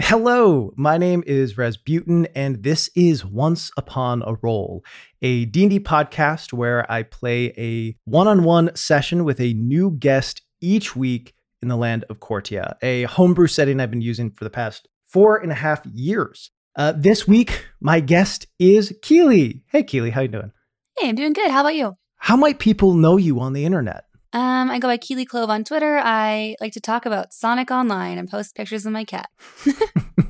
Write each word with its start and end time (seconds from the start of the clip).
Hello, 0.00 0.72
my 0.76 0.96
name 0.96 1.24
is 1.26 1.58
Rasputin, 1.58 2.28
and 2.34 2.62
this 2.62 2.88
is 2.94 3.24
Once 3.24 3.72
Upon 3.76 4.22
a 4.22 4.34
Roll, 4.40 4.84
a 5.20 5.44
D&D 5.46 5.80
podcast 5.80 6.52
where 6.52 6.90
I 6.90 7.02
play 7.02 7.52
a 7.58 7.96
one-on-one 8.04 8.76
session 8.76 9.24
with 9.24 9.40
a 9.40 9.54
new 9.54 9.90
guest 9.90 10.42
each 10.60 10.94
week 10.94 11.34
in 11.60 11.68
the 11.68 11.76
land 11.76 12.04
of 12.08 12.20
Cortia, 12.20 12.76
a 12.80 13.02
homebrew 13.02 13.48
setting 13.48 13.80
I've 13.80 13.90
been 13.90 14.00
using 14.00 14.30
for 14.30 14.44
the 14.44 14.50
past 14.50 14.86
four 15.08 15.36
and 15.36 15.50
a 15.50 15.56
half 15.56 15.84
years. 15.84 16.52
Uh, 16.76 16.92
this 16.96 17.26
week, 17.26 17.66
my 17.80 17.98
guest 17.98 18.46
is 18.60 18.96
Keely. 19.02 19.64
Hey, 19.66 19.82
Keely, 19.82 20.10
how 20.10 20.20
you 20.20 20.28
doing? 20.28 20.52
Hey, 20.96 21.08
I'm 21.08 21.16
doing 21.16 21.32
good. 21.32 21.50
How 21.50 21.60
about 21.60 21.74
you? 21.74 21.96
How 22.16 22.36
might 22.36 22.60
people 22.60 22.94
know 22.94 23.16
you 23.16 23.40
on 23.40 23.52
the 23.52 23.64
internet? 23.64 24.04
Um, 24.32 24.70
I 24.70 24.78
go 24.78 24.88
by 24.88 24.98
Keely 24.98 25.24
Clove 25.24 25.50
on 25.50 25.64
Twitter. 25.64 25.98
I 26.02 26.56
like 26.60 26.72
to 26.74 26.80
talk 26.80 27.06
about 27.06 27.32
Sonic 27.32 27.70
Online 27.70 28.18
and 28.18 28.28
post 28.28 28.54
pictures 28.54 28.84
of 28.84 28.92
my 28.92 29.04
cat. 29.04 29.30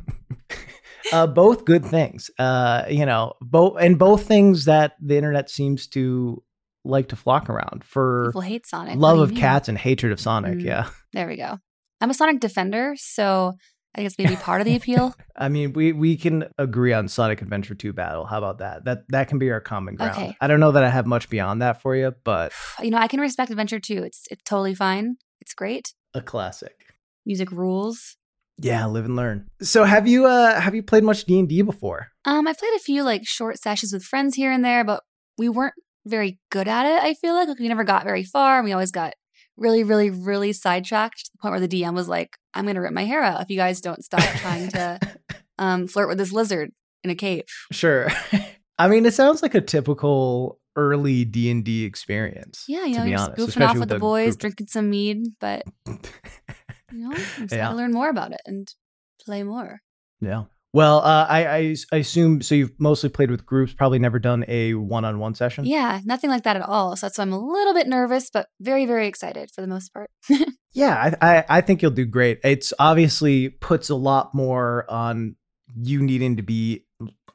uh, 1.12 1.26
both 1.26 1.64
good 1.64 1.84
things. 1.84 2.30
Uh, 2.38 2.84
you 2.88 3.04
know, 3.04 3.32
both 3.40 3.76
and 3.80 3.98
both 3.98 4.26
things 4.26 4.66
that 4.66 4.92
the 5.00 5.16
internet 5.16 5.50
seems 5.50 5.86
to 5.88 6.42
like 6.84 7.08
to 7.08 7.16
flock 7.16 7.50
around 7.50 7.82
for 7.84 8.26
People 8.28 8.40
hate 8.42 8.66
Sonic. 8.66 8.96
Love 8.96 9.18
of 9.18 9.30
mean? 9.30 9.38
cats 9.38 9.68
and 9.68 9.76
hatred 9.76 10.12
of 10.12 10.20
Sonic. 10.20 10.58
Mm. 10.58 10.64
Yeah, 10.64 10.88
There 11.12 11.26
we 11.26 11.36
go. 11.36 11.58
I'm 12.00 12.10
a 12.10 12.14
Sonic 12.14 12.38
defender, 12.38 12.94
so 12.96 13.54
I 13.98 14.02
guess 14.02 14.16
maybe 14.16 14.36
part 14.36 14.60
of 14.60 14.64
the 14.64 14.76
appeal. 14.76 15.12
I 15.36 15.48
mean, 15.48 15.72
we 15.72 15.92
we 15.92 16.16
can 16.16 16.44
agree 16.56 16.92
on 16.92 17.08
Sonic 17.08 17.42
Adventure 17.42 17.74
2 17.74 17.92
battle. 17.92 18.24
How 18.26 18.38
about 18.38 18.58
that? 18.58 18.84
That 18.84 19.04
that 19.08 19.28
can 19.28 19.38
be 19.38 19.50
our 19.50 19.60
common 19.60 19.96
ground. 19.96 20.12
Okay. 20.12 20.36
I 20.40 20.46
don't 20.46 20.60
know 20.60 20.70
that 20.72 20.84
I 20.84 20.88
have 20.88 21.04
much 21.06 21.28
beyond 21.28 21.62
that 21.62 21.82
for 21.82 21.96
you, 21.96 22.14
but 22.22 22.52
You 22.80 22.90
know, 22.90 22.98
I 22.98 23.08
can 23.08 23.20
respect 23.20 23.50
Adventure 23.50 23.80
2. 23.80 24.04
It's 24.04 24.26
it's 24.30 24.42
totally 24.44 24.74
fine. 24.74 25.16
It's 25.40 25.52
great. 25.52 25.92
a 26.14 26.22
classic. 26.22 26.94
Music 27.26 27.50
rules. 27.50 28.16
Yeah, 28.60 28.86
live 28.86 29.04
and 29.04 29.16
learn. 29.16 29.48
So, 29.62 29.84
have 29.84 30.06
you 30.06 30.26
uh 30.26 30.60
have 30.60 30.74
you 30.74 30.82
played 30.82 31.04
much 31.04 31.24
D 31.24 31.38
and 31.38 31.48
D 31.48 31.62
before? 31.62 32.08
Um, 32.24 32.46
I 32.46 32.52
played 32.52 32.74
a 32.76 32.80
few 32.80 33.02
like 33.02 33.26
short 33.26 33.58
sessions 33.58 33.92
with 33.92 34.04
friends 34.04 34.36
here 34.36 34.52
and 34.52 34.64
there, 34.64 34.84
but 34.84 35.02
we 35.36 35.48
weren't 35.48 35.74
very 36.06 36.38
good 36.50 36.68
at 36.68 36.86
it. 36.86 37.02
I 37.02 37.14
feel 37.14 37.34
like 37.34 37.48
like 37.48 37.58
we 37.58 37.68
never 37.68 37.84
got 37.84 38.04
very 38.04 38.24
far, 38.24 38.58
and 38.58 38.64
we 38.64 38.72
always 38.72 38.92
got 38.92 39.14
really, 39.58 39.84
really, 39.84 40.10
really 40.10 40.52
sidetracked 40.52 41.26
to 41.26 41.30
the 41.32 41.38
point 41.38 41.52
where 41.52 41.60
the 41.60 41.68
DM 41.68 41.94
was 41.94 42.08
like, 42.08 42.36
"I'm 42.54 42.64
going 42.64 42.76
to 42.76 42.80
rip 42.80 42.92
my 42.92 43.04
hair 43.04 43.22
out 43.22 43.42
if 43.42 43.50
you 43.50 43.56
guys 43.56 43.80
don't 43.80 44.02
stop 44.04 44.20
trying 44.40 44.68
to 44.70 44.98
um, 45.58 45.86
flirt 45.88 46.08
with 46.08 46.18
this 46.18 46.32
lizard 46.32 46.70
in 47.04 47.10
a 47.10 47.14
cave." 47.14 47.44
Sure. 47.72 48.08
I 48.78 48.88
mean, 48.88 49.04
it 49.06 49.14
sounds 49.14 49.42
like 49.42 49.54
a 49.54 49.60
typical 49.60 50.60
early 50.76 51.24
D 51.24 51.50
and 51.50 51.64
D 51.64 51.84
experience. 51.84 52.64
Yeah, 52.68 52.84
you 52.84 52.94
to 52.94 52.98
know, 53.00 53.04
be 53.04 53.10
you're 53.10 53.18
honest, 53.20 53.38
goofing 53.56 53.68
off 53.68 53.76
with 53.78 53.88
the 53.88 53.98
boys, 53.98 54.34
group- 54.34 54.40
drinking 54.40 54.66
some 54.68 54.88
mead, 54.90 55.24
but 55.40 55.64
you 55.86 55.98
know, 56.92 57.10
I'm 57.12 57.16
just 57.42 57.52
Yeah. 57.54 57.70
to 57.70 57.74
learn 57.74 57.92
more 57.92 58.08
about 58.08 58.32
it 58.32 58.40
and 58.46 58.68
play 59.24 59.42
more. 59.42 59.80
Yeah. 60.20 60.44
Well, 60.74 60.98
uh, 60.98 61.26
I, 61.28 61.46
I 61.46 61.76
I 61.92 61.96
assume 61.96 62.42
so. 62.42 62.54
You've 62.54 62.78
mostly 62.78 63.08
played 63.08 63.30
with 63.30 63.46
groups, 63.46 63.72
probably 63.72 63.98
never 63.98 64.18
done 64.18 64.44
a 64.48 64.74
one-on-one 64.74 65.34
session. 65.34 65.64
Yeah, 65.64 66.00
nothing 66.04 66.28
like 66.28 66.42
that 66.44 66.56
at 66.56 66.62
all. 66.62 66.94
So 66.96 67.06
that's 67.06 67.16
why 67.18 67.22
I'm 67.22 67.32
a 67.32 67.38
little 67.38 67.72
bit 67.72 67.88
nervous, 67.88 68.28
but 68.30 68.48
very, 68.60 68.84
very 68.84 69.06
excited 69.08 69.50
for 69.50 69.60
the 69.62 69.66
most 69.66 69.92
part. 69.92 70.10
Yeah, 70.74 71.14
I, 71.22 71.36
I 71.38 71.44
I 71.48 71.60
think 71.62 71.80
you'll 71.80 71.90
do 71.92 72.04
great. 72.04 72.40
It's 72.44 72.74
obviously 72.78 73.48
puts 73.48 73.88
a 73.88 73.94
lot 73.96 74.34
more 74.34 74.84
on 74.90 75.34
you 75.74 76.02
needing 76.02 76.36
to 76.36 76.42
be 76.42 76.84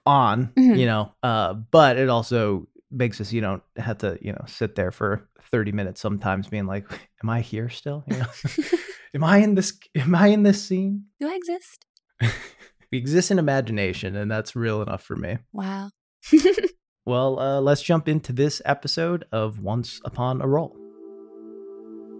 on, 0.06 0.53
Mhm. 0.56 0.78
you 0.78 0.86
know, 0.86 1.12
uh, 1.23 1.53
but 1.56 1.97
it 1.97 2.09
also 2.09 2.68
makes 2.92 3.20
us 3.20 3.34
you 3.34 3.42
don't 3.42 3.64
have 3.75 3.97
to 3.97 4.20
you 4.22 4.31
know 4.31 4.44
sit 4.45 4.75
there 4.75 4.92
for 4.92 5.28
30 5.50 5.72
minutes 5.72 6.00
sometimes 6.00 6.47
being 6.47 6.68
like 6.68 6.86
am 7.23 7.30
i 7.30 7.42
here 7.42 7.68
still 7.68 8.03
you 8.08 8.18
know 8.18 8.25
am 9.16 9.23
i 9.23 9.38
in 9.40 9.56
this 9.56 9.73
am 9.95 10.14
i 10.14 10.28
in 10.28 10.44
this 10.44 10.64
scene 10.64 11.06
Do 11.20 11.28
I 11.28 11.34
exist? 11.34 11.86
We 12.94 12.99
exist 12.99 13.31
in 13.31 13.39
imagination 13.39 14.16
and 14.16 14.30
that's 14.30 14.55
real 14.55 14.81
enough 14.81 15.02
for 15.02 15.16
me 15.16 15.38
Wow. 15.52 15.89
Well, 17.05 17.38
uh, 17.38 17.59
let's 17.59 17.81
jump 17.81 18.08
into 18.08 18.31
this 18.31 18.61
episode 18.63 19.25
of 19.33 19.59
Once 19.59 20.00
Upon 20.05 20.41
a 20.41 20.47
Roll. 20.47 20.73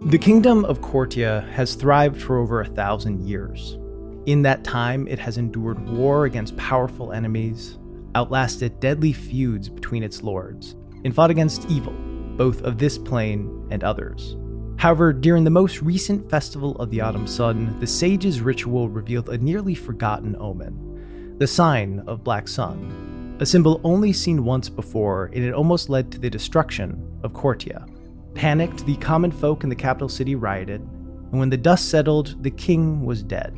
The 0.08 0.18
kingdom 0.18 0.66
of 0.66 0.81
Cortia 0.81 1.50
has 1.52 1.75
thrived 1.75 2.22
for 2.22 2.38
over 2.38 2.59
a 2.59 2.66
thousand 2.66 3.25
years. 3.25 3.78
In 4.25 4.42
that 4.42 4.66
time, 4.66 5.08
it 5.08 5.20
has 5.20 5.38
endured 5.38 5.88
war 5.88 6.25
against 6.25 6.58
powerful 6.58 7.14
enemies, 7.14 7.78
outlasted 8.16 8.81
deadly 8.81 9.14
feuds 9.14 9.69
between 9.69 10.03
its 10.03 10.22
lords, 10.22 10.75
and 11.06 11.16
fought 11.16 11.31
against 11.31 11.69
evil, 11.69 11.94
both 12.36 12.62
of 12.64 12.78
this 12.78 12.98
plane 12.98 13.66
and 13.72 13.86
others. 13.86 14.36
However, 14.84 15.14
during 15.14 15.46
the 15.46 15.50
most 15.50 15.82
recent 15.82 16.30
festival 16.30 16.76
of 16.76 16.90
the 16.90 17.00
autumn 17.00 17.26
sun, 17.26 17.80
the 17.80 17.88
sage's 17.88 18.42
ritual 18.42 18.90
revealed 18.90 19.30
a 19.30 19.38
nearly 19.38 19.76
forgotten 19.76 20.36
omen 20.38 21.38
the 21.38 21.48
sign 21.48 22.04
of 22.06 22.26
Black 22.26 22.50
Sun, 22.50 23.38
a 23.40 23.46
symbol 23.46 23.80
only 23.86 24.12
seen 24.12 24.44
once 24.44 24.68
before, 24.68 25.32
and 25.34 25.42
it 25.42 25.54
almost 25.54 25.90
led 25.90 26.12
to 26.12 26.20
the 26.20 26.30
destruction 26.30 27.02
of 27.24 27.32
Cortia. 27.32 27.88
Panicked, 28.36 28.86
the 28.86 28.98
common 28.98 29.32
folk 29.32 29.64
in 29.64 29.70
the 29.70 29.76
capital 29.76 30.10
city 30.10 30.36
rioted, 30.36 30.82
and 30.82 31.40
when 31.40 31.50
the 31.50 31.56
dust 31.56 31.90
settled, 31.90 32.44
the 32.44 32.52
king 32.52 33.06
was 33.06 33.24
dead, 33.24 33.58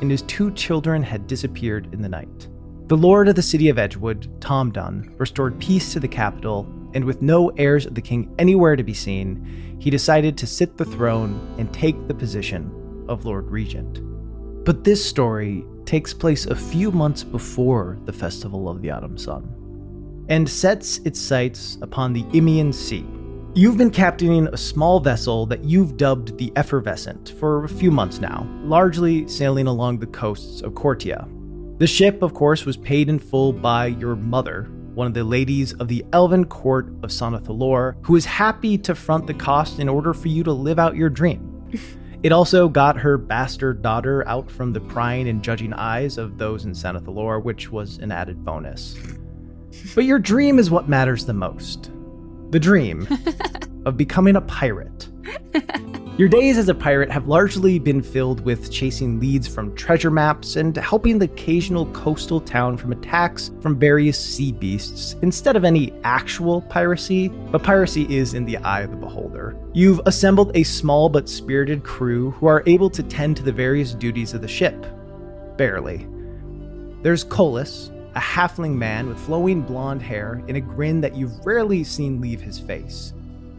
and 0.00 0.10
his 0.10 0.22
two 0.22 0.50
children 0.52 1.02
had 1.02 1.26
disappeared 1.26 1.92
in 1.92 2.00
the 2.00 2.08
night. 2.08 2.48
The 2.86 2.96
lord 2.96 3.28
of 3.28 3.34
the 3.34 3.42
city 3.42 3.68
of 3.68 3.78
Edgewood, 3.78 4.40
Tom 4.40 4.72
Dunn, 4.72 5.14
restored 5.18 5.60
peace 5.60 5.92
to 5.92 6.00
the 6.00 6.08
capital, 6.08 6.66
and 6.94 7.04
with 7.04 7.20
no 7.20 7.50
heirs 7.50 7.84
of 7.84 7.94
the 7.94 8.00
king 8.00 8.34
anywhere 8.38 8.76
to 8.76 8.82
be 8.82 8.94
seen, 8.94 9.63
he 9.84 9.90
decided 9.90 10.38
to 10.38 10.46
sit 10.46 10.78
the 10.78 10.84
throne 10.86 11.38
and 11.58 11.70
take 11.70 12.08
the 12.08 12.14
position 12.14 13.04
of 13.06 13.26
Lord 13.26 13.50
Regent. 13.50 14.00
But 14.64 14.82
this 14.82 15.04
story 15.04 15.62
takes 15.84 16.14
place 16.14 16.46
a 16.46 16.56
few 16.56 16.90
months 16.90 17.22
before 17.22 17.98
the 18.06 18.12
Festival 18.14 18.70
of 18.70 18.80
the 18.80 18.90
Autumn 18.90 19.18
Sun 19.18 20.24
and 20.30 20.48
sets 20.48 21.00
its 21.00 21.20
sights 21.20 21.76
upon 21.82 22.14
the 22.14 22.22
Imian 22.32 22.72
Sea. 22.72 23.04
You've 23.52 23.76
been 23.76 23.90
captaining 23.90 24.46
a 24.46 24.56
small 24.56 25.00
vessel 25.00 25.44
that 25.44 25.64
you've 25.64 25.98
dubbed 25.98 26.38
the 26.38 26.50
Effervescent 26.56 27.34
for 27.38 27.64
a 27.64 27.68
few 27.68 27.90
months 27.90 28.20
now, 28.20 28.48
largely 28.62 29.28
sailing 29.28 29.66
along 29.66 29.98
the 29.98 30.06
coasts 30.06 30.62
of 30.62 30.72
Cortia. 30.72 31.28
The 31.78 31.86
ship, 31.86 32.22
of 32.22 32.32
course, 32.32 32.64
was 32.64 32.78
paid 32.78 33.10
in 33.10 33.18
full 33.18 33.52
by 33.52 33.88
your 33.88 34.16
mother, 34.16 34.66
one 34.94 35.06
of 35.06 35.14
the 35.14 35.24
ladies 35.24 35.72
of 35.74 35.88
the 35.88 36.04
Elven 36.12 36.44
court 36.44 36.86
of 37.02 37.10
Sonathalor, 37.10 37.96
who 38.02 38.16
is 38.16 38.24
happy 38.24 38.78
to 38.78 38.94
front 38.94 39.26
the 39.26 39.34
cost 39.34 39.78
in 39.78 39.88
order 39.88 40.14
for 40.14 40.28
you 40.28 40.42
to 40.44 40.52
live 40.52 40.78
out 40.78 40.96
your 40.96 41.10
dream. 41.10 41.50
It 42.24 42.32
also 42.32 42.70
got 42.70 42.96
her 42.96 43.18
bastard 43.18 43.82
daughter 43.82 44.26
out 44.26 44.50
from 44.50 44.72
the 44.72 44.80
prying 44.80 45.28
and 45.28 45.44
judging 45.44 45.74
eyes 45.74 46.16
of 46.16 46.38
those 46.38 46.64
in 46.64 46.72
Sanathalor, 46.72 47.44
which 47.44 47.70
was 47.70 47.98
an 47.98 48.10
added 48.10 48.42
bonus. 48.42 48.96
But 49.94 50.04
your 50.04 50.18
dream 50.18 50.58
is 50.58 50.70
what 50.70 50.88
matters 50.88 51.26
the 51.26 51.34
most. 51.34 51.90
The 52.48 52.58
dream 52.58 53.06
of 53.84 53.98
becoming 53.98 54.36
a 54.36 54.40
pirate. 54.40 55.10
Your 56.16 56.28
days 56.28 56.58
as 56.58 56.68
a 56.68 56.74
pirate 56.76 57.10
have 57.10 57.26
largely 57.26 57.80
been 57.80 58.00
filled 58.00 58.44
with 58.44 58.70
chasing 58.70 59.18
leads 59.18 59.48
from 59.48 59.74
treasure 59.74 60.12
maps 60.12 60.54
and 60.54 60.76
helping 60.76 61.18
the 61.18 61.24
occasional 61.24 61.86
coastal 61.86 62.40
town 62.40 62.76
from 62.76 62.92
attacks 62.92 63.50
from 63.60 63.80
various 63.80 64.16
sea 64.16 64.52
beasts 64.52 65.16
instead 65.22 65.56
of 65.56 65.64
any 65.64 65.92
actual 66.04 66.62
piracy, 66.62 67.26
but 67.26 67.64
piracy 67.64 68.06
is 68.16 68.34
in 68.34 68.44
the 68.44 68.58
eye 68.58 68.82
of 68.82 68.92
the 68.92 68.96
beholder. 68.96 69.56
You've 69.72 70.00
assembled 70.06 70.56
a 70.56 70.62
small 70.62 71.08
but 71.08 71.28
spirited 71.28 71.82
crew 71.82 72.30
who 72.30 72.46
are 72.46 72.62
able 72.64 72.90
to 72.90 73.02
tend 73.02 73.36
to 73.38 73.42
the 73.42 73.50
various 73.50 73.92
duties 73.92 74.34
of 74.34 74.40
the 74.40 74.46
ship. 74.46 74.86
Barely. 75.56 76.06
There's 77.02 77.24
Colas, 77.24 77.90
a 78.14 78.20
halfling 78.20 78.76
man 78.76 79.08
with 79.08 79.18
flowing 79.18 79.62
blonde 79.62 80.02
hair 80.02 80.44
and 80.46 80.56
a 80.56 80.60
grin 80.60 81.00
that 81.00 81.16
you've 81.16 81.44
rarely 81.44 81.82
seen 81.82 82.20
leave 82.20 82.40
his 82.40 82.60
face. 82.60 83.14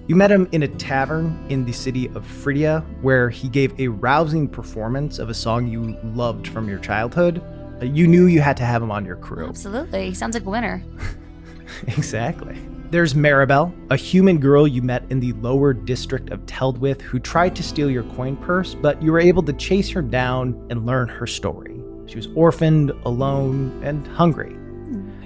You 0.07 0.15
met 0.15 0.29
him 0.29 0.47
in 0.51 0.61
a 0.61 0.67
tavern 0.67 1.45
in 1.49 1.65
the 1.65 1.71
city 1.71 2.07
of 2.09 2.25
Phrygia, 2.25 2.85
where 3.01 3.29
he 3.29 3.49
gave 3.49 3.77
a 3.79 3.87
rousing 3.87 4.47
performance 4.47 5.17
of 5.17 5.29
a 5.29 5.33
song 5.33 5.67
you 5.67 5.97
loved 6.13 6.47
from 6.47 6.69
your 6.69 6.77
childhood. 6.77 7.41
Uh, 7.81 7.85
You 7.85 8.05
knew 8.05 8.27
you 8.27 8.39
had 8.39 8.55
to 8.57 8.63
have 8.65 8.83
him 8.83 8.91
on 8.91 9.03
your 9.03 9.15
crew. 9.15 9.47
Absolutely. 9.47 10.09
He 10.09 10.13
Sounds 10.13 10.35
like 10.35 10.45
a 10.45 10.49
winner. 10.49 10.83
Exactly. 11.87 12.55
There's 12.91 13.15
Maribel, 13.15 13.73
a 13.89 13.95
human 13.95 14.39
girl 14.39 14.67
you 14.67 14.83
met 14.83 15.03
in 15.09 15.19
the 15.19 15.33
lower 15.33 15.73
district 15.73 16.29
of 16.29 16.45
Teldwith 16.45 17.01
who 17.01 17.17
tried 17.17 17.55
to 17.55 17.63
steal 17.63 17.89
your 17.89 18.03
coin 18.03 18.37
purse, 18.37 18.75
but 18.75 19.01
you 19.01 19.11
were 19.11 19.19
able 19.19 19.41
to 19.43 19.53
chase 19.53 19.89
her 19.89 20.03
down 20.03 20.67
and 20.69 20.85
learn 20.85 21.07
her 21.07 21.25
story. 21.25 21.81
She 22.05 22.15
was 22.17 22.27
orphaned, 22.35 22.91
alone, 23.03 23.81
and 23.83 24.05
hungry. 24.07 24.55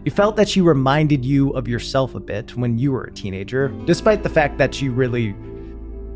You 0.10 0.16
felt 0.16 0.38
that 0.38 0.50
she 0.50 0.60
reminded 0.60 1.24
you 1.24 1.52
of 1.52 1.68
yourself 1.68 2.16
a 2.16 2.20
bit 2.20 2.58
when 2.58 2.80
you 2.80 2.92
were 2.92 3.04
a 3.04 3.12
teenager, 3.12 3.68
despite 3.86 4.24
the 4.24 4.30
fact 4.30 4.58
that 4.58 4.74
she 4.74 4.90
really 4.90 5.36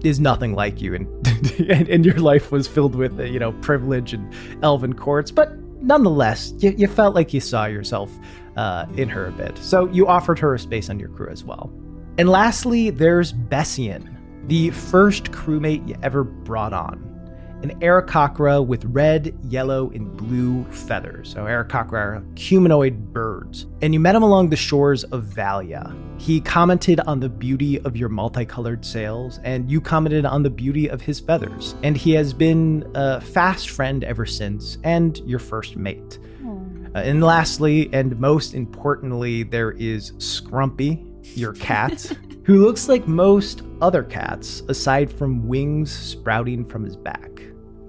is 0.04 0.19
nothing 0.19 0.56
like 0.56 0.81
you 0.81 0.95
and, 0.95 1.28
and, 1.69 1.88
and 1.88 2.04
your 2.04 2.18
life 2.18 2.51
was 2.51 2.68
filled 2.68 2.95
with, 2.95 3.19
you 3.19 3.38
know, 3.38 3.51
privilege 3.62 4.12
and 4.12 4.34
elven 4.63 4.94
courts. 4.94 5.30
But 5.30 5.56
nonetheless, 5.84 6.56
you, 6.57 6.72
you 6.75 6.88
felt 6.88 7.13
like 7.13 7.36
you 7.36 7.40
saw 7.40 7.66
yourself 7.66 8.10
uh, 8.57 8.88
in 8.98 9.10
her 9.10 9.28
a 9.28 9.31
bit. 9.31 9.56
So 9.60 9.88
you 9.90 10.07
offered 10.07 10.39
her 10.39 10.56
a 10.56 10.60
space 10.60 10.89
on 10.89 10.98
your 10.98 11.10
crew 11.10 11.30
as 11.30 11.44
well. 11.44 11.72
And 12.18 12.28
lastly, 12.28 12.89
there's 12.89 13.31
Bessian, 13.31 14.10
the 14.48 14.72
first 14.72 15.25
crewmate 15.25 15.88
you 15.88 15.96
ever 16.01 16.24
brought 16.24 16.74
on. 16.74 17.12
An 17.63 17.80
aarakocra 17.80 18.65
with 18.65 18.83
red, 18.86 19.33
yellow, 19.45 19.89
and 19.92 20.15
blue 20.18 20.65
feathers. 20.65 21.31
So 21.31 21.45
aarakocra 21.45 21.94
are 21.94 22.24
humanoid 22.36 23.13
birds. 23.13 23.68
And 23.81 23.94
you 23.94 24.01
met 24.01 24.15
him 24.15 24.21
along 24.21 24.50
the 24.50 24.57
shores 24.57 25.06
of 25.06 25.24
Valia. 25.24 25.98
He 26.19 26.42
commented 26.42 27.00
on 27.01 27.21
the 27.21 27.30
beauty 27.30 27.80
of 27.80 27.95
your 27.95 28.10
multicolored 28.10 28.83
sails, 28.83 29.39
and 29.44 29.71
you 29.71 29.80
commented 29.80 30.25
on 30.25 30.44
the 30.44 30.50
beauty 30.50 30.89
of 30.89 31.01
his 31.01 31.21
feathers. 31.21 31.75
And 31.83 31.95
he 31.95 32.12
has 32.12 32.33
been 32.33 32.86
a 32.95 33.21
fast 33.21 33.69
friend 33.69 34.04
ever 34.04 34.25
since, 34.25 34.77
and 34.83 35.18
your 35.19 35.39
first 35.39 35.77
mate. 35.77 36.19
Uh, 36.95 37.00
and 37.00 37.24
lastly, 37.24 37.89
and 37.92 38.19
most 38.19 38.54
importantly, 38.54 39.44
there 39.44 39.71
is 39.71 40.12
Scrumpy, 40.13 41.04
your 41.36 41.54
cat, 41.54 42.12
who 42.44 42.63
looks 42.63 42.88
like 42.88 43.07
most 43.07 43.63
other 43.81 44.04
cats, 44.04 44.62
aside 44.68 45.12
from 45.12 45.48
wings 45.48 45.92
sprouting 45.92 46.65
from 46.65 46.83
his 46.83 46.95
back 46.95 47.33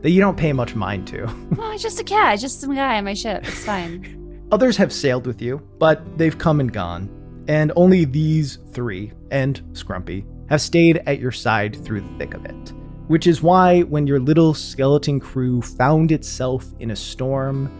that 0.04 0.10
you 0.10 0.20
don't 0.20 0.36
pay 0.36 0.52
much 0.52 0.74
mind 0.74 1.06
to. 1.08 1.24
Oh, 1.58 1.70
it's 1.72 1.82
just 1.82 1.98
a 1.98 2.04
cat. 2.04 2.38
Just 2.38 2.60
some 2.60 2.74
guy 2.74 2.98
on 2.98 3.04
my 3.04 3.14
ship. 3.14 3.48
It's 3.48 3.64
fine. 3.64 4.46
Others 4.52 4.76
have 4.76 4.92
sailed 4.92 5.26
with 5.26 5.40
you, 5.40 5.66
but 5.78 6.18
they've 6.18 6.36
come 6.36 6.60
and 6.60 6.70
gone. 6.70 7.08
And 7.48 7.72
only 7.74 8.04
these 8.04 8.58
three, 8.72 9.12
and 9.30 9.62
Scrumpy, 9.72 10.26
have 10.50 10.60
stayed 10.60 11.02
at 11.06 11.20
your 11.20 11.32
side 11.32 11.82
through 11.82 12.02
the 12.02 12.18
thick 12.18 12.34
of 12.34 12.44
it. 12.44 12.72
Which 13.06 13.26
is 13.26 13.40
why, 13.40 13.80
when 13.80 14.06
your 14.06 14.20
little 14.20 14.52
skeleton 14.52 15.20
crew 15.20 15.62
found 15.62 16.12
itself 16.12 16.66
in 16.80 16.90
a 16.90 16.96
storm, 16.96 17.72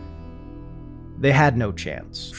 they 1.20 1.32
had 1.32 1.58
no 1.58 1.72
chance. 1.72 2.32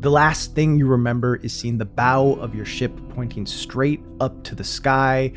The 0.00 0.10
last 0.10 0.54
thing 0.54 0.78
you 0.78 0.86
remember 0.86 1.36
is 1.36 1.54
seeing 1.54 1.78
the 1.78 1.86
bow 1.86 2.34
of 2.34 2.54
your 2.54 2.66
ship 2.66 2.92
pointing 3.14 3.46
straight 3.46 4.02
up 4.20 4.44
to 4.44 4.54
the 4.54 4.64
sky 4.64 5.32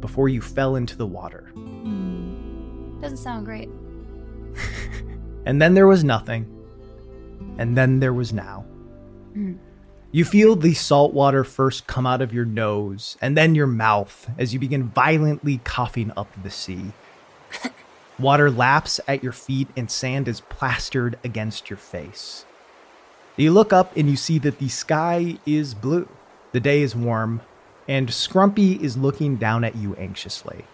before 0.00 0.30
you 0.30 0.40
fell 0.40 0.76
into 0.76 0.96
the 0.96 1.06
water. 1.06 1.49
Doesn't 3.00 3.18
sound 3.18 3.46
great. 3.46 3.68
And 5.46 5.60
then 5.60 5.74
there 5.74 5.86
was 5.86 6.04
nothing. 6.04 6.46
And 7.58 7.76
then 7.76 8.00
there 8.00 8.12
was 8.12 8.32
now. 8.32 8.64
Mm. 9.34 9.58
You 10.12 10.24
feel 10.24 10.56
the 10.56 10.74
salt 10.74 11.14
water 11.14 11.44
first 11.44 11.86
come 11.86 12.06
out 12.06 12.20
of 12.20 12.32
your 12.32 12.44
nose 12.44 13.16
and 13.20 13.36
then 13.36 13.54
your 13.54 13.66
mouth 13.66 14.28
as 14.38 14.52
you 14.52 14.58
begin 14.58 14.88
violently 14.88 15.60
coughing 15.64 16.12
up 16.16 16.28
the 16.42 16.50
sea. 16.50 16.92
Water 18.18 18.50
laps 18.50 19.00
at 19.06 19.22
your 19.22 19.32
feet 19.32 19.68
and 19.76 19.90
sand 19.90 20.26
is 20.26 20.40
plastered 20.42 21.16
against 21.22 21.70
your 21.70 21.76
face. 21.76 22.44
You 23.36 23.52
look 23.52 23.72
up 23.72 23.96
and 23.96 24.10
you 24.10 24.16
see 24.16 24.38
that 24.40 24.58
the 24.58 24.68
sky 24.68 25.38
is 25.46 25.74
blue. 25.74 26.08
The 26.52 26.60
day 26.60 26.82
is 26.82 26.96
warm, 26.96 27.40
and 27.86 28.08
Scrumpy 28.08 28.80
is 28.80 28.96
looking 28.96 29.36
down 29.36 29.62
at 29.62 29.76
you 29.76 29.94
anxiously. 29.94 30.64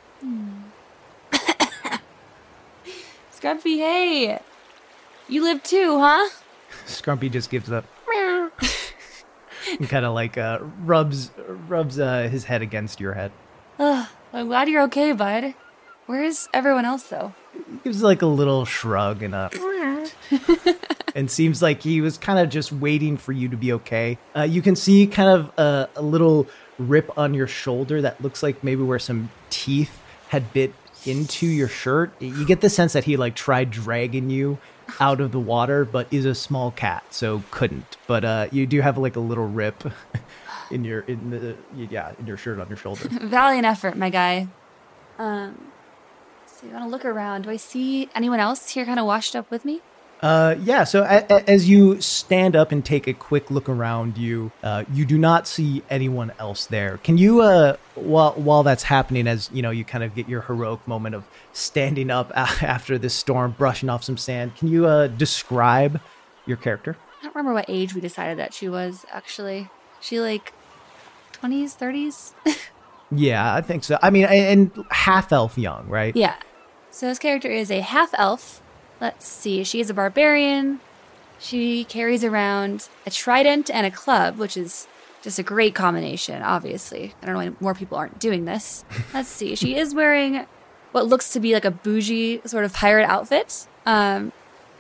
Scrumpy, 3.47 3.77
hey. 3.79 4.41
You 5.29 5.45
live 5.45 5.63
too, 5.63 6.01
huh? 6.01 6.29
Scrumpy 6.85 7.31
just 7.31 7.49
gives 7.49 7.71
up 7.71 7.85
and 9.79 9.89
kind 9.89 10.05
of 10.05 10.15
like 10.15 10.37
uh, 10.37 10.59
rubs 10.81 11.31
rubs 11.69 12.01
uh, 12.01 12.29
his 12.29 12.43
head 12.43 12.61
against 12.61 12.99
your 12.99 13.13
head. 13.13 13.31
Ugh, 13.79 14.09
I'm 14.33 14.49
glad 14.49 14.69
you're 14.69 14.83
okay, 14.83 15.13
bud. 15.13 15.55
Where's 16.07 16.49
everyone 16.53 16.85
else, 16.85 17.05
though? 17.05 17.35
He 17.53 17.79
Gives 17.85 18.03
like 18.03 18.21
a 18.21 18.27
little 18.27 18.65
shrug 18.65 19.23
and 19.23 19.33
a 19.33 19.51
and 21.15 21.31
seems 21.31 21.63
like 21.63 21.83
he 21.83 22.01
was 22.01 22.19
kind 22.19 22.41
of 22.41 22.49
just 22.49 22.73
waiting 22.73 23.17
for 23.17 23.31
you 23.31 23.49
to 23.49 23.57
be 23.57 23.73
okay. 23.75 24.19
Uh, 24.35 24.43
you 24.43 24.61
can 24.61 24.75
see 24.75 25.07
kind 25.07 25.29
of 25.29 25.57
a, 25.57 25.89
a 25.95 26.03
little 26.03 26.49
rip 26.81 27.17
on 27.17 27.33
your 27.33 27.47
shoulder 27.47 28.03
that 28.03 28.21
looks 28.21 28.43
like 28.43 28.65
maybe 28.65 28.83
where 28.83 28.99
some 28.99 29.31
teeth 29.51 30.03
had 30.31 30.53
bit 30.53 30.73
into 31.07 31.47
your 31.47 31.69
shirt. 31.69 32.13
You 32.21 32.47
get 32.47 32.61
the 32.61 32.71
sense 32.71 32.93
that 32.93 33.05
he 33.05 33.17
like 33.17 33.35
tried 33.35 33.71
dragging 33.71 34.31
you 34.31 34.59
out 35.01 35.21
of 35.21 35.33
the 35.33 35.41
water, 35.41 35.85
but 35.85 36.07
is 36.11 36.25
a 36.25 36.35
small 36.35 36.71
cat, 36.71 37.05
so 37.11 37.43
couldn't. 37.51 37.97
But 38.07 38.25
uh, 38.25 38.49
you 38.53 38.67
do 38.67 38.81
have 38.81 38.99
like 38.99 39.17
a 39.17 39.21
little 39.21 39.47
rip 39.47 39.85
in 40.71 40.85
your 40.85 41.01
in 41.01 41.31
the 41.31 41.57
yeah 41.75 42.13
in 42.19 42.27
your 42.27 42.37
shirt 42.37 42.59
on 42.59 42.69
your 42.69 42.77
shoulder. 42.77 43.09
Valiant 43.11 43.67
effort, 43.67 43.97
my 43.97 44.11
guy. 44.11 44.49
Um, 45.19 45.73
so 46.47 46.67
you 46.67 46.73
want 46.73 46.85
to 46.85 46.91
look 46.91 47.05
around. 47.05 47.43
Do 47.43 47.51
I 47.51 47.57
see 47.57 48.09
anyone 48.15 48.41
else 48.41 48.71
here 48.71 48.85
kind 48.85 48.99
of 48.99 49.07
washed 49.07 49.35
up 49.37 49.51
with 49.51 49.65
me? 49.65 49.81
Uh, 50.23 50.55
yeah. 50.63 50.83
So 50.85 51.03
a- 51.03 51.27
a- 51.29 51.49
as 51.51 51.69
you 51.69 52.01
stand 52.01 52.57
up 52.57 52.73
and 52.73 52.85
take 52.85 53.07
a 53.07 53.13
quick 53.13 53.51
look 53.51 53.69
around 53.69 54.17
you, 54.17 54.51
uh, 54.63 54.85
you 54.93 55.05
do 55.05 55.19
not 55.19 55.47
see 55.47 55.83
anyone 55.91 56.33
else 56.39 56.67
there. 56.67 56.99
Can 57.05 57.19
you, 57.19 57.43
uh, 57.43 57.77
while 57.95 58.33
while 58.33 58.63
that's 58.63 58.85
happening, 58.85 59.27
as 59.29 59.51
you 59.53 59.61
know, 59.63 59.71
you 59.71 59.85
kind 59.85 60.03
of 60.03 60.15
get 60.15 60.29
your 60.29 60.41
heroic 60.43 60.87
moment 60.89 61.15
of 61.15 61.25
standing 61.53 62.11
up 62.11 62.31
a- 62.31 62.35
after 62.63 62.97
this 62.99 63.15
storm, 63.15 63.55
brushing 63.59 63.89
off 63.91 64.05
some 64.05 64.17
sand. 64.17 64.57
Can 64.57 64.69
you 64.69 64.87
uh, 64.87 65.09
describe 65.09 66.01
your 66.47 66.57
character? 66.57 66.97
I 67.21 67.25
don't 67.25 67.35
remember 67.35 67.53
what 67.55 67.67
age 67.69 67.95
we 67.95 68.01
decided 68.01 68.39
that 68.39 68.55
she 68.55 68.69
was, 68.69 69.05
actually. 69.11 69.69
She 70.01 70.21
like 70.21 70.53
20s, 71.43 71.77
30s? 71.77 72.33
Yeah, 73.13 73.55
I 73.55 73.61
think 73.61 73.85
so. 73.85 73.99
I 74.03 74.11
mean, 74.11 74.25
and 74.25 74.73
half 74.91 75.33
elf 75.33 75.57
young, 75.57 75.89
right? 75.89 76.17
yeah. 76.17 76.35
So 76.91 77.07
his 77.09 77.21
character 77.21 77.49
is 77.49 77.71
a 77.71 77.81
half 77.81 78.11
elf. 78.19 78.61
Let's 79.01 79.27
see. 79.27 79.65
She 79.65 79.81
is 79.81 79.91
a 79.91 79.95
barbarian. 79.95 80.81
She 81.39 81.85
carries 81.85 82.25
around 82.25 82.89
a 83.05 83.11
trident 83.11 83.71
and 83.71 83.87
a 83.87 83.91
club, 83.91 84.39
which 84.39 84.57
is 84.57 84.87
just 85.23 85.39
a 85.39 85.43
great 85.43 85.75
combination, 85.75 86.43
obviously. 86.43 87.15
I 87.23 87.27
don't 87.27 87.35
know 87.35 87.51
why 87.51 87.57
more 87.61 87.75
people 87.75 87.99
aren't 87.99 88.19
doing 88.19 88.45
this. 88.45 88.85
Let's 89.15 89.29
see. 89.29 89.55
She 89.55 89.77
is 89.77 89.95
wearing 89.95 90.47
what 90.93 91.07
looks 91.07 91.33
to 91.33 91.41
be 91.41 91.53
like 91.53 91.65
a 91.65 91.71
bougie 91.71 92.41
sort 92.47 92.65
of 92.65 92.73
pirate 92.73 93.07
outfit, 93.07 93.67
um, 93.85 94.33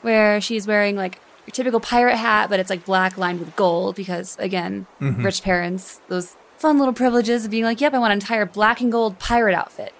where 0.02 0.40
she's 0.40 0.66
wearing 0.66 0.96
like 0.96 1.19
your 1.46 1.52
typical 1.52 1.80
pirate 1.80 2.16
hat, 2.16 2.48
but 2.48 2.58
it's 2.58 2.70
like 2.70 2.84
black 2.84 3.19
lined 3.19 3.40
with 3.40 3.54
gold 3.54 3.96
because, 3.96 4.36
again, 4.38 4.86
rich 5.00 5.42
parents, 5.42 6.00
those 6.08 6.36
fun 6.58 6.78
little 6.78 6.94
privileges 6.94 7.44
of 7.44 7.50
being 7.50 7.64
like, 7.64 7.80
yep, 7.80 7.92
I 7.92 7.98
want 7.98 8.12
an 8.12 8.19
entire 8.19 8.46
black 8.46 8.80
and 8.80 8.90
gold 8.90 9.19
pirate 9.19 9.54
outfit. 9.54 9.92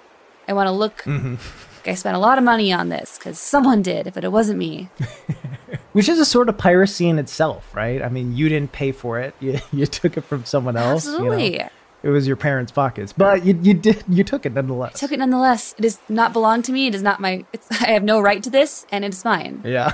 I 0.48 0.54
want 0.54 0.69
to 0.69 0.72
look 0.72 1.04
like 1.06 1.38
I 1.88 1.94
spent 1.94 2.16
a 2.16 2.20
lot 2.20 2.38
of 2.38 2.44
money 2.44 2.72
on 2.72 2.88
this 2.88 3.18
because 3.18 3.38
someone 3.38 3.82
did, 3.82 4.12
but 4.14 4.24
it 4.24 4.32
wasn't 4.32 4.58
me. 4.58 4.88
Which 5.92 6.08
is 6.08 6.18
a 6.18 6.24
sort 6.24 6.48
of 6.48 6.58
piracy 6.58 7.08
in 7.08 7.18
itself, 7.18 7.74
right? 7.74 8.02
I 8.02 8.08
mean, 8.08 8.36
you 8.36 8.48
didn't 8.48 8.72
pay 8.72 8.92
for 8.92 9.18
it; 9.18 9.34
you, 9.40 9.58
you 9.72 9.86
took 9.86 10.16
it 10.16 10.22
from 10.22 10.44
someone 10.44 10.76
else. 10.76 11.06
you 11.06 11.12
know? 11.12 11.32
Absolutely. 11.32 11.64
It 12.02 12.10
was 12.10 12.26
your 12.26 12.36
parents' 12.36 12.70
pockets, 12.70 13.12
but 13.12 13.44
you, 13.44 13.58
you 13.62 13.74
did 13.74 14.04
you 14.08 14.22
took 14.22 14.46
it 14.46 14.52
nonetheless. 14.52 15.00
Took 15.00 15.12
it 15.12 15.18
nonetheless. 15.18 15.74
It 15.78 15.82
does 15.82 15.98
not 16.08 16.32
belong 16.32 16.62
to 16.62 16.72
me. 16.72 16.86
It 16.86 16.94
is 16.94 17.02
not 17.02 17.20
my. 17.20 17.44
It's, 17.52 17.66
I 17.82 17.88
have 17.88 18.04
no 18.04 18.20
right 18.20 18.42
to 18.42 18.50
this, 18.50 18.86
and 18.92 19.04
it's 19.04 19.24
mine. 19.24 19.62
Yeah. 19.64 19.92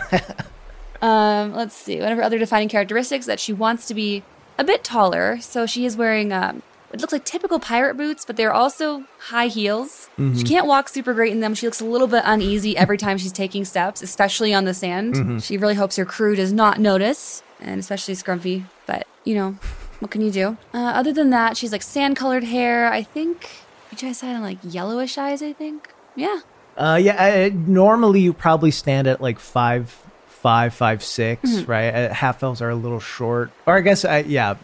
Um, 1.00 1.52
let's 1.52 1.74
see. 1.74 2.00
One 2.00 2.12
of 2.12 2.18
her 2.18 2.22
other 2.22 2.38
defining 2.38 2.68
characteristics 2.68 3.26
that 3.26 3.40
she 3.40 3.52
wants 3.52 3.88
to 3.88 3.94
be 3.94 4.22
a 4.56 4.64
bit 4.64 4.84
taller. 4.84 5.40
So 5.40 5.66
she 5.66 5.84
is 5.84 5.96
wearing 5.96 6.32
um, 6.32 6.62
it 6.92 7.00
looks 7.00 7.12
like 7.12 7.24
typical 7.24 7.58
pirate 7.58 7.96
boots, 7.96 8.24
but 8.24 8.36
they're 8.36 8.52
also 8.52 9.04
high 9.18 9.46
heels. 9.46 10.08
She 10.36 10.44
can't 10.44 10.66
walk 10.66 10.88
super 10.88 11.14
great 11.14 11.32
in 11.32 11.40
them. 11.40 11.54
She 11.54 11.66
looks 11.66 11.80
a 11.80 11.84
little 11.84 12.06
bit 12.06 12.22
uneasy 12.26 12.76
every 12.76 12.98
time 12.98 13.18
she's 13.18 13.32
taking 13.32 13.64
steps, 13.64 14.02
especially 14.02 14.52
on 14.54 14.64
the 14.64 14.74
sand. 14.74 15.42
She 15.42 15.56
really 15.58 15.74
hopes 15.74 15.96
her 15.96 16.04
crew 16.04 16.36
does 16.36 16.52
not 16.52 16.78
notice, 16.78 17.42
and 17.60 17.80
especially 17.80 18.14
Scrumpy. 18.14 18.64
But 18.86 19.06
you 19.24 19.34
know, 19.34 19.56
what 20.00 20.10
can 20.10 20.20
you 20.20 20.30
do? 20.30 20.56
Uh, 20.74 20.78
other 20.78 21.12
than 21.12 21.30
that, 21.30 21.56
she's 21.56 21.72
like 21.72 21.82
sand 21.82 22.16
colored 22.16 22.44
hair. 22.44 22.86
I 22.92 23.02
think 23.02 23.48
you 23.90 23.98
guys 23.98 24.20
had 24.20 24.40
like 24.42 24.58
yellowish 24.62 25.16
eyes. 25.18 25.42
I 25.42 25.52
think. 25.52 25.88
Yeah. 26.14 26.40
uh, 26.76 26.98
yeah. 27.00 27.16
I, 27.18 27.48
normally, 27.48 28.20
you 28.20 28.32
probably 28.32 28.70
stand 28.70 29.06
at 29.06 29.20
like 29.20 29.38
five, 29.38 29.96
five, 30.28 30.74
five, 30.74 31.02
six, 31.02 31.62
right? 31.62 31.88
Uh, 31.90 32.12
half 32.12 32.42
elves 32.42 32.60
are 32.60 32.70
a 32.70 32.74
little 32.74 33.00
short, 33.00 33.50
or 33.66 33.76
I 33.76 33.80
guess, 33.80 34.04
uh, 34.04 34.22
yeah, 34.26 34.56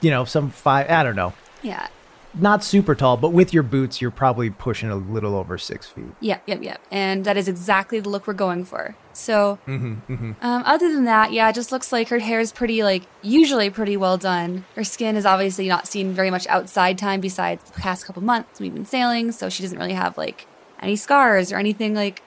you 0.00 0.10
know, 0.10 0.24
some 0.24 0.50
five. 0.50 0.88
I 0.90 1.02
don't 1.02 1.16
know. 1.16 1.32
Yeah. 1.64 1.88
Not 2.36 2.64
super 2.64 2.96
tall, 2.96 3.16
but 3.16 3.30
with 3.32 3.54
your 3.54 3.62
boots, 3.62 4.00
you're 4.00 4.10
probably 4.10 4.50
pushing 4.50 4.90
a 4.90 4.96
little 4.96 5.36
over 5.36 5.56
six 5.56 5.86
feet. 5.86 6.04
Yep, 6.18 6.42
yep, 6.46 6.62
yep. 6.64 6.80
And 6.90 7.24
that 7.24 7.36
is 7.36 7.46
exactly 7.46 8.00
the 8.00 8.08
look 8.08 8.26
we're 8.26 8.32
going 8.32 8.64
for. 8.64 8.96
So, 9.12 9.60
Um, 9.68 10.34
other 10.42 10.92
than 10.92 11.04
that, 11.04 11.32
yeah, 11.32 11.48
it 11.48 11.54
just 11.54 11.70
looks 11.70 11.92
like 11.92 12.08
her 12.08 12.18
hair 12.18 12.40
is 12.40 12.50
pretty, 12.50 12.82
like, 12.82 13.04
usually 13.22 13.70
pretty 13.70 13.96
well 13.96 14.16
done. 14.18 14.64
Her 14.74 14.82
skin 14.82 15.14
is 15.14 15.24
obviously 15.24 15.68
not 15.68 15.86
seen 15.86 16.12
very 16.12 16.28
much 16.32 16.48
outside 16.48 16.98
time 16.98 17.20
besides 17.20 17.62
the 17.70 17.80
past 17.80 18.04
couple 18.04 18.20
months 18.22 18.58
we've 18.58 18.74
been 18.74 18.84
sailing, 18.84 19.30
so 19.30 19.48
she 19.48 19.62
doesn't 19.62 19.78
really 19.78 19.92
have, 19.94 20.18
like, 20.18 20.48
any 20.80 20.96
scars 20.96 21.52
or 21.52 21.56
anything, 21.58 21.94
like, 21.94 22.20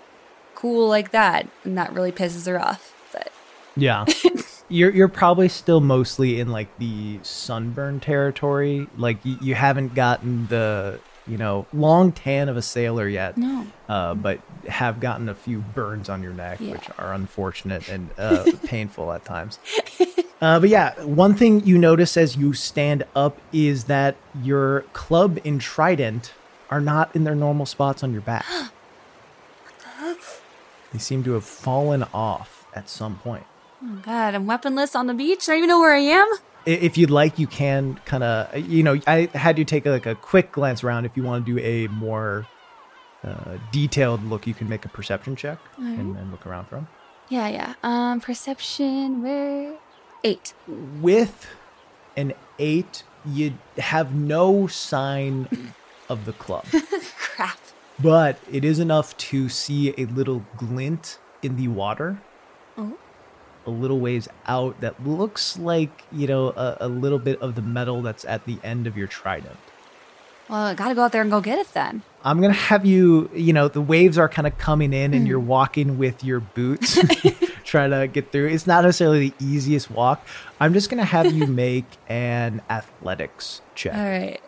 cool 0.56 0.88
like 0.88 1.12
that. 1.12 1.48
And 1.66 1.78
that 1.78 1.92
really 1.94 2.14
pisses 2.14 2.48
her 2.48 2.58
off. 2.58 2.94
But 3.12 3.30
Yeah. 3.76 4.06
you're 4.70 4.92
you're 4.92 5.08
probably 5.08 5.50
still 5.50 5.80
mostly 5.82 6.40
in 6.40 6.50
like 6.50 6.78
the 6.80 7.20
sunburn 7.24 8.00
territory. 8.00 8.88
Like 8.98 9.24
you, 9.26 9.38
you 9.42 9.56
haven't 9.56 9.94
gotten 9.96 10.48
the 10.48 11.00
you 11.28 11.38
know 11.38 11.66
long 11.74 12.12
tan 12.12 12.50
of 12.50 12.58
a 12.58 12.62
sailor 12.62 13.08
yet. 13.08 13.38
No. 13.38 13.66
Uh, 13.90 14.14
but 14.14 14.40
have 14.68 15.00
gotten 15.00 15.30
a 15.30 15.36
few 15.36 15.60
burns 15.60 16.10
on 16.10 16.22
your 16.24 16.34
neck, 16.34 16.60
Yeah. 16.60 16.72
which 16.74 16.90
are 16.98 17.14
unfortunate 17.14 17.88
and 17.90 18.10
uh, 18.18 18.46
painful 18.66 19.12
at 19.14 19.24
times. 19.26 19.60
Uh, 20.42 20.60
but 20.60 20.70
yeah, 20.70 20.94
one 21.04 21.34
thing 21.36 21.66
you 21.66 21.78
notice 21.78 22.16
as 22.18 22.36
you 22.38 22.54
stand 22.54 23.04
up 23.16 23.38
is 23.52 23.86
that 23.86 24.16
your 24.44 24.82
club 24.94 25.40
and 25.46 25.60
trident 25.60 26.34
are 26.70 26.82
not 26.82 27.16
in 27.16 27.24
their 27.24 27.34
normal 27.36 27.66
spots 27.66 28.04
on 28.04 28.12
your 28.12 28.22
back. 28.22 28.46
They 30.94 31.00
seem 31.00 31.24
to 31.26 31.34
have 31.34 31.44
fallen 31.44 32.04
off 32.14 32.66
at 32.74 32.88
some 32.90 33.18
point. 33.18 33.44
Oh 33.84 34.00
God, 34.04 34.36
I'm 34.36 34.48
weaponless 34.48 34.96
on 34.96 35.08
the 35.08 35.14
beach. 35.14 35.48
I 35.48 35.54
don't 35.54 35.58
even 35.60 35.70
know 35.70 35.80
where 35.80 35.94
I 35.94 36.00
am. 36.00 36.28
If 36.66 36.98
you'd 36.98 37.12
like, 37.12 37.40
you 37.40 37.48
can 37.48 38.00
kind 38.06 38.24
of, 38.24 38.58
you 38.58 38.84
know, 38.84 39.00
I 39.08 39.30
had 39.34 39.58
you 39.58 39.64
take 39.64 39.86
like 39.86 40.06
a 40.06 40.16
quick 40.16 40.52
glance 40.52 40.84
around. 40.84 41.06
If 41.06 41.16
you 41.16 41.24
want 41.24 41.46
to 41.46 41.56
do 41.56 41.60
a 41.64 41.88
more 41.88 42.46
uh, 43.24 43.58
detailed 43.72 44.24
look, 44.26 44.46
you 44.48 44.54
can 44.54 44.68
make 44.68 44.84
a 44.84 44.90
perception 44.90 45.36
check 45.36 45.60
and 45.78 46.16
then 46.16 46.30
look 46.32 46.46
around 46.46 46.66
from. 46.66 46.88
Yeah, 47.30 47.48
yeah. 47.48 47.74
Um, 47.84 48.20
perception. 48.20 49.22
Where? 49.22 49.76
Eight. 50.24 50.54
With 51.00 51.48
an 52.18 52.34
eight, 52.60 53.04
you 53.26 53.54
have 53.78 54.14
no 54.14 54.68
sign 54.68 55.74
of 56.10 56.26
the 56.26 56.34
club. 56.34 56.66
Crap. 57.18 57.60
but 58.00 58.40
it 58.52 58.66
is 58.66 58.80
enough 58.80 59.16
to 59.18 59.48
see 59.48 59.94
a 59.98 60.06
little 60.06 60.44
glint 60.58 61.20
in 61.42 61.56
the 61.56 61.68
water. 61.68 62.20
A 63.68 63.70
little 63.70 64.00
ways 64.00 64.28
out 64.48 64.80
that 64.82 64.96
looks 65.06 65.58
like 65.60 65.90
you 66.12 66.26
know 66.26 66.50
a, 66.50 66.78
a 66.82 66.88
little 66.88 67.20
bit 67.20 67.40
of 67.42 67.56
the 67.56 67.62
metal 67.62 68.02
that's 68.02 68.26
at 68.26 68.46
the 68.46 68.58
end 68.64 68.88
of 68.88 68.98
your 68.98 69.08
trident 69.08 69.58
Well, 70.50 70.60
I 70.68 70.74
gotta 70.74 70.96
go 70.96 71.04
out 71.04 71.12
there 71.12 71.22
and 71.22 71.30
go 71.30 71.42
get 71.42 71.60
it 71.60 71.72
then. 71.74 72.02
i'm 72.24 72.40
gonna 72.42 72.54
have 72.54 72.86
you 72.86 73.30
you 73.36 73.54
know 73.54 73.68
the 73.68 73.82
waves 73.82 74.18
are 74.18 74.30
kind 74.30 74.48
of 74.48 74.58
coming 74.58 74.94
in 74.94 75.14
and 75.14 75.28
you're 75.28 75.40
walking 75.40 75.98
with 75.98 76.24
your 76.24 76.40
boots 76.40 76.98
trying 77.66 77.92
to 77.92 78.08
get 78.08 78.32
through 78.32 78.48
it's 78.48 78.66
not 78.66 78.84
necessarily 78.86 79.30
the 79.30 79.36
easiest 79.46 79.92
walk 79.92 80.26
i'm 80.62 80.74
just 80.74 80.90
gonna 80.90 81.04
have 81.06 81.32
you 81.34 81.46
make 81.66 81.86
an 82.08 82.62
athletics 82.70 83.62
check 83.76 83.94
All 83.96 84.04
right. 84.04 84.40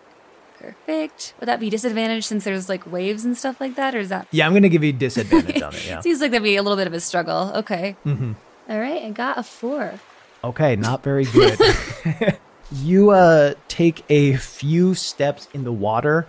Perfect. 0.59 1.35
Would 1.39 1.47
that 1.47 1.61
be 1.61 1.69
disadvantage 1.69 2.25
since 2.27 2.43
there's 2.43 2.67
like 2.67 2.85
waves 2.85 3.23
and 3.23 3.37
stuff 3.37 3.61
like 3.61 3.75
that, 3.75 3.95
or 3.95 3.99
is 3.99 4.09
that? 4.09 4.27
yeah 4.31 4.45
i'm 4.45 4.53
gonna 4.53 4.67
give 4.67 4.83
you 4.83 4.91
disadvantage 4.91 5.61
on 5.61 5.73
it 5.73 5.85
yeah 5.87 6.01
Seems 6.01 6.19
like 6.19 6.31
that'd 6.31 6.43
be 6.43 6.57
a 6.57 6.61
little 6.63 6.75
bit 6.77 6.85
of 6.87 6.93
a 6.93 6.99
struggle. 6.99 7.51
Okay. 7.55 7.95
Mhm. 8.05 8.35
All 8.69 8.79
right, 8.79 9.03
I 9.03 9.09
got 9.09 9.37
a 9.37 9.43
four. 9.43 9.99
Okay, 10.43 10.75
not 10.75 11.03
very 11.03 11.25
good. 11.25 11.59
you 12.71 13.09
uh 13.09 13.55
take 13.67 14.03
a 14.09 14.35
few 14.37 14.93
steps 14.93 15.47
in 15.53 15.63
the 15.63 15.71
water 15.73 16.27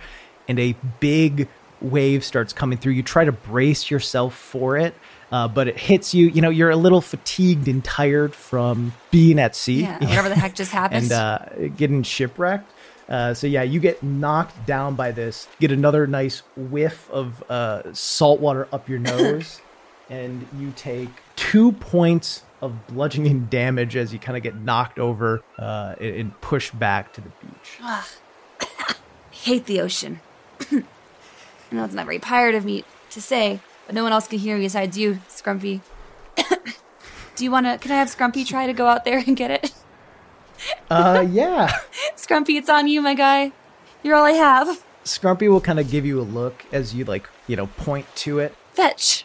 and 0.49 0.59
a 0.59 0.75
big 1.01 1.49
wave 1.83 2.25
starts 2.25 2.53
coming 2.53 2.79
through. 2.79 2.93
You 2.93 3.03
try 3.03 3.25
to 3.25 3.33
brace 3.33 3.91
yourself 3.91 4.35
for 4.35 4.77
it, 4.77 4.95
uh, 5.31 5.49
but 5.49 5.69
it 5.69 5.79
hits 5.79 6.15
you. 6.15 6.29
You 6.29 6.41
know, 6.43 6.51
you're 6.51 6.71
a 6.71 6.77
little 6.77 7.01
fatigued 7.01 7.69
and 7.69 7.85
tired 7.85 8.35
from 8.35 8.93
being 9.11 9.39
at 9.39 9.55
sea 9.55 9.83
Yeah, 9.83 9.99
whatever 9.99 10.29
the 10.29 10.35
heck 10.35 10.55
just 10.55 10.73
happened. 10.81 11.05
and 11.05 11.13
uh, 11.13 11.39
getting 11.77 12.03
shipwrecked. 12.03 12.71
Uh, 13.09 13.35
so 13.35 13.47
yeah, 13.47 13.63
you 13.63 13.81
get 13.81 14.03
knocked 14.03 14.67
down 14.67 14.95
by 14.95 15.11
this. 15.11 15.47
Get 15.59 15.73
another 15.73 16.07
nice 16.07 16.43
whiff 16.57 17.09
of 17.11 17.43
uh, 17.51 17.93
salt 17.93 18.41
water 18.41 18.69
up 18.73 18.89
your 18.89 18.99
nose, 19.01 19.61
and 20.11 20.47
you 20.59 20.73
take 20.77 21.09
two 21.37 21.73
points 21.73 22.43
of 22.61 22.87
bludgeoning 22.89 23.47
damage 23.51 23.97
as 23.97 24.13
you 24.13 24.19
kind 24.19 24.37
of 24.37 24.43
get 24.43 24.57
knocked 24.57 24.99
over 24.99 25.43
uh, 25.59 25.95
and, 26.01 26.39
pushed 26.41 26.79
back 26.79 27.13
to 27.15 27.21
the 27.21 27.31
beach. 27.41 27.79
I 27.81 28.05
hate 29.31 29.65
the 29.65 29.81
ocean. 29.81 30.21
I 30.71 30.85
know 31.73 31.85
it's 31.85 31.95
not 31.95 32.05
very 32.05 32.19
pirate 32.19 32.55
of 32.55 32.65
me 32.65 32.85
to 33.11 33.23
say, 33.23 33.61
but 33.87 33.95
no 33.95 34.03
one 34.03 34.13
else 34.13 34.27
can 34.27 34.39
hear 34.39 34.57
me 34.57 34.65
besides 34.65 34.99
you, 34.99 35.21
Scrumpy. 35.29 35.81
Do 37.37 37.45
you 37.45 37.51
want 37.51 37.67
to? 37.67 37.79
Can 37.79 37.93
I 37.93 37.97
have 37.97 38.09
Scrumpy 38.09 38.47
try 38.47 38.67
to 38.67 38.73
go 38.73 38.87
out 38.87 39.05
there 39.05 39.23
and 39.27 39.37
get 39.37 39.51
it? 39.51 39.73
Uh, 40.91 41.27
yeah, 41.31 41.79
Scrumpy, 42.17 42.57
it's 42.57 42.69
on 42.69 42.87
you, 42.87 43.01
my 43.01 43.15
guy. 43.15 43.53
You're 44.03 44.17
all 44.17 44.25
I 44.25 44.33
have. 44.33 44.85
Scrumpy 45.05 45.49
will 45.49 45.61
kind 45.61 45.81
of 45.81 45.91
give 45.91 46.05
you 46.05 46.21
a 46.21 46.23
look 46.23 46.65
as 46.73 46.95
you 46.95 47.05
like, 47.05 47.29
you 47.47 47.57
know, 47.57 47.67
point 47.67 48.07
to 48.17 48.41
it. 48.41 48.55
Fetch. 48.75 49.25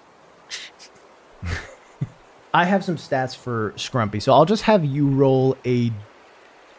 I 2.53 2.65
have 2.65 2.83
some 2.83 2.95
stats 2.95 3.35
for 3.35 3.71
Scrumpy, 3.71 4.21
so 4.21 4.33
I'll 4.33 4.45
just 4.45 4.63
have 4.63 4.85
you 4.85 5.07
roll 5.07 5.57
a 5.65 5.91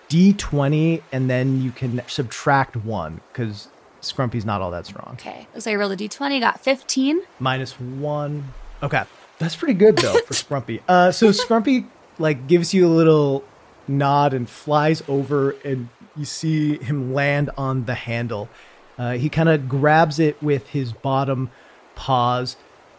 d20 0.08 1.02
and 1.10 1.28
then 1.28 1.60
you 1.60 1.72
can 1.72 2.00
subtract 2.06 2.76
one 2.76 3.20
because 3.32 3.68
Scrumpy's 4.00 4.44
not 4.44 4.62
all 4.62 4.70
that 4.70 4.86
strong. 4.86 5.10
Okay, 5.14 5.46
like 5.54 5.66
I 5.66 5.74
rolled 5.74 5.92
a 5.92 5.96
d20, 5.96 6.40
got 6.40 6.60
15. 6.60 7.20
Minus 7.40 7.72
one. 7.80 8.52
Okay, 8.82 9.02
that's 9.38 9.56
pretty 9.56 9.74
good 9.74 9.96
though 9.96 10.14
for 10.26 10.34
Scrumpy. 10.34 10.80
Uh, 10.88 11.12
so 11.12 11.28
Scrumpy 11.30 11.86
like 12.18 12.46
gives 12.46 12.72
you 12.72 12.86
a 12.86 12.88
little 12.88 13.44
nod 13.88 14.32
and 14.34 14.48
flies 14.48 15.02
over, 15.08 15.52
and 15.64 15.88
you 16.16 16.24
see 16.24 16.78
him 16.78 17.12
land 17.12 17.50
on 17.56 17.84
the 17.84 17.94
handle. 17.94 18.48
Uh, 18.98 19.12
he 19.12 19.28
kind 19.28 19.48
of 19.48 19.68
grabs 19.68 20.18
it 20.18 20.42
with 20.42 20.68
his 20.68 20.92
bottom 20.92 21.50
paws, 21.94 22.56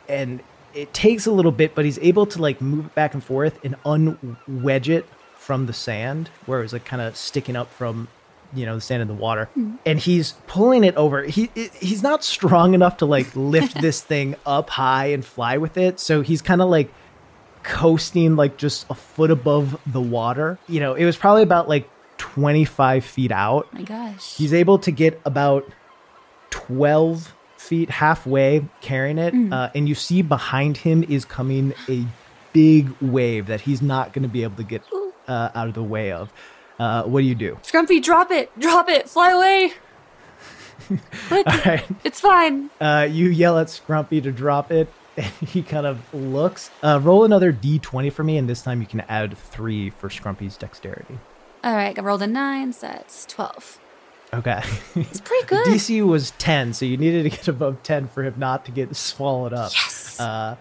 and 0.07 0.41
it 0.77 0.93
takes 0.93 1.25
a 1.25 1.31
little 1.31 1.51
bit, 1.51 1.73
but 1.73 1.85
he's 1.85 1.97
able 1.99 2.27
to 2.27 2.41
like 2.41 2.61
move 2.61 2.85
it 2.85 2.95
back 2.95 3.13
and 3.13 3.23
forth 3.23 3.59
and 3.63 3.75
unwedge 3.83 4.89
it 4.89 5.05
from 5.37 5.65
the 5.65 5.73
sand, 5.73 6.29
where 6.45 6.59
it 6.59 6.63
was 6.63 6.73
like 6.73 6.85
kind 6.85 7.01
of 7.01 7.17
sticking 7.17 7.55
up 7.55 7.71
from 7.73 8.07
you 8.53 8.65
know 8.65 8.75
the 8.75 8.81
sand 8.81 9.01
in 9.01 9.07
the 9.07 9.13
water. 9.13 9.49
Mm-hmm. 9.57 9.75
And 9.85 9.99
he's 9.99 10.33
pulling 10.45 10.83
it 10.83 10.95
over. 10.95 11.23
He 11.23 11.49
he's 11.79 12.03
not 12.03 12.23
strong 12.23 12.73
enough 12.75 12.97
to 12.97 13.05
like 13.05 13.35
lift 13.35 13.81
this 13.81 14.01
thing 14.01 14.35
up 14.45 14.69
high 14.69 15.07
and 15.07 15.25
fly 15.25 15.57
with 15.57 15.77
it. 15.77 15.99
So 15.99 16.21
he's 16.21 16.41
kind 16.41 16.61
of 16.61 16.69
like 16.69 16.93
coasting 17.63 18.35
like 18.35 18.57
just 18.57 18.85
a 18.89 18.95
foot 18.95 19.31
above 19.31 19.79
the 19.87 20.01
water. 20.01 20.59
You 20.67 20.79
know 20.79 20.93
it 20.93 21.05
was 21.05 21.17
probably 21.17 21.43
about 21.43 21.67
like 21.67 21.89
25 22.17 23.03
feet 23.03 23.31
out. 23.31 23.71
My 23.73 23.81
gosh. 23.81 24.35
he's 24.35 24.53
able 24.53 24.77
to 24.79 24.91
get 24.91 25.19
about 25.25 25.67
12 26.51 27.33
feet 27.57 27.89
halfway 27.89 28.67
carrying 28.81 29.17
it 29.17 29.33
uh, 29.51 29.69
and 29.75 29.89
you 29.89 29.95
see 29.95 30.21
behind 30.21 30.77
him 30.77 31.03
is 31.03 31.25
coming 31.25 31.73
a 31.89 32.05
big 32.53 32.89
wave 33.01 33.47
that 33.47 33.61
he's 33.61 33.81
not 33.81 34.13
going 34.13 34.23
to 34.23 34.29
be 34.29 34.43
able 34.43 34.55
to 34.55 34.63
get 34.63 34.81
uh, 35.27 35.49
out 35.53 35.67
of 35.67 35.73
the 35.73 35.83
way 35.83 36.11
of 36.11 36.31
uh, 36.79 37.03
what 37.03 37.21
do 37.21 37.25
you 37.25 37.35
do 37.35 37.57
Scrumpy, 37.63 38.01
drop 38.01 38.31
it! 38.31 38.57
Drop 38.59 38.89
it! 38.89 39.09
Fly 39.09 39.31
away! 39.31 39.73
All 41.31 41.43
right 41.65 41.85
It's 42.03 42.19
fine. 42.19 42.69
Uh, 42.79 43.07
you 43.09 43.29
yell 43.29 43.57
at 43.57 43.67
Scrumpy 43.67 44.21
to 44.23 44.31
drop 44.31 44.71
it, 44.71 44.91
and 45.17 45.25
he 45.25 45.61
kind 45.61 45.85
of 45.85 46.01
looks. 46.13 46.69
Uh, 46.81 46.99
roll 47.01 47.25
another 47.25 47.51
d20 47.51 48.11
for 48.11 48.23
me, 48.23 48.37
and 48.37 48.49
this 48.49 48.61
time 48.61 48.79
you 48.81 48.87
can 48.87 49.01
add 49.01 49.37
three 49.37 49.89
for 49.89 50.09
Scrumpy's 50.09 50.57
dexterity. 50.57 51.17
All 51.63 51.73
right, 51.73 51.97
I 51.97 52.01
rolled 52.01 52.21
a 52.21 52.27
nine, 52.27 52.71
so 52.71 52.87
that's 52.87 53.25
12. 53.25 53.79
Okay. 54.33 54.61
It's 54.95 55.21
pretty 55.21 55.47
good. 55.47 55.67
DC 55.67 56.05
was 56.05 56.31
10, 56.31 56.73
so 56.73 56.85
you 56.85 56.97
needed 56.97 57.23
to 57.23 57.29
get 57.29 57.47
above 57.47 57.81
10 57.83 58.07
for 58.09 58.23
him 58.23 58.33
not 58.37 58.65
to 58.65 58.71
get 58.71 58.93
swallowed 58.95 59.53
up. 59.53 59.71
Yes. 59.73 60.19
Uh, 60.19 60.57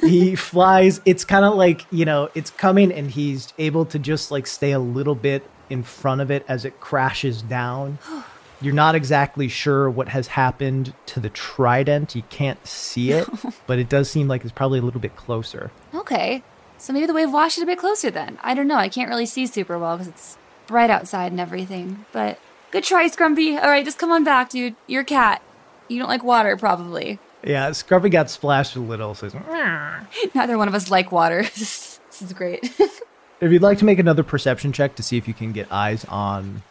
he 0.00 0.36
flies. 0.36 1.00
It's 1.04 1.24
kind 1.24 1.44
of 1.44 1.54
like, 1.54 1.84
you 1.90 2.04
know, 2.04 2.30
it's 2.34 2.50
coming, 2.50 2.92
and 2.92 3.10
he's 3.10 3.52
able 3.58 3.84
to 3.86 3.98
just 3.98 4.30
like 4.30 4.46
stay 4.46 4.72
a 4.72 4.78
little 4.78 5.14
bit 5.14 5.48
in 5.70 5.82
front 5.82 6.20
of 6.20 6.30
it 6.30 6.44
as 6.48 6.64
it 6.64 6.80
crashes 6.80 7.42
down. 7.42 7.98
You're 8.60 8.74
not 8.74 8.94
exactly 8.94 9.48
sure 9.48 9.90
what 9.90 10.08
has 10.08 10.28
happened 10.28 10.94
to 11.06 11.18
the 11.18 11.30
trident. 11.30 12.14
You 12.14 12.22
can't 12.30 12.64
see 12.64 13.10
it, 13.10 13.28
but 13.66 13.80
it 13.80 13.88
does 13.88 14.08
seem 14.08 14.28
like 14.28 14.44
it's 14.44 14.52
probably 14.52 14.78
a 14.78 14.82
little 14.82 15.00
bit 15.00 15.16
closer. 15.16 15.72
Okay. 15.92 16.44
So 16.78 16.92
maybe 16.92 17.06
the 17.06 17.14
wave 17.14 17.32
washed 17.32 17.58
it 17.58 17.62
a 17.62 17.66
bit 17.66 17.78
closer 17.78 18.10
then. 18.10 18.38
I 18.40 18.54
don't 18.54 18.68
know. 18.68 18.76
I 18.76 18.88
can't 18.88 19.08
really 19.08 19.26
see 19.26 19.46
super 19.46 19.78
well 19.78 19.96
because 19.96 20.08
it's 20.08 20.38
bright 20.68 20.90
outside 20.90 21.32
and 21.32 21.40
everything. 21.40 22.04
But 22.12 22.38
good 22.72 22.82
try, 22.84 23.08
Scrumpy. 23.08 23.56
All 23.62 23.68
right, 23.70 23.84
just 23.84 23.98
come 23.98 24.10
on 24.10 24.24
back, 24.24 24.50
dude. 24.50 24.74
You're 24.88 25.02
a 25.02 25.04
cat. 25.04 25.40
You 25.88 25.98
don't 26.00 26.08
like 26.08 26.24
water, 26.24 26.56
probably. 26.56 27.20
Yeah, 27.44 27.70
Scrumpy 27.70 28.10
got 28.10 28.30
splashed 28.30 28.74
a 28.76 28.80
little. 28.80 29.14
So 29.14 29.28
he's- 29.28 30.34
Neither 30.34 30.58
one 30.58 30.66
of 30.68 30.74
us 30.74 30.90
like 30.90 31.12
water. 31.12 31.42
this 31.54 32.00
is 32.20 32.32
great. 32.32 32.64
if 33.40 33.52
you'd 33.52 33.62
like 33.62 33.78
to 33.78 33.84
make 33.84 33.98
another 34.00 34.22
perception 34.24 34.72
check 34.72 34.96
to 34.96 35.02
see 35.02 35.16
if 35.16 35.28
you 35.28 35.34
can 35.34 35.52
get 35.52 35.70
eyes 35.70 36.04
on 36.06 36.62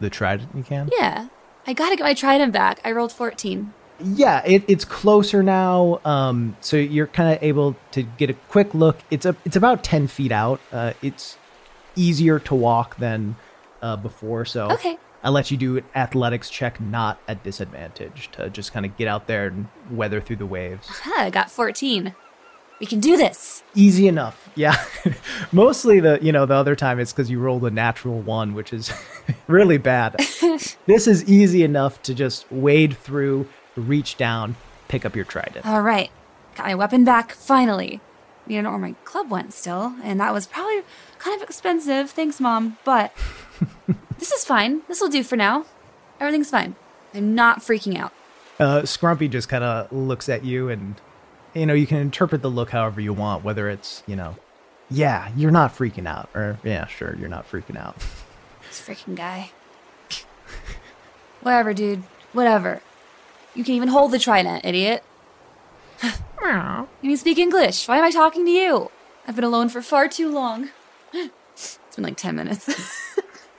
the 0.00 0.10
trident, 0.10 0.50
you 0.54 0.62
can. 0.62 0.88
yeah. 0.96 1.28
I 1.66 1.74
gotta 1.74 1.96
get 1.96 2.04
my 2.04 2.14
trident 2.14 2.52
back. 2.52 2.80
I 2.82 2.92
rolled 2.92 3.12
14. 3.12 3.74
Yeah, 4.00 4.42
it, 4.46 4.64
it's 4.68 4.84
closer 4.86 5.42
now. 5.42 6.00
Um, 6.04 6.56
so 6.60 6.76
you're 6.78 7.08
kind 7.08 7.36
of 7.36 7.42
able 7.42 7.76
to 7.90 8.04
get 8.04 8.30
a 8.30 8.34
quick 8.34 8.72
look. 8.72 8.96
It's 9.10 9.26
a 9.26 9.34
it's 9.44 9.56
about 9.56 9.82
ten 9.82 10.06
feet 10.06 10.30
out. 10.30 10.60
Uh, 10.72 10.92
it's 11.02 11.36
easier 11.96 12.38
to 12.38 12.54
walk 12.54 12.96
than 12.98 13.34
uh, 13.82 13.96
before. 13.96 14.44
So 14.44 14.70
Okay. 14.72 14.98
I 15.22 15.30
let 15.30 15.50
you 15.50 15.56
do 15.56 15.78
an 15.78 15.84
athletics 15.96 16.48
check, 16.48 16.80
not 16.80 17.18
at 17.26 17.42
disadvantage, 17.42 18.30
to 18.32 18.48
just 18.50 18.72
kind 18.72 18.86
of 18.86 18.96
get 18.96 19.08
out 19.08 19.26
there 19.26 19.48
and 19.48 19.66
weather 19.90 20.20
through 20.20 20.36
the 20.36 20.46
waves. 20.46 20.88
I 21.16 21.30
got 21.30 21.50
14. 21.50 22.14
We 22.80 22.86
can 22.86 23.00
do 23.00 23.16
this. 23.16 23.64
Easy 23.74 24.06
enough. 24.06 24.48
Yeah. 24.54 24.76
Mostly 25.52 25.98
the 25.98 26.20
you 26.22 26.30
know 26.30 26.46
the 26.46 26.54
other 26.54 26.76
time 26.76 27.00
it's 27.00 27.12
because 27.12 27.28
you 27.28 27.40
rolled 27.40 27.64
a 27.64 27.70
natural 27.70 28.20
one, 28.20 28.54
which 28.54 28.72
is 28.72 28.92
really 29.48 29.78
bad. 29.78 30.14
this 30.86 31.06
is 31.08 31.28
easy 31.28 31.64
enough 31.64 32.00
to 32.02 32.14
just 32.14 32.50
wade 32.52 32.96
through, 32.96 33.48
reach 33.74 34.16
down, 34.16 34.54
pick 34.86 35.04
up 35.04 35.16
your 35.16 35.24
trident. 35.24 35.66
All 35.66 35.82
right. 35.82 36.10
Got 36.54 36.66
my 36.66 36.74
weapon 36.76 37.04
back, 37.04 37.32
finally. 37.32 38.00
You 38.46 38.62
know 38.62 38.70
where 38.70 38.78
my 38.78 38.92
club 39.04 39.28
went 39.30 39.52
still, 39.52 39.94
and 40.04 40.20
that 40.20 40.32
was 40.32 40.46
probably 40.46 40.82
kind 41.18 41.42
of 41.42 41.48
expensive. 41.48 42.10
Thanks, 42.10 42.38
Mom. 42.40 42.78
But 42.84 43.12
this 44.18 44.32
is 44.32 44.44
fine. 44.44 44.82
This 44.88 45.00
will 45.00 45.08
do 45.08 45.22
for 45.22 45.36
now. 45.36 45.64
Everything's 46.20 46.50
fine. 46.50 46.76
I'm 47.14 47.34
not 47.34 47.60
freaking 47.60 47.96
out. 47.96 48.12
Uh, 48.58 48.82
Scrumpy 48.82 49.30
just 49.30 49.48
kind 49.48 49.62
of 49.64 49.92
looks 49.92 50.28
at 50.28 50.44
you 50.44 50.68
and 50.68 50.96
you 51.54 51.66
know, 51.66 51.74
you 51.74 51.86
can 51.86 51.98
interpret 51.98 52.42
the 52.42 52.50
look 52.50 52.70
however 52.70 53.00
you 53.00 53.12
want, 53.12 53.44
whether 53.44 53.68
it's, 53.68 54.02
you 54.06 54.16
know, 54.16 54.36
yeah, 54.90 55.30
you're 55.36 55.50
not 55.50 55.74
freaking 55.76 56.06
out, 56.06 56.28
or 56.34 56.58
yeah, 56.62 56.86
sure, 56.86 57.14
you're 57.16 57.28
not 57.28 57.50
freaking 57.50 57.76
out. 57.76 57.96
This 58.66 58.80
freaking 58.80 59.14
guy. 59.14 59.50
Whatever, 61.42 61.74
dude. 61.74 62.02
Whatever. 62.32 62.80
You 63.54 63.64
can 63.64 63.74
even 63.74 63.88
hold 63.88 64.12
the 64.12 64.18
trident, 64.18 64.64
idiot. 64.64 65.02
you 66.02 66.10
can 67.02 67.16
speak 67.16 67.38
English. 67.38 67.88
Why 67.88 67.98
am 67.98 68.04
I 68.04 68.10
talking 68.10 68.44
to 68.44 68.50
you? 68.50 68.90
I've 69.26 69.34
been 69.34 69.44
alone 69.44 69.68
for 69.68 69.82
far 69.82 70.08
too 70.08 70.30
long. 70.30 70.70
It's 71.60 71.96
been 71.96 72.04
like 72.04 72.16
10 72.16 72.36
minutes. 72.36 72.68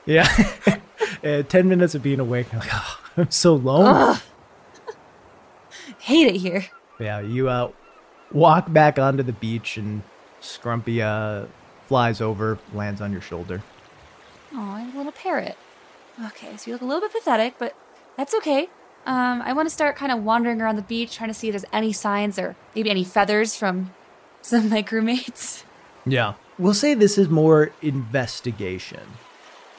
Yeah. 0.10 0.28
Uh, 1.22 1.44
10 1.44 1.68
minutes 1.68 1.96
of 1.96 2.04
being 2.04 2.22
awake, 2.22 2.48
you're 2.52 2.62
like, 2.62 2.70
oh, 2.72 3.00
I'm 3.18 3.30
so 3.30 3.56
lonely. 3.56 4.18
Hate 6.00 6.28
it 6.28 6.38
here. 6.38 6.66
Yeah, 6.98 7.20
you 7.20 7.50
uh, 7.50 7.72
walk 8.32 8.72
back 8.72 8.98
onto 8.98 9.22
the 9.24 9.34
beach 9.34 9.76
and 9.76 10.02
Scrumpy 10.42 11.02
uh, 11.02 11.48
flies 11.88 12.22
over, 12.22 12.58
lands 12.74 13.02
on 13.02 13.12
your 13.12 13.20
shoulder. 13.20 13.62
Oh, 14.54 14.92
a 14.94 14.98
little 14.98 15.12
parrot. 15.12 15.58
Okay, 16.28 16.56
so 16.56 16.72
you 16.72 16.74
look 16.74 16.82
a 16.82 16.86
little 16.86 17.02
bit 17.02 17.12
pathetic, 17.12 17.56
but 17.58 17.76
that's 18.16 18.34
okay. 18.36 18.70
Um, 19.06 19.42
I 19.42 19.52
want 19.52 19.68
to 19.68 19.74
start 19.74 19.98
kind 19.98 20.12
of 20.12 20.24
wandering 20.24 20.62
around 20.62 20.78
the 20.78 20.84
beach, 20.84 21.18
trying 21.18 21.30
to 21.30 21.34
see 21.34 21.50
if 21.50 21.54
there's 21.54 21.66
any 21.74 21.92
signs 21.92 22.40
or 22.40 22.56
maybe 22.76 22.90
any 22.90 23.04
feathers 23.04 23.58
from 23.58 23.94
some 24.42 24.66
of 24.66 24.72
my 24.72 24.84
crewmates. 24.84 25.64
Yeah. 26.06 26.36
We'll 26.58 26.74
say 26.74 26.94
this 26.94 27.18
is 27.18 27.28
more 27.28 27.72
investigation 27.82 29.02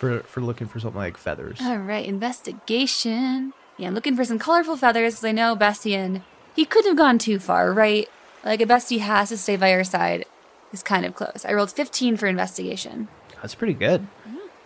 for 0.01 0.21
for 0.21 0.41
looking 0.41 0.67
for 0.67 0.81
something 0.81 0.99
like 0.99 1.19
feathers. 1.19 1.59
All 1.61 1.77
right, 1.77 2.05
investigation. 2.05 3.53
Yeah, 3.77 3.89
I'm 3.89 3.95
looking 3.95 4.17
for 4.17 4.25
some 4.25 4.39
colorful 4.39 4.77
feathers 4.77 5.15
because 5.15 5.25
I 5.25 5.33
know 5.33 5.55
Bessian, 5.55 6.23
he 6.57 6.65
couldn't 6.65 6.91
have 6.91 6.99
gone 6.99 7.19
too 7.19 7.39
far, 7.39 7.73
right? 7.73 8.09
Like 8.43 8.63
a 8.63 8.67
bestie 8.67 8.99
has 8.99 9.29
to 9.29 9.37
stay 9.37 9.57
by 9.57 9.71
your 9.71 9.85
side 9.85 10.25
is 10.73 10.83
kind 10.83 11.05
of 11.05 11.15
close. 11.15 11.45
I 11.47 11.53
rolled 11.53 11.71
15 11.71 12.17
for 12.17 12.27
investigation. 12.27 13.09
That's 13.43 13.55
pretty 13.55 13.75
good. 13.75 14.07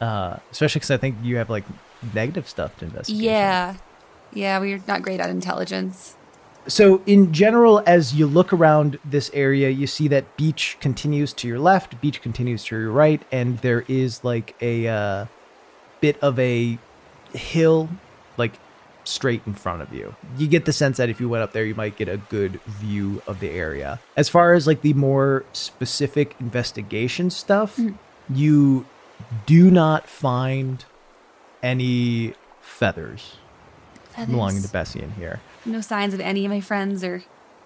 Uh, 0.01 0.39
especially 0.53 0.81
because 0.81 0.91
I 0.93 0.97
think 0.97 1.17
you 1.23 1.37
have 1.37 1.51
like 1.51 1.65
negative 2.13 2.49
stuff 2.49 2.77
to 2.79 2.85
investigate. 2.85 3.23
Yeah. 3.23 3.77
Yeah, 4.33 4.59
we're 4.59 4.83
not 4.87 5.03
great 5.03 5.21
at 5.21 5.31
intelligence. 5.31 6.17
So, 6.67 7.03
in 7.05 7.33
general, 7.33 7.83
as 7.87 8.15
you 8.15 8.27
look 8.27 8.53
around 8.53 8.99
this 9.05 9.31
area, 9.35 9.69
you 9.69 9.87
see 9.87 10.09
that 10.09 10.37
beach 10.37 10.79
continues 10.81 11.33
to 11.35 11.49
your 11.49 11.59
left, 11.59 12.01
beach 12.01 12.23
continues 12.23 12.65
to 12.65 12.79
your 12.79 12.91
right, 12.91 13.23
and 13.31 13.59
there 13.59 13.85
is 13.87 14.25
like 14.25 14.55
a 14.61 14.89
uh, 14.89 15.27
bit 16.01 16.17
of 16.23 16.39
a 16.39 16.79
hill, 17.35 17.91
like 18.39 18.53
straight 19.05 19.43
in 19.47 19.53
front 19.53 19.83
of 19.83 19.93
you. 19.93 20.15
You 20.39 20.47
get 20.47 20.65
the 20.65 20.73
sense 20.73 20.97
that 20.97 21.11
if 21.11 21.21
you 21.21 21.29
went 21.29 21.43
up 21.43 21.53
there, 21.53 21.65
you 21.65 21.75
might 21.75 21.97
get 21.97 22.09
a 22.09 22.17
good 22.17 22.61
view 22.63 23.23
of 23.27 23.41
the 23.41 23.51
area. 23.51 24.01
As 24.17 24.29
far 24.29 24.55
as 24.55 24.67
like 24.67 24.81
the 24.81 24.95
more 24.95 25.45
specific 25.53 26.35
investigation 26.41 27.31
stuff, 27.31 27.79
you 28.31 28.87
do 29.45 29.71
not 29.71 30.09
find 30.09 30.85
any 31.63 32.35
feathers, 32.61 33.37
Feathers. 34.11 34.31
belonging 34.31 34.63
to 34.63 34.69
Bessian 34.69 35.13
here. 35.13 35.41
No 35.65 35.81
signs 35.81 36.15
of 36.15 36.21
any 36.21 36.45
of 36.45 36.51
my 36.51 36.61
friends 36.61 37.03
or 37.03 37.25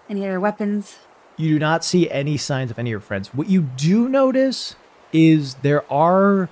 any 0.09 0.25
other 0.25 0.39
weapons. 0.39 0.97
You 1.37 1.53
do 1.53 1.59
not 1.59 1.85
see 1.85 2.09
any 2.09 2.37
signs 2.37 2.71
of 2.71 2.79
any 2.79 2.89
of 2.89 2.91
your 2.91 2.99
friends. 2.99 3.33
What 3.33 3.49
you 3.49 3.61
do 3.61 4.09
notice 4.09 4.75
is 5.13 5.55
there 5.55 5.91
are 5.91 6.49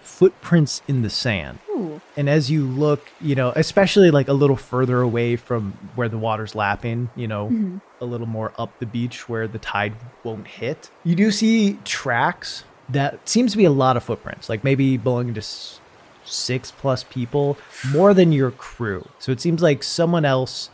footprints 0.00 0.82
in 0.88 1.02
the 1.02 1.10
sand. 1.10 1.58
Ooh. 1.70 2.00
And 2.16 2.28
as 2.28 2.50
you 2.50 2.64
look, 2.64 3.10
you 3.20 3.34
know, 3.34 3.52
especially 3.54 4.10
like 4.10 4.28
a 4.28 4.32
little 4.32 4.56
further 4.56 5.00
away 5.00 5.36
from 5.36 5.72
where 5.94 6.08
the 6.08 6.18
water's 6.18 6.54
lapping, 6.54 7.10
you 7.14 7.28
know, 7.28 7.46
mm-hmm. 7.46 7.78
a 8.00 8.04
little 8.04 8.26
more 8.26 8.52
up 8.58 8.76
the 8.78 8.86
beach 8.86 9.28
where 9.28 9.46
the 9.46 9.58
tide 9.58 9.94
won't 10.24 10.46
hit, 10.46 10.90
you 11.04 11.14
do 11.14 11.30
see 11.30 11.78
tracks 11.84 12.64
that 12.88 13.28
seems 13.28 13.52
to 13.52 13.58
be 13.58 13.64
a 13.64 13.70
lot 13.70 13.96
of 13.96 14.02
footprints, 14.02 14.48
like 14.48 14.64
maybe 14.64 14.96
belonging 14.96 15.34
to 15.34 15.40
s- 15.40 15.80
six 16.24 16.70
plus 16.70 17.04
people, 17.04 17.58
more 17.90 18.14
than 18.14 18.32
your 18.32 18.50
crew. 18.50 19.06
So 19.18 19.30
it 19.30 19.40
seems 19.40 19.62
like 19.62 19.82
someone 19.82 20.24
else 20.24 20.70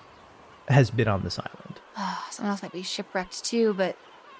has 0.69 0.91
been 0.91 1.09
on 1.09 1.23
this 1.23 1.39
island. 1.39 1.81
Oh, 1.97 2.25
someone 2.31 2.51
else 2.51 2.63
might 2.63 2.73
be 2.73 2.83
shipwrecked 2.83 3.45
too, 3.45 3.75
but 3.75 3.97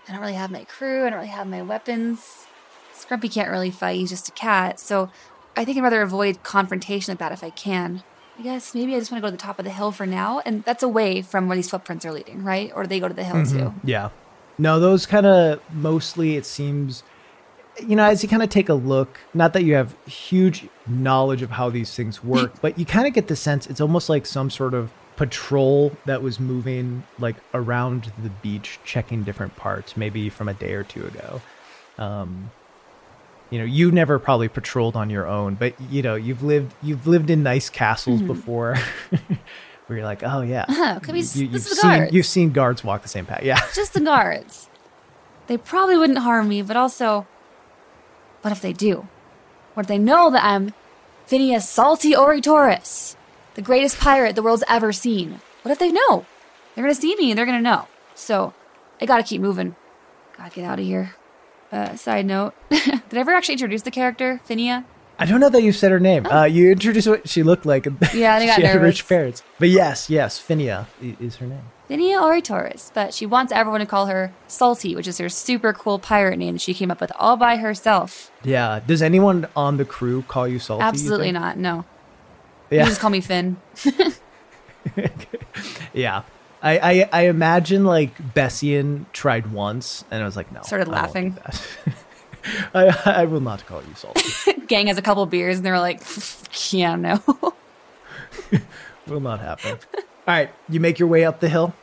I 0.09 0.13
don't 0.13 0.21
really 0.21 0.35
have 0.35 0.51
my 0.51 0.65
crew. 0.65 1.07
I 1.07 1.11
don't 1.11 1.19
really 1.19 1.29
have 1.29 1.47
my 1.47 1.63
weapons. 1.63 2.47
Scrumpy 2.95 3.33
can't 3.33 3.51
really 3.51 3.71
fight. 3.71 3.99
He's 3.99 4.11
just 4.11 4.29
a 4.29 4.33
cat. 4.33 4.79
So 4.79 5.11
I 5.57 5.65
think 5.65 5.79
I'd 5.79 5.83
rather 5.83 6.03
avoid 6.03 6.43
confrontation 6.43 7.13
like 7.13 7.19
that 7.19 7.33
if 7.33 7.43
I 7.43 7.51
can. 7.51 8.03
I 8.39 8.43
guess 8.43 8.75
maybe 8.75 8.95
I 8.97 8.99
just 8.99 9.13
want 9.13 9.23
to 9.23 9.27
go 9.27 9.31
to 9.31 9.37
the 9.37 9.43
top 9.43 9.59
of 9.59 9.65
the 9.65 9.71
hill 9.71 9.93
for 9.93 10.07
now, 10.07 10.43
and 10.45 10.65
that's 10.65 10.83
away 10.83 11.23
from 11.23 11.47
where 11.47 11.55
these 11.55 11.71
footprints 11.71 12.05
are 12.05 12.13
leading, 12.13 12.43
right? 12.43 12.73
Or 12.75 12.83
do 12.83 12.89
they 12.89 12.99
go 12.99 13.07
to 13.07 13.15
the 13.15 13.23
hill 13.23 13.37
mm-hmm. 13.37 13.59
too? 13.59 13.75
Yeah. 13.85 14.11
No, 14.59 14.81
those 14.81 15.07
kind 15.07 15.27
of 15.27 15.61
mostly 15.73 16.37
it 16.37 16.47
seems 16.47 17.05
you 17.81 17.97
know, 17.97 18.05
as 18.05 18.23
you 18.23 18.29
kind 18.29 18.43
of 18.43 18.49
take 18.51 18.69
a 18.69 18.75
look, 18.75 19.19
not 19.33 19.53
that 19.53 19.65
you 19.65 19.75
have 19.75 19.97
huge 20.07 20.69
knowledge 20.87 21.43
of 21.43 21.51
how 21.51 21.71
these 21.71 21.95
things 21.95 22.23
work, 22.23 22.53
but 22.61 22.79
you 22.79 22.85
kind 22.85 23.07
of 23.07 23.13
get 23.13 23.29
the 23.29 23.37
sense 23.37 23.67
it's 23.67 23.81
almost 23.81 24.09
like 24.09 24.27
some 24.27 24.51
sort 24.51 24.75
of 24.75 24.93
patrol 25.17 25.93
that 26.07 26.23
was 26.23 26.41
moving 26.41 27.05
like 27.19 27.37
around 27.53 28.13
the 28.23 28.31
beach 28.31 28.79
checking 28.85 29.23
different 29.23 29.55
parts 29.57 29.97
maybe 29.97 30.29
from 30.29 30.49
a 30.49 30.55
day 30.55 30.73
or 30.75 30.83
two 30.83 31.07
ago. 31.07 31.41
Um 31.99 32.51
you 33.51 33.59
know, 33.59 33.65
you 33.65 33.93
never 33.93 34.19
probably 34.19 34.49
patrolled 34.49 34.97
on 34.97 35.11
your 35.11 35.27
own, 35.29 35.55
but 35.55 35.81
you 35.91 36.03
know, 36.03 36.17
you've 36.17 36.43
lived 36.43 36.75
you've 36.83 37.07
lived 37.07 37.31
in 37.31 37.43
nice 37.43 37.71
castles 37.71 38.21
before 38.23 38.77
where 39.87 39.99
you're 39.99 40.07
like, 40.07 40.23
"Oh 40.23 40.41
yeah." 40.41 40.65
Oh, 40.69 41.01
you, 41.07 41.13
this 41.13 41.37
you've 41.37 41.63
seen 41.63 41.91
guards. 41.91 42.13
you've 42.13 42.27
seen 42.27 42.51
guards 42.53 42.83
walk 42.83 43.03
the 43.03 43.09
same 43.09 43.27
path. 43.27 43.43
Yeah. 43.43 43.61
Just 43.75 43.95
the 43.95 44.01
guards. 44.01 44.69
They 45.47 45.57
probably 45.59 45.97
wouldn't 45.97 46.21
harm 46.21 46.49
me, 46.49 46.63
but 46.63 46.77
also, 46.77 47.27
what 48.43 48.51
if 48.51 48.61
they 48.63 48.73
do? 48.73 49.07
What 49.75 49.85
if 49.85 49.89
they 49.89 49.99
know 49.99 50.31
that 50.31 50.43
I'm 50.43 50.73
Phineas 51.27 51.69
Salty 51.69 52.13
Oritoris, 52.13 53.17
the 53.55 53.63
greatest 53.63 53.99
pirate 53.99 54.35
the 54.37 54.43
world's 54.43 54.65
ever 54.69 54.93
seen? 54.93 55.41
What 55.63 55.73
if 55.73 55.79
they 55.79 55.93
know? 55.93 56.27
They're 56.75 56.85
gonna 56.85 56.95
see 56.95 57.15
me 57.17 57.31
and 57.31 57.39
they're 57.39 57.47
gonna 57.47 57.61
know. 57.61 57.87
So, 58.15 58.53
I 59.01 59.07
gotta 59.07 59.23
keep 59.23 59.41
moving. 59.41 59.77
Gotta 60.37 60.51
get 60.55 60.65
out 60.65 60.79
of 60.79 60.85
here. 60.85 61.15
Uh, 61.73 61.97
side 61.97 62.27
note, 62.27 62.55
did 62.71 63.03
I 63.15 63.19
ever 63.19 63.33
actually 63.33 63.55
introduce 63.55 63.83
the 63.83 63.91
character, 63.91 64.41
Finnea? 64.49 64.85
I 65.19 65.27
don't 65.27 65.41
know 65.41 65.49
that 65.49 65.63
you've 65.63 65.77
said 65.77 65.91
her 65.93 66.01
name. 66.01 66.27
Uh, 66.27 66.45
you 66.45 66.71
introduced 66.73 67.07
what 67.09 67.29
she 67.29 67.43
looked 67.43 67.67
like. 67.67 67.87
Oh. 67.87 67.93
Yeah, 68.15 68.35
I 68.35 68.47
got 68.47 68.57
she 68.57 68.63
had 68.63 68.75
nervous. 68.75 68.87
rich 69.01 69.09
parents. 69.09 69.43
But 69.59 69.69
yes, 69.71 70.09
yes, 70.11 70.41
Finnea 70.41 70.87
i- 71.03 71.17
is 71.21 71.37
her 71.37 71.47
name. 71.47 71.63
Finnea 71.89 72.21
Oritoris, 72.21 72.91
but 72.95 73.13
she 73.13 73.27
wants 73.27 73.53
everyone 73.53 73.81
to 73.81 73.87
call 73.87 74.07
her 74.07 74.33
Salty, 74.49 74.95
which 74.97 75.07
is 75.07 75.19
her 75.19 75.29
super 75.29 75.73
cool 75.73 75.99
pirate 75.99 76.39
name 76.39 76.55
that 76.55 76.61
she 76.61 76.75
came 76.75 76.91
up 76.91 77.01
with 77.01 77.13
all 77.17 77.37
by 77.37 77.57
herself. 77.57 78.31
Yeah. 78.43 78.81
Does 78.87 79.03
anyone 79.03 79.47
on 79.55 79.77
the 79.77 79.85
crew 79.85 80.23
call 80.23 80.49
you 80.49 80.59
salty? 80.59 80.83
Absolutely 80.83 81.31
not. 81.33 81.59
No. 81.59 81.85
You 82.83 82.89
just 82.89 83.01
call 83.01 83.11
me 83.11 83.21
Finn. 83.21 83.57
Yeah. 85.93 86.23
I, 86.63 86.79
I, 86.79 87.09
I 87.13 87.23
imagine 87.29 87.85
like 87.85 88.35
Bessian 88.35 89.07
tried 89.13 89.53
once 89.53 90.05
and 90.11 90.23
I 90.23 90.25
was 90.25 90.37
like, 90.37 90.51
no. 90.51 90.63
Started 90.63 90.89
I 90.89 90.93
laughing. 90.93 91.39
I, 92.75 93.01
I 93.05 93.25
will 93.27 93.41
not 93.41 93.65
call 93.67 93.83
you 93.83 93.95
salty. 93.95 94.53
Gang 94.67 94.89
has 94.89 94.99
a 94.99 95.03
couple 95.03 95.25
beers 95.27 95.57
and 95.59 95.65
they're 95.67 95.79
like, 95.79 96.03
yeah, 96.73 96.97
no. 96.97 97.23
will 99.07 99.21
not 99.21 99.41
happen. 99.41 99.79
All 99.95 100.01
right. 100.27 100.51
You 100.69 100.81
make 100.81 100.99
your 100.99 101.09
way 101.09 101.25
up 101.25 101.41
the 101.41 101.49
hill. 101.49 101.75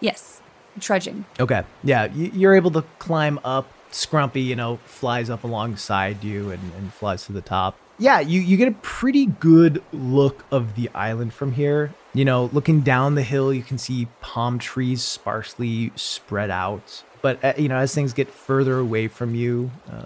yes. 0.00 0.40
Trudging. 0.80 1.24
Okay. 1.38 1.62
Yeah, 1.84 2.06
you're 2.12 2.56
able 2.56 2.72
to 2.72 2.82
climb 2.98 3.38
up. 3.44 3.68
Scrumpy, 3.92 4.44
you 4.44 4.56
know, 4.56 4.78
flies 4.86 5.30
up 5.30 5.44
alongside 5.44 6.24
you 6.24 6.50
and, 6.50 6.72
and 6.76 6.92
flies 6.92 7.26
to 7.26 7.32
the 7.32 7.40
top. 7.40 7.78
Yeah, 7.98 8.20
you, 8.20 8.40
you 8.40 8.56
get 8.56 8.68
a 8.68 8.76
pretty 8.82 9.26
good 9.26 9.82
look 9.92 10.44
of 10.50 10.74
the 10.74 10.90
island 10.94 11.32
from 11.32 11.52
here. 11.52 11.94
You 12.12 12.24
know, 12.24 12.50
looking 12.52 12.80
down 12.80 13.14
the 13.14 13.22
hill, 13.22 13.52
you 13.52 13.62
can 13.62 13.78
see 13.78 14.08
palm 14.20 14.58
trees 14.58 15.02
sparsely 15.02 15.92
spread 15.94 16.50
out. 16.50 17.04
But, 17.22 17.44
uh, 17.44 17.54
you 17.56 17.68
know, 17.68 17.76
as 17.76 17.94
things 17.94 18.12
get 18.12 18.30
further 18.30 18.78
away 18.78 19.08
from 19.08 19.34
you, 19.34 19.70
uh, 19.90 20.04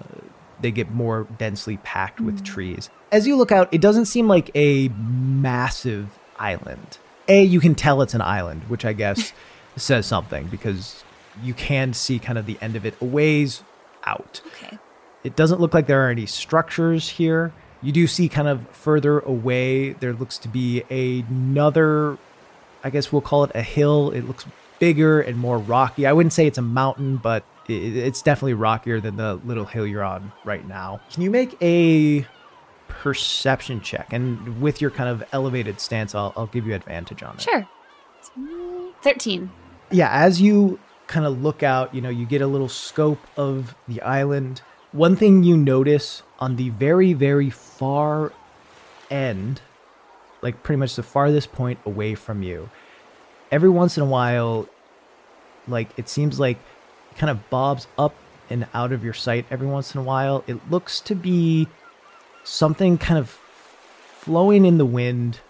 they 0.60 0.70
get 0.70 0.90
more 0.90 1.26
densely 1.38 1.78
packed 1.78 2.20
with 2.20 2.44
trees. 2.44 2.90
As 3.10 3.26
you 3.26 3.36
look 3.36 3.52
out, 3.52 3.72
it 3.72 3.80
doesn't 3.80 4.06
seem 4.06 4.28
like 4.28 4.50
a 4.54 4.88
massive 4.88 6.18
island. 6.38 6.98
A, 7.28 7.42
you 7.42 7.60
can 7.60 7.74
tell 7.74 8.02
it's 8.02 8.14
an 8.14 8.20
island, 8.20 8.62
which 8.68 8.84
I 8.84 8.92
guess 8.92 9.32
says 9.76 10.06
something 10.06 10.46
because 10.46 11.04
you 11.42 11.54
can 11.54 11.92
see 11.92 12.18
kind 12.18 12.38
of 12.38 12.46
the 12.46 12.58
end 12.60 12.76
of 12.76 12.84
it 12.84 12.94
a 13.00 13.04
ways 13.04 13.62
out. 14.04 14.40
Okay. 14.46 14.78
It 15.24 15.36
doesn't 15.36 15.60
look 15.60 15.74
like 15.74 15.86
there 15.86 16.06
are 16.06 16.10
any 16.10 16.26
structures 16.26 17.08
here. 17.08 17.52
You 17.82 17.92
do 17.92 18.06
see 18.06 18.28
kind 18.28 18.48
of 18.48 18.68
further 18.70 19.20
away, 19.20 19.92
there 19.92 20.12
looks 20.12 20.38
to 20.38 20.48
be 20.48 20.82
another, 20.90 22.18
I 22.82 22.90
guess 22.90 23.12
we'll 23.12 23.22
call 23.22 23.44
it 23.44 23.52
a 23.54 23.62
hill. 23.62 24.10
It 24.10 24.22
looks 24.22 24.46
bigger 24.78 25.20
and 25.20 25.36
more 25.36 25.58
rocky. 25.58 26.06
I 26.06 26.12
wouldn't 26.12 26.32
say 26.32 26.46
it's 26.46 26.58
a 26.58 26.62
mountain, 26.62 27.16
but 27.16 27.44
it's 27.68 28.22
definitely 28.22 28.54
rockier 28.54 29.00
than 29.00 29.16
the 29.16 29.34
little 29.44 29.64
hill 29.64 29.86
you're 29.86 30.02
on 30.02 30.32
right 30.44 30.66
now. 30.66 31.00
Can 31.12 31.22
you 31.22 31.30
make 31.30 31.56
a 31.62 32.26
perception 32.88 33.80
check? 33.80 34.12
And 34.12 34.60
with 34.60 34.80
your 34.80 34.90
kind 34.90 35.08
of 35.08 35.22
elevated 35.32 35.80
stance, 35.80 36.14
I'll, 36.14 36.32
I'll 36.36 36.46
give 36.46 36.66
you 36.66 36.74
advantage 36.74 37.22
on 37.22 37.36
it. 37.36 37.42
Sure. 37.42 37.68
13. 39.02 39.50
yeah, 39.90 40.10
as 40.10 40.40
you 40.40 40.78
kind 41.06 41.24
of 41.24 41.42
look 41.42 41.62
out, 41.62 41.94
you 41.94 42.00
know, 42.00 42.08
you 42.08 42.26
get 42.26 42.42
a 42.42 42.46
little 42.46 42.68
scope 42.68 43.20
of 43.36 43.74
the 43.86 44.02
island. 44.02 44.60
One 44.92 45.16
thing 45.16 45.42
you 45.44 45.56
notice 45.56 46.22
on 46.40 46.56
the 46.56 46.70
very, 46.70 47.12
very 47.12 47.50
far 47.78 48.32
end, 49.10 49.60
like 50.42 50.62
pretty 50.62 50.78
much 50.78 50.96
the 50.96 51.02
farthest 51.02 51.52
point 51.52 51.78
away 51.86 52.14
from 52.14 52.42
you, 52.42 52.68
every 53.50 53.70
once 53.70 53.96
in 53.96 54.02
a 54.02 54.06
while, 54.06 54.68
like 55.66 55.88
it 55.96 56.08
seems 56.08 56.38
like 56.40 56.58
it 57.12 57.18
kind 57.18 57.30
of 57.30 57.48
bobs 57.50 57.86
up 57.96 58.14
and 58.50 58.66
out 58.74 58.92
of 58.92 59.04
your 59.04 59.14
sight 59.14 59.44
every 59.50 59.66
once 59.66 59.94
in 59.94 60.00
a 60.00 60.04
while. 60.04 60.42
It 60.46 60.70
looks 60.70 61.00
to 61.02 61.14
be 61.14 61.68
something 62.44 62.98
kind 62.98 63.18
of 63.18 63.38
flowing 64.20 64.64
in 64.64 64.78
the 64.78 64.86
wind 64.86 65.40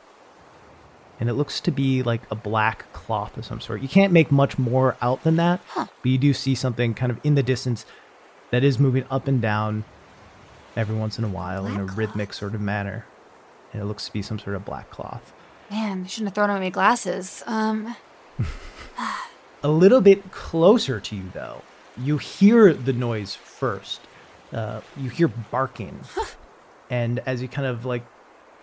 and 1.21 1.29
it 1.29 1.35
looks 1.35 1.59
to 1.61 1.71
be 1.73 2.03
like 2.03 2.23
a 2.31 2.35
black 2.37 2.93
cloth 2.93 3.37
of 3.37 3.45
some 3.45 3.61
sort. 3.61 3.81
You 3.83 3.89
can't 3.89 4.13
make 4.13 4.31
much 4.31 4.57
more 4.59 4.97
out 5.03 5.25
than 5.25 5.37
that, 5.37 5.61
Huh. 5.69 5.87
but 6.03 6.11
you 6.11 6.19
do 6.19 6.33
see 6.33 6.55
something 6.55 6.95
kind 6.95 7.11
of 7.11 7.19
in 7.25 7.35
the 7.35 7.43
distance 7.43 7.85
that 8.51 8.63
is 8.63 8.79
moving 8.79 9.05
up 9.11 9.27
and 9.27 9.41
down 9.43 9.85
every 10.79 10.97
once 10.97 11.19
in 11.19 11.25
a 11.25 11.29
while 11.29 11.67
in 11.67 11.75
a 11.77 11.85
Black 11.85 11.97
rhythmic 11.99 12.33
sort 12.33 12.55
of 12.55 12.61
manner. 12.63 13.05
And 13.73 13.83
it 13.83 13.85
looks 13.85 14.07
to 14.07 14.13
be 14.13 14.23
some 14.23 14.39
sort 14.39 14.57
of 14.57 14.65
black 14.65 14.89
cloth. 14.91 15.33
Man, 15.71 16.05
I 16.05 16.07
shouldn't 16.07 16.29
have 16.29 16.35
thrown 16.35 16.49
away 16.49 16.61
my 16.61 16.71
glasses. 16.71 17.43
Um, 17.47 17.95
A 19.63 19.69
little 19.69 20.01
bit 20.01 20.31
closer 20.31 21.01
to 21.01 21.17
you, 21.17 21.25
though, 21.35 21.63
you 21.97 22.17
hear 22.19 22.73
the 22.73 22.93
noise 22.93 23.35
first. 23.35 24.01
Uh, 24.53 24.81
you 24.97 25.11
hear 25.11 25.27
barking, 25.29 25.99
and 26.89 27.19
as 27.27 27.43
you 27.43 27.49
kind 27.49 27.67
of 27.67 27.85
like, 27.85 28.03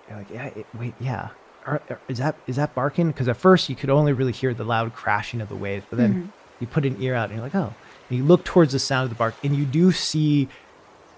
you're 0.07 0.17
like, 0.17 0.29
yeah, 0.31 0.45
it, 0.45 0.65
wait, 0.73 0.93
yeah, 0.99 1.29
Are, 1.65 1.81
are- 1.89 1.99
is 2.07 2.17
that 2.19 2.35
is 2.47 2.55
that 2.55 2.73
barking? 2.73 3.07
Because 3.07 3.27
at 3.27 3.35
first 3.37 3.69
you 3.69 3.75
could 3.75 3.89
only 3.89 4.13
really 4.13 4.31
hear 4.31 4.53
the 4.53 4.63
loud 4.63 4.95
crashing 4.95 5.41
of 5.41 5.49
the 5.49 5.55
waves, 5.55 5.85
but 5.89 5.97
then 5.97 6.31
you 6.61 6.65
put 6.67 6.85
an 6.85 6.99
ear 7.03 7.13
out 7.13 7.25
and 7.29 7.33
you're 7.37 7.43
like, 7.45 7.53
oh, 7.55 7.73
and 8.09 8.17
you 8.17 8.23
look 8.23 8.43
towards 8.45 8.71
the 8.71 8.79
sound 8.79 9.03
of 9.03 9.09
the 9.09 9.15
bark, 9.15 9.35
and 9.43 9.53
you 9.55 9.65
do 9.65 9.91
see 9.91 10.47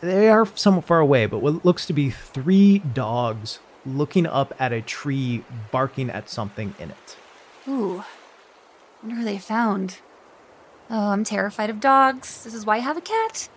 they 0.02 0.30
are 0.30 0.46
somewhat 0.56 0.86
far 0.86 1.00
away, 1.00 1.26
but 1.26 1.40
what 1.40 1.66
looks 1.66 1.86
to 1.88 1.94
be 1.94 2.10
three 2.10 2.80
dogs 2.80 3.60
looking 3.86 4.26
up 4.26 4.54
at 4.60 4.74
a 4.74 4.82
tree, 4.82 5.44
barking 5.72 6.10
at 6.10 6.30
something 6.30 6.76
in 6.80 6.92
it. 6.92 7.18
ooh, 7.68 8.04
wonder 9.02 9.18
who 9.18 9.24
they 9.24 9.38
found. 9.38 10.00
Oh, 10.90 11.10
I'm 11.10 11.24
terrified 11.24 11.70
of 11.70 11.80
dogs. 11.80 12.44
This 12.44 12.54
is 12.54 12.66
why 12.66 12.76
I 12.76 12.80
have 12.80 12.98
a 12.98 13.02
cat. 13.02 13.50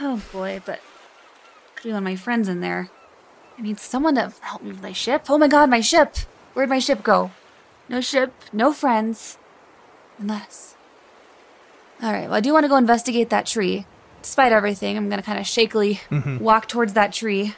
Oh 0.00 0.22
boy, 0.32 0.62
but 0.64 0.80
could 1.74 1.84
be 1.84 1.90
one 1.90 1.98
of 1.98 2.04
my 2.04 2.16
friends 2.16 2.48
in 2.48 2.60
there. 2.60 2.90
I 3.58 3.62
need 3.62 3.78
someone 3.78 4.14
to 4.14 4.32
help 4.40 4.62
me 4.62 4.70
with 4.70 4.82
my 4.82 4.92
ship. 4.92 5.26
Oh 5.28 5.38
my 5.38 5.48
god, 5.48 5.70
my 5.70 5.80
ship! 5.80 6.16
Where'd 6.54 6.68
my 6.68 6.78
ship 6.78 7.02
go? 7.02 7.30
No 7.88 8.00
ship, 8.00 8.32
no 8.52 8.72
friends. 8.72 9.38
Unless. 10.18 10.76
Alright, 12.02 12.24
well, 12.24 12.34
I 12.34 12.40
do 12.40 12.52
want 12.52 12.64
to 12.64 12.68
go 12.68 12.76
investigate 12.76 13.30
that 13.30 13.46
tree. 13.46 13.86
Despite 14.22 14.52
everything, 14.52 14.96
I'm 14.96 15.08
gonna 15.08 15.22
kind 15.22 15.38
of 15.38 15.46
shakily 15.46 16.00
walk 16.40 16.68
towards 16.68 16.94
that 16.94 17.12
tree, 17.12 17.54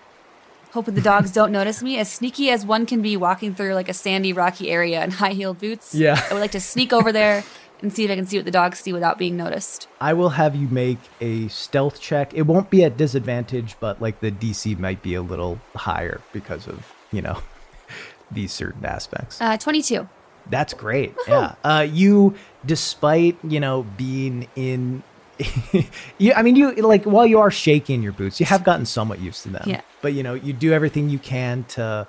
hoping 0.73 0.95
the 0.95 1.01
dogs 1.01 1.31
don't 1.31 1.53
notice 1.53 1.83
me. 1.83 1.99
As 1.99 2.11
sneaky 2.11 2.51
as 2.51 2.65
one 2.65 2.87
can 2.87 3.03
be 3.03 3.17
walking 3.17 3.55
through 3.55 3.75
like 3.75 3.89
a 3.89 3.95
sandy, 3.95 4.33
rocky 4.33 4.71
area 4.71 5.05
in 5.05 5.11
high 5.11 5.33
heeled 5.33 5.61
boots. 5.61 5.95
Yeah. 5.95 6.21
I 6.31 6.33
would 6.35 6.41
like 6.41 6.53
to 6.53 6.61
sneak 6.61 6.93
over 6.93 7.13
there 7.13 7.45
and 7.83 7.93
see 7.93 8.05
if 8.05 8.11
I 8.11 8.17
can 8.17 8.27
see 8.27 8.39
what 8.39 8.45
the 8.47 8.51
dogs 8.51 8.79
see 8.79 8.93
without 8.93 9.19
being 9.19 9.37
noticed. 9.37 9.89
I 10.01 10.15
will 10.15 10.31
have 10.31 10.57
you 10.57 10.69
make 10.69 10.99
a 11.21 11.49
stealth 11.49 12.01
check. 12.01 12.33
It 12.35 12.43
won't 12.43 12.71
be 12.71 12.83
at 12.83 12.97
disadvantage, 12.97 13.77
but 13.79 14.01
like 14.01 14.21
the 14.21 14.31
DC 14.33 14.79
might 14.79 15.03
be 15.03 15.15
a 15.15 15.23
little 15.23 15.61
higher 15.75 16.21
because 16.33 16.67
of, 16.67 16.93
you 17.13 17.21
know, 17.21 17.39
these 18.31 18.53
certain 18.53 18.85
aspects. 18.85 19.41
Uh, 19.41 19.57
22. 19.59 20.09
That's 20.49 20.75
great. 20.75 21.15
Yeah. 21.29 21.55
Uh, 21.63 21.87
you, 21.89 22.35
despite, 22.65 23.37
you 23.45 23.61
know, 23.61 23.83
being 23.97 24.49
in. 24.57 25.03
you, 26.19 26.33
I 26.35 26.43
mean, 26.43 26.57
you 26.57 26.73
like 26.75 27.05
while 27.05 27.27
you 27.27 27.41
are 27.41 27.51
shaking 27.51 28.03
your 28.03 28.13
boots, 28.13 28.41
you 28.41 28.47
have 28.47 28.65
gotten 28.65 28.87
somewhat 28.87 29.21
used 29.21 29.43
to 29.45 29.51
them. 29.51 29.65
Yeah. 29.67 29.81
But 30.03 30.13
you 30.13 30.23
know, 30.23 30.35
you 30.35 30.53
do 30.53 30.73
everything 30.73 31.09
you 31.09 31.19
can 31.19 31.65
to 31.71 32.07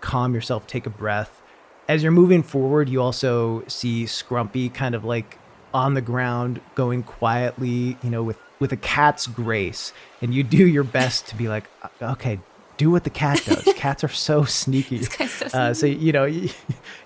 calm 0.00 0.34
yourself, 0.34 0.66
take 0.66 0.86
a 0.86 0.90
breath. 0.90 1.42
As 1.88 2.02
you're 2.02 2.12
moving 2.12 2.42
forward, 2.42 2.88
you 2.88 3.00
also 3.00 3.64
see 3.68 4.04
Scrumpy 4.04 4.72
kind 4.72 4.94
of 4.94 5.04
like 5.04 5.38
on 5.72 5.94
the 5.94 6.00
ground, 6.00 6.60
going 6.74 7.02
quietly, 7.02 7.96
you 8.02 8.10
know, 8.10 8.22
with 8.22 8.38
with 8.58 8.72
a 8.72 8.76
cat's 8.76 9.26
grace, 9.26 9.92
and 10.22 10.34
you 10.34 10.42
do 10.42 10.66
your 10.66 10.84
best 10.84 11.26
to 11.28 11.36
be 11.36 11.48
like, 11.48 11.64
"Uh, 11.82 12.12
okay, 12.12 12.40
do 12.76 12.90
what 12.90 13.04
the 13.04 13.10
cat 13.10 13.42
does. 13.44 13.62
Cats 13.76 14.04
are 14.04 14.08
so 14.08 14.44
sneaky. 14.44 14.98
guy's 14.98 15.30
so 15.32 15.46
Uh, 15.58 15.74
so 15.74 15.86
you 15.86 16.12
know, 16.12 16.24
you, 16.36 16.50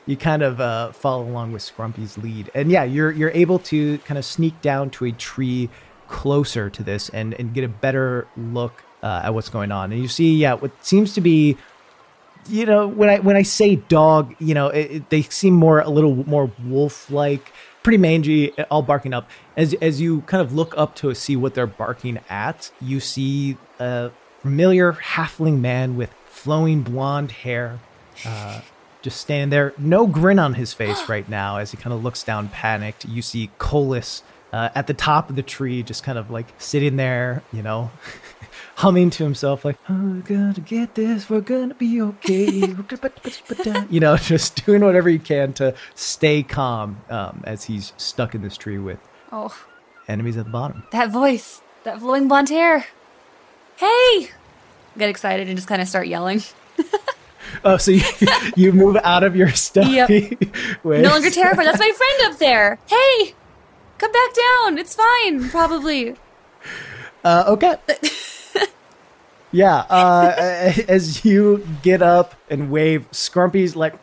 you 0.06 0.16
kind 0.16 0.42
of 0.42 0.60
uh, 0.60 0.92
follow 0.92 1.22
along 1.24 1.52
with 1.52 1.62
Scrumpy's 1.62 2.18
lead, 2.18 2.50
and 2.54 2.70
yeah, 2.70 2.84
you're 2.84 3.10
you're 3.12 3.30
able 3.30 3.58
to 3.60 3.98
kind 3.98 4.18
of 4.18 4.24
sneak 4.24 4.60
down 4.62 4.90
to 4.90 5.04
a 5.06 5.12
tree 5.12 5.68
closer 6.08 6.68
to 6.70 6.82
this 6.82 7.08
and 7.10 7.34
and 7.34 7.54
get 7.54 7.64
a 7.64 7.68
better 7.68 8.26
look 8.36 8.82
uh, 9.02 9.22
at 9.24 9.34
what's 9.34 9.48
going 9.48 9.70
on. 9.72 9.92
And 9.92 10.00
you 10.02 10.08
see, 10.08 10.34
yeah, 10.36 10.54
what 10.54 10.72
seems 10.84 11.14
to 11.14 11.20
be 11.20 11.56
you 12.48 12.64
know 12.64 12.88
when 12.88 13.10
i 13.10 13.18
when 13.18 13.36
i 13.36 13.42
say 13.42 13.76
dog 13.76 14.34
you 14.38 14.54
know 14.54 14.68
it, 14.68 14.90
it- 14.90 15.10
they 15.10 15.20
seem 15.20 15.52
more 15.52 15.80
a 15.80 15.90
little 15.90 16.26
more 16.26 16.50
wolf 16.64 17.10
like 17.10 17.52
pretty 17.82 17.98
mangy 17.98 18.50
all 18.70 18.80
barking 18.80 19.12
up 19.12 19.28
as 19.58 19.74
as 19.82 20.00
you 20.00 20.22
kind 20.22 20.40
of 20.40 20.54
look 20.54 20.72
up 20.78 20.94
to 20.94 21.12
see 21.14 21.36
what 21.36 21.52
they're 21.52 21.66
barking 21.66 22.18
at 22.30 22.70
you 22.80 22.98
see 22.98 23.58
a 23.78 24.10
familiar 24.42 24.92
halfling 24.92 25.60
man 25.60 25.96
with 25.96 26.12
flowing 26.26 26.82
blonde 26.82 27.32
hair 27.32 27.78
uh, 28.26 28.60
just 29.02 29.20
standing 29.20 29.50
there. 29.50 29.72
No 29.78 30.06
grin 30.06 30.38
on 30.38 30.54
his 30.54 30.72
face 30.72 31.00
right 31.08 31.28
now 31.28 31.58
as 31.58 31.70
he 31.70 31.76
kind 31.76 31.92
of 31.92 32.02
looks 32.02 32.22
down 32.22 32.48
panicked. 32.48 33.04
You 33.06 33.22
see 33.22 33.50
colas 33.58 34.22
uh, 34.52 34.68
at 34.74 34.86
the 34.86 34.94
top 34.94 35.30
of 35.30 35.36
the 35.36 35.42
tree 35.42 35.82
just 35.82 36.02
kind 36.02 36.18
of 36.18 36.30
like 36.30 36.46
sitting 36.58 36.96
there 36.96 37.42
you 37.52 37.62
know 37.62 37.90
humming 38.76 39.08
to 39.10 39.22
himself 39.22 39.64
like 39.64 39.76
oh, 39.88 39.94
we're 39.94 40.22
gonna 40.22 40.52
get 40.54 40.94
this 40.96 41.30
we're 41.30 41.40
gonna 41.40 41.74
be 41.74 42.00
okay. 42.02 42.46
You 43.90 44.00
know 44.00 44.16
just 44.16 44.64
doing 44.66 44.82
whatever 44.82 45.08
he 45.08 45.18
can 45.18 45.52
to 45.54 45.74
stay 45.94 46.42
calm 46.42 47.00
um, 47.10 47.42
as 47.44 47.64
he's 47.64 47.92
stuck 47.96 48.34
in 48.34 48.42
this 48.42 48.56
tree 48.56 48.78
with 48.78 48.98
Oh, 49.32 49.54
enemies 50.08 50.36
at 50.36 50.46
the 50.46 50.50
bottom. 50.50 50.82
That 50.90 51.12
voice, 51.12 51.62
that 51.84 52.00
flowing 52.00 52.26
blonde 52.26 52.48
hair. 52.48 52.86
Hey! 53.80 54.28
Get 54.98 55.08
excited 55.08 55.48
and 55.48 55.56
just 55.56 55.66
kind 55.66 55.80
of 55.80 55.88
start 55.88 56.06
yelling. 56.06 56.42
oh 57.64 57.78
so 57.78 57.92
you, 57.92 58.02
you 58.54 58.72
move 58.72 58.98
out 59.02 59.24
of 59.24 59.34
your 59.34 59.48
stuffy 59.52 60.36
ways. 60.82 61.02
No 61.02 61.08
longer 61.08 61.30
terrified. 61.30 61.66
That's 61.66 61.78
my 61.78 61.90
friend 61.90 62.32
up 62.32 62.38
there. 62.38 62.78
Hey! 62.86 63.34
Come 63.96 64.12
back 64.12 64.34
down. 64.34 64.76
It's 64.76 64.94
fine, 64.94 65.48
probably. 65.48 66.14
Uh, 67.24 67.44
okay. 67.48 67.76
yeah. 69.52 69.76
Uh, 69.88 70.72
as 70.86 71.24
you 71.24 71.66
get 71.82 72.02
up 72.02 72.34
and 72.50 72.70
wave, 72.70 73.10
Scrumpy's 73.12 73.76
like, 73.76 73.94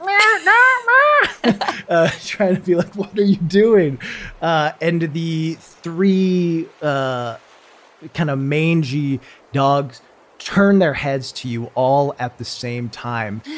uh, 1.88 2.10
trying 2.26 2.56
to 2.56 2.62
be 2.62 2.76
like, 2.76 2.96
"What 2.96 3.18
are 3.18 3.24
you 3.24 3.38
doing?" 3.38 4.00
Uh, 4.42 4.72
and 4.82 5.14
the 5.14 5.56
three 5.60 6.68
uh, 6.82 7.38
kind 8.14 8.30
of 8.30 8.40
mangy 8.40 9.20
dogs 9.54 10.02
turn 10.40 10.80
their 10.80 10.94
heads 10.94 11.32
to 11.32 11.48
you 11.48 11.72
all 11.76 12.16
at 12.20 12.38
the 12.38 12.46
same 12.46 12.90
time. 12.90 13.42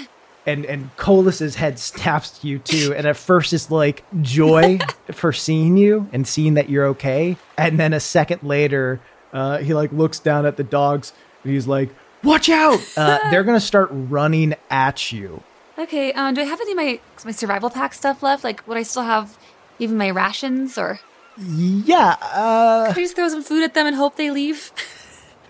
And 0.45 0.65
and 0.65 0.89
Colas's 0.97 1.55
head 1.55 1.77
snaps 1.77 2.39
to 2.39 2.47
you 2.47 2.57
too. 2.57 2.93
And 2.95 3.05
at 3.05 3.17
first 3.17 3.53
it's 3.53 3.69
like 3.69 4.03
joy 4.21 4.79
for 5.11 5.31
seeing 5.31 5.77
you 5.77 6.07
and 6.11 6.25
seeing 6.27 6.55
that 6.55 6.69
you're 6.69 6.87
okay. 6.87 7.37
And 7.55 7.79
then 7.79 7.93
a 7.93 7.99
second 7.99 8.41
later, 8.41 8.99
uh, 9.31 9.59
he 9.59 9.75
like 9.75 9.91
looks 9.91 10.17
down 10.17 10.47
at 10.47 10.57
the 10.57 10.63
dogs 10.63 11.13
and 11.43 11.53
he's 11.53 11.67
like, 11.67 11.93
"Watch 12.23 12.49
out! 12.49 12.79
Uh, 12.97 13.29
they're 13.29 13.43
gonna 13.43 13.59
start 13.59 13.89
running 13.91 14.55
at 14.71 15.11
you." 15.11 15.43
Okay, 15.77 16.13
um, 16.13 16.33
do 16.33 16.41
I 16.41 16.45
have 16.45 16.59
any 16.61 16.71
of 16.71 16.77
my, 16.77 16.99
my 17.25 17.31
survival 17.31 17.69
pack 17.69 17.93
stuff 17.93 18.23
left? 18.23 18.43
Like, 18.43 18.67
would 18.67 18.77
I 18.77 18.83
still 18.83 19.03
have 19.03 19.37
even 19.77 19.97
my 19.97 20.09
rations? 20.09 20.79
Or 20.79 20.99
Yeah, 21.37 22.15
uh, 22.21 22.87
could 22.87 22.97
I 22.97 23.01
just 23.01 23.15
throw 23.15 23.27
some 23.27 23.43
food 23.43 23.61
at 23.61 23.75
them 23.75 23.85
and 23.85 23.95
hope 23.95 24.15
they 24.15 24.31
leave? 24.31 24.71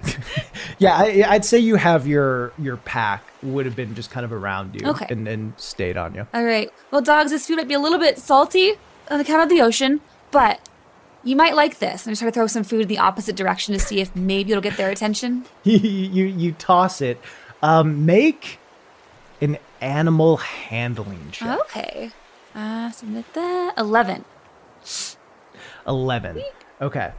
yeah. 0.79 0.95
I, 0.97 1.25
I'd 1.27 1.45
say 1.45 1.59
you 1.59 1.75
have 1.75 2.07
your 2.07 2.51
your 2.57 2.77
pack 2.77 3.23
would 3.43 3.65
have 3.65 3.75
been 3.75 3.95
just 3.95 4.12
kind 4.12 4.25
of 4.25 4.31
around 4.33 4.79
you 4.81 4.88
Okay. 4.89 5.05
and 5.09 5.27
and 5.27 5.53
stayed 5.57 5.97
on 5.97 6.15
you. 6.15 6.27
All 6.33 6.43
right. 6.43 6.69
Well, 6.91 7.01
dogs, 7.01 7.31
this 7.31 7.47
food 7.47 7.57
might 7.57 7.67
be 7.67 7.73
a 7.73 7.79
little 7.79 7.99
bit 7.99 8.17
salty 8.19 8.73
on 9.09 9.19
account 9.19 9.43
of 9.43 9.49
the 9.49 9.62
ocean, 9.62 10.01
but 10.31 10.59
you 11.23 11.35
might 11.35 11.55
like 11.55 11.79
this. 11.79 12.05
I'm 12.07 12.12
just 12.12 12.21
trying 12.21 12.31
to 12.31 12.35
throw 12.35 12.47
some 12.47 12.63
food 12.63 12.81
in 12.81 12.88
the 12.88 12.97
opposite 12.99 13.35
direction 13.35 13.73
to 13.73 13.79
see 13.79 13.99
if 13.99 14.15
maybe 14.15 14.51
it'll 14.51 14.62
get 14.62 14.77
their 14.77 14.89
attention. 14.89 15.45
you 15.63 15.77
you 15.79 16.25
you 16.25 16.51
toss 16.53 17.01
it. 17.01 17.19
Um, 17.62 18.05
make 18.05 18.57
an 19.41 19.57
animal 19.81 20.38
handling 20.38 21.29
check. 21.31 21.59
Okay. 21.62 22.12
Uh, 22.55 22.89
submit 22.91 23.31
that. 23.33 23.73
11. 23.77 24.25
11. 25.88 26.41
Okay. 26.81 27.12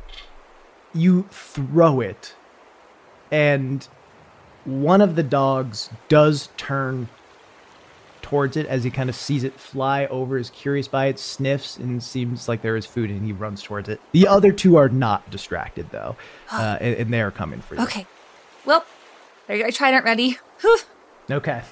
You 0.93 1.27
throw 1.31 2.01
it, 2.01 2.35
and 3.31 3.87
one 4.64 5.01
of 5.01 5.16
the 5.16 5.23
dogs 5.23 5.90
does 6.09 6.49
turn 6.57 7.09
towards 8.23 8.57
it 8.57 8.66
as 8.66 8.85
he 8.85 8.90
kind 8.90 9.09
of 9.09 9.16
sees 9.16 9.43
it 9.43 9.59
fly 9.59 10.07
over, 10.07 10.38
is 10.38 10.51
curious 10.51 10.87
by 10.87 11.07
it, 11.07 11.19
sniffs, 11.19 11.77
and 11.79 12.03
seems 12.03 12.49
like 12.49 12.62
there 12.62 12.77
is 12.77 12.87
food, 12.87 13.11
and 13.11 13.25
he 13.25 13.33
runs 13.33 13.62
towards 13.62 13.88
it. 13.88 14.01
The 14.12 14.29
other 14.29 14.53
two 14.53 14.77
are 14.77 14.88
not 14.88 15.29
distracted 15.31 15.90
though, 15.90 16.16
uh, 16.53 16.79
and, 16.81 16.97
and 16.97 17.12
they're 17.12 17.31
coming 17.31 17.61
for 17.61 17.75
you. 17.75 17.83
Okay. 17.83 18.07
Well, 18.64 18.85
there 19.47 19.57
you 19.57 19.62
go. 19.62 19.69
I 19.69 19.71
tried 19.71 19.95
it 19.95 20.05
ready. 20.05 20.38
Whew. 20.61 20.79
Okay. 21.31 21.62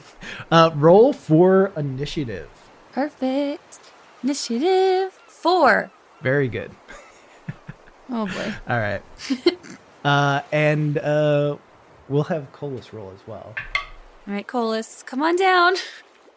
Uh, 0.50 0.70
roll 0.74 1.12
for 1.12 1.72
initiative. 1.76 2.48
Perfect. 2.92 3.80
Initiative 4.22 5.12
four. 5.26 5.90
Very 6.22 6.48
good. 6.48 6.70
Oh 8.10 8.26
boy. 8.26 8.54
All 8.68 8.78
right. 8.78 9.02
uh, 10.04 10.42
and 10.52 10.98
uh, 10.98 11.56
we'll 12.08 12.24
have 12.24 12.50
Colas 12.52 12.92
roll 12.92 13.12
as 13.14 13.26
well. 13.26 13.54
All 14.26 14.34
right, 14.34 14.46
Colas, 14.46 15.02
come 15.02 15.22
on 15.22 15.36
down. 15.36 15.74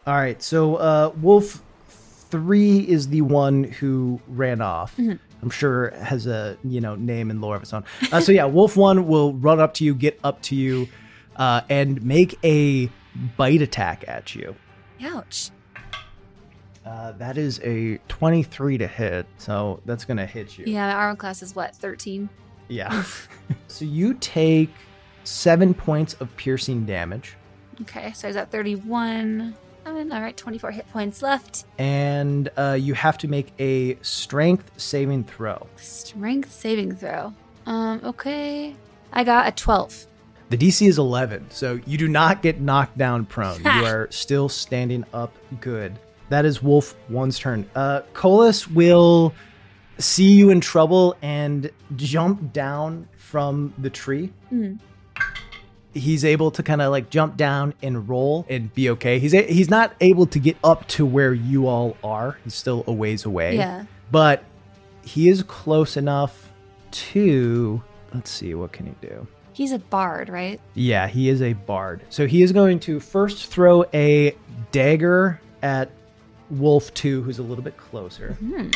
All 0.07 0.15
right. 0.15 0.41
So 0.41 0.75
uh, 0.75 1.11
Wolf 1.21 1.61
three 1.87 2.79
is 2.79 3.09
the 3.09 3.21
one 3.21 3.65
who 3.65 4.19
ran 4.27 4.61
off. 4.61 4.97
I'm 4.97 5.49
sure 5.49 5.91
has 5.91 6.27
a 6.27 6.57
you 6.63 6.81
know 6.81 6.95
name 6.95 7.29
and 7.29 7.41
lore 7.41 7.55
of 7.55 7.63
its 7.63 7.73
own. 7.73 7.83
Uh, 8.11 8.21
so 8.21 8.31
yeah, 8.31 8.45
Wolf 8.45 8.77
one 8.77 9.07
will 9.07 9.33
run 9.33 9.59
up 9.59 9.73
to 9.75 9.83
you, 9.83 9.93
get 9.93 10.19
up 10.23 10.41
to 10.43 10.55
you, 10.55 10.87
uh, 11.35 11.61
and 11.69 12.03
make 12.03 12.39
a 12.43 12.89
bite 13.37 13.61
attack 13.61 14.05
at 14.07 14.35
you. 14.35 14.55
Ouch. 15.03 15.51
Uh, 16.85 17.11
that 17.13 17.37
is 17.37 17.59
a 17.63 17.97
23 18.07 18.79
to 18.79 18.87
hit, 18.87 19.27
so 19.37 19.79
that's 19.85 20.03
gonna 20.05 20.25
hit 20.25 20.57
you. 20.57 20.65
Yeah, 20.67 20.87
my 20.87 20.93
armor 20.93 21.15
class 21.15 21.43
is 21.43 21.55
what, 21.55 21.75
13? 21.75 22.27
Yeah. 22.71 23.03
so 23.67 23.85
you 23.85 24.13
take 24.15 24.69
seven 25.23 25.73
points 25.73 26.13
of 26.15 26.35
piercing 26.37 26.85
damage, 26.85 27.35
Okay, 27.81 28.11
so 28.13 28.27
I 28.27 28.29
was 28.29 28.35
at 28.37 28.51
31. 28.51 29.55
Seven. 29.85 30.11
All 30.11 30.21
right, 30.21 30.37
24 30.37 30.71
hit 30.71 30.87
points 30.91 31.23
left. 31.23 31.65
and 31.79 32.49
uh, 32.55 32.77
you 32.79 32.93
have 32.93 33.17
to 33.19 33.27
make 33.27 33.51
a 33.59 33.95
strength 34.03 34.69
saving 34.77 35.23
throw. 35.23 35.65
Strength 35.77 36.51
saving 36.51 36.95
throw. 36.95 37.33
Um, 37.65 37.99
okay. 38.03 38.75
I 39.11 39.23
got 39.23 39.47
a 39.47 39.51
12. 39.51 40.05
The 40.49 40.57
DC 40.57 40.87
is 40.87 40.99
11, 40.99 41.47
so 41.49 41.79
you 41.87 41.97
do 41.97 42.07
not 42.07 42.43
get 42.43 42.61
knocked 42.61 42.97
down 42.97 43.25
prone. 43.25 43.61
you 43.63 43.85
are 43.85 44.07
still 44.11 44.47
standing 44.49 45.03
up 45.13 45.33
good. 45.59 45.97
That 46.29 46.45
is 46.45 46.61
Wolf 46.61 46.95
one's 47.09 47.39
turn. 47.39 47.67
Uh, 47.73 48.01
Colas 48.13 48.67
will 48.67 49.33
see 50.01 50.33
you 50.33 50.49
in 50.49 50.59
trouble 50.61 51.15
and 51.21 51.69
jump 51.95 52.51
down 52.53 53.07
from 53.17 53.73
the 53.77 53.89
tree. 53.89 54.31
Mhm. 54.51 54.79
He's 55.93 56.23
able 56.23 56.51
to 56.51 56.63
kind 56.63 56.81
of 56.81 56.89
like 56.91 57.09
jump 57.09 57.35
down 57.35 57.73
and 57.83 58.07
roll 58.07 58.45
and 58.49 58.73
be 58.73 58.89
okay. 58.91 59.19
He's 59.19 59.33
a- 59.33 59.51
he's 59.51 59.69
not 59.69 59.93
able 59.99 60.25
to 60.27 60.39
get 60.39 60.55
up 60.63 60.87
to 60.89 61.05
where 61.05 61.33
you 61.33 61.67
all 61.67 61.97
are. 62.03 62.37
He's 62.45 62.55
still 62.55 62.83
a 62.87 62.93
ways 62.93 63.25
away 63.25 63.57
Yeah. 63.57 63.83
but 64.09 64.43
he 65.03 65.27
is 65.27 65.43
close 65.43 65.97
enough 65.97 66.49
to 66.91 67.81
let's 68.13 68.29
see 68.29 68.53
what 68.53 68.71
can 68.71 68.85
he 68.85 68.93
do 69.07 69.25
He's 69.53 69.71
a 69.73 69.79
bard, 69.79 70.29
right? 70.29 70.59
yeah 70.75 71.07
he 71.07 71.27
is 71.29 71.41
a 71.41 71.53
bard 71.53 72.01
so 72.09 72.25
he 72.27 72.41
is 72.41 72.51
going 72.51 72.79
to 72.81 72.99
first 72.99 73.47
throw 73.47 73.83
a 73.93 74.35
dagger 74.71 75.39
at 75.63 75.89
wolf 76.49 76.93
2 76.93 77.21
who's 77.23 77.39
a 77.39 77.43
little 77.43 77.63
bit 77.63 77.77
closer 77.77 78.33
Hmm. 78.39 78.67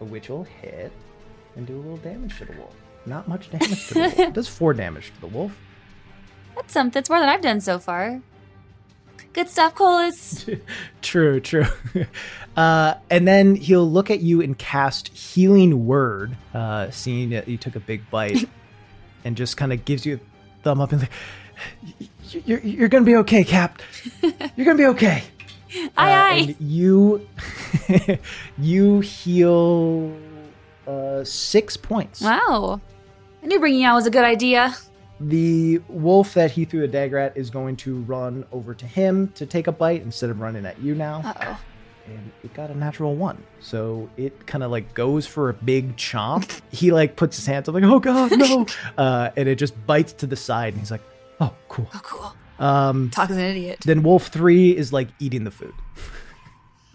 Which 0.00 0.28
will 0.28 0.44
hit 0.44 0.92
and 1.56 1.66
do 1.66 1.74
a 1.76 1.80
little 1.80 1.96
damage 1.98 2.36
to 2.38 2.44
the 2.44 2.52
wolf 2.54 2.74
not 3.06 3.26
much 3.28 3.50
damage 3.50 3.86
to 3.88 3.94
the 3.94 4.00
wolf 4.00 4.18
It 4.18 4.32
does 4.34 4.48
4 4.48 4.74
damage 4.74 5.12
to 5.14 5.20
the 5.20 5.26
wolf 5.28 5.56
That's 6.54 6.72
something. 6.72 6.92
That's 6.92 7.08
more 7.10 7.20
than 7.20 7.28
I've 7.28 7.40
done 7.42 7.60
so 7.60 7.78
far. 7.78 8.20
Good 9.32 9.48
stuff, 9.50 9.74
Colas. 9.74 10.46
true 11.02 11.40
true 11.40 11.66
uh, 12.56 12.94
and 13.10 13.28
then 13.28 13.54
he'll 13.54 13.88
look 13.90 14.10
at 14.10 14.20
you 14.20 14.40
and 14.40 14.56
cast 14.58 15.08
healing 15.08 15.86
word 15.86 16.36
uh, 16.54 16.90
seeing 16.90 17.30
that 17.30 17.46
you 17.46 17.56
took 17.58 17.76
a 17.76 17.80
big 17.80 18.08
bite 18.10 18.48
and 19.24 19.36
just 19.36 19.56
kind 19.58 19.72
of 19.74 19.84
gives 19.84 20.06
you 20.06 20.14
a 20.16 20.20
thumb 20.62 20.80
up 20.80 20.92
and 20.92 21.02
like 21.02 21.10
"Y- 22.00 22.08
y- 22.32 22.42
you're, 22.46 22.60
you're 22.60 22.88
gonna 22.88 23.04
be 23.04 23.16
okay 23.16 23.44
cap 23.44 23.80
you're 24.56 24.64
gonna 24.64 24.78
be 24.78 24.86
okay 24.86 25.22
aye, 25.74 25.86
Uh, 25.86 25.90
aye. 25.96 26.44
and 26.48 26.56
you 26.60 27.26
you 28.58 29.00
heal 29.00 30.12
uh, 30.86 31.24
six 31.24 31.76
points 31.76 32.20
Wow. 32.20 32.80
I 33.42 33.46
knew 33.46 33.58
bringing 33.60 33.84
out 33.84 33.94
was 33.94 34.06
a 34.06 34.10
good 34.10 34.24
idea. 34.24 34.74
the 35.20 35.78
wolf 35.88 36.34
that 36.34 36.50
he 36.50 36.64
threw 36.64 36.84
a 36.84 36.88
dagger 36.88 37.18
at 37.18 37.36
is 37.36 37.50
going 37.50 37.76
to 37.76 38.00
run 38.02 38.44
over 38.52 38.74
to 38.74 38.86
him 38.86 39.28
to 39.34 39.46
take 39.46 39.66
a 39.66 39.72
bite 39.72 40.02
instead 40.02 40.30
of 40.30 40.40
running 40.40 40.66
at 40.66 40.78
you 40.80 40.94
now 40.94 41.22
Uh 41.24 41.34
oh. 41.46 41.60
and 42.06 42.30
it 42.44 42.52
got 42.54 42.70
a 42.70 42.74
natural 42.74 43.14
one. 43.16 43.42
So 43.60 44.08
it 44.16 44.46
kind 44.46 44.62
of 44.62 44.70
like 44.70 44.94
goes 44.94 45.26
for 45.26 45.48
a 45.48 45.54
big 45.54 45.96
chomp. 45.96 46.60
he 46.70 46.92
like 46.92 47.16
puts 47.16 47.36
his 47.36 47.46
hands 47.46 47.68
up 47.68 47.74
like, 47.74 47.84
oh 47.84 47.98
god, 47.98 48.30
no, 48.38 48.66
uh, 48.98 49.30
and 49.36 49.48
it 49.48 49.56
just 49.56 49.74
bites 49.86 50.12
to 50.14 50.26
the 50.26 50.36
side, 50.36 50.72
and 50.74 50.80
he's 50.80 50.90
like, 50.92 51.02
oh 51.40 51.52
cool. 51.68 51.88
Oh, 51.94 52.00
cool. 52.04 52.34
Um, 52.58 53.10
Talk 53.10 53.30
as 53.30 53.36
an 53.36 53.42
idiot. 53.44 53.80
then 53.84 54.02
Wolf 54.02 54.28
Three 54.28 54.76
is 54.76 54.92
like 54.92 55.08
eating 55.18 55.44
the 55.44 55.50
food. 55.50 55.74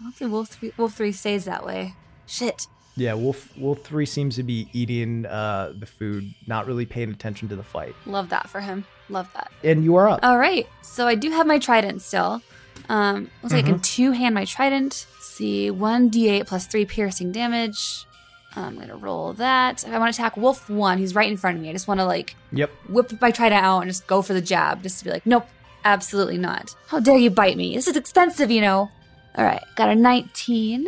Hopefully, 0.02 0.30
Wolf 0.30 0.48
3, 0.48 0.72
Wolf 0.76 0.94
3 0.94 1.12
stays 1.12 1.44
that 1.44 1.64
way. 1.64 1.94
Shit. 2.26 2.66
Yeah, 2.96 3.14
Wolf 3.14 3.56
Wolf 3.56 3.82
Three 3.84 4.04
seems 4.04 4.36
to 4.36 4.42
be 4.42 4.68
eating 4.72 5.24
uh, 5.24 5.72
the 5.78 5.86
food, 5.86 6.34
not 6.46 6.66
really 6.66 6.84
paying 6.84 7.10
attention 7.10 7.48
to 7.48 7.56
the 7.56 7.62
fight. 7.62 7.94
Love 8.04 8.28
that 8.30 8.50
for 8.50 8.60
him. 8.60 8.84
Love 9.08 9.28
that. 9.34 9.50
And 9.64 9.82
you 9.82 9.96
are 9.96 10.08
up. 10.08 10.20
All 10.22 10.38
right. 10.38 10.68
So 10.82 11.06
I 11.06 11.14
do 11.14 11.30
have 11.30 11.46
my 11.46 11.58
trident 11.58 12.02
still. 12.02 12.42
Um, 12.90 13.30
looks 13.42 13.54
like 13.54 13.64
I 13.64 13.68
can 13.68 13.78
two 13.80 14.10
hand 14.12 14.34
my 14.34 14.44
trident. 14.44 15.06
Let's 15.14 15.26
see, 15.26 15.70
one 15.70 16.10
d8 16.10 16.46
plus 16.46 16.66
three 16.66 16.84
piercing 16.84 17.32
damage. 17.32 18.04
I'm 18.56 18.78
gonna 18.78 18.96
roll 18.96 19.32
that. 19.34 19.84
I 19.86 19.98
want 19.98 20.14
to 20.14 20.20
attack 20.20 20.36
Wolf 20.36 20.68
One. 20.68 20.98
He's 20.98 21.14
right 21.14 21.30
in 21.30 21.36
front 21.36 21.56
of 21.56 21.62
me. 21.62 21.70
I 21.70 21.72
just 21.72 21.88
want 21.88 22.00
to 22.00 22.04
like 22.06 22.36
Yep. 22.52 22.70
whip 22.88 23.20
my 23.20 23.30
trident 23.30 23.64
out 23.64 23.80
and 23.80 23.90
just 23.90 24.06
go 24.06 24.20
for 24.22 24.34
the 24.34 24.40
jab, 24.42 24.82
just 24.82 24.98
to 24.98 25.04
be 25.06 25.10
like, 25.10 25.24
nope, 25.26 25.46
absolutely 25.84 26.38
not. 26.38 26.74
How 26.88 27.00
dare 27.00 27.16
you 27.16 27.30
bite 27.30 27.56
me? 27.56 27.74
This 27.74 27.88
is 27.88 27.96
expensive, 27.96 28.50
you 28.50 28.60
know. 28.60 28.90
All 29.36 29.44
right, 29.44 29.62
got 29.76 29.88
a 29.88 29.94
19. 29.94 30.86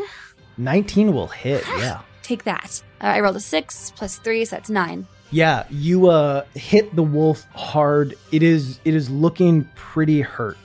Nineteen 0.58 1.12
will 1.14 1.28
hit. 1.28 1.64
Yeah. 1.78 2.00
Take 2.22 2.44
that. 2.44 2.82
Uh, 3.02 3.06
I 3.08 3.20
rolled 3.20 3.36
a 3.36 3.40
six 3.40 3.92
plus 3.96 4.16
three, 4.18 4.44
so 4.46 4.56
that's 4.56 4.70
nine. 4.70 5.06
Yeah, 5.30 5.64
you 5.70 6.08
uh 6.08 6.44
hit 6.54 6.94
the 6.94 7.02
wolf 7.02 7.44
hard. 7.54 8.14
It 8.32 8.42
is 8.42 8.78
it 8.84 8.94
is 8.94 9.10
looking 9.10 9.68
pretty 9.74 10.20
hurt 10.20 10.56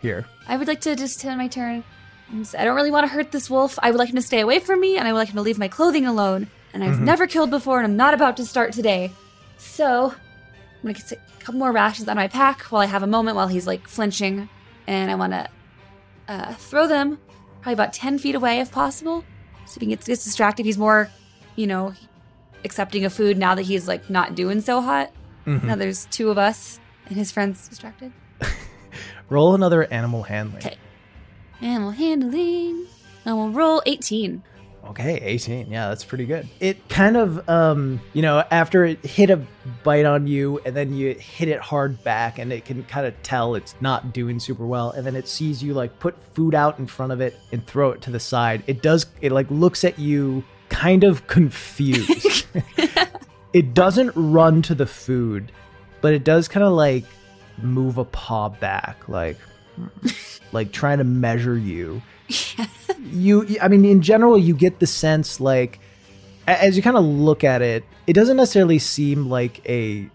here. 0.00 0.26
I 0.48 0.56
would 0.56 0.68
like 0.68 0.80
to 0.82 0.94
just 0.96 1.20
take 1.20 1.36
my 1.36 1.48
turn. 1.48 1.82
I 2.32 2.64
don't 2.64 2.74
really 2.76 2.90
want 2.90 3.04
to 3.04 3.12
hurt 3.12 3.30
this 3.30 3.50
wolf. 3.50 3.78
I 3.82 3.90
would 3.90 3.98
like 3.98 4.08
him 4.08 4.16
to 4.16 4.22
stay 4.22 4.40
away 4.40 4.58
from 4.58 4.80
me, 4.80 4.96
and 4.96 5.06
I 5.06 5.12
would 5.12 5.18
like 5.18 5.28
him 5.28 5.36
to 5.36 5.42
leave 5.42 5.58
my 5.58 5.68
clothing 5.68 6.06
alone. 6.06 6.48
And 6.74 6.82
I've 6.82 7.00
never 7.00 7.26
killed 7.26 7.50
before, 7.50 7.78
and 7.78 7.84
I'm 7.86 7.96
not 7.96 8.14
about 8.14 8.38
to 8.38 8.46
start 8.46 8.72
today. 8.72 9.12
So 9.58 10.06
I'm 10.10 10.14
gonna 10.82 10.94
get 10.94 11.12
a 11.12 11.16
couple 11.40 11.58
more 11.58 11.70
rashes 11.72 12.08
on 12.08 12.16
my 12.16 12.28
pack 12.28 12.62
while 12.64 12.80
I 12.80 12.86
have 12.86 13.02
a 13.02 13.06
moment 13.06 13.36
while 13.36 13.48
he's 13.48 13.66
like 13.66 13.86
flinching, 13.86 14.48
and 14.86 15.10
I 15.10 15.14
want 15.14 15.32
to 15.34 15.48
uh, 16.28 16.54
throw 16.54 16.86
them 16.86 17.18
probably 17.60 17.74
about 17.74 17.92
ten 17.92 18.18
feet 18.18 18.34
away 18.34 18.60
if 18.60 18.72
possible, 18.72 19.22
so 19.66 19.78
he 19.80 19.86
gets, 19.86 20.06
gets 20.06 20.24
distracted. 20.24 20.64
He's 20.64 20.78
more, 20.78 21.10
you 21.56 21.66
know, 21.66 21.92
accepting 22.64 23.04
of 23.04 23.12
food 23.12 23.36
now 23.36 23.54
that 23.54 23.62
he's 23.62 23.86
like 23.86 24.08
not 24.08 24.34
doing 24.34 24.60
so 24.62 24.80
hot. 24.80 25.12
Now 25.44 25.74
there's 25.76 26.06
two 26.06 26.30
of 26.30 26.38
us, 26.38 26.80
and 27.06 27.16
his 27.16 27.30
friend's 27.30 27.68
distracted. 27.68 28.12
Roll 29.28 29.54
another 29.54 29.84
animal 29.92 30.22
handling. 30.22 30.64
Okay. 30.64 30.76
Animal 31.62 31.92
handling. 31.92 32.86
I 33.24 33.32
will 33.32 33.50
roll 33.50 33.82
18. 33.86 34.42
Okay, 34.84 35.20
18. 35.20 35.70
Yeah, 35.70 35.88
that's 35.88 36.04
pretty 36.04 36.26
good. 36.26 36.48
It 36.58 36.88
kind 36.88 37.16
of, 37.16 37.48
um, 37.48 38.00
you 38.14 38.22
know, 38.22 38.42
after 38.50 38.84
it 38.84 39.04
hit 39.06 39.30
a 39.30 39.40
bite 39.84 40.04
on 40.04 40.26
you 40.26 40.60
and 40.66 40.74
then 40.74 40.92
you 40.92 41.14
hit 41.14 41.48
it 41.48 41.60
hard 41.60 42.02
back 42.02 42.40
and 42.40 42.52
it 42.52 42.64
can 42.64 42.82
kind 42.84 43.06
of 43.06 43.14
tell 43.22 43.54
it's 43.54 43.76
not 43.80 44.12
doing 44.12 44.40
super 44.40 44.66
well. 44.66 44.90
And 44.90 45.06
then 45.06 45.14
it 45.14 45.28
sees 45.28 45.62
you 45.62 45.72
like 45.72 45.96
put 46.00 46.20
food 46.34 46.54
out 46.56 46.80
in 46.80 46.88
front 46.88 47.12
of 47.12 47.20
it 47.20 47.38
and 47.52 47.64
throw 47.64 47.92
it 47.92 48.02
to 48.02 48.10
the 48.10 48.18
side. 48.18 48.64
It 48.66 48.82
does, 48.82 49.06
it 49.20 49.30
like 49.30 49.48
looks 49.50 49.84
at 49.84 50.00
you 50.00 50.42
kind 50.68 51.04
of 51.04 51.28
confused. 51.28 52.46
it 53.52 53.72
doesn't 53.72 54.12
run 54.16 54.62
to 54.62 54.74
the 54.74 54.86
food, 54.86 55.52
but 56.00 56.12
it 56.12 56.24
does 56.24 56.48
kind 56.48 56.64
of 56.64 56.72
like 56.72 57.04
move 57.62 57.98
a 57.98 58.04
paw 58.04 58.48
back, 58.48 59.08
like, 59.08 59.36
like 60.52 60.72
trying 60.72 60.98
to 60.98 61.04
measure 61.04 61.56
you 61.56 62.02
you 63.10 63.46
i 63.60 63.68
mean 63.68 63.84
in 63.84 64.00
general 64.02 64.38
you 64.38 64.54
get 64.54 64.78
the 64.78 64.86
sense 64.86 65.40
like 65.40 65.80
as 66.46 66.76
you 66.76 66.82
kind 66.82 66.96
of 66.96 67.04
look 67.04 67.44
at 67.44 67.62
it 67.62 67.84
it 68.06 68.12
doesn't 68.14 68.36
necessarily 68.36 68.78
seem 68.78 69.28
like 69.28 69.60
a 69.68 70.08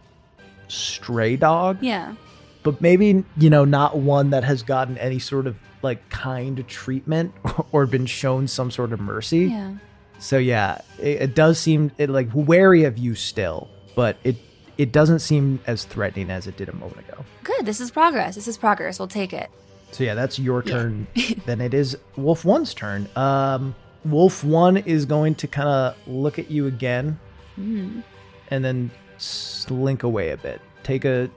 stray 0.68 1.36
dog 1.36 1.78
Yeah. 1.82 2.16
but 2.64 2.82
maybe 2.82 3.24
you 3.38 3.50
know 3.50 3.66
not 3.66 3.98
one 3.98 4.32
that 4.32 4.44
has 4.44 4.64
gotten 4.64 4.98
any 4.98 5.20
sort 5.20 5.48
of 5.48 5.56
like 5.82 6.10
kind 6.10 6.66
treatment 6.68 7.34
or 7.72 7.86
been 7.86 8.06
shown 8.06 8.48
some 8.48 8.72
sort 8.72 8.92
of 8.94 9.00
mercy 9.00 9.46
Yeah. 9.46 9.74
so 10.20 10.38
yeah 10.38 10.82
it, 11.00 11.22
it 11.22 11.36
does 11.36 11.60
seem 11.60 11.92
it, 11.98 12.10
like 12.10 12.30
wary 12.34 12.84
of 12.84 12.98
you 12.98 13.16
still 13.16 13.70
but 13.96 14.18
it 14.24 14.36
it 14.78 14.92
doesn't 14.92 15.20
seem 15.20 15.60
as 15.68 15.84
threatening 15.86 16.30
as 16.30 16.48
it 16.48 16.56
did 16.58 16.70
a 16.70 16.76
moment 16.76 17.00
ago 17.08 17.24
Good. 17.44 17.66
This 17.66 17.80
is 17.80 17.90
progress. 17.92 18.36
This 18.36 18.48
is 18.48 18.58
progress. 18.58 19.00
We'll 19.00 19.08
take 19.08 19.34
it. 19.34 19.50
So 19.92 20.04
yeah, 20.04 20.14
that's 20.16 20.38
your 20.38 20.62
Yeah. 20.66 20.72
turn. 20.74 21.08
then 21.46 21.62
it 21.62 21.74
is 21.74 21.98
Wolf 22.18 22.44
One's 22.46 22.74
turn. 22.74 23.08
Um, 23.16 23.74
Wolf 24.06 24.44
One 24.44 24.78
is 24.78 25.06
going 25.06 25.36
to 25.36 25.48
kind 25.48 25.70
of 25.70 25.96
look 26.08 26.38
at 26.40 26.52
you 26.52 26.68
again 26.68 27.20
Mm. 27.58 28.04
and 28.52 28.64
then 28.64 28.92
slink 29.18 30.04
away 30.04 30.30
a 30.32 30.38
bit. 30.38 30.62
Take 30.84 31.06
a 31.06 31.30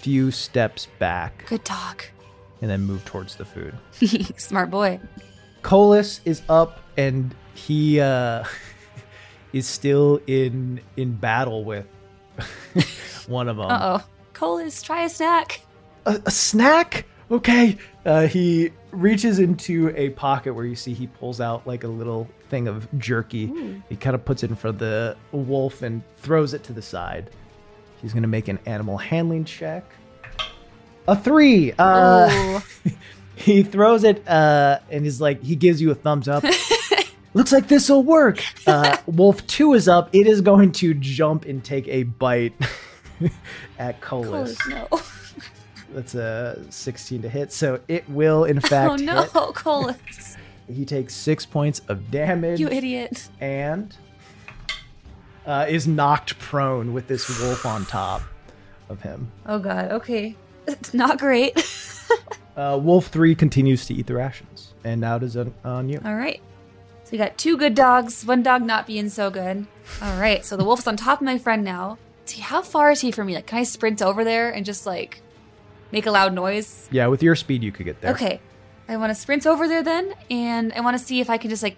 few 0.00 0.30
steps 0.32 0.88
back 0.98 1.46
Good 1.46 1.64
talk. 1.64 2.10
and 2.60 2.68
then 2.70 2.80
move 2.80 3.04
towards 3.04 3.36
the 3.36 3.44
food. 3.44 3.74
Smart 4.38 4.70
boy. 4.70 4.98
Colas 5.62 6.20
is 6.24 6.42
up 6.48 6.80
and 6.96 7.34
he 7.54 8.00
uh, 8.00 8.42
is 9.52 9.68
still 9.68 10.20
in 10.26 10.80
in 10.96 11.12
battle 11.14 11.62
with 11.64 11.86
one 13.26 13.48
of 13.48 13.56
them. 13.56 13.66
Uh 13.70 13.98
oh. 14.00 14.06
Colas, 14.32 14.82
try 14.82 15.04
a 15.04 15.08
snack. 15.08 15.60
a, 16.06 16.20
a 16.26 16.30
snack? 16.30 17.06
Okay. 17.30 17.78
Uh, 18.04 18.26
he 18.26 18.70
reaches 18.90 19.38
into 19.38 19.92
a 19.96 20.10
pocket 20.10 20.52
where 20.54 20.64
you 20.64 20.74
see 20.74 20.92
he 20.92 21.06
pulls 21.06 21.40
out 21.40 21.66
like 21.66 21.84
a 21.84 21.88
little 21.88 22.28
thing 22.50 22.68
of 22.68 22.86
jerky. 22.98 23.46
Ooh. 23.46 23.82
He 23.88 23.96
kind 23.96 24.14
of 24.14 24.24
puts 24.24 24.42
it 24.42 24.50
in 24.50 24.56
front 24.56 24.76
of 24.76 24.78
the 24.80 25.16
wolf 25.32 25.82
and 25.82 26.02
throws 26.18 26.54
it 26.54 26.62
to 26.64 26.72
the 26.72 26.82
side. 26.82 27.30
He's 28.00 28.12
going 28.12 28.22
to 28.22 28.28
make 28.28 28.48
an 28.48 28.58
animal 28.66 28.98
handling 28.98 29.44
check. 29.44 29.84
A 31.08 31.16
three. 31.16 31.72
Uh, 31.78 32.30
Ooh. 32.32 32.92
he 33.36 33.62
throws 33.62 34.04
it 34.04 34.26
uh, 34.28 34.80
and 34.90 35.06
is 35.06 35.20
like, 35.20 35.42
he 35.42 35.56
gives 35.56 35.80
you 35.80 35.90
a 35.90 35.94
thumbs 35.94 36.28
up. 36.28 36.44
Looks 37.34 37.52
like 37.52 37.68
this 37.68 37.88
will 37.88 38.02
work. 38.02 38.42
Uh, 38.66 38.96
wolf 39.06 39.44
2 39.48 39.74
is 39.74 39.88
up. 39.88 40.08
It 40.12 40.26
is 40.26 40.40
going 40.40 40.72
to 40.72 40.94
jump 40.94 41.44
and 41.46 41.64
take 41.64 41.88
a 41.88 42.04
bite 42.04 42.52
at 43.78 44.00
Colas. 44.00 44.56
No. 44.68 44.86
That's 45.92 46.14
a 46.14 46.64
16 46.70 47.22
to 47.22 47.28
hit. 47.28 47.52
So 47.52 47.80
it 47.88 48.08
will, 48.08 48.44
in 48.44 48.60
fact, 48.60 48.92
Oh 48.92 48.96
no. 48.96 49.24
Colas. 49.52 50.36
He 50.72 50.84
takes 50.84 51.12
six 51.14 51.44
points 51.44 51.80
of 51.88 52.10
damage 52.10 52.60
You 52.60 52.68
idiot. 52.68 53.28
and 53.40 53.94
uh, 55.44 55.66
is 55.68 55.86
knocked 55.88 56.38
prone 56.38 56.92
with 56.94 57.08
this 57.08 57.40
wolf 57.40 57.66
on 57.66 57.84
top 57.84 58.22
of 58.88 59.02
him. 59.02 59.30
Oh 59.44 59.58
god, 59.58 59.90
okay. 59.90 60.36
It's 60.68 60.94
not 60.94 61.18
great. 61.18 61.58
Uh, 62.56 62.78
wolf 62.80 63.08
3 63.08 63.34
continues 63.34 63.86
to 63.86 63.94
eat 63.94 64.06
the 64.06 64.14
rations. 64.14 64.72
And 64.84 65.00
now 65.00 65.16
it 65.16 65.24
is 65.24 65.36
on, 65.36 65.52
on 65.64 65.88
you. 65.88 66.00
All 66.04 66.14
right. 66.14 66.40
We 67.12 67.18
got 67.18 67.36
two 67.38 67.56
good 67.56 67.74
dogs, 67.74 68.24
one 68.24 68.42
dog 68.42 68.62
not 68.62 68.86
being 68.86 69.08
so 69.10 69.30
good. 69.30 69.66
All 70.00 70.18
right. 70.18 70.44
So 70.44 70.56
the 70.56 70.64
wolf's 70.64 70.86
on 70.86 70.96
top 70.96 71.20
of 71.20 71.24
my 71.26 71.38
friend 71.38 71.62
now. 71.62 71.98
See, 72.24 72.40
how 72.40 72.62
far 72.62 72.90
is 72.90 73.00
he 73.02 73.12
from 73.12 73.26
me? 73.26 73.34
Like, 73.34 73.46
can 73.46 73.58
I 73.58 73.64
sprint 73.64 74.00
over 74.02 74.24
there 74.24 74.50
and 74.50 74.64
just 74.64 74.86
like 74.86 75.20
make 75.92 76.06
a 76.06 76.10
loud 76.10 76.32
noise? 76.32 76.88
Yeah, 76.90 77.06
with 77.08 77.22
your 77.22 77.36
speed, 77.36 77.62
you 77.62 77.70
could 77.70 77.84
get 77.84 78.00
there. 78.00 78.12
Okay. 78.12 78.40
I 78.88 78.96
want 78.96 79.10
to 79.10 79.14
sprint 79.14 79.46
over 79.46 79.68
there 79.68 79.82
then, 79.82 80.14
and 80.30 80.72
I 80.72 80.80
want 80.80 80.98
to 80.98 81.04
see 81.04 81.20
if 81.20 81.30
I 81.30 81.36
can 81.38 81.50
just 81.50 81.62
like 81.62 81.76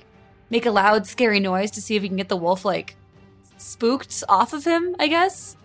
make 0.51 0.66
a 0.66 0.70
loud, 0.70 1.07
scary 1.07 1.40
noise 1.40 1.70
to 1.73 1.83
see 1.83 1.97
if 1.97 2.03
we 2.03 2.09
can 2.09 2.16
get 2.16 2.29
the 2.29 2.37
wolf 2.37 2.64
like 2.64 2.97
spooked 3.59 4.23
off 4.29 4.53
of 4.53 4.64
him. 4.64 4.94
I 5.01 5.09
guess 5.09 5.57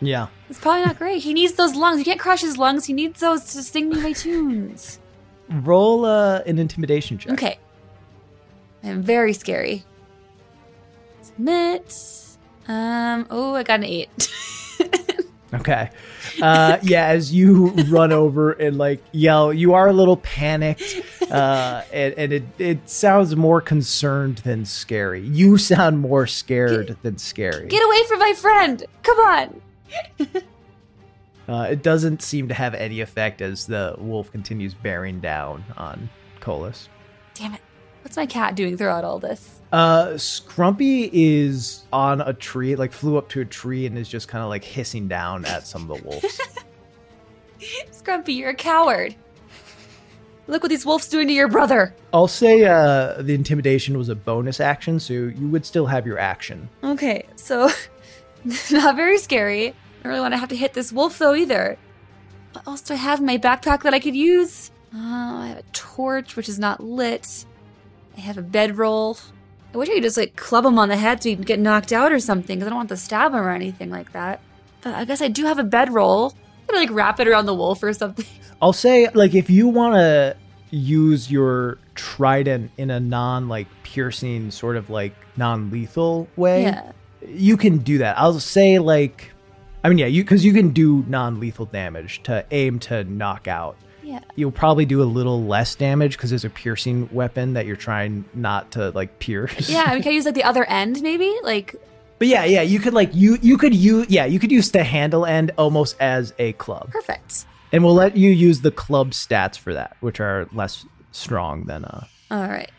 Yeah. 0.00 0.26
it's 0.50 0.58
probably 0.58 0.84
not 0.84 0.98
great. 0.98 1.22
He 1.22 1.32
needs 1.32 1.54
those 1.54 1.74
lungs. 1.74 1.98
You 1.98 2.04
can't 2.04 2.20
crush 2.20 2.42
his 2.42 2.58
lungs. 2.58 2.84
He 2.84 2.92
needs 2.92 3.20
those 3.20 3.44
to 3.54 3.62
sing 3.62 3.88
me 3.88 4.00
my 4.02 4.12
tunes. 4.12 4.98
Roll 5.48 6.04
uh, 6.04 6.40
an 6.46 6.58
intimidation 6.58 7.16
check. 7.18 7.32
Okay. 7.32 7.58
I'm 8.88 9.02
very 9.02 9.32
scary. 9.32 9.84
Submit. 11.22 11.94
Um. 12.66 13.26
Oh, 13.30 13.54
I 13.54 13.62
got 13.62 13.80
an 13.80 13.84
eight. 13.84 14.08
Okay. 15.54 15.90
Uh, 16.42 16.78
yeah, 16.82 17.06
as 17.06 17.32
you 17.32 17.68
run 17.88 18.12
over 18.12 18.52
and 18.52 18.76
like 18.76 19.02
yell, 19.12 19.52
you 19.52 19.74
are 19.74 19.88
a 19.88 19.92
little 19.92 20.18
panicked, 20.18 21.00
uh, 21.30 21.82
and, 21.92 22.14
and 22.14 22.32
it, 22.32 22.42
it 22.58 22.90
sounds 22.90 23.34
more 23.34 23.60
concerned 23.60 24.38
than 24.38 24.64
scary. 24.64 25.22
You 25.22 25.56
sound 25.56 26.00
more 26.00 26.26
scared 26.26 26.96
than 27.02 27.18
scary. 27.18 27.66
Get 27.68 27.82
away 27.84 28.02
from 28.08 28.18
my 28.18 28.34
friend! 28.34 28.84
Come 29.02 29.18
on. 29.18 29.60
Uh, 31.48 31.62
it 31.70 31.82
doesn't 31.82 32.20
seem 32.20 32.46
to 32.48 32.54
have 32.54 32.74
any 32.74 33.00
effect 33.00 33.40
as 33.40 33.66
the 33.66 33.94
wolf 33.96 34.30
continues 34.30 34.74
bearing 34.74 35.18
down 35.18 35.64
on 35.78 36.10
Colas. 36.40 36.90
Damn 37.32 37.54
it. 37.54 37.62
What's 38.08 38.16
my 38.16 38.24
cat 38.24 38.54
doing 38.54 38.78
throughout 38.78 39.04
all 39.04 39.18
this? 39.18 39.60
Uh, 39.70 40.12
Scrumpy 40.14 41.10
is 41.12 41.84
on 41.92 42.22
a 42.22 42.32
tree, 42.32 42.74
like 42.74 42.90
flew 42.90 43.18
up 43.18 43.28
to 43.28 43.42
a 43.42 43.44
tree 43.44 43.84
and 43.84 43.98
is 43.98 44.08
just 44.08 44.28
kind 44.28 44.42
of 44.42 44.48
like 44.48 44.64
hissing 44.64 45.08
down 45.08 45.44
at 45.44 45.66
some 45.66 45.82
of 45.82 45.98
the 45.98 46.08
wolves. 46.08 46.40
Scrumpy, 47.92 48.34
you're 48.34 48.48
a 48.48 48.54
coward. 48.54 49.14
Look 50.46 50.62
what 50.62 50.70
these 50.70 50.86
wolves 50.86 51.06
doing 51.08 51.26
to 51.28 51.34
your 51.34 51.48
brother. 51.48 51.94
I'll 52.14 52.28
say 52.28 52.64
uh, 52.64 53.20
the 53.20 53.34
intimidation 53.34 53.98
was 53.98 54.08
a 54.08 54.14
bonus 54.14 54.58
action, 54.58 54.98
so 54.98 55.12
you 55.12 55.48
would 55.48 55.66
still 55.66 55.84
have 55.84 56.06
your 56.06 56.18
action. 56.18 56.70
Okay, 56.82 57.26
so 57.36 57.68
not 58.70 58.96
very 58.96 59.18
scary. 59.18 59.68
I 59.68 59.74
don't 60.02 60.12
really 60.12 60.20
want 60.20 60.32
to 60.32 60.38
have 60.38 60.48
to 60.48 60.56
hit 60.56 60.72
this 60.72 60.94
wolf 60.94 61.18
though 61.18 61.34
either. 61.34 61.76
What 62.54 62.66
else 62.66 62.80
do 62.80 62.94
I 62.94 62.96
have 62.96 63.20
in 63.20 63.26
my 63.26 63.36
backpack 63.36 63.82
that 63.82 63.92
I 63.92 64.00
could 64.00 64.16
use? 64.16 64.70
Uh, 64.94 64.96
I 64.96 65.46
have 65.48 65.58
a 65.58 65.62
torch, 65.74 66.36
which 66.36 66.48
is 66.48 66.58
not 66.58 66.82
lit. 66.82 67.44
I 68.18 68.20
have 68.22 68.36
a 68.38 68.42
bedroll. 68.42 69.16
I 69.72 69.78
wish 69.78 69.88
I 69.88 69.94
could 69.94 70.02
just 70.02 70.16
like 70.16 70.34
club 70.36 70.64
him 70.64 70.78
on 70.78 70.88
the 70.88 70.96
head 70.96 71.22
so 71.22 71.28
he'd 71.30 71.46
get 71.46 71.58
knocked 71.60 71.92
out 71.92 72.10
or 72.12 72.18
something, 72.18 72.58
because 72.58 72.66
I 72.66 72.70
don't 72.70 72.78
want 72.78 72.88
to 72.90 72.96
stab 72.96 73.32
him 73.32 73.38
or 73.40 73.50
anything 73.50 73.90
like 73.90 74.12
that. 74.12 74.40
But 74.82 74.94
I 74.94 75.04
guess 75.04 75.22
I 75.22 75.28
do 75.28 75.44
have 75.44 75.58
a 75.58 75.64
bedroll. 75.64 76.34
I'm 76.68 76.74
gonna 76.74 76.80
like 76.80 76.90
wrap 76.90 77.20
it 77.20 77.28
around 77.28 77.46
the 77.46 77.54
wolf 77.54 77.82
or 77.82 77.92
something. 77.92 78.26
I'll 78.62 78.72
say, 78.72 79.08
like, 79.14 79.34
if 79.34 79.48
you 79.48 79.68
want 79.68 79.94
to 79.94 80.36
use 80.70 81.30
your 81.30 81.78
trident 81.94 82.70
in 82.76 82.90
a 82.90 82.98
non 83.00 83.48
like 83.48 83.68
piercing, 83.84 84.50
sort 84.50 84.76
of 84.76 84.90
like 84.90 85.14
non 85.36 85.70
lethal 85.70 86.28
way, 86.36 86.62
Yeah. 86.62 86.92
you 87.26 87.56
can 87.56 87.78
do 87.78 87.98
that. 87.98 88.18
I'll 88.18 88.40
say, 88.40 88.78
like, 88.78 89.30
I 89.84 89.88
mean, 89.88 89.98
yeah, 89.98 90.06
you 90.06 90.24
because 90.24 90.44
you 90.44 90.52
can 90.52 90.70
do 90.70 91.04
non 91.08 91.38
lethal 91.40 91.66
damage 91.66 92.22
to 92.24 92.44
aim 92.50 92.78
to 92.80 93.04
knock 93.04 93.46
out. 93.48 93.76
Yeah. 94.08 94.20
You'll 94.36 94.50
probably 94.52 94.86
do 94.86 95.02
a 95.02 95.04
little 95.04 95.42
less 95.44 95.74
damage 95.74 96.16
because 96.16 96.30
there's 96.30 96.44
a 96.44 96.50
piercing 96.50 97.08
weapon 97.12 97.52
that 97.54 97.66
you're 97.66 97.76
trying 97.76 98.24
not 98.32 98.70
to 98.72 98.90
like 98.90 99.18
pierce. 99.18 99.68
Yeah, 99.68 99.84
I 99.86 99.94
mean, 99.94 100.02
can 100.02 100.12
I 100.12 100.14
use 100.14 100.24
like 100.24 100.34
the 100.34 100.44
other 100.44 100.64
end 100.64 101.02
maybe? 101.02 101.34
Like, 101.42 101.74
But 102.18 102.28
yeah, 102.28 102.44
yeah, 102.44 102.62
you 102.62 102.78
could 102.80 102.94
like 102.94 103.14
you 103.14 103.36
you 103.42 103.58
could 103.58 103.74
use 103.74 104.06
yeah 104.08 104.24
you 104.24 104.38
could 104.38 104.50
use 104.50 104.70
the 104.70 104.82
handle 104.84 105.26
end 105.26 105.50
almost 105.58 105.96
as 106.00 106.32
a 106.38 106.52
club, 106.54 106.90
perfect. 106.90 107.44
and 107.72 107.84
we'll 107.84 107.94
let 107.94 108.16
you 108.16 108.30
use 108.30 108.62
the 108.62 108.70
club 108.70 109.10
stats 109.10 109.58
for 109.58 109.74
that, 109.74 109.96
which 110.00 110.20
are 110.20 110.48
less 110.52 110.86
strong 111.12 111.64
than 111.64 111.84
uh 111.84 112.04
All 112.30 112.48
right. 112.48 112.70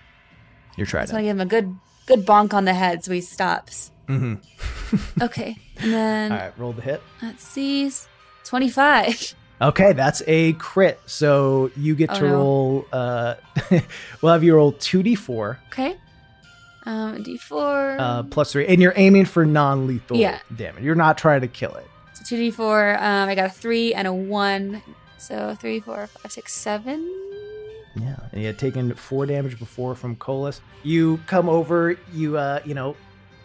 You're 0.78 0.88
trying. 0.88 1.06
to 1.08 1.12
trident. 1.12 1.28
give 1.28 1.36
him 1.38 1.42
a 1.42 1.46
good, 1.46 1.76
good 2.08 2.26
bonk 2.26 2.54
on 2.54 2.66
the 2.66 2.74
head 2.74 3.04
so 3.04 3.12
he 3.12 3.22
stops. 3.22 3.92
Mm-hmm. 4.08 4.36
Okay, 5.22 5.56
and 5.78 5.94
then 5.94 6.32
All 6.32 6.38
right, 6.40 6.58
roll 6.58 6.74
the 6.74 6.82
hit. 6.82 7.02
let's 7.22 7.44
see, 7.46 7.92
twenty-five. 8.44 9.36
Okay, 9.62 9.92
that's 9.94 10.22
a 10.28 10.54
crit. 10.54 11.00
So 11.06 11.70
you 11.76 11.96
get 11.96 12.10
Oh, 12.12 12.16
to 12.20 12.24
no. 12.26 12.34
roll. 12.34 12.86
uh 12.94 13.36
We'll 14.22 14.32
have 14.34 14.44
you 14.44 14.56
roll 14.56 14.72
two 14.74 15.04
d 15.04 15.16
four 15.16 15.60
Okay, 15.72 15.96
um, 16.86 17.22
D 17.24 17.38
four. 17.38 17.98
uh 18.00 18.24
plus 18.24 18.52
three, 18.54 18.66
and 18.68 18.82
you're 18.82 18.94
aiming 18.96 19.26
for 19.26 19.46
non 19.46 19.86
lethal 19.88 20.18
Yeah. 20.18 20.40
damage. 20.56 20.84
You're 20.84 20.96
not 20.96 21.18
trying 21.18 21.42
to 21.42 21.48
kill 21.48 21.76
it. 21.76 21.86
so 22.14 22.24
two 22.26 22.38
D 22.38 22.52
four. 22.52 22.96
Um, 22.98 23.28
I 23.30 23.36
got 23.36 23.46
a 23.48 23.50
three 23.54 23.94
and 23.94 24.08
a 24.08 24.14
one. 24.14 24.82
So 25.18 25.54
three, 25.60 25.82
four, 25.82 26.08
five, 26.08 26.32
six, 26.32 26.54
seven. 26.54 27.00
Yeah, 27.96 28.16
and 28.32 28.40
you 28.40 28.48
had 28.48 28.58
taken 28.58 28.94
four 28.96 29.26
damage 29.26 29.60
before 29.60 29.94
from 29.96 30.16
Colas. 30.16 30.62
You 30.84 31.20
come 31.28 31.50
over, 31.50 31.98
you 32.14 32.38
uh, 32.38 32.62
you 32.64 32.74
know, 32.74 32.96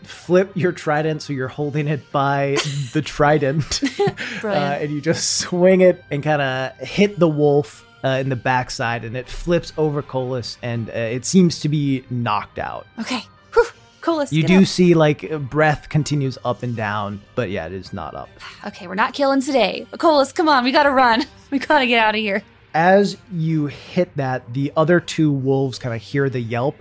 flip 0.07 0.53
your 0.55 0.73
trident 0.73 1.23
so 1.23 1.33
you're 1.33 1.49
holding 1.49 1.89
it 1.89 2.11
by 2.13 2.57
the 2.93 3.03
trident, 3.05 3.81
uh, 4.45 4.49
and 4.49 4.91
you 4.93 5.01
just 5.01 5.39
swing 5.39 5.81
it 5.81 6.05
and 6.11 6.23
kind 6.23 6.43
of 6.43 6.73
hit 6.87 7.19
the 7.19 7.29
wolf 7.29 7.87
uh, 8.05 8.19
in 8.21 8.29
the 8.29 8.37
backside, 8.37 9.05
and 9.05 9.17
it 9.17 9.29
flips 9.29 9.73
over 9.77 10.03
Colas, 10.03 10.59
and 10.63 10.91
uh, 10.91 10.93
it 10.93 11.25
seems 11.25 11.61
to 11.61 11.69
be 11.69 12.05
knocked 12.11 12.59
out. 12.59 12.87
Okay, 13.01 13.23
Whew. 13.55 13.65
cool. 14.01 14.25
You 14.31 14.43
do 14.43 14.61
up. 14.61 14.67
see 14.67 14.95
like 14.95 15.31
breath 15.49 15.89
continues 15.89 16.37
up 16.45 16.63
and 16.63 16.77
down, 16.77 17.23
but 17.35 17.51
yeah, 17.51 17.67
it 17.67 17.73
is 17.73 17.93
not 17.93 18.15
up. 18.15 18.29
Okay, 18.67 18.87
we're 18.87 18.95
not 18.95 19.13
killing 19.13 19.43
today. 19.43 19.87
Colas, 19.99 20.33
come 20.33 20.49
on, 20.49 20.65
we 20.65 20.73
gotta 20.73 20.91
run. 20.91 21.23
We 21.51 21.59
gotta 21.61 21.87
get 21.87 22.01
out 22.01 22.15
of 22.15 22.21
here. 22.21 22.43
as 22.73 23.17
you 23.33 23.67
hit 23.67 24.17
that, 24.17 24.53
the 24.55 24.73
other 24.77 24.99
two 24.99 25.31
wolves 25.31 25.79
kind 25.79 25.95
of 25.95 26.03
hear 26.03 26.29
the 26.29 26.41
yelp 26.41 26.75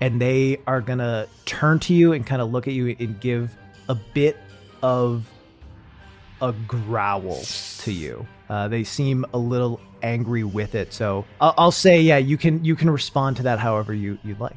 and 0.00 0.20
they 0.20 0.58
are 0.66 0.80
to 0.80 1.28
turn 1.44 1.78
to 1.80 1.94
you 1.94 2.12
and 2.12 2.26
kind 2.26 2.40
of 2.40 2.50
look 2.50 2.66
at 2.66 2.74
you 2.74 2.96
and 2.98 3.20
give 3.20 3.54
a 3.88 3.94
bit 3.94 4.36
of 4.82 5.30
a 6.40 6.52
growl 6.52 7.42
to 7.78 7.92
you. 7.92 8.26
Uh, 8.48 8.68
they 8.68 8.84
seem 8.84 9.24
a 9.34 9.38
little 9.38 9.80
angry 10.02 10.44
with 10.44 10.74
it. 10.74 10.92
So 10.92 11.24
I'll, 11.40 11.54
I'll 11.56 11.72
say, 11.72 12.00
yeah, 12.00 12.18
you 12.18 12.36
can 12.36 12.64
you 12.64 12.74
can 12.74 12.90
respond 12.90 13.36
to 13.38 13.42
that 13.44 13.58
however 13.58 13.92
you 13.92 14.18
you'd 14.24 14.40
like. 14.40 14.56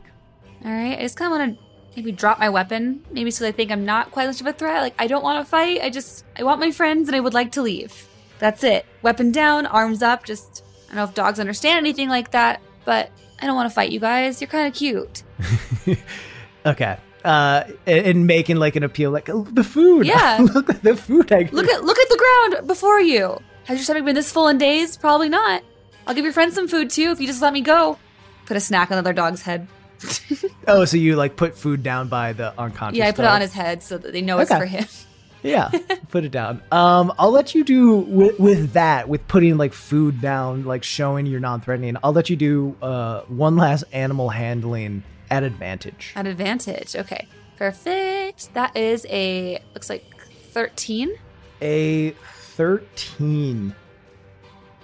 All 0.66 0.72
right, 0.72 0.98
I 0.98 1.02
just 1.02 1.18
kind 1.18 1.34
of 1.34 1.40
want 1.40 1.58
to 1.58 1.64
maybe 1.96 2.12
drop 2.12 2.40
my 2.40 2.50
weapon, 2.50 3.04
maybe 3.12 3.30
so 3.32 3.44
they 3.44 3.52
think 3.52 3.70
I'm 3.72 3.86
not 3.86 4.12
quite 4.12 4.28
as 4.28 4.36
much 4.36 4.42
of 4.42 4.56
a 4.56 4.58
threat. 4.58 4.82
Like 4.82 4.96
I 4.98 5.08
don't 5.08 5.24
want 5.24 5.44
to 5.44 5.50
fight. 5.50 5.82
I 5.82 5.90
just 5.90 6.26
I 6.38 6.44
want 6.44 6.60
my 6.60 6.72
friends 6.72 7.10
and 7.10 7.16
I 7.16 7.20
would 7.20 7.34
like 7.34 7.52
to 7.54 7.62
leave. 7.62 8.08
That's 8.40 8.64
it. 8.64 8.86
Weapon 9.02 9.32
down, 9.32 9.66
arms 9.66 10.02
up. 10.02 10.26
Just 10.26 10.64
I 10.86 10.88
don't 10.90 10.96
know 10.98 11.04
if 11.04 11.14
dogs 11.14 11.40
understand 11.40 11.78
anything 11.78 12.10
like 12.10 12.32
that, 12.32 12.62
but 12.86 13.12
I 13.44 13.46
don't 13.46 13.56
want 13.56 13.70
to 13.70 13.76
fight 13.76 13.92
you 13.92 14.00
guys. 14.00 14.40
You're 14.40 14.48
kind 14.48 14.70
of 14.70 14.74
cute. 14.74 15.24
okay. 16.66 16.98
Uh, 17.26 17.66
and, 17.86 18.06
and 18.06 18.28
making 18.28 18.56
like 18.56 18.78
an 18.78 18.84
appeal, 18.84 19.12
like 19.12 19.30
"Oh, 19.30 19.44
the 19.44 19.66
food. 19.66 20.06
Yeah. 20.06 20.38
look 20.54 20.70
at 20.70 20.82
the 20.82 20.96
food. 20.96 21.30
I 21.30 21.50
Look 21.52 21.70
at 21.70 21.84
look 21.84 22.00
at 22.00 22.08
the 22.08 22.50
ground 22.52 22.68
before 22.68 23.02
you. 23.02 23.38
Has 23.66 23.78
your 23.78 23.84
stomach 23.84 24.06
been 24.06 24.16
this 24.16 24.32
full 24.32 24.48
in 24.48 24.58
days? 24.58 24.96
Probably 24.96 25.28
not. 25.28 25.62
I'll 26.08 26.16
give 26.16 26.24
your 26.24 26.34
friend 26.34 26.54
some 26.54 26.70
food 26.70 26.90
too 26.90 27.12
if 27.12 27.20
you 27.20 27.28
just 27.28 27.42
let 27.42 27.52
me 27.52 27.60
go. 27.60 27.98
Put 28.46 28.56
a 28.56 28.62
snack 28.62 28.92
on 28.92 28.96
the 28.96 29.00
other 29.00 29.14
dog's 29.14 29.42
head. 29.42 29.68
Oh, 30.66 30.86
so 30.86 30.96
you 30.96 31.18
like 31.18 31.36
put 31.36 31.58
food 31.58 31.84
down 31.84 32.08
by 32.08 32.32
the 32.32 32.58
unconscious. 32.58 32.98
Yeah, 32.98 33.08
I 33.08 33.12
put 33.12 33.26
it 33.26 33.28
on 33.28 33.42
his 33.42 33.52
head 33.52 33.84
so 33.84 33.98
that 33.98 34.14
they 34.14 34.22
know 34.22 34.40
it's 34.40 34.50
for 34.50 34.66
him. 34.66 34.86
Yeah, 35.44 35.70
put 36.10 36.24
it 36.24 36.32
down. 36.32 36.62
Um, 36.72 37.14
I'll 37.20 37.32
let 37.32 37.54
you 37.54 37.64
do 37.64 37.98
with, 37.98 38.40
with 38.40 38.74
that, 38.74 39.10
with 39.10 39.28
putting 39.28 39.58
like 39.58 39.74
food 39.74 40.22
down, 40.22 40.64
like 40.64 40.84
showing 40.84 41.26
you're 41.26 41.40
non-threatening. 41.40 41.98
I'll 42.04 42.14
let 42.14 42.30
you 42.30 42.36
do 42.36 42.76
uh 42.82 43.22
one 43.24 43.58
last 43.58 43.84
animal 43.92 44.30
handling 44.30 45.04
at 45.30 45.44
advantage. 45.44 46.14
At 46.16 46.28
advantage. 46.28 46.96
Okay. 46.96 47.28
Perfect. 47.58 48.54
That 48.54 48.76
is 48.76 49.06
a 49.10 49.62
looks 49.74 49.90
like 49.90 50.06
13. 50.52 51.14
A 51.62 52.12
thirteen 52.12 53.76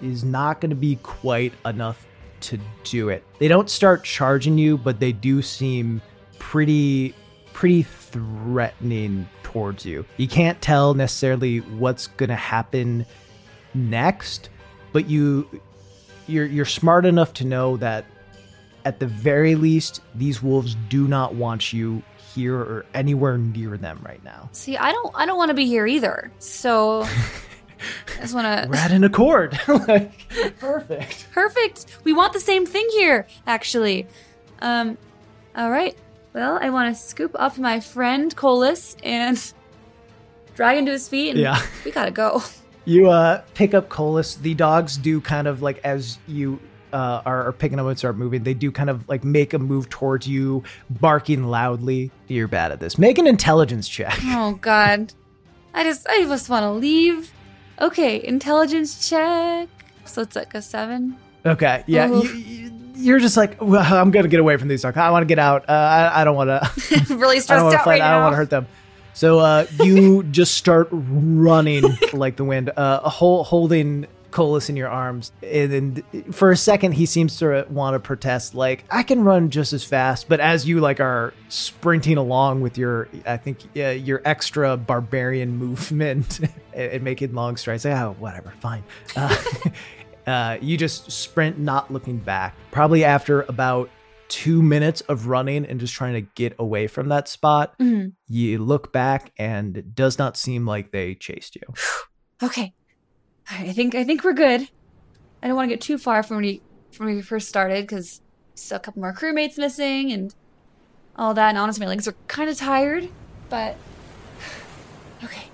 is 0.02 0.24
not 0.24 0.62
going 0.62 0.70
to 0.70 0.76
be 0.76 0.96
quite 0.98 1.54
enough 1.66 2.06
to 2.42 2.60
do 2.84 3.10
it. 3.10 3.24
They 3.38 3.48
don't 3.48 3.70
start 3.70 4.04
charging 4.04 4.58
you, 4.58 4.78
but 4.78 5.00
they 5.00 5.12
do 5.12 5.42
seem 5.42 6.02
pretty 6.38 7.14
pretty 7.60 7.84
threatening 7.84 9.28
towards 9.44 9.86
you. 9.86 10.06
You 10.16 10.30
can't 10.30 10.62
tell 10.62 10.94
necessarily 10.94 11.58
what's 11.58 12.08
going 12.08 12.30
to 12.30 12.36
happen 12.36 13.06
next, 13.74 14.50
but 14.94 15.10
you 15.10 15.46
you're 16.26 16.46
you're 16.46 16.64
smart 16.64 17.06
enough 17.06 17.34
to 17.34 17.46
know 17.46 17.76
that 17.76 18.06
at 18.86 19.02
the 19.02 19.08
very 19.08 19.56
least 19.56 20.00
these 20.16 20.42
wolves 20.42 20.78
do 20.88 21.06
not 21.06 21.36
want 21.36 21.74
you 21.74 22.02
here 22.34 22.56
or 22.56 22.86
anywhere 22.94 23.38
near 23.38 23.76
them 23.76 24.00
right 24.06 24.24
now. 24.24 24.48
See, 24.54 24.78
I 24.78 24.94
don't 24.94 25.14
I 25.14 25.26
don't 25.26 25.38
want 25.38 25.50
to 25.50 25.56
be 25.56 25.66
here 25.66 25.86
either. 25.86 26.32
So 26.40 27.02
I 28.18 28.22
just 28.22 28.34
want 28.34 28.70
We're 28.70 28.76
to 28.76 28.80
at 28.80 28.92
an 28.94 29.04
accord. 29.04 29.60
like 29.68 30.30
perfect. 30.60 31.28
Perfect. 31.34 31.88
We 32.06 32.14
want 32.14 32.32
the 32.32 32.40
same 32.40 32.66
thing 32.66 32.88
here, 32.92 33.28
actually. 33.46 34.08
Um 34.62 34.98
all 35.58 35.70
right. 35.70 35.98
Well, 36.40 36.58
I 36.62 36.70
want 36.70 36.96
to 36.96 37.02
scoop 37.02 37.36
up 37.38 37.58
my 37.58 37.82
friend 37.82 38.34
Colas 38.34 38.96
and 39.04 39.38
drag 40.56 40.78
him 40.78 40.86
to 40.86 40.94
his 40.94 41.10
feet 41.10 41.32
and 41.32 41.40
Yeah. 41.40 41.62
we 41.84 41.92
got 41.92 42.06
to 42.06 42.12
go. 42.12 42.42
You 42.86 43.10
uh 43.10 43.42
pick 43.56 43.74
up 43.74 43.90
Colas. 43.90 44.36
The 44.36 44.54
dogs 44.54 44.96
do 44.96 45.20
kind 45.20 45.48
of 45.50 45.62
like 45.62 45.82
as 45.84 46.18
you 46.30 46.62
uh, 46.94 47.22
are, 47.26 47.48
are 47.50 47.52
picking 47.52 47.78
up 47.78 47.86
and 47.88 47.98
start 48.00 48.16
moving. 48.18 48.44
They 48.44 48.54
do 48.54 48.72
kind 48.72 48.90
of 48.90 49.08
like 49.10 49.26
make 49.26 49.54
a 49.54 49.60
move 49.60 49.90
towards 49.90 50.30
you, 50.30 50.64
barking 50.90 51.44
loudly. 51.44 52.10
You're 52.30 52.48
bad 52.48 52.72
at 52.72 52.80
this. 52.80 52.98
Make 52.98 53.18
an 53.18 53.28
intelligence 53.28 53.90
check. 53.90 54.18
Oh 54.24 54.54
god. 54.62 55.12
I 55.74 55.84
just 55.84 56.08
I 56.08 56.24
just 56.24 56.50
want 56.50 56.64
to 56.64 56.72
leave. 56.72 57.34
Okay, 57.82 58.26
intelligence 58.26 59.10
check. 59.10 59.68
So 60.06 60.22
it's 60.22 60.38
like 60.38 60.56
a 60.56 60.62
7. 60.62 61.18
Okay, 61.46 61.84
yeah. 61.86 62.08
You, 62.08 62.24
you- 62.24 62.72
you're 63.00 63.20
just 63.20 63.38
like, 63.38 63.62
well, 63.62 63.94
I'm 63.94 64.12
gonna 64.12 64.28
get 64.28 64.40
away 64.40 64.58
from 64.58 64.68
these 64.68 64.82
dogs. 64.82 64.98
I 64.98 65.10
want 65.12 65.24
to 65.24 65.28
get 65.28 65.40
out. 65.40 65.68
Uh, 65.70 65.74
I, 65.74 66.22
I 66.22 66.24
don't 66.24 66.36
want 66.36 66.50
to. 66.50 67.06
really 67.16 67.38
I 67.38 67.40
stressed 67.40 67.64
don't 67.64 67.74
out 67.74 67.86
fight. 67.86 68.00
right 68.00 68.02
I 68.02 68.12
don't 68.14 68.24
want 68.24 68.34
to 68.34 68.38
hurt 68.38 68.50
them. 68.50 68.68
So 69.14 69.40
uh, 69.40 69.66
you 69.84 70.24
just 70.32 70.56
start 70.56 70.88
running 70.92 71.84
like 72.14 72.36
the 72.36 72.46
wind, 72.46 72.72
uh, 72.76 73.10
hol- 73.10 73.44
holding 73.44 74.08
Colas 74.32 74.70
in 74.70 74.78
your 74.78 74.90
arms. 74.90 75.32
And 75.42 75.72
then 75.72 76.32
for 76.32 76.52
a 76.52 76.58
second, 76.58 76.94
he 76.94 77.06
seems 77.06 77.38
to 77.40 77.66
want 77.70 77.96
to 77.96 78.00
protest, 78.00 78.54
like, 78.54 78.86
I 78.90 79.04
can 79.04 79.24
run 79.24 79.50
just 79.50 79.74
as 79.74 79.84
fast. 79.84 80.30
But 80.30 80.40
as 80.40 80.68
you 80.68 80.80
like 80.80 81.00
are 81.00 81.34
sprinting 81.50 82.18
along 82.18 82.62
with 82.62 82.78
your, 82.78 83.10
I 83.26 83.38
think, 83.38 83.60
uh, 83.76 83.90
your 83.90 84.22
extra 84.24 84.78
barbarian 84.78 85.58
movement 85.58 86.40
and, 86.40 86.52
and 86.92 87.04
making 87.04 87.34
long 87.34 87.58
strides, 87.58 87.86
like, 87.86 87.96
oh, 87.96 88.16
whatever, 88.20 88.54
fine. 88.60 88.84
Uh, 90.30 90.58
you 90.62 90.78
just 90.78 91.12
sprint, 91.12 91.58
not 91.58 91.92
looking 91.92 92.18
back. 92.20 92.54
Probably 92.70 93.04
after 93.04 93.42
about 93.44 93.90
two 94.28 94.62
minutes 94.62 95.02
of 95.02 95.26
running 95.26 95.66
and 95.66 95.80
just 95.80 95.96
trying 95.96 96.14
to 96.14 96.22
get 96.36 96.54
away 96.60 96.86
from 96.86 97.10
that 97.10 97.28
spot, 97.28 97.76
Mhm. 97.80 98.14
you 98.28 98.60
look 98.60 98.94
back 98.94 99.32
and 99.40 99.76
it 99.76 99.96
does 99.96 100.20
not 100.20 100.38
seem 100.38 100.68
like 100.68 100.92
they 100.92 101.16
chased 101.16 101.56
you. 101.56 101.64
Okay. 102.44 102.74
I 103.50 103.74
think 103.74 103.96
I 103.96 104.04
think 104.06 104.24
we're 104.24 104.34
good. 104.34 104.70
I 105.42 105.48
don't 105.48 105.56
want 105.58 105.68
to 105.70 105.76
get 105.76 105.82
too 105.82 105.98
far 105.98 106.22
from 106.24 106.38
when 106.38 106.46
we 106.46 106.62
from 106.92 107.08
when 107.08 107.16
we 107.16 107.22
first 107.22 107.50
started 107.50 107.84
because 107.88 108.22
still 108.56 108.78
a 108.78 108.80
couple 108.80 109.02
more 109.02 109.14
crewmates 109.14 109.58
missing 109.58 110.12
and 110.12 110.34
all 111.18 111.34
that. 111.34 111.50
And 111.50 111.58
honestly, 111.58 111.84
my 111.86 111.90
legs 111.90 112.08
are 112.08 112.16
kind 112.28 112.50
of 112.50 112.56
tired. 112.58 113.10
But 113.50 113.76
okay. 115.24 115.48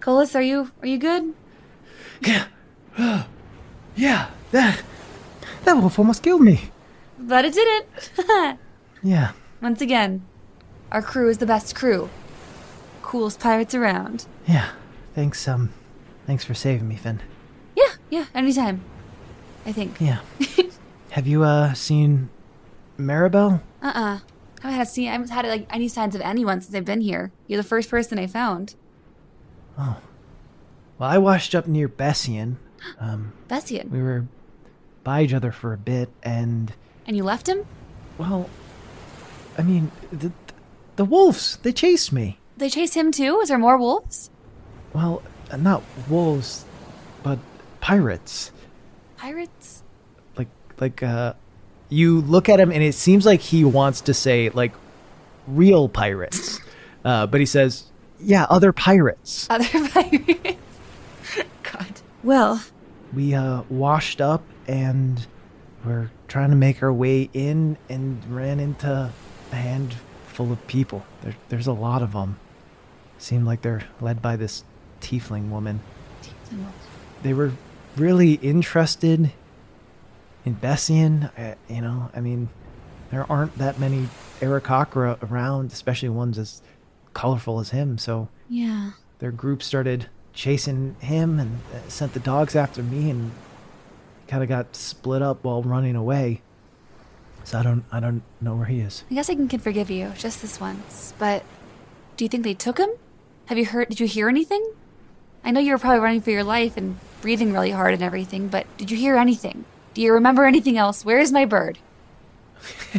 Colas, 0.00 0.34
are 0.34 0.42
you 0.42 0.70
are 0.82 0.86
you 0.88 0.98
good? 0.98 1.32
Yeah, 2.22 2.46
yeah, 3.96 4.30
that 4.52 4.82
that 5.64 5.74
wolf 5.74 5.98
almost 5.98 6.22
killed 6.22 6.42
me. 6.42 6.70
But 7.18 7.44
it 7.44 7.54
didn't. 7.54 8.58
Yeah, 9.02 9.32
Once 9.62 9.80
again, 9.80 10.26
our 10.92 11.00
crew 11.00 11.30
is 11.30 11.38
the 11.38 11.46
best 11.46 11.74
crew. 11.74 12.10
Coolest 13.00 13.40
pirates 13.40 13.74
around. 13.74 14.26
yeah. 14.46 14.70
Thanks, 15.14 15.48
um, 15.48 15.72
thanks 16.26 16.44
for 16.44 16.52
saving 16.54 16.86
me, 16.86 16.96
Finn. 16.96 17.20
Yeah, 17.74 17.92
yeah, 18.10 18.26
anytime. 18.34 18.82
I 19.66 19.72
think. 19.72 19.98
Yeah. 20.00 20.20
Have 21.12 21.26
you 21.26 21.42
uh 21.44 21.72
seen 21.72 22.28
Maribel? 22.98 23.62
Uh-uh. 23.82 24.18
I 24.62 24.62
haven't 24.62 24.76
had 24.78 24.88
seen 24.88 25.08
I 25.08 25.12
haven't 25.12 25.30
had 25.30 25.46
like 25.46 25.66
any 25.70 25.88
signs 25.88 26.14
of 26.14 26.20
anyone 26.20 26.60
since 26.60 26.74
I've 26.74 26.84
been 26.84 27.00
here. 27.00 27.32
You're 27.46 27.56
the 27.62 27.66
first 27.68 27.88
person 27.90 28.18
I 28.18 28.26
found. 28.26 28.74
Oh, 29.78 29.96
well, 30.98 31.08
I 31.10 31.16
washed 31.18 31.54
up 31.54 31.66
near 31.66 31.88
Bessian. 31.88 32.58
Um, 32.98 33.32
Bessian. 33.48 33.90
we 33.90 34.00
were 34.02 34.26
by 35.04 35.22
each 35.22 35.32
other 35.34 35.52
for 35.52 35.72
a 35.72 35.78
bit, 35.78 36.08
and 36.22 36.72
And 37.06 37.16
you 37.16 37.24
left 37.24 37.48
him? 37.48 37.66
well, 38.18 38.48
I 39.58 39.62
mean, 39.62 39.90
the 40.12 40.32
the 40.96 41.04
wolves 41.04 41.58
they 41.62 41.72
chased 41.72 42.12
me. 42.12 42.38
They 42.56 42.68
chased 42.68 42.94
him 42.94 43.10
too? 43.12 43.40
Is 43.40 43.48
there 43.48 43.58
more 43.58 43.78
wolves? 43.78 44.30
Well, 44.92 45.22
uh, 45.50 45.56
not 45.56 45.82
wolves, 46.08 46.64
but 47.22 47.38
pirates. 47.80 48.52
Pirates? 49.16 49.82
Like, 50.36 50.48
like, 50.78 51.02
uh, 51.02 51.34
you 51.88 52.20
look 52.20 52.48
at 52.48 52.60
him 52.60 52.70
and 52.70 52.82
it 52.82 52.94
seems 52.94 53.24
like 53.26 53.40
he 53.40 53.64
wants 53.64 54.02
to 54.02 54.14
say, 54.14 54.50
like, 54.50 54.72
real 55.46 55.88
pirates. 55.88 56.60
Uh, 57.02 57.26
but 57.26 57.40
he 57.40 57.46
says, 57.46 57.84
yeah, 58.20 58.44
other 58.50 58.74
pirates. 58.74 59.46
Other 59.48 59.64
pirates? 59.88 60.58
God. 61.62 61.86
Well, 62.22 62.62
We, 63.12 63.34
uh, 63.34 63.62
washed 63.68 64.20
up 64.20 64.44
and 64.68 65.26
we're 65.84 66.10
trying 66.28 66.50
to 66.50 66.56
make 66.56 66.82
our 66.82 66.92
way 66.92 67.28
in 67.32 67.76
and 67.88 68.22
ran 68.34 68.60
into 68.60 69.10
a 69.52 69.54
handful 69.54 70.52
of 70.52 70.66
people. 70.66 71.04
There, 71.22 71.34
there's 71.48 71.66
a 71.66 71.72
lot 71.72 72.02
of 72.02 72.12
them. 72.12 72.38
Seemed 73.18 73.46
like 73.46 73.62
they're 73.62 73.84
led 74.00 74.22
by 74.22 74.36
this 74.36 74.64
tiefling 75.00 75.50
woman. 75.50 75.80
they 77.22 77.32
were 77.32 77.52
really 77.96 78.34
interested 78.34 79.32
in 80.44 80.54
Bessian. 80.54 81.24
Uh, 81.36 81.54
you 81.68 81.80
know, 81.80 82.10
I 82.14 82.20
mean, 82.20 82.48
there 83.10 83.30
aren't 83.30 83.56
that 83.58 83.78
many 83.78 84.08
Aarakocra 84.40 85.22
around, 85.30 85.72
especially 85.72 86.08
ones 86.08 86.38
as 86.38 86.62
colorful 87.12 87.60
as 87.60 87.70
him. 87.70 87.98
So 87.98 88.28
yeah. 88.48 88.92
their 89.18 89.32
group 89.32 89.62
started 89.62 90.08
chasing 90.32 90.96
him 91.00 91.38
and 91.38 91.60
uh, 91.74 91.88
sent 91.88 92.14
the 92.14 92.20
dogs 92.20 92.56
after 92.56 92.82
me, 92.82 93.10
and 93.10 93.32
kind 94.28 94.42
of 94.42 94.48
got 94.48 94.76
split 94.76 95.22
up 95.22 95.44
while 95.44 95.62
running 95.62 95.96
away. 95.96 96.42
So 97.44 97.58
I 97.58 97.62
don't, 97.62 97.84
I 97.90 98.00
don't 98.00 98.22
know 98.40 98.54
where 98.54 98.66
he 98.66 98.80
is. 98.80 99.04
I 99.10 99.14
guess 99.14 99.30
I 99.30 99.34
can, 99.34 99.48
can 99.48 99.60
forgive 99.60 99.90
you 99.90 100.12
just 100.16 100.42
this 100.42 100.60
once. 100.60 101.14
But 101.18 101.42
do 102.16 102.24
you 102.24 102.28
think 102.28 102.44
they 102.44 102.54
took 102.54 102.78
him? 102.78 102.90
Have 103.46 103.58
you 103.58 103.64
heard 103.64 103.88
did 103.88 103.98
you 103.98 104.06
hear 104.06 104.28
anything? 104.28 104.72
I 105.42 105.50
know 105.50 105.60
you 105.60 105.72
were 105.72 105.78
probably 105.78 106.00
running 106.00 106.20
for 106.20 106.30
your 106.30 106.44
life 106.44 106.76
and 106.76 106.98
breathing 107.22 107.52
really 107.52 107.70
hard 107.70 107.94
and 107.94 108.02
everything, 108.02 108.48
but 108.48 108.66
did 108.76 108.90
you 108.90 108.96
hear 108.96 109.16
anything? 109.16 109.64
Do 109.94 110.02
you 110.02 110.12
remember 110.12 110.44
anything 110.44 110.78
else? 110.78 111.04
Where 111.04 111.18
is 111.18 111.32
my 111.32 111.44
bird? 111.46 111.78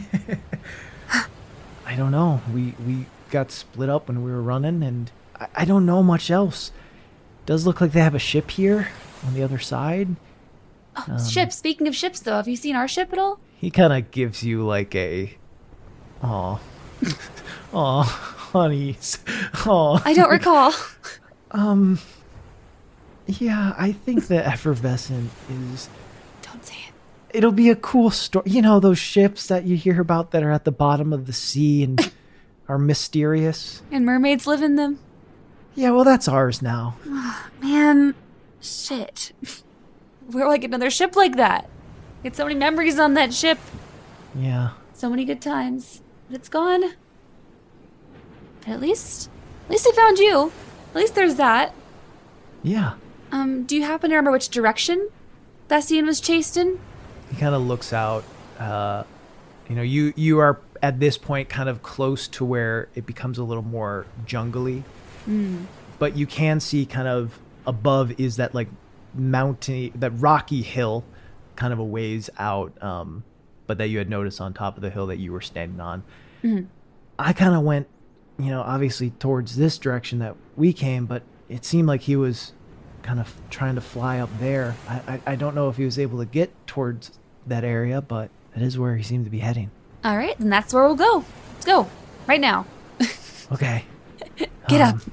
I 1.86 1.96
don't 1.96 2.12
know. 2.12 2.42
We 2.54 2.74
we 2.86 3.06
got 3.30 3.52
split 3.52 3.90
up 3.90 4.08
when 4.08 4.24
we 4.24 4.32
were 4.32 4.42
running, 4.42 4.84
and 4.84 5.12
I, 5.40 5.48
I 5.56 5.66
don't 5.66 5.86
know 5.86 6.02
much 6.02 6.32
else. 6.32 6.72
Does 7.52 7.68
look 7.68 7.82
like 7.82 7.92
they 7.92 8.00
have 8.00 8.16
a 8.16 8.20
ship 8.20 8.50
here 8.50 8.88
on 9.28 9.34
the 9.34 9.44
other 9.44 9.60
side. 9.60 10.16
Oh, 10.96 11.22
ships. 11.22 11.58
Speaking 11.58 11.86
of 11.86 11.94
ships 11.94 12.22
though, 12.22 12.38
have 12.38 12.48
you 12.48 12.56
seen 12.56 12.78
our 12.78 12.88
ship 12.88 13.12
at 13.12 13.20
all? 13.20 13.42
He 13.58 13.70
kind 13.70 13.92
of 13.92 14.10
gives 14.10 14.42
you 14.42 14.66
like 14.66 14.96
a, 14.96 15.36
aw, 16.24 16.62
aw, 17.74 18.04
honeys, 18.04 19.18
aw. 19.68 20.02
I 20.06 20.14
don't 20.14 20.30
recall. 20.30 20.74
Um, 21.52 22.00
yeah, 23.28 23.76
I 23.78 23.92
think 23.92 24.28
the 24.28 24.48
effervescent 24.48 25.30
is 25.50 25.90
Don't 26.44 26.66
say 26.66 26.76
it. 26.88 26.94
It'll 27.38 27.52
be 27.52 27.70
a 27.70 27.76
cool 27.76 28.12
story. 28.12 28.50
You 28.50 28.62
know 28.62 28.80
those 28.80 28.98
ships 28.98 29.48
that 29.48 29.66
you 29.66 29.76
hear 29.76 30.00
about 30.00 30.32
that 30.32 30.42
are 30.42 30.52
at 30.52 30.64
the 30.64 30.72
bottom 30.72 31.12
of 31.12 31.26
the 31.26 31.34
sea 31.34 31.84
and 31.84 32.14
are 32.70 32.78
mysterious. 32.78 33.82
And 33.92 34.06
mermaids 34.06 34.48
live 34.48 34.62
in 34.62 34.78
them. 34.78 35.00
Yeah, 35.76 35.92
well, 35.92 36.04
that's 36.04 36.28
ours 36.28 36.62
now. 36.62 36.96
Man, 37.62 38.16
shit. 38.62 39.32
We're 40.30 40.48
like 40.48 40.64
another 40.64 40.90
ship 40.90 41.16
like 41.16 41.36
that? 41.38 41.70
Get 42.24 42.36
so 42.36 42.46
many 42.46 42.56
memories 42.56 43.00
on 43.00 43.14
that 43.16 43.34
ship. 43.34 43.58
Yeah. 44.36 44.72
So 44.94 45.10
many 45.10 45.26
good 45.26 45.42
times. 45.42 46.02
But 46.28 46.36
it's 46.38 46.50
gone. 46.50 46.82
But 48.62 48.70
at 48.70 48.82
least, 48.82 49.30
at 49.66 49.72
least 49.72 49.88
I 49.88 49.96
found 49.96 50.20
you. 50.20 50.52
At 50.92 50.96
least 50.96 51.16
there's 51.16 51.36
that. 51.36 51.74
Yeah. 52.64 52.94
Um, 53.32 53.64
do 53.64 53.76
you 53.76 53.84
happen 53.84 54.10
to 54.10 54.16
remember 54.16 54.32
which 54.32 54.50
direction 54.50 55.10
Bessian 55.68 56.06
was 56.06 56.20
chased 56.20 56.58
in? 56.58 56.80
He 57.30 57.38
kind 57.38 57.56
of 57.56 57.62
looks 57.62 57.94
out. 57.94 58.24
Uh, 58.60 59.04
you 59.70 59.76
know, 59.76 59.82
you 59.82 60.14
you 60.16 60.40
are 60.40 60.60
at 60.84 61.00
this 61.00 61.18
point 61.18 61.48
kind 61.50 61.70
of 61.70 61.82
close 61.82 62.28
to 62.28 62.44
where 62.46 62.90
it 62.94 63.06
becomes 63.06 63.38
a 63.38 63.44
little 63.44 63.64
more 63.64 64.06
jungly, 64.26 64.84
but 66.00 66.16
you 66.18 66.26
can 66.26 66.60
see 66.60 66.86
kind 66.86 67.08
of 67.08 67.40
above 67.68 68.20
is 68.20 68.38
that 68.38 68.54
like 68.56 68.68
mountain, 69.14 69.92
that 69.96 70.12
rocky 70.12 70.62
hill, 70.62 71.04
kind 71.56 71.72
of 71.74 71.80
a 71.80 71.84
ways 71.84 72.30
out. 72.40 72.82
Um, 72.84 73.24
but 73.68 73.78
that 73.78 73.88
you 73.88 74.00
had 74.00 74.10
noticed 74.10 74.42
on 74.42 74.54
top 74.54 74.76
of 74.76 74.82
the 74.82 74.90
hill 74.90 75.08
that 75.08 75.18
you 75.18 75.32
were 75.32 75.40
standing 75.40 75.80
on. 75.80 76.04
I 77.18 77.32
kind 77.34 77.56
of 77.56 77.62
went, 77.64 77.88
you 78.38 78.48
know, 78.48 78.62
obviously 78.62 79.12
towards 79.12 79.56
this 79.56 79.78
direction 79.78 80.20
that 80.20 80.36
we 80.58 80.74
came, 80.74 81.06
but 81.06 81.24
it 81.48 81.64
seemed 81.64 81.88
like 81.88 82.02
he 82.02 82.16
was 82.18 82.52
kind 83.04 83.20
of 83.20 83.34
trying 83.50 83.76
to 83.76 83.82
fly 83.82 84.20
up 84.20 84.30
there. 84.40 84.76
I, 84.90 84.96
I, 85.08 85.22
I 85.28 85.36
don't 85.36 85.56
know 85.56 85.70
if 85.70 85.78
he 85.78 85.86
was 85.86 85.98
able 85.98 86.20
to 86.20 86.26
get 86.26 86.52
towards 86.68 87.18
that 87.48 87.64
area, 87.64 88.02
but 88.02 88.30
that 88.54 88.62
is 88.64 88.78
where 88.78 88.98
he 88.98 89.04
seemed 89.04 89.24
to 89.26 89.32
be 89.32 89.40
heading. 89.40 89.72
All 90.04 90.18
right, 90.18 90.38
then 90.38 90.50
that's 90.50 90.74
where 90.74 90.84
we'll 90.84 90.96
go. 90.96 91.24
Let's 91.54 91.66
go. 91.66 91.90
Right 92.28 92.42
now. 92.42 92.66
Okay. 93.54 93.84
Get 94.68 94.82
up. 94.82 94.96
Um, 94.96 95.12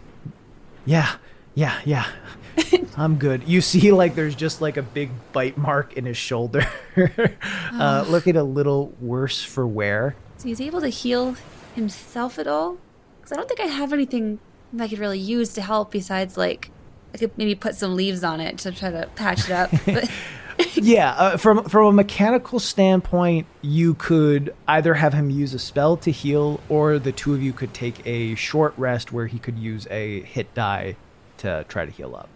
Yeah, 0.85 1.16
yeah, 1.55 1.81
yeah. 1.85 2.07
I'm 2.97 3.16
good. 3.16 3.47
You 3.47 3.61
see, 3.61 3.93
like, 3.93 4.14
there's 4.14 4.35
just 4.35 4.61
like 4.61 4.76
a 4.76 4.83
big 4.83 5.11
bite 5.33 5.57
mark 5.57 5.95
in 5.95 6.05
his 6.05 6.16
shoulder. 6.16 6.66
uh, 7.72 8.05
looking 8.09 8.37
a 8.37 8.43
little 8.45 8.93
worse 9.01 9.43
for 9.43 9.66
wear. 9.66 10.16
So 10.39 10.49
he's 10.49 10.61
able 10.61 10.81
to 10.81 10.89
heal 10.89 11.37
himself 11.79 12.39
at 12.39 12.47
all? 12.47 12.76
Because 13.16 13.33
I 13.33 13.37
don't 13.37 13.49
think 13.49 13.61
I 13.61 13.66
have 13.66 13.93
anything 13.93 14.39
that 14.72 14.85
I 14.85 14.89
could 14.89 14.99
really 14.99 15.18
use 15.18 15.53
to 15.55 15.62
help 15.62 15.91
besides, 15.91 16.37
like, 16.37 16.70
I 17.14 17.18
could 17.18 17.37
maybe 17.39 17.55
put 17.55 17.74
some 17.74 17.97
leaves 17.97 18.22
on 18.22 18.41
it 18.41 18.59
to 18.59 18.72
try 18.72 18.91
to 18.91 19.09
patch 19.14 19.45
it 19.49 19.53
up. 19.53 19.70
But 19.87 20.11
yeah, 20.75 21.13
uh, 21.13 21.37
from 21.37 21.65
from 21.65 21.87
a 21.87 21.93
mechanical 21.93 22.59
standpoint, 22.59 23.47
you 23.63 23.95
could 23.95 24.55
either 24.67 24.95
have 24.95 25.13
him 25.13 25.31
use 25.31 25.55
a 25.55 25.59
spell 25.59 25.97
to 25.99 26.11
heal, 26.11 26.61
or 26.69 26.99
the 26.99 27.13
two 27.13 27.35
of 27.35 27.43
you 27.43 27.53
could 27.53 27.73
take 27.75 28.05
a 28.07 28.35
short 28.35 28.75
rest 28.77 29.13
where 29.13 29.27
he 29.27 29.39
could 29.39 29.59
use 29.59 29.87
a 29.91 30.23
hit 30.23 30.53
die 30.55 30.97
to 31.39 31.65
try 31.69 31.85
to 31.85 31.93
heal 31.93 32.17
up. 32.17 32.29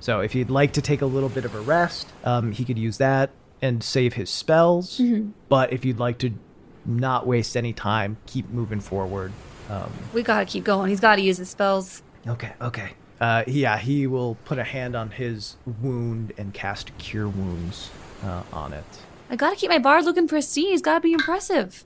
So 0.00 0.20
if 0.20 0.32
he'd 0.32 0.50
like 0.50 0.74
to 0.74 0.82
take 0.82 1.00
a 1.02 1.06
little 1.06 1.28
bit 1.30 1.44
of 1.44 1.54
a 1.54 1.60
rest, 1.60 2.12
um, 2.24 2.52
he 2.52 2.64
could 2.64 2.78
use 2.78 2.98
that 2.98 3.30
and 3.62 3.82
save 3.82 4.14
his 4.14 4.30
spells. 4.30 5.00
But 5.48 5.72
if 5.72 5.84
you'd 5.84 5.98
like 5.98 6.18
to 6.18 6.32
not 6.84 7.26
waste 7.26 7.56
any 7.56 7.72
time, 7.72 8.18
keep 8.26 8.48
moving 8.50 8.80
forward. 8.80 9.32
Um, 9.70 9.90
we 10.12 10.22
gotta 10.22 10.44
keep 10.44 10.64
going. 10.64 10.90
He's 10.90 11.00
gotta 11.00 11.22
use 11.22 11.38
his 11.38 11.48
spells. 11.48 12.02
Okay, 12.26 12.52
okay. 12.60 12.90
Uh, 13.24 13.42
yeah, 13.46 13.78
he 13.78 14.06
will 14.06 14.36
put 14.44 14.58
a 14.58 14.64
hand 14.64 14.94
on 14.94 15.10
his 15.10 15.56
wound 15.80 16.34
and 16.36 16.52
cast 16.52 16.96
Cure 16.98 17.26
Wounds 17.26 17.88
uh, 18.22 18.42
on 18.52 18.74
it. 18.74 18.84
I 19.30 19.36
gotta 19.36 19.56
keep 19.56 19.70
my 19.70 19.78
bard 19.78 20.04
looking 20.04 20.28
pristine. 20.28 20.66
He's 20.68 20.82
gotta 20.82 21.00
be 21.00 21.14
impressive. 21.14 21.84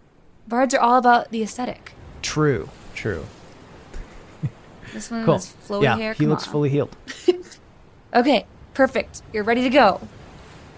Bards 0.48 0.74
are 0.74 0.80
all 0.80 0.98
about 0.98 1.30
the 1.30 1.40
aesthetic. 1.44 1.92
True, 2.22 2.68
true. 2.94 3.24
This 4.92 5.12
one 5.12 5.24
Cool. 5.24 5.34
has 5.34 5.54
flowy 5.68 5.82
yeah, 5.84 5.96
hair. 5.96 6.12
he 6.14 6.26
looks 6.26 6.44
on. 6.46 6.52
fully 6.52 6.70
healed. 6.70 6.96
Okay, 8.14 8.46
perfect. 8.74 9.22
You're 9.32 9.44
ready 9.44 9.62
to 9.62 9.70
go. 9.70 10.00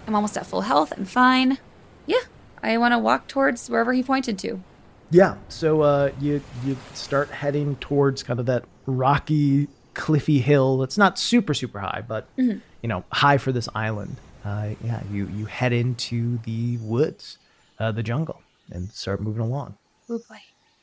I'm 0.05 0.13
almost 0.13 0.37
at 0.37 0.45
full 0.45 0.61
health. 0.61 0.93
I'm 0.95 1.05
fine. 1.05 1.57
Yeah, 2.05 2.19
I 2.61 2.77
want 2.77 2.91
to 2.91 2.99
walk 2.99 3.27
towards 3.29 3.67
wherever 3.67 3.93
he 3.93 4.03
pointed 4.03 4.37
to. 4.39 4.61
Yeah. 5.09 5.37
So 5.47 5.81
uh, 5.81 6.11
you 6.19 6.43
you 6.65 6.75
start 6.93 7.29
heading 7.29 7.77
towards 7.77 8.21
kind 8.21 8.39
of 8.39 8.45
that 8.47 8.65
rocky, 8.85 9.69
cliffy 9.93 10.39
hill. 10.39 10.77
That's 10.77 10.97
not 10.97 11.17
super 11.19 11.53
super 11.53 11.79
high, 11.79 12.03
but 12.07 12.27
Mm-hmm. 12.37 12.59
you 12.81 12.89
know 12.89 13.03
high 13.11 13.37
for 13.37 13.51
this 13.51 13.67
island. 13.75 14.17
Uh, 14.45 14.71
yeah. 14.83 15.01
You 15.11 15.27
you 15.27 15.45
head 15.45 15.71
into 15.73 16.39
the 16.39 16.77
woods, 16.77 17.37
uh, 17.79 17.91
the 17.91 18.03
jungle, 18.03 18.41
and 18.71 18.89
start 18.91 19.21
moving 19.21 19.41
along. 19.43 19.75
Oh 20.09 20.19
boy. 20.29 20.37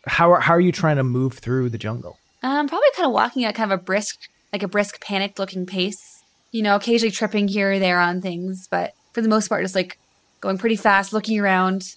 How 0.06 0.32
are 0.32 0.40
how 0.40 0.54
are 0.54 0.60
you 0.60 0.72
trying 0.72 0.96
to 0.96 1.04
move 1.04 1.34
through 1.34 1.70
the 1.70 1.78
jungle? 1.78 2.18
Um, 2.42 2.68
probably 2.68 2.88
kind 2.94 3.06
of 3.06 3.12
walking 3.12 3.44
at 3.44 3.54
kind 3.56 3.72
of 3.72 3.80
a 3.80 3.82
brisk, 3.82 4.28
like 4.52 4.62
a 4.62 4.68
brisk, 4.68 5.00
panicked-looking 5.00 5.66
pace. 5.66 6.22
You 6.52 6.62
know, 6.62 6.76
occasionally 6.76 7.10
tripping 7.10 7.48
here 7.48 7.72
or 7.72 7.78
there 7.80 7.98
on 8.00 8.20
things, 8.22 8.68
but 8.70 8.94
for 9.12 9.20
the 9.20 9.28
most 9.28 9.48
part, 9.48 9.62
just 9.64 9.74
like 9.74 9.98
going 10.40 10.56
pretty 10.56 10.76
fast, 10.76 11.12
looking 11.12 11.38
around, 11.40 11.96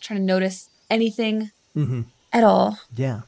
trying 0.00 0.20
to 0.20 0.24
notice 0.24 0.68
anything 0.88 1.50
Mm-hmm. 1.76 2.02
at 2.32 2.44
all. 2.44 2.78
Yeah. 2.96 3.22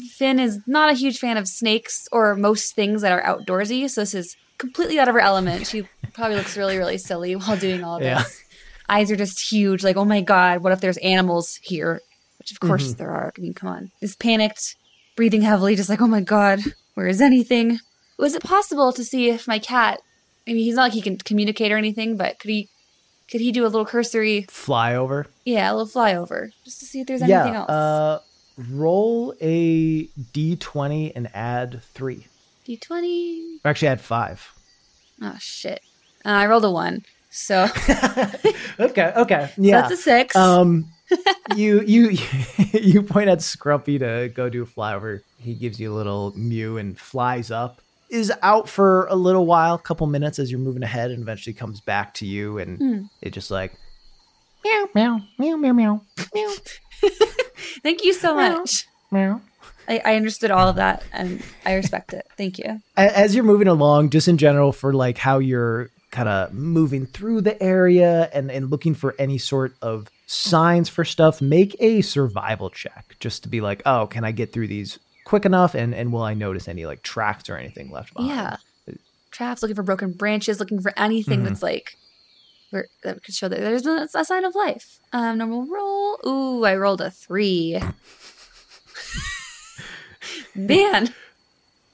Finn 0.00 0.38
is 0.38 0.60
not 0.66 0.90
a 0.90 0.94
huge 0.94 1.18
fan 1.18 1.36
of 1.36 1.48
snakes 1.48 2.08
or 2.12 2.34
most 2.34 2.74
things 2.74 3.02
that 3.02 3.12
are 3.12 3.22
outdoorsy, 3.22 3.88
so 3.90 4.02
this 4.02 4.14
is 4.14 4.36
completely 4.58 4.98
out 4.98 5.08
of 5.08 5.14
her 5.14 5.20
element. 5.20 5.66
She 5.66 5.88
probably 6.12 6.36
looks 6.36 6.56
really, 6.56 6.76
really 6.78 6.98
silly 6.98 7.34
while 7.36 7.56
doing 7.56 7.84
all 7.84 7.96
of 7.96 8.02
Yeah. 8.02 8.22
this. 8.22 8.42
Eyes 8.88 9.10
are 9.10 9.16
just 9.16 9.40
huge, 9.52 9.82
like, 9.82 9.96
oh 9.96 10.04
my 10.04 10.20
god, 10.20 10.62
what 10.62 10.72
if 10.72 10.80
there's 10.80 10.98
animals 10.98 11.58
here? 11.62 12.00
Which 12.38 12.52
of 12.52 12.60
course 12.60 12.94
there 12.94 13.10
are. 13.10 13.32
I 13.36 13.40
mean, 13.40 13.52
come 13.54 13.68
on. 13.68 13.90
Is 14.00 14.14
panicked, 14.14 14.76
breathing 15.16 15.42
heavily, 15.42 15.74
just 15.74 15.88
like, 15.88 16.00
oh 16.00 16.06
my 16.06 16.20
god, 16.20 16.60
where 16.94 17.08
is 17.08 17.20
anything? 17.20 17.80
Was 18.18 18.34
it 18.34 18.42
possible 18.44 18.92
to 18.92 19.04
see 19.04 19.28
if 19.28 19.48
my 19.48 19.58
cat 19.58 20.00
I 20.48 20.52
mean 20.52 20.62
he's 20.62 20.76
not 20.76 20.82
like 20.84 20.92
he 20.92 21.02
can 21.02 21.18
communicate 21.18 21.72
or 21.72 21.76
anything, 21.76 22.16
but 22.16 22.38
could 22.38 22.50
he 22.50 22.68
could 23.28 23.40
he 23.40 23.50
do 23.50 23.64
a 23.64 23.66
little 23.66 23.84
cursory 23.84 24.44
flyover? 24.48 25.26
yeah, 25.44 25.70
a 25.70 25.74
little 25.74 25.88
flyover 25.92 26.50
just 26.64 26.78
to 26.78 26.86
see 26.86 27.00
if 27.00 27.08
there's 27.08 27.22
anything 27.22 27.54
yeah. 27.54 27.58
else? 27.60 27.68
Uh, 27.70 28.20
roll 28.56 29.34
a 29.40 30.06
d20 30.06 31.12
and 31.14 31.28
add 31.34 31.82
three. 31.94 32.26
D 32.64 32.76
twenty 32.76 33.58
Or 33.64 33.70
actually, 33.70 33.88
add 33.88 34.00
five. 34.00 34.52
Oh 35.22 35.36
shit! 35.38 35.80
Uh, 36.24 36.30
I 36.30 36.46
rolled 36.46 36.64
a 36.64 36.70
one, 36.70 37.04
so, 37.30 37.66
so 37.68 37.92
Okay. 38.80 39.12
Okay. 39.16 39.50
Yeah. 39.56 39.80
that's 39.82 39.92
a 39.92 39.96
six. 39.96 40.34
Um, 40.34 40.86
you 41.54 41.80
you 41.82 42.16
you 42.72 43.02
point 43.02 43.28
at 43.28 43.38
Scrumpy 43.38 43.98
to 44.00 44.28
go 44.34 44.48
do 44.48 44.62
a 44.62 44.66
flyover. 44.66 45.20
He 45.38 45.54
gives 45.54 45.78
you 45.78 45.92
a 45.92 45.94
little 45.94 46.32
mew 46.36 46.76
and 46.78 46.98
flies 46.98 47.50
up. 47.52 47.80
Is 48.10 48.32
out 48.42 48.68
for 48.68 49.06
a 49.06 49.14
little 49.16 49.46
while, 49.46 49.74
a 49.74 49.78
couple 49.78 50.06
minutes 50.06 50.38
as 50.38 50.50
you're 50.50 50.60
moving 50.60 50.82
ahead, 50.82 51.10
and 51.10 51.22
eventually 51.22 51.54
comes 51.54 51.80
back 51.80 52.14
to 52.14 52.26
you, 52.26 52.58
and 52.58 52.78
Hmm. 52.78 53.02
it 53.22 53.30
just 53.32 53.50
like 53.50 53.74
meow 54.64 54.88
meow 54.94 55.20
meow 55.38 55.56
meow 55.56 55.72
meow 55.72 56.00
meow 56.34 56.52
Thank 57.82 58.04
you 58.04 58.12
so 58.12 58.34
much. 58.34 58.86
meow. 59.10 59.40
I, 59.88 60.00
I 60.04 60.16
understood 60.16 60.50
all 60.50 60.68
of 60.68 60.76
that, 60.76 61.04
and 61.12 61.40
I 61.64 61.74
respect 61.74 62.12
it. 62.12 62.26
Thank 62.36 62.58
you. 62.58 62.80
As 62.96 63.34
you're 63.34 63.44
moving 63.44 63.68
along, 63.68 64.10
just 64.10 64.26
in 64.26 64.36
general, 64.36 64.72
for 64.72 64.92
like 64.92 65.16
how 65.18 65.38
you're 65.38 65.90
kind 66.10 66.28
of 66.28 66.52
moving 66.52 67.06
through 67.06 67.42
the 67.42 67.60
area 67.62 68.28
and 68.32 68.50
and 68.50 68.70
looking 68.70 68.94
for 68.94 69.14
any 69.18 69.38
sort 69.38 69.74
of 69.82 70.08
signs 70.26 70.88
for 70.88 71.04
stuff, 71.04 71.40
make 71.40 71.76
a 71.78 72.00
survival 72.00 72.68
check 72.70 73.14
just 73.20 73.44
to 73.44 73.48
be 73.48 73.60
like, 73.60 73.80
oh, 73.86 74.08
can 74.08 74.24
I 74.24 74.32
get 74.32 74.52
through 74.52 74.66
these 74.66 74.98
quick 75.24 75.44
enough? 75.44 75.74
And 75.74 75.94
and 75.94 76.12
will 76.12 76.22
I 76.22 76.34
notice 76.34 76.66
any 76.66 76.84
like 76.84 77.02
tracks 77.04 77.48
or 77.48 77.56
anything 77.56 77.90
left 77.92 78.12
behind? 78.14 78.30
Yeah. 78.30 78.56
Traps 79.30 79.62
looking 79.62 79.76
for 79.76 79.82
broken 79.84 80.12
branches, 80.12 80.58
looking 80.58 80.80
for 80.80 80.92
anything 80.96 81.42
Mhm. 81.42 81.44
that's 81.44 81.62
like 81.62 81.96
where 82.76 82.88
that 83.02 83.22
could 83.24 83.34
show 83.34 83.48
that 83.48 83.58
there's 83.58 83.86
a, 83.86 84.24
sign 84.24 84.44
of 84.44 84.54
life. 84.54 84.98
Um, 85.12 85.38
normal 85.38 85.66
roll. 85.66 86.18
Ooh, 86.26 86.64
I 86.64 86.76
rolled 86.76 87.00
a 87.00 87.10
three. 87.10 87.80
Man, 90.54 91.14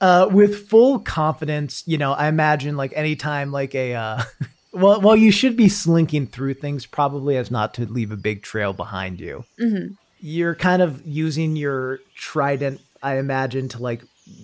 Uh, 0.01 0.27
with 0.31 0.67
full 0.67 0.99
confidence, 0.99 1.83
you 1.85 1.97
know, 1.97 2.11
I 2.13 2.27
imagine 2.27 2.75
like 2.75 2.91
anytime 2.95 3.51
like 3.51 3.73
a 3.75 3.93
uh, 3.93 4.23
well, 4.73 4.99
well, 4.99 5.15
you 5.15 5.31
should 5.31 5.55
be 5.55 5.69
slinking 5.69 6.27
through 6.27 6.55
things 6.55 6.85
probably 6.85 7.37
as 7.37 7.49
not 7.51 7.73
to 7.75 7.85
leave 7.85 8.11
a 8.11 8.17
big 8.17 8.41
trail 8.43 8.73
behind 8.73 9.19
you. 9.19 9.45
Mhm. 9.59 9.95
You're 10.19 10.55
kind 10.55 10.81
of 10.81 11.05
using 11.05 11.55
your 11.55 11.99
trident, 12.15 12.81
I 13.01 13.17
imagine, 13.17 13.67
to 13.69 13.81
like 13.81 14.01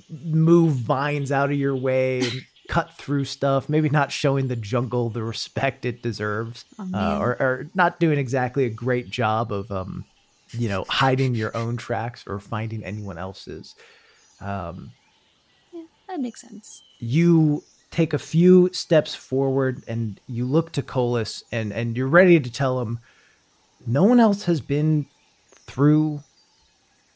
move 0.09 0.73
vines 0.73 1.31
out 1.31 1.51
of 1.51 1.57
your 1.57 1.75
way 1.75 2.21
cut 2.69 2.93
through 2.93 3.25
stuff. 3.25 3.67
Maybe 3.67 3.89
not 3.89 4.11
showing 4.13 4.47
the 4.47 4.55
jungle 4.55 5.09
the 5.09 5.23
respect 5.23 5.83
it 5.83 6.01
deserves, 6.01 6.63
Oh, 6.79 6.87
uh, 6.93 7.19
or, 7.19 7.29
or 7.41 7.67
not 7.73 7.99
doing 7.99 8.17
exactly 8.17 8.63
a 8.63 8.69
great 8.69 9.09
job 9.09 9.51
of 9.51 9.69
um, 9.71 10.05
you 10.51 10.69
know, 10.69 10.85
hiding 10.87 11.35
your 11.35 11.55
own 11.57 11.75
tracks 11.75 12.23
or 12.27 12.39
finding 12.39 12.83
anyone 12.83 13.17
else's. 13.17 13.75
Um, 14.39 14.91
that 16.07 16.19
makes 16.21 16.41
sense. 16.41 16.81
you 16.99 17.63
take 17.91 18.13
a 18.13 18.19
few 18.19 18.69
steps 18.71 19.15
forward 19.15 19.83
and 19.87 20.19
you 20.27 20.45
look 20.45 20.71
to 20.71 20.81
Colas 20.83 21.43
and 21.51 21.73
and 21.73 21.97
you're 21.97 22.07
ready 22.07 22.39
to 22.39 22.51
tell 22.51 22.79
him 22.81 22.99
no 23.87 24.03
one 24.03 24.19
else 24.19 24.43
has 24.43 24.61
been 24.61 25.07
through 25.67 26.21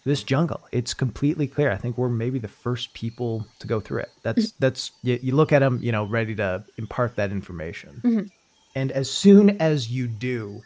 this 0.06 0.24
jungle. 0.24 0.62
It's 0.72 0.94
completely 0.94 1.48
clear. 1.48 1.72
I 1.72 1.78
think 1.78 1.98
we're 1.98 2.10
maybe 2.10 2.40
the 2.40 2.48
first 2.48 2.94
people 2.94 3.48
to 3.60 3.68
go 3.68 3.80
through 3.80 4.00
it. 4.00 4.12
That's 4.22 4.52
that's 4.54 4.92
you, 5.02 5.20
you 5.22 5.36
look 5.36 5.52
at 5.52 5.60
them, 5.60 5.80
you 5.82 5.92
know, 5.92 6.04
ready 6.06 6.36
to 6.36 6.64
impart 6.78 7.16
that 7.16 7.32
information. 7.32 8.02
Mhm. 8.04 8.32
And 8.76 8.92
as 8.92 9.10
soon 9.10 9.62
as 9.62 9.90
you 9.92 10.08
do, 10.08 10.62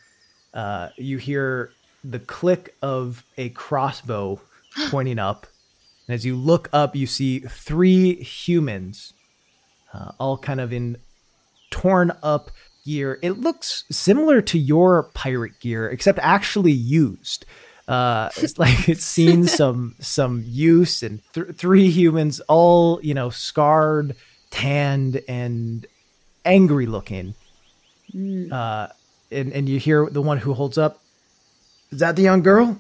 uh, 0.54 0.90
you 0.98 1.18
hear 1.18 1.72
the 2.04 2.20
click 2.20 2.76
of 2.82 3.24
a 3.38 3.50
crossbow 3.50 4.42
pointing 4.90 5.20
up. 5.20 5.46
And 6.08 6.16
as 6.16 6.26
you 6.26 6.36
look 6.36 6.70
up, 6.72 6.96
you 6.96 7.06
see 7.06 7.40
three 7.40 8.16
humans, 8.16 9.14
uh, 9.94 10.14
all 10.20 10.38
kind 10.38 10.62
of 10.62 10.72
in 10.72 10.98
torn 11.70 12.12
up 12.24 12.50
gear. 12.86 13.20
It 13.22 13.32
looks 13.32 13.84
similar 13.92 14.42
to 14.42 14.58
your 14.58 15.04
pirate 15.14 15.60
gear, 15.60 15.90
except 15.90 16.18
actually 16.20 16.72
used. 16.72 17.46
Uh, 17.88 18.30
it's 18.38 18.60
like 18.60 18.90
it's 18.90 19.04
seen 19.06 19.46
some 19.48 19.96
some 20.00 20.44
use, 20.46 21.04
and 21.04 21.22
th- 21.34 21.56
three 21.56 21.90
humans, 21.90 22.40
all 22.42 23.00
you 23.02 23.14
know, 23.14 23.30
scarred, 23.30 24.16
tanned, 24.50 25.22
and 25.28 25.86
angry 26.44 26.86
looking. 26.86 27.34
Mm. 28.14 28.52
Uh, 28.52 28.88
and 29.32 29.54
and 29.54 29.70
you 29.70 29.80
hear 29.80 30.10
the 30.10 30.22
one 30.22 30.38
who 30.38 30.54
holds 30.54 30.78
up, 30.78 31.02
"Is 31.92 32.00
that 32.00 32.16
the 32.16 32.24
young 32.24 32.42
girl?" 32.42 32.78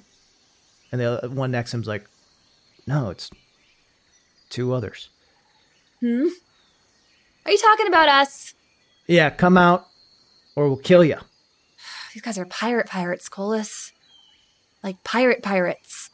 And 0.91 1.01
the 1.01 1.05
other- 1.23 1.29
one 1.29 1.51
next 1.51 1.71
to 1.71 1.77
him's 1.77 1.87
like, 1.87 2.05
"No, 2.85 3.09
it's 3.09 3.29
two 4.49 4.73
others." 4.73 5.09
Hmm? 6.01 6.27
Are 7.45 7.51
you 7.51 7.57
talking 7.57 7.87
about 7.87 8.09
us? 8.09 8.53
Yeah, 9.07 9.29
come 9.29 9.57
out, 9.57 9.87
or 10.55 10.67
we'll 10.67 10.77
kill 10.77 11.03
you. 11.03 11.17
These 12.13 12.23
guys 12.23 12.37
are 12.37 12.45
pirate 12.45 12.87
pirates, 12.87 13.29
Colas. 13.29 13.93
Like 14.83 15.03
pirate 15.03 15.43
pirates. 15.43 16.09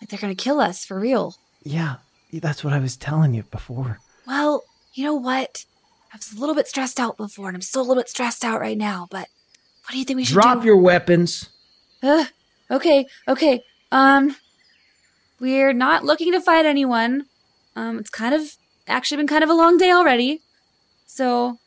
Like 0.00 0.08
they're 0.08 0.18
gonna 0.18 0.34
kill 0.34 0.60
us 0.60 0.84
for 0.84 0.98
real. 0.98 1.36
Yeah, 1.62 1.96
that's 2.32 2.64
what 2.64 2.72
I 2.72 2.78
was 2.78 2.96
telling 2.96 3.34
you 3.34 3.44
before. 3.44 4.00
Well, 4.26 4.64
you 4.94 5.04
know 5.04 5.14
what? 5.14 5.64
I 6.12 6.16
was 6.16 6.32
a 6.32 6.40
little 6.40 6.54
bit 6.54 6.68
stressed 6.68 7.00
out 7.00 7.16
before, 7.16 7.48
and 7.48 7.56
I'm 7.56 7.62
still 7.62 7.82
a 7.82 7.84
little 7.84 8.02
bit 8.02 8.08
stressed 8.08 8.44
out 8.44 8.60
right 8.60 8.76
now. 8.76 9.08
But 9.10 9.28
what 9.84 9.92
do 9.92 9.98
you 9.98 10.04
think 10.04 10.16
we 10.18 10.24
should 10.24 10.34
do? 10.34 10.40
Drop 10.40 10.60
do? 10.60 10.66
your 10.66 10.76
weapons. 10.76 11.48
Ugh, 12.02 12.26
okay, 12.70 13.06
okay. 13.28 13.62
Um, 13.90 14.36
we're 15.40 15.72
not 15.72 16.04
looking 16.04 16.32
to 16.32 16.40
fight 16.40 16.66
anyone. 16.66 17.26
Um, 17.74 17.98
it's 17.98 18.10
kind 18.10 18.34
of 18.34 18.56
actually 18.86 19.18
been 19.18 19.26
kind 19.26 19.44
of 19.44 19.50
a 19.50 19.54
long 19.54 19.78
day 19.78 19.90
already. 19.90 20.40
So, 21.06 21.58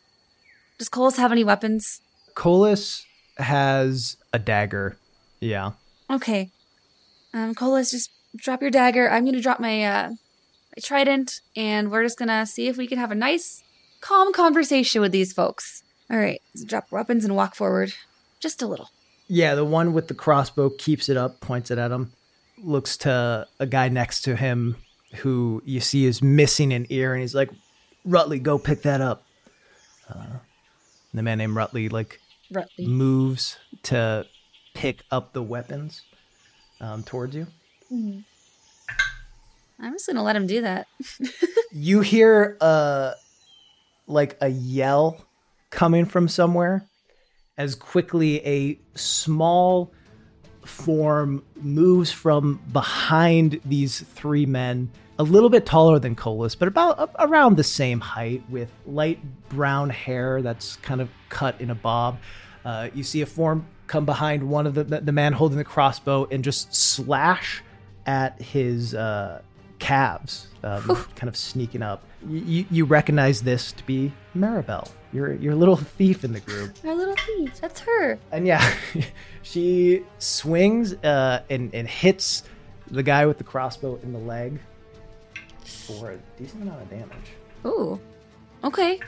does 0.77 0.89
Colas 0.89 1.17
have 1.17 1.31
any 1.31 1.43
weapons? 1.43 2.01
Colas 2.35 3.05
has 3.37 4.17
a 4.33 4.39
dagger. 4.39 4.97
Yeah. 5.39 5.71
Okay. 6.09 6.51
Um, 7.33 7.55
Colas, 7.55 7.91
just 7.91 8.11
drop 8.35 8.61
your 8.61 8.71
dagger. 8.71 9.09
I'm 9.09 9.25
gonna 9.25 9.41
drop 9.41 9.59
my 9.59 9.83
uh 9.83 10.09
my 10.09 10.81
trident, 10.81 11.41
and 11.55 11.91
we're 11.91 12.03
just 12.03 12.19
gonna 12.19 12.45
see 12.45 12.67
if 12.67 12.77
we 12.77 12.87
can 12.87 12.97
have 12.97 13.11
a 13.11 13.15
nice, 13.15 13.63
calm 14.01 14.33
conversation 14.33 15.01
with 15.01 15.11
these 15.11 15.33
folks. 15.33 15.83
All 16.09 16.17
right, 16.17 16.41
so 16.53 16.65
drop 16.65 16.91
weapons 16.91 17.25
and 17.25 17.35
walk 17.35 17.55
forward, 17.55 17.93
just 18.39 18.61
a 18.61 18.67
little. 18.67 18.89
Yeah, 19.27 19.55
the 19.55 19.65
one 19.65 19.93
with 19.93 20.07
the 20.07 20.13
crossbow 20.13 20.69
keeps 20.69 21.09
it 21.09 21.17
up, 21.17 21.39
points 21.39 21.71
it 21.71 21.79
at 21.79 21.91
him, 21.91 22.11
looks 22.63 22.95
to 22.97 23.47
a 23.59 23.65
guy 23.65 23.89
next 23.89 24.21
to 24.21 24.35
him 24.35 24.75
who 25.15 25.63
you 25.65 25.79
see 25.79 26.05
is 26.05 26.21
missing 26.21 26.73
an 26.73 26.85
ear, 26.89 27.13
and 27.13 27.21
he's 27.21 27.33
like, 27.33 27.49
Rutley, 28.07 28.41
go 28.41 28.59
pick 28.59 28.83
that 28.83 29.01
up. 29.01 29.23
Uh, 30.07 30.37
the 31.13 31.23
man 31.23 31.39
named 31.39 31.55
Rutley, 31.55 31.91
like, 31.91 32.19
Rutley. 32.53 32.85
moves 32.85 33.57
to 33.83 34.25
pick 34.75 35.01
up 35.09 35.33
the 35.33 35.41
weapons 35.41 36.03
um, 36.79 37.01
towards 37.01 37.35
you. 37.35 37.47
I'm 37.91 38.23
just 39.93 40.05
gonna 40.05 40.21
let 40.23 40.35
him 40.35 40.45
do 40.45 40.61
that. 40.61 40.85
You 41.77 41.99
hear 41.99 42.55
uh, 42.61 43.15
like 44.07 44.37
a 44.39 44.47
yell 44.47 45.25
coming 45.71 46.05
from 46.05 46.29
somewhere 46.29 46.85
as 47.57 47.75
quickly 47.75 48.39
a 48.47 48.79
small 48.97 49.91
form 50.63 51.43
moves 51.57 52.13
from 52.13 52.61
behind 52.71 53.59
these 53.65 53.99
three 53.99 54.45
men, 54.45 54.89
a 55.19 55.23
little 55.23 55.49
bit 55.49 55.65
taller 55.65 55.99
than 55.99 56.15
Colas, 56.15 56.55
but 56.55 56.69
about 56.69 56.97
a- 56.97 57.25
around 57.27 57.57
the 57.57 57.63
same 57.63 57.99
height, 57.99 58.41
with 58.49 58.71
light 58.85 59.19
brown 59.49 59.89
hair 59.89 60.41
that's 60.41 60.77
kind 60.77 61.01
of 61.01 61.09
cut 61.27 61.59
in 61.59 61.71
a 61.71 61.75
bob. 61.75 62.19
Uh, 62.63 62.87
you 62.93 63.03
see 63.03 63.21
a 63.21 63.25
form 63.25 63.67
come 63.87 64.05
behind 64.05 64.49
one 64.49 64.67
of 64.67 64.75
the 64.75 64.83
the 64.83 65.11
man 65.11 65.33
holding 65.33 65.57
the 65.57 65.63
crossbow 65.63 66.27
and 66.31 66.43
just 66.43 66.73
slash 66.73 67.63
at 68.05 68.39
his 68.41 68.93
uh, 68.93 69.41
calves, 69.79 70.47
um, 70.63 71.05
kind 71.15 71.27
of 71.27 71.35
sneaking 71.35 71.81
up. 71.81 72.03
You, 72.27 72.65
you, 72.71 72.85
recognize 72.85 73.43
this 73.43 73.71
to 73.73 73.85
be 73.85 74.11
Maribel, 74.35 74.89
your 75.13 75.33
your 75.33 75.55
little 75.55 75.75
thief 75.75 76.23
in 76.23 76.33
the 76.33 76.39
group. 76.39 76.75
Our 76.83 76.95
little 76.95 77.15
thief. 77.15 77.59
That's 77.61 77.79
her. 77.81 78.17
And 78.31 78.47
yeah, 78.47 78.73
she 79.43 80.03
swings 80.17 80.93
uh, 80.93 81.43
and, 81.49 81.73
and 81.73 81.87
hits 81.87 82.43
the 82.89 83.03
guy 83.03 83.25
with 83.25 83.37
the 83.37 83.43
crossbow 83.43 83.99
in 84.01 84.13
the 84.13 84.19
leg 84.19 84.59
for 85.63 86.11
a 86.11 86.17
decent 86.37 86.63
amount 86.63 86.81
of 86.81 86.89
damage. 86.89 87.31
Ooh. 87.65 87.99
Okay. 88.63 88.99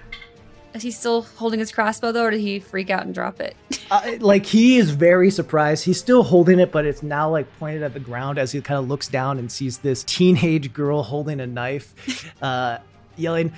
Is 0.74 0.84
he 0.84 0.92
still 0.92 1.24
holding 1.24 1.60
his 1.60 1.72
crossbow 1.72 2.12
though, 2.12 2.26
or 2.26 2.32
did 2.32 2.42
he 2.42 2.60
freak 2.60 2.90
out 2.90 3.04
and 3.06 3.14
drop 3.14 3.40
it? 3.40 3.56
Uh, 3.90 4.18
like 4.20 4.46
he 4.46 4.78
is 4.78 4.92
very 4.92 5.32
surprised. 5.32 5.86
He's 5.86 5.98
still 5.98 6.24
holding 6.24 6.60
it, 6.60 6.72
but 6.72 6.86
it's 6.86 7.02
now 7.02 7.30
like 7.30 7.48
pointed 7.58 7.84
at 7.84 7.94
the 7.94 8.00
ground 8.00 8.38
as 8.38 8.52
he 8.52 8.62
kind 8.62 8.78
of 8.78 8.88
looks 8.88 9.08
down 9.08 9.40
and 9.40 9.52
sees 9.52 9.80
this 9.80 10.04
teenage 10.04 10.74
girl 10.74 11.04
holding 11.04 11.40
a 11.40 11.48
knife, 11.48 12.34
uh, 12.44 12.80
yelling, 13.16 13.54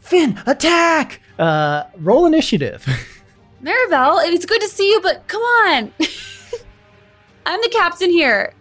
"Finn, 0.00 0.40
attack!" 0.46 1.20
Uh, 1.38 1.84
roll 1.96 2.26
initiative. 2.26 2.86
Maribel, 3.62 4.24
it's 4.32 4.46
good 4.46 4.60
to 4.60 4.68
see 4.68 4.90
you, 4.90 5.00
but 5.00 5.26
come 5.26 5.42
on. 5.42 5.92
I'm 7.46 7.60
the 7.62 7.68
captain 7.70 8.10
here. 8.10 8.54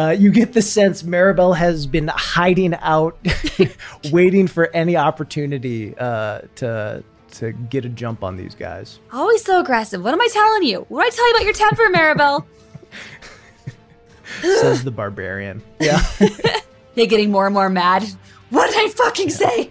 Uh, 0.00 0.12
you 0.12 0.30
get 0.30 0.54
the 0.54 0.62
sense 0.62 1.02
Maribel 1.02 1.54
has 1.54 1.86
been 1.86 2.08
hiding 2.08 2.74
out, 2.76 3.18
waiting 4.10 4.46
for 4.46 4.74
any 4.74 4.96
opportunity 4.96 5.94
uh, 5.98 6.40
to 6.56 7.04
to 7.32 7.52
get 7.52 7.84
a 7.84 7.88
jump 7.90 8.24
on 8.24 8.36
these 8.36 8.54
guys. 8.54 8.98
Always 9.12 9.44
so 9.44 9.60
aggressive. 9.60 10.02
What 10.02 10.14
am 10.14 10.20
I 10.22 10.28
telling 10.32 10.62
you? 10.62 10.86
What 10.88 11.04
did 11.04 11.12
I 11.12 11.16
tell 11.16 11.28
you 11.28 11.34
about 11.34 11.44
your 11.44 11.52
temper, 11.52 11.82
Maribel? 11.92 12.46
Says 14.60 14.84
the 14.84 14.90
barbarian. 14.90 15.62
Yeah. 15.78 16.02
They're 16.94 17.04
getting 17.06 17.30
more 17.30 17.46
and 17.46 17.52
more 17.52 17.68
mad. 17.68 18.04
What 18.48 18.70
did 18.70 18.82
I 18.82 18.88
fucking 18.88 19.28
say? 19.28 19.70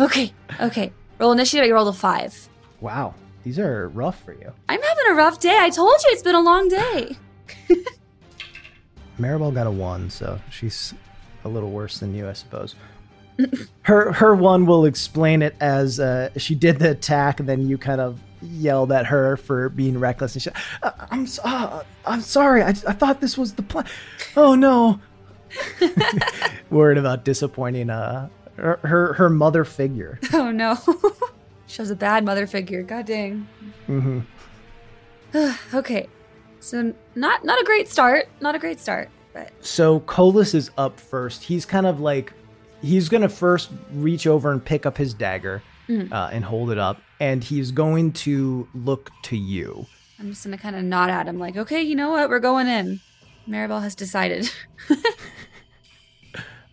Okay, 0.00 0.32
okay. 0.60 0.92
Roll 1.20 1.30
initiative, 1.30 1.68
you 1.68 1.74
rolled 1.74 1.86
a 1.86 1.92
five. 1.92 2.48
wow, 2.80 3.14
these 3.44 3.60
are 3.60 3.88
rough 3.90 4.20
for 4.24 4.32
you. 4.32 4.52
I'm 4.68 4.82
having 4.82 5.04
a 5.10 5.14
rough 5.14 5.38
day. 5.38 5.56
I 5.56 5.70
told 5.70 5.94
you 6.02 6.10
it's 6.10 6.22
been 6.22 6.34
a 6.34 6.42
long 6.42 6.68
day. 6.68 7.16
Maribel 9.18 9.52
got 9.54 9.66
a 9.66 9.70
one, 9.70 10.10
so 10.10 10.40
she's 10.50 10.94
a 11.44 11.48
little 11.48 11.70
worse 11.70 11.98
than 11.98 12.14
you, 12.14 12.28
I 12.28 12.32
suppose. 12.32 12.74
her 13.82 14.12
her 14.12 14.34
one 14.34 14.64
will 14.66 14.84
explain 14.84 15.42
it 15.42 15.54
as 15.60 15.98
uh, 16.00 16.30
she 16.36 16.54
did 16.54 16.78
the 16.78 16.90
attack, 16.92 17.40
and 17.40 17.48
then 17.48 17.68
you 17.68 17.76
kind 17.78 18.00
of 18.00 18.20
yelled 18.42 18.92
at 18.92 19.06
her 19.06 19.36
for 19.36 19.68
being 19.70 19.98
reckless. 19.98 20.34
And 20.34 20.42
she, 20.42 20.50
"Uh, 20.82 20.90
I'm 21.10 21.24
s- 21.24 21.40
uh, 21.42 21.82
I'm 22.06 22.20
sorry. 22.20 22.62
I, 22.62 22.68
I 22.68 22.92
thought 22.92 23.20
this 23.20 23.36
was 23.38 23.54
the 23.54 23.62
plan. 23.62 23.86
Oh 24.36 24.54
no. 24.54 25.00
Worried 26.70 26.98
about 26.98 27.24
disappointing 27.24 27.90
uh 27.90 28.28
her 28.56 28.78
her, 28.82 29.12
her 29.14 29.28
mother 29.30 29.64
figure. 29.64 30.18
Oh 30.32 30.50
no. 30.50 30.76
Shows 31.66 31.90
a 31.90 31.96
bad 31.96 32.24
mother 32.24 32.46
figure. 32.46 32.82
God 32.82 33.06
dang. 33.06 33.48
hmm 33.86 34.20
okay. 35.74 36.08
So 36.64 36.94
not 37.14 37.44
not 37.44 37.60
a 37.60 37.64
great 37.64 37.88
start. 37.88 38.26
Not 38.40 38.54
a 38.54 38.58
great 38.58 38.80
start. 38.80 39.10
But 39.34 39.52
So 39.60 40.00
Colas 40.00 40.54
is 40.54 40.70
up 40.78 40.98
first. 40.98 41.42
He's 41.44 41.66
kind 41.66 41.84
of 41.86 42.00
like 42.00 42.32
he's 42.80 43.08
gonna 43.08 43.28
first 43.28 43.70
reach 43.92 44.26
over 44.26 44.50
and 44.50 44.64
pick 44.64 44.86
up 44.86 44.96
his 44.96 45.12
dagger 45.12 45.62
Mhm. 45.88 46.10
uh, 46.10 46.30
and 46.32 46.42
hold 46.44 46.70
it 46.70 46.78
up, 46.78 47.02
and 47.20 47.44
he's 47.44 47.70
going 47.70 48.12
to 48.12 48.66
look 48.74 49.10
to 49.24 49.36
you. 49.36 49.84
I'm 50.18 50.30
just 50.30 50.42
gonna 50.44 50.56
kind 50.56 50.74
of 50.76 50.82
nod 50.84 51.10
at 51.10 51.26
him, 51.28 51.38
like, 51.38 51.56
okay, 51.58 51.82
you 51.82 51.94
know 51.94 52.08
what? 52.10 52.30
We're 52.30 52.38
going 52.38 52.66
in. 52.68 53.00
Maribel 53.46 53.82
has 53.82 53.94
decided. 53.94 54.50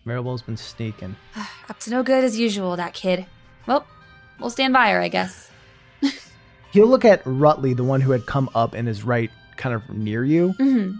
Maribel's 0.06 0.40
been 0.42 0.56
sneaking. 0.56 1.16
Up 1.68 1.78
to 1.80 1.90
no 1.90 2.02
good 2.02 2.24
as 2.24 2.38
usual, 2.38 2.76
that 2.76 2.94
kid. 2.94 3.26
Well, 3.66 3.86
we'll 4.40 4.50
stand 4.50 4.72
by 4.72 4.90
her, 4.90 5.00
I 5.00 5.08
guess. 5.08 5.50
He'll 6.72 6.88
look 6.88 7.04
at 7.04 7.22
Rutley, 7.24 7.76
the 7.76 7.84
one 7.84 8.00
who 8.00 8.10
had 8.12 8.24
come 8.26 8.48
up 8.54 8.72
and 8.74 8.88
is 8.88 9.04
right 9.04 9.30
kind 9.62 9.74
of 9.76 9.88
near 9.90 10.24
you. 10.24 10.52
hmm 10.52 10.92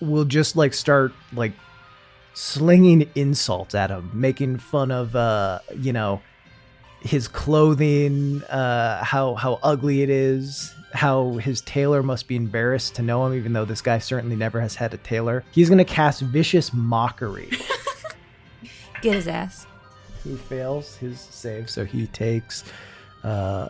Will 0.00 0.24
just 0.24 0.56
like 0.56 0.72
start 0.74 1.12
like 1.32 1.52
slinging 2.34 3.08
insults 3.14 3.74
at 3.74 3.90
him, 3.90 4.10
making 4.12 4.58
fun 4.58 4.90
of, 4.90 5.14
uh, 5.14 5.58
you 5.76 5.92
know, 5.92 6.20
his 7.00 7.28
clothing, 7.28 8.42
uh, 8.44 9.02
how 9.04 9.34
how 9.34 9.58
ugly 9.62 10.02
it 10.02 10.10
is, 10.10 10.74
how 10.92 11.32
his 11.34 11.60
tailor 11.62 12.02
must 12.02 12.28
be 12.28 12.36
embarrassed 12.36 12.94
to 12.96 13.02
know 13.02 13.26
him, 13.26 13.34
even 13.34 13.52
though 13.52 13.64
this 13.64 13.80
guy 13.80 13.98
certainly 13.98 14.36
never 14.36 14.60
has 14.60 14.74
had 14.74 14.94
a 14.94 14.98
tailor. 14.98 15.44
He's 15.52 15.68
gonna 15.68 15.84
cast 15.84 16.20
vicious 16.22 16.72
mockery. 16.72 17.50
Get 19.02 19.14
his 19.14 19.28
ass. 19.28 19.66
He 20.22 20.36
fails 20.36 20.96
his 20.96 21.20
save, 21.20 21.68
so 21.68 21.84
he 21.84 22.06
takes 22.08 22.64
uh, 23.24 23.68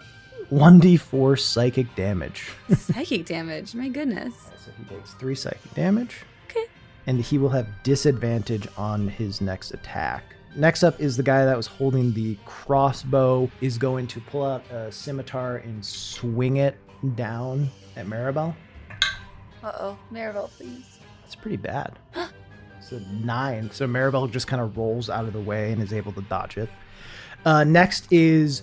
1d4 0.52 1.40
psychic 1.40 1.94
damage. 1.94 2.50
Psychic 2.76 3.24
damage. 3.24 3.74
My 3.74 3.88
goodness. 3.88 4.34
so 4.62 4.70
he 4.78 4.84
takes 4.84 5.14
three 5.14 5.34
psychic 5.34 5.72
damage. 5.74 6.18
Okay. 6.50 6.66
And 7.06 7.20
he 7.20 7.38
will 7.38 7.48
have 7.48 7.66
disadvantage 7.82 8.68
on 8.76 9.08
his 9.08 9.40
next 9.40 9.72
attack. 9.72 10.24
Next 10.54 10.82
up 10.82 11.00
is 11.00 11.16
the 11.16 11.22
guy 11.22 11.46
that 11.46 11.56
was 11.56 11.66
holding 11.66 12.12
the 12.12 12.36
crossbow, 12.44 13.50
is 13.62 13.78
going 13.78 14.06
to 14.08 14.20
pull 14.20 14.44
out 14.44 14.62
a 14.70 14.92
scimitar 14.92 15.56
and 15.56 15.82
swing 15.82 16.58
it 16.58 16.76
down 17.14 17.70
at 17.96 18.06
Maribel. 18.06 18.54
Uh 19.62 19.72
oh. 19.78 19.98
Maribel, 20.12 20.50
please. 20.50 20.98
That's 21.22 21.34
pretty 21.34 21.56
bad. 21.56 21.98
it's 22.78 22.92
a 22.92 23.00
nine. 23.24 23.70
So 23.70 23.86
Maribel 23.86 24.30
just 24.30 24.46
kind 24.46 24.60
of 24.60 24.76
rolls 24.76 25.08
out 25.08 25.24
of 25.24 25.32
the 25.32 25.40
way 25.40 25.72
and 25.72 25.80
is 25.80 25.94
able 25.94 26.12
to 26.12 26.22
dodge 26.22 26.58
it. 26.58 26.68
Uh, 27.46 27.64
next 27.64 28.12
is 28.12 28.62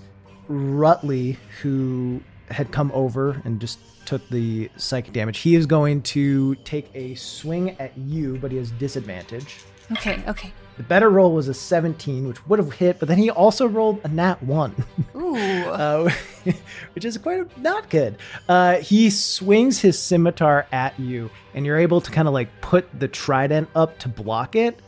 Rutley, 0.50 1.38
who 1.62 2.22
had 2.50 2.72
come 2.72 2.91
over 2.93 3.41
and 3.45 3.60
just 3.60 3.80
took 4.06 4.28
the 4.30 4.70
psychic 4.76 5.14
damage. 5.14 5.39
He 5.39 5.56
is 5.56 5.66
going 5.66 6.02
to 6.02 6.56
take 6.56 6.89
a 6.95 7.14
swing 7.16 7.72
at 7.80 7.95
you, 7.97 8.38
but 8.41 8.52
he 8.52 8.58
has 8.58 8.72
disadvantage. 8.72 9.60
Okay, 9.91 10.24
okay. 10.28 10.52
The 10.78 10.84
better 10.84 11.10
roll 11.10 11.34
was 11.34 11.50
a 11.50 11.54
17, 11.54 12.28
which 12.28 12.47
would 12.47 12.58
have 12.58 12.72
hit, 12.72 13.00
but 13.00 13.08
then 13.10 13.18
he 13.18 13.30
also 13.30 13.68
rolled 13.68 14.00
a 14.06 14.08
nat 14.08 14.41
1, 14.41 14.86
Ooh. 15.16 15.36
uh, 15.36 16.10
which 16.93 17.04
is 17.04 17.18
quite 17.18 17.41
a, 17.41 17.60
not 17.60 17.89
good. 17.89 18.18
Uh, 18.47 18.78
he 18.78 19.10
swings 19.10 19.80
his 19.80 20.00
scimitar 20.00 20.68
at 20.72 20.97
you, 20.97 21.30
and 21.54 21.66
you're 21.66 21.78
able 21.78 22.00
to 22.00 22.10
kind 22.12 22.28
of 22.30 22.34
like 22.34 22.47
put 22.62 22.88
the 22.97 23.10
trident 23.10 23.68
up 23.76 24.00
to 24.00 24.08
block 24.08 24.56
it. 24.56 24.80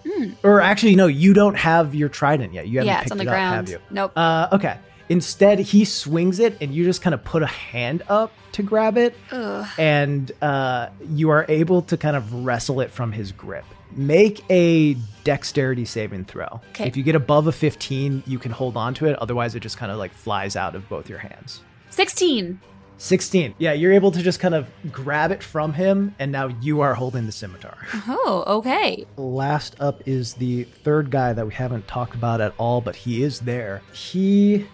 Or 0.44 0.62
actually, 0.62 0.96
no, 0.96 1.08
you 1.08 1.34
don't 1.34 1.56
have 1.56 1.94
your 1.94 2.10
trident 2.10 2.54
yet. 2.54 2.68
You 2.68 2.80
haven't 2.80 2.88
yeah, 2.88 2.96
picked 3.00 3.06
it's 3.08 3.12
on 3.12 3.18
the 3.18 3.24
it 3.24 3.28
up, 3.28 3.34
ground. 3.34 3.56
have 3.56 3.70
you? 3.70 3.80
Nope. 3.90 4.14
Uh, 4.16 4.48
okay. 4.54 4.78
Instead, 5.12 5.60
he 5.60 5.84
swings 5.84 6.40
it, 6.40 6.56
and 6.62 6.74
you 6.74 6.86
just 6.86 7.02
kind 7.02 7.14
of 7.14 7.22
put 7.26 7.44
a 7.44 7.48
hand 7.48 8.02
up 8.08 8.32
to 8.54 8.64
grab 8.64 8.98
it, 8.98 9.14
Ugh. 9.34 9.68
and 9.78 10.32
uh, 10.42 10.88
you 11.10 11.30
are 11.30 11.46
able 11.50 11.82
to 11.82 11.98
kind 11.98 12.16
of 12.16 12.34
wrestle 12.46 12.80
it 12.80 12.92
from 12.92 13.12
his 13.12 13.34
grip. 13.34 13.66
Make 13.94 14.42
a 14.50 14.94
dexterity 15.26 15.84
saving 15.84 16.24
throw. 16.24 16.62
Okay. 16.70 16.88
If 16.88 16.96
you 16.96 17.04
get 17.04 17.16
above 17.16 17.46
a 17.48 17.52
15, 17.52 18.24
you 18.26 18.40
can 18.40 18.54
hold 18.54 18.78
on 18.78 18.94
to 18.94 19.06
it. 19.08 19.18
Otherwise, 19.20 19.54
it 19.54 19.60
just 19.60 19.76
kind 19.76 19.92
of 19.92 19.98
like 19.98 20.14
flies 20.14 20.56
out 20.56 20.76
of 20.76 20.88
both 20.88 21.10
your 21.10 21.20
hands. 21.20 21.62
16. 21.90 22.62
16. 22.98 23.56
Yeah, 23.58 23.74
you're 23.74 23.92
able 23.92 24.12
to 24.12 24.22
just 24.22 24.40
kind 24.40 24.56
of 24.56 24.66
grab 24.94 25.34
it 25.34 25.44
from 25.44 25.74
him, 25.74 26.16
and 26.20 26.32
now 26.32 26.48
you 26.62 26.80
are 26.80 26.94
holding 26.94 27.26
the 27.26 27.34
scimitar. 27.34 27.78
Oh, 28.08 28.46
okay. 28.48 29.06
Last 29.18 29.76
up 29.82 30.04
is 30.06 30.36
the 30.36 30.64
third 30.64 31.12
guy 31.12 31.34
that 31.34 31.46
we 31.46 31.54
haven't 31.54 31.86
talked 31.90 32.16
about 32.16 32.40
at 32.40 32.54
all, 32.58 32.80
but 32.80 32.96
he 32.96 33.24
is 33.24 33.42
there. 33.42 33.82
He 33.92 34.68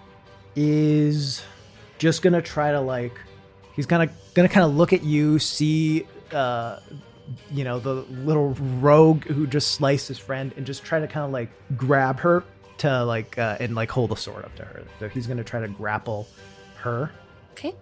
is 0.58 1.44
just 2.00 2.24
gonna 2.24 2.42
try 2.42 2.72
to 2.72 2.82
like, 2.82 3.18
he's 3.74 3.86
gonna 3.86 4.10
gonna 4.34 4.50
kind 4.50 4.66
of 4.66 4.76
look 4.76 4.92
at 4.92 5.04
you, 5.04 5.40
see, 5.40 6.06
uh, 6.34 6.80
you 7.52 7.64
know, 7.64 7.80
the 7.80 7.94
little 7.94 8.50
rogue 8.80 9.24
who 9.26 9.46
just 9.46 9.74
sliced 9.74 10.08
his 10.08 10.18
friend, 10.18 10.54
and 10.58 10.66
just 10.66 10.84
try 10.84 11.00
to 11.00 11.08
kind 11.08 11.26
of 11.26 11.32
like 11.32 11.50
grab 11.78 12.20
her 12.20 12.44
to 12.80 13.06
like 13.06 13.38
uh, 13.38 13.58
and 13.60 13.76
like 13.76 13.92
hold 13.92 14.12
a 14.12 14.18
sword 14.18 14.44
up 14.44 14.56
to 14.56 14.66
her. 14.66 14.84
So 15.00 15.08
he's 15.08 15.28
gonna 15.28 15.44
try 15.44 15.62
to 15.62 15.68
grapple 15.68 16.28
her. 16.78 17.12
Okay. 17.52 17.76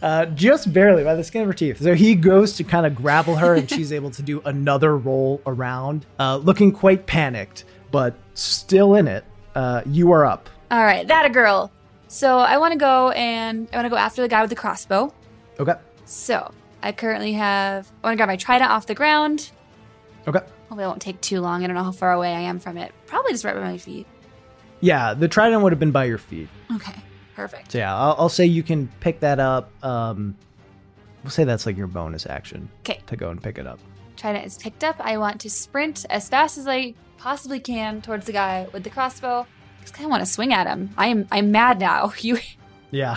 Uh, 0.00 0.26
just 0.26 0.72
barely 0.72 1.02
by 1.02 1.14
the 1.14 1.24
skin 1.24 1.42
of 1.42 1.48
her 1.48 1.52
teeth. 1.54 1.80
So 1.80 1.94
he 1.94 2.14
goes 2.14 2.54
to 2.56 2.64
kind 2.64 2.86
of 2.86 2.94
grapple 2.94 3.36
her, 3.36 3.54
and 3.54 3.68
she's 3.68 3.92
able 3.92 4.10
to 4.12 4.22
do 4.22 4.40
another 4.44 4.96
roll 4.96 5.40
around, 5.46 6.06
uh, 6.18 6.36
looking 6.36 6.70
quite 6.72 7.06
panicked, 7.06 7.64
but 7.90 8.14
still 8.34 8.94
in 8.94 9.08
it. 9.08 9.24
Uh, 9.54 9.82
you 9.86 10.12
are 10.12 10.24
up. 10.24 10.48
All 10.70 10.82
right, 10.84 11.06
that 11.08 11.24
a 11.26 11.30
girl. 11.30 11.72
So 12.08 12.38
I 12.38 12.58
want 12.58 12.72
to 12.72 12.78
go 12.78 13.10
and 13.10 13.68
I 13.72 13.76
want 13.76 13.86
to 13.86 13.90
go 13.90 13.96
after 13.96 14.22
the 14.22 14.28
guy 14.28 14.40
with 14.40 14.50
the 14.50 14.56
crossbow. 14.56 15.12
Okay. 15.58 15.74
So 16.04 16.52
I 16.82 16.92
currently 16.92 17.32
have. 17.34 17.90
I 18.02 18.06
want 18.08 18.14
to 18.14 18.16
grab 18.16 18.28
my 18.28 18.36
trident 18.36 18.70
off 18.70 18.86
the 18.86 18.94
ground. 18.94 19.50
Okay. 20.26 20.40
Hopefully, 20.68 20.84
it 20.84 20.86
won't 20.86 21.00
take 21.02 21.20
too 21.20 21.40
long. 21.40 21.64
I 21.64 21.66
don't 21.66 21.76
know 21.76 21.82
how 21.82 21.92
far 21.92 22.12
away 22.12 22.34
I 22.34 22.40
am 22.40 22.58
from 22.58 22.76
it. 22.76 22.92
Probably 23.06 23.32
just 23.32 23.44
right 23.44 23.54
by 23.54 23.62
my 23.62 23.78
feet. 23.78 24.06
Yeah, 24.80 25.14
the 25.14 25.26
trident 25.28 25.62
would 25.62 25.72
have 25.72 25.80
been 25.80 25.90
by 25.90 26.04
your 26.04 26.18
feet. 26.18 26.48
Okay, 26.74 26.94
perfect. 27.34 27.72
So 27.72 27.78
yeah, 27.78 27.94
I'll, 27.96 28.14
I'll 28.18 28.28
say 28.28 28.46
you 28.46 28.62
can 28.62 28.88
pick 29.00 29.20
that 29.20 29.40
up. 29.40 29.70
Um, 29.82 30.36
we'll 31.24 31.30
say 31.30 31.44
that's 31.44 31.66
like 31.66 31.76
your 31.76 31.86
bonus 31.88 32.26
action 32.26 32.68
Okay, 32.80 33.00
to 33.06 33.16
go 33.16 33.30
and 33.30 33.42
pick 33.42 33.58
it 33.58 33.66
up. 33.66 33.80
trident 34.16 34.44
is 34.46 34.56
picked 34.58 34.84
up. 34.84 34.96
I 35.00 35.16
want 35.18 35.40
to 35.40 35.50
sprint 35.50 36.04
as 36.10 36.28
fast 36.28 36.58
as 36.58 36.68
I 36.68 36.94
possibly 37.16 37.58
can 37.60 38.00
towards 38.02 38.26
the 38.26 38.32
guy 38.32 38.68
with 38.72 38.84
the 38.84 38.90
crossbow. 38.90 39.46
Just 39.88 39.96
kind 39.96 40.04
of 40.04 40.10
want 40.10 40.20
to 40.20 40.30
swing 40.30 40.52
at 40.52 40.66
him. 40.66 40.90
I 40.98 41.06
am. 41.06 41.26
I'm 41.32 41.50
mad 41.50 41.80
now. 41.80 42.12
You. 42.20 42.36
Yeah. 42.90 43.16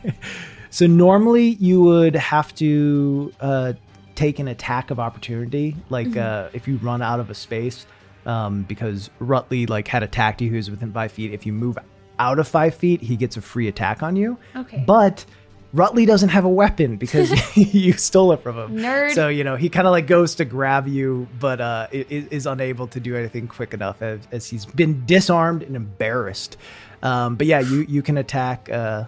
so 0.70 0.86
normally 0.86 1.48
you 1.60 1.82
would 1.82 2.14
have 2.14 2.54
to 2.54 3.30
uh, 3.40 3.74
take 4.14 4.38
an 4.38 4.48
attack 4.48 4.90
of 4.90 4.98
opportunity, 4.98 5.76
like 5.90 6.16
uh, 6.16 6.48
if 6.54 6.66
you 6.66 6.78
run 6.78 7.02
out 7.02 7.20
of 7.20 7.28
a 7.28 7.34
space, 7.34 7.84
um, 8.24 8.62
because 8.62 9.10
Rutley 9.20 9.68
like 9.68 9.86
had 9.86 10.02
attacked 10.02 10.40
you, 10.40 10.48
who's 10.48 10.70
within 10.70 10.94
five 10.94 11.12
feet. 11.12 11.30
If 11.34 11.44
you 11.44 11.52
move 11.52 11.76
out 12.18 12.38
of 12.38 12.48
five 12.48 12.74
feet, 12.74 13.02
he 13.02 13.14
gets 13.16 13.36
a 13.36 13.42
free 13.42 13.68
attack 13.68 14.02
on 14.02 14.16
you. 14.16 14.38
Okay. 14.56 14.82
But 14.86 15.26
Rutley 15.74 16.06
doesn't 16.06 16.28
have 16.30 16.44
a 16.44 16.48
weapon 16.50 16.96
because 16.96 17.30
you 17.56 17.92
stole 17.94 18.32
it 18.32 18.42
from 18.42 18.58
him. 18.58 18.76
Nerd. 18.78 19.12
So 19.14 19.28
you 19.28 19.42
know 19.44 19.56
he 19.56 19.68
kind 19.68 19.86
of 19.86 19.92
like 19.92 20.06
goes 20.06 20.34
to 20.36 20.44
grab 20.44 20.86
you, 20.88 21.26
but 21.40 21.60
uh, 21.60 21.86
i- 21.92 21.96
i- 22.10 22.28
is 22.30 22.46
unable 22.46 22.86
to 22.88 23.00
do 23.00 23.16
anything 23.16 23.48
quick 23.48 23.72
enough 23.74 24.02
as, 24.02 24.20
as 24.32 24.46
he's 24.48 24.66
been 24.66 25.04
disarmed 25.06 25.62
and 25.62 25.74
embarrassed. 25.76 26.56
Um, 27.02 27.36
but 27.36 27.46
yeah, 27.46 27.60
you 27.60 27.86
you 27.88 28.02
can 28.02 28.18
attack 28.18 28.68
uh, 28.70 29.04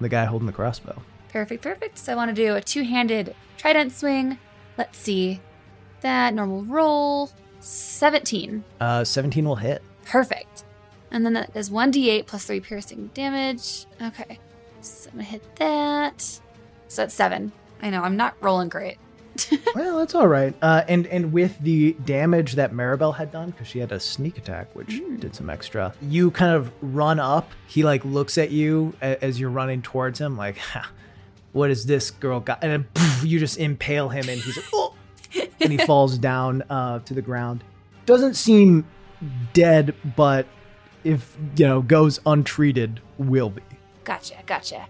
the 0.00 0.08
guy 0.08 0.24
holding 0.26 0.46
the 0.46 0.52
crossbow. 0.52 1.00
Perfect, 1.32 1.62
perfect. 1.62 1.98
So 1.98 2.12
I 2.12 2.16
want 2.16 2.28
to 2.28 2.34
do 2.34 2.54
a 2.54 2.60
two-handed 2.60 3.34
trident 3.58 3.92
swing. 3.92 4.38
Let's 4.78 4.98
see. 4.98 5.40
That 6.02 6.34
normal 6.34 6.62
roll. 6.64 7.30
17. 7.60 8.62
Uh, 8.80 9.02
Seventeen 9.04 9.44
will 9.46 9.56
hit. 9.56 9.82
Perfect. 10.04 10.64
And 11.10 11.24
then 11.26 11.32
that 11.32 11.52
does 11.54 11.68
1d8 11.70 12.26
plus 12.26 12.44
3 12.44 12.60
piercing 12.60 13.10
damage. 13.14 13.86
Okay. 14.00 14.38
So 14.86 15.10
I'm 15.12 15.18
to 15.18 15.24
hit 15.24 15.56
that. 15.56 16.20
So 16.88 17.02
that's 17.02 17.14
7. 17.14 17.52
I 17.82 17.90
know, 17.90 18.02
I'm 18.02 18.16
not 18.16 18.34
rolling 18.40 18.68
great. 18.68 18.98
well, 19.74 19.98
that's 19.98 20.14
all 20.14 20.28
right. 20.28 20.54
Uh, 20.62 20.82
and 20.88 21.06
and 21.08 21.30
with 21.30 21.58
the 21.60 21.92
damage 22.04 22.54
that 22.54 22.72
Maribel 22.72 23.14
had 23.14 23.30
done, 23.30 23.50
because 23.50 23.66
she 23.66 23.78
had 23.80 23.92
a 23.92 24.00
sneak 24.00 24.38
attack, 24.38 24.74
which 24.74 25.02
did 25.18 25.34
some 25.34 25.50
extra, 25.50 25.92
you 26.00 26.30
kind 26.30 26.54
of 26.54 26.72
run 26.80 27.20
up. 27.20 27.50
He 27.66 27.82
like 27.82 28.02
looks 28.04 28.38
at 28.38 28.50
you 28.50 28.94
a- 29.02 29.22
as 29.22 29.38
you're 29.38 29.50
running 29.50 29.82
towards 29.82 30.18
him, 30.18 30.38
like, 30.38 30.56
ha, 30.56 30.90
"What 31.52 31.70
is 31.70 31.84
this 31.84 32.10
girl 32.10 32.40
got?" 32.40 32.62
And 32.62 32.72
then 32.72 32.86
poof, 32.94 33.24
you 33.24 33.38
just 33.38 33.58
impale 33.58 34.08
him, 34.08 34.26
and 34.28 34.40
he's 34.40 34.56
like, 34.56 34.66
"Oh!" 34.72 34.94
and 35.60 35.70
he 35.70 35.76
falls 35.78 36.16
down 36.16 36.62
uh, 36.70 37.00
to 37.00 37.12
the 37.12 37.22
ground. 37.22 37.62
Doesn't 38.06 38.34
seem 38.34 38.86
dead, 39.52 39.94
but 40.16 40.46
if 41.04 41.36
you 41.56 41.66
know 41.66 41.82
goes 41.82 42.20
untreated, 42.24 43.00
will 43.18 43.50
be. 43.50 43.62
Gotcha, 44.06 44.36
gotcha. 44.46 44.86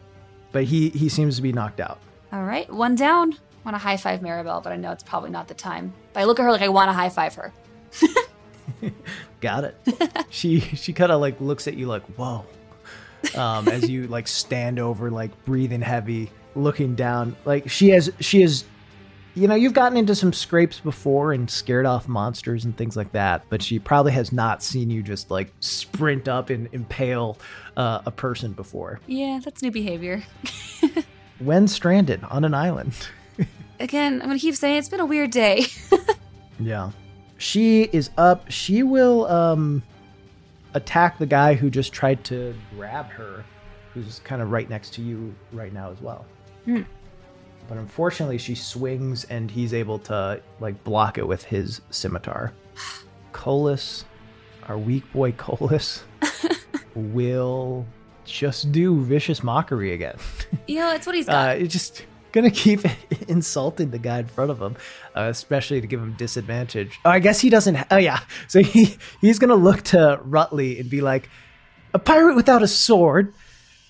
But 0.53 0.65
he 0.65 0.91
he 0.91 1.09
seems 1.09 1.37
to 1.37 1.43
be 1.43 1.51
knocked 1.51 1.81
out. 1.81 1.99
All 2.33 2.45
right, 2.45 2.71
one 2.73 2.95
down. 2.95 3.35
want 3.65 3.75
to 3.75 3.79
high 3.79 3.97
five 3.97 4.21
Maribel, 4.21 4.63
but 4.63 4.73
I 4.73 4.77
know 4.77 4.93
it's 4.93 5.03
probably 5.03 5.31
not 5.31 5.49
the 5.49 5.55
time. 5.55 5.93
But 6.13 6.21
I 6.21 6.25
look 6.25 6.39
at 6.39 6.43
her 6.43 6.53
like 6.53 6.61
I 6.61 6.69
want 6.69 6.91
to 6.91 6.93
high 6.93 7.09
five 7.09 7.35
her. 7.35 7.53
Got 9.41 9.65
it. 9.65 9.77
she 10.31 10.61
she 10.61 10.93
kind 10.93 11.11
of 11.11 11.21
like 11.21 11.41
looks 11.41 11.67
at 11.67 11.75
you 11.75 11.87
like 11.87 12.03
whoa, 12.17 12.45
um, 13.35 13.67
as 13.69 13.89
you 13.89 14.07
like 14.07 14.29
stand 14.29 14.79
over 14.79 15.11
like 15.11 15.31
breathing 15.47 15.81
heavy, 15.81 16.31
looking 16.55 16.95
down. 16.95 17.35
Like 17.47 17.71
she 17.71 17.89
has 17.91 18.13
she 18.21 18.43
has, 18.43 18.65
you 19.35 19.49
know, 19.49 19.55
you've 19.55 19.73
gotten 19.73 19.97
into 19.97 20.15
some 20.15 20.35
scrapes 20.35 20.79
before 20.79 21.33
and 21.33 21.51
scared 21.51 21.87
off 21.87 22.07
monsters 22.07 22.67
and 22.67 22.77
things 22.77 22.99
like 22.99 23.13
that, 23.13 23.47
but 23.49 23.63
she 23.63 23.79
probably 23.79 24.13
has 24.13 24.31
not 24.31 24.63
seen 24.63 24.91
you 24.91 25.03
just 25.03 25.31
like 25.31 25.55
sprint 25.61 26.29
up 26.29 26.51
and 26.51 26.69
impale 26.73 27.39
uh, 27.77 28.01
a 28.07 28.11
person 28.11 28.53
before. 28.53 29.01
Yeah, 29.07 29.41
that's 29.45 29.63
new 29.63 29.71
behavior. 29.71 30.23
When 31.39 31.69
stranded 31.69 32.25
on 32.25 32.45
an 32.45 32.55
island. 32.55 32.95
Again, 33.81 34.23
I'm 34.23 34.29
going 34.29 34.39
to 34.39 34.41
keep 34.41 34.55
saying 34.55 34.79
it's 34.79 34.89
been 34.89 35.01
a 35.01 35.07
weird 35.07 35.31
day. 35.31 35.67
Yeah. 36.59 36.93
She 37.39 37.83
is 37.83 38.11
up. 38.17 38.51
She 38.51 38.83
will 38.83 39.27
um 39.27 39.83
attack 40.75 41.19
the 41.19 41.27
guy 41.27 41.55
who 41.55 41.69
just 41.71 41.93
tried 41.93 42.25
to 42.25 42.55
grab 42.75 43.07
her, 43.09 43.45
who's 43.93 44.21
kind 44.21 44.41
of 44.41 44.51
right 44.51 44.69
next 44.69 44.95
to 44.95 45.03
you 45.03 45.35
right 45.53 45.73
now 45.73 45.91
as 45.91 46.01
well. 46.01 46.25
But 47.69 47.79
unfortunately, 47.79 48.39
she 48.39 48.55
swings 48.55 49.25
and 49.25 49.51
he's 49.51 49.75
able 49.75 49.99
to 50.01 50.41
like 50.61 50.83
block 50.83 51.19
it 51.19 51.27
with 51.29 51.45
his 51.45 51.81
scimitar. 51.91 52.53
Colas, 53.33 54.05
our 54.67 54.79
weak 54.79 55.11
boy 55.13 55.33
Colas, 55.33 56.05
will 56.97 57.87
just 58.25 58.73
do 58.73 59.01
vicious 59.03 59.43
mockery 59.43 59.93
again. 59.93 60.17
Know, 60.69 60.93
it's 60.93 61.07
what 61.07 61.15
he's 61.15 61.27
got. 61.27 61.51
Uh, 61.57 61.61
it's 61.61 61.73
just 61.73 62.05
gonna 62.33 62.51
keep 62.51 62.81
insulting 63.29 63.91
the 63.91 63.99
guy 63.99 64.19
in 64.19 64.27
front 64.27 64.51
of 64.51 64.61
him, 64.61 64.77
uh, 65.17 65.29
especially 65.31 65.81
to 65.81 65.87
give 65.87 66.01
him 66.01 66.15
disadvantage. 66.15 66.99
Oh, 67.05 67.11
I 67.11 67.19
guess 67.19 67.41
he 67.41 67.51
doesn't. 67.51 67.77
Ha- 67.77 67.87
oh 67.91 67.97
yeah, 67.97 68.21
so 68.49 68.63
he 68.63 68.97
he's 69.21 69.39
gonna 69.39 69.55
look 69.55 69.83
to 69.85 70.21
Rutley 70.25 70.81
and 70.81 70.91
be 70.91 71.01
like, 71.01 71.29
"A 71.95 71.99
pirate 71.99 72.35
without 72.35 72.63
a 72.63 72.69
sword. 72.69 73.33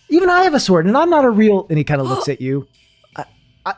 Even 0.09 0.31
I 0.31 0.43
have 0.45 0.55
a 0.55 0.61
sword, 0.61 0.87
and 0.87 0.97
I'm 0.97 1.11
not 1.11 1.25
a 1.25 1.31
real." 1.31 1.67
And 1.69 1.79
he 1.79 1.85
kind 1.85 2.01
of 2.01 2.07
looks 2.11 2.29
at 2.29 2.41
you. 2.41 2.69
I, 3.17 3.25
I, 3.65 3.75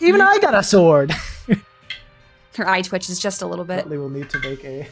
even 0.00 0.20
I 0.20 0.38
got 0.38 0.54
a 0.54 0.62
sword. 0.62 1.12
Her 2.56 2.66
eye 2.66 2.80
twitches 2.80 3.18
just 3.18 3.42
a 3.42 3.46
little 3.46 3.66
bit. 3.66 3.84
Rutley 3.84 3.98
will 3.98 4.08
need 4.08 4.30
to 4.30 4.38
make 4.38 4.64
a. 4.64 4.88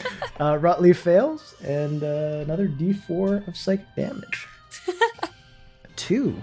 uh, 0.40 0.54
Rutley 0.54 0.94
fails, 0.94 1.54
and 1.62 2.02
uh, 2.02 2.40
another 2.42 2.68
D4 2.68 3.46
of 3.48 3.56
psychic 3.56 3.86
damage. 3.96 4.46
Two. 5.96 6.42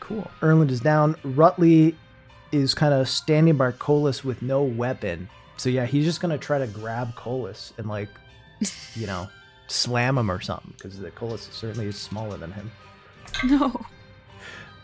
Cool. 0.00 0.30
Erland 0.42 0.70
is 0.70 0.80
down. 0.80 1.14
Rutley 1.24 1.94
is 2.52 2.74
kind 2.74 2.92
of 2.92 3.08
standing 3.08 3.56
by 3.56 3.72
Colas 3.72 4.24
with 4.24 4.42
no 4.42 4.62
weapon. 4.62 5.28
So 5.56 5.68
yeah, 5.68 5.86
he's 5.86 6.04
just 6.04 6.20
gonna 6.20 6.38
try 6.38 6.58
to 6.58 6.66
grab 6.66 7.14
Colas 7.14 7.72
and 7.78 7.88
like, 7.88 8.08
you 8.94 9.06
know, 9.06 9.28
slam 9.68 10.18
him 10.18 10.30
or 10.30 10.40
something 10.40 10.72
because 10.76 10.98
the 10.98 11.10
Colas 11.12 11.48
certainly 11.52 11.86
is 11.86 11.96
smaller 11.96 12.36
than 12.36 12.52
him. 12.52 12.70
No. 13.44 13.86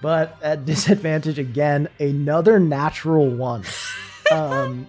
But 0.01 0.37
at 0.43 0.65
disadvantage 0.65 1.39
again, 1.39 1.89
another 1.99 2.61
natural 2.61 3.29
one 3.29 3.65
um, 4.31 4.87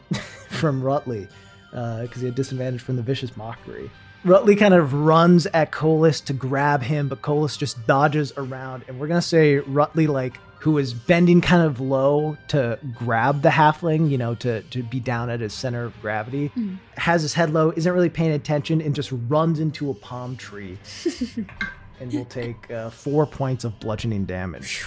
from 0.50 0.82
Rutley 0.82 1.28
because 1.72 2.18
he 2.22 2.26
had 2.26 2.36
disadvantage 2.36 2.82
from 2.82 2.96
the 2.96 3.02
vicious 3.02 3.36
mockery. 3.38 3.90
Rutley 4.26 4.58
kind 4.58 4.74
of 4.74 4.94
runs 4.94 5.46
at 5.48 5.72
Colas 5.72 6.20
to 6.22 6.34
grab 6.34 6.82
him, 6.82 7.08
but 7.08 7.22
Colas 7.22 7.56
just 7.56 7.86
dodges 7.88 8.34
around, 8.36 8.84
and 8.88 9.00
we're 9.00 9.08
gonna 9.08 9.22
say 9.22 9.60
Rutley 9.60 10.08
like 10.08 10.38
who 10.62 10.80
is 10.80 10.92
bending 10.92 11.40
kind 11.40 11.62
of 11.62 11.80
low 11.80 12.36
to 12.48 12.80
grab 12.96 13.44
the 13.44 13.50
halfling, 13.50 14.10
you 14.10 14.18
know, 14.18 14.34
to 14.36 14.64
to 14.64 14.82
be 14.84 15.00
down 15.00 15.30
at 15.30 15.40
his 15.40 15.54
center 15.54 15.84
of 15.86 15.94
gravity, 16.02 16.52
Mhm. 16.58 16.78
has 16.98 17.22
his 17.22 17.36
head 17.36 17.52
low, 17.52 17.72
isn't 17.76 17.94
really 17.94 18.10
paying 18.10 18.32
attention, 18.32 18.82
and 18.82 18.96
just 18.96 19.12
runs 19.30 19.60
into 19.60 19.90
a 19.92 19.94
palm 19.94 20.36
tree, 20.36 20.80
and 22.02 22.12
will 22.12 22.26
take 22.26 22.70
uh, 22.72 22.90
four 22.90 23.26
points 23.28 23.64
of 23.64 23.80
bludgeoning 23.80 24.26
damage. 24.26 24.84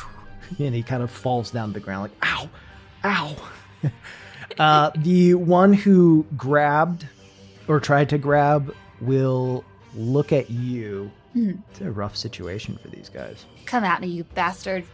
and 0.59 0.75
he 0.75 0.83
kind 0.83 1.03
of 1.05 1.11
falls 1.11 1.53
down 1.53 1.69
to 1.69 1.75
the 1.75 1.81
ground 1.81 2.03
like, 2.03 2.27
ow, 2.27 2.49
ow. 3.05 3.37
uh, 4.59 4.91
the 4.97 5.35
one 5.35 5.73
who 5.73 6.27
grabbed 6.37 7.07
or 7.69 7.81
tried 7.81 8.09
to 8.11 8.19
grab 8.19 8.75
will 9.01 9.65
look 9.95 10.33
at 10.33 10.51
you. 10.51 11.11
Hmm. 11.33 11.53
It's 11.71 11.81
a 11.81 11.91
rough 11.91 12.17
situation 12.17 12.79
for 12.83 12.89
these 12.89 13.09
guys. 13.09 13.47
Come 13.67 13.85
at 13.85 14.01
me, 14.01 14.09
you 14.09 14.25
bastard. 14.25 14.85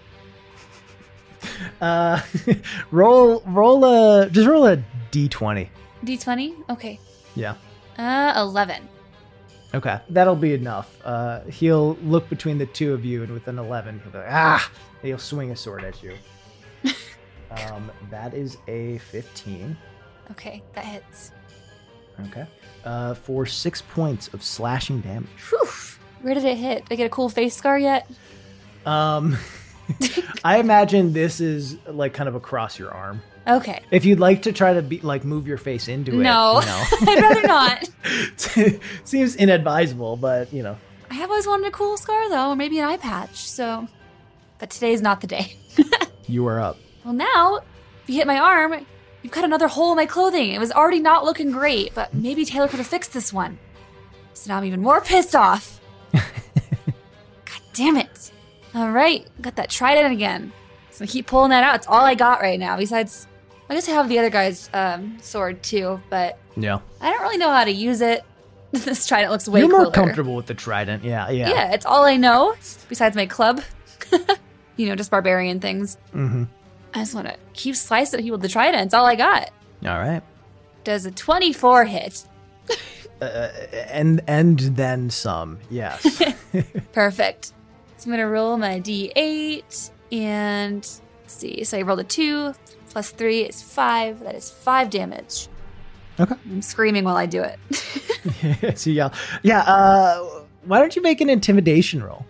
Uh, 1.81 2.21
roll, 2.91 3.43
roll 3.47 3.85
a, 3.85 4.29
just 4.31 4.49
roll 4.49 4.67
a 4.67 4.83
d20. 5.11 5.69
D20? 6.05 6.71
Okay. 6.71 7.01
Yeah. 7.35 7.55
Uh, 7.99 8.35
11. 8.37 8.89
Okay, 9.75 10.01
that'll 10.11 10.37
be 10.37 10.55
enough. 10.55 10.97
Uh, 11.05 11.41
he'll 11.45 11.95
look 12.03 12.29
between 12.29 12.59
the 12.59 12.67
two 12.67 12.95
of 12.95 13.05
you, 13.05 13.23
and 13.23 13.33
with 13.33 13.49
an 13.49 13.59
11, 13.59 14.01
he'll 14.01 14.13
be 14.13 14.19
like, 14.19 14.27
ah! 14.31 14.71
He'll 15.03 15.19
swing 15.19 15.51
a 15.51 15.57
sword 15.57 15.85
at 15.85 16.03
you. 16.03 16.15
Um, 17.51 17.91
that 18.11 18.35
is 18.35 18.59
a 18.69 18.99
15. 18.99 19.77
Okay, 20.33 20.63
that 20.75 20.85
hits. 20.85 21.33
Okay. 22.27 22.47
Uh, 22.85 23.15
for 23.15 23.47
six 23.47 23.83
points 23.83 24.29
of 24.29 24.43
slashing 24.43 25.01
damage. 25.01 25.29
Whew. 25.51 25.69
Where 26.23 26.35
did 26.35 26.45
it 26.45 26.57
hit? 26.57 26.85
Did 26.87 26.95
I 26.95 26.97
get 26.97 27.07
a 27.07 27.11
cool 27.11 27.29
face 27.29 27.55
scar 27.55 27.79
yet? 27.79 28.11
Um, 28.85 29.37
I 30.45 30.59
imagine 30.59 31.13
this 31.13 31.41
is 31.41 31.77
like 31.87 32.15
kind 32.15 32.29
of 32.29 32.35
across 32.35 32.79
your 32.79 32.91
arm. 32.93 33.23
Okay. 33.47 33.81
If 33.93 34.05
you'd 34.05 34.19
like 34.19 34.43
to 34.43 34.53
try 34.53 34.75
to 34.75 34.83
be 34.83 34.99
like 35.01 35.25
move 35.25 35.47
your 35.47 35.59
face 35.59 35.87
into 35.89 36.13
it, 36.13 36.23
No. 36.25 36.61
you 36.61 36.67
know, 36.67 36.85
I'd 37.13 37.23
rather 37.23 37.47
not. 37.47 37.89
seems 39.05 39.37
inadvisable, 39.37 40.17
but 40.17 40.53
you 40.53 40.63
know, 40.63 40.77
I 41.11 41.15
have 41.15 41.31
always 41.31 41.47
wanted 41.47 41.69
a 41.69 41.71
cool 41.71 41.97
scar 41.97 42.29
though, 42.29 42.51
or 42.51 42.57
maybe 42.57 42.79
an 42.81 42.87
eye 42.87 42.97
patch, 42.97 43.37
so. 43.37 43.87
But 44.59 44.71
today's 44.71 45.03
not 45.03 45.21
the 45.21 45.27
day. 45.27 45.57
you 46.27 46.47
are 46.47 46.61
up. 46.61 46.79
Well, 47.07 47.15
now, 47.15 47.59
if 48.03 48.11
you 48.11 48.17
hit 48.17 48.27
my 48.27 48.37
arm, 48.41 48.85
you've 49.23 49.33
cut 49.33 49.45
another 49.45 49.69
hole 49.69 49.93
in 49.93 49.97
my 49.97 50.07
clothing. 50.07 50.51
It 50.51 50.59
was 50.59 50.73
already 50.73 50.99
not 50.99 51.25
looking 51.25 51.53
great, 51.53 51.95
but 51.95 52.13
maybe 52.13 52.45
Taylor 52.45 52.67
could 52.67 52.81
have 52.81 52.89
fixed 52.89 53.13
this 53.13 53.33
one. 53.33 53.61
So 54.35 54.49
now 54.49 54.59
I'm 54.59 54.65
even 54.65 54.83
more 54.83 55.01
pissed 55.01 55.37
off. 55.37 55.81
God 56.13 57.63
damn 57.75 57.97
it. 57.97 58.33
All 58.75 58.91
right, 58.91 59.25
got 59.41 59.55
that 59.55 59.71
trident 59.71 60.13
again. 60.13 60.53
So 60.91 61.05
I 61.05 61.07
keep 61.07 61.29
pulling 61.29 61.51
that 61.51 61.63
out. 61.63 61.77
It's 61.77 61.87
all 61.87 62.05
I 62.05 62.17
got 62.17 62.41
right 62.41 62.59
now. 62.59 62.77
Besides, 62.77 63.29
I 63.71 63.75
guess 63.75 63.89
I 63.89 63.93
have 63.93 64.09
the 64.09 64.19
other 64.19 64.31
guy's 64.31 64.69
um, 64.75 65.17
sword 65.23 65.63
too, 65.63 66.01
but 66.11 66.41
Yeah, 66.57 66.81
I 67.01 67.13
don't 67.13 67.23
really 67.23 67.39
know 67.39 67.51
how 67.51 67.63
to 67.65 67.71
use 67.71 68.01
it. 68.01 68.25
this 68.73 69.07
trident 69.07 69.31
looks 69.31 69.47
way 69.47 69.61
you're 69.61 69.69
more 69.69 69.83
cooler. 69.83 69.93
comfortable 69.93 70.35
with 70.35 70.47
the 70.47 70.55
trident. 70.55 71.05
Yeah, 71.05 71.31
yeah. 71.31 71.51
Yeah, 71.51 71.73
it's 71.73 71.87
all 71.87 72.03
I 72.05 72.17
know 72.17 72.57
besides 72.89 73.15
my 73.15 73.27
club. 73.27 73.63
you 74.77 74.89
know, 74.89 74.97
just 74.97 75.13
barbarian 75.13 75.61
things. 75.61 75.99
Mm-hmm. 76.13 76.45
I 76.95 77.01
just 77.01 77.15
want 77.15 77.29
to 77.29 77.37
keep 77.53 77.77
slicing 77.77 78.21
people 78.21 78.33
with 78.33 78.43
the 78.43 78.49
trident. 78.49 78.87
It's 78.87 78.95
all 78.95 79.07
I 79.07 79.15
got. 79.17 79.51
All 79.85 79.99
right. 79.99 80.23
Does 80.85 81.05
a 81.07 81.11
24 81.11 81.85
hit? 81.85 82.27
Uh, 83.21 83.49
and 83.89 84.21
and 84.27 84.59
then 84.59 85.09
some. 85.11 85.59
Yes. 85.71 86.23
Perfect. 86.93 87.53
So 87.97 88.05
I'm 88.05 88.11
going 88.11 88.19
to 88.21 88.27
roll 88.27 88.57
my 88.59 88.81
d8 88.81 89.91
and 90.13 90.77
let's 90.77 91.01
see. 91.27 91.65
So 91.65 91.79
I 91.79 91.83
rolled 91.83 92.01
a 92.01 92.05
2 92.05 92.55
plus 92.91 93.11
3 93.11 93.41
is 93.43 93.63
5. 93.63 94.21
That 94.21 94.35
is 94.35 94.51
5 94.51 94.91
damage. 94.91 95.49
Okay. 96.19 96.35
I'm 96.47 96.63
screaming 96.63 97.05
while 97.05 97.17
I 97.17 97.27
do 97.27 97.43
it. 97.43 98.79
so 98.79 98.91
yeah, 98.91 99.11
yeah. 99.43 99.61
Uh, 99.61 100.45
why 100.65 100.81
don't 100.81 100.97
you 100.97 101.03
make 101.03 101.21
an 101.21 101.29
intimidation 101.31 102.03
roll? 102.03 102.27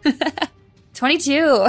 22. 0.94 1.66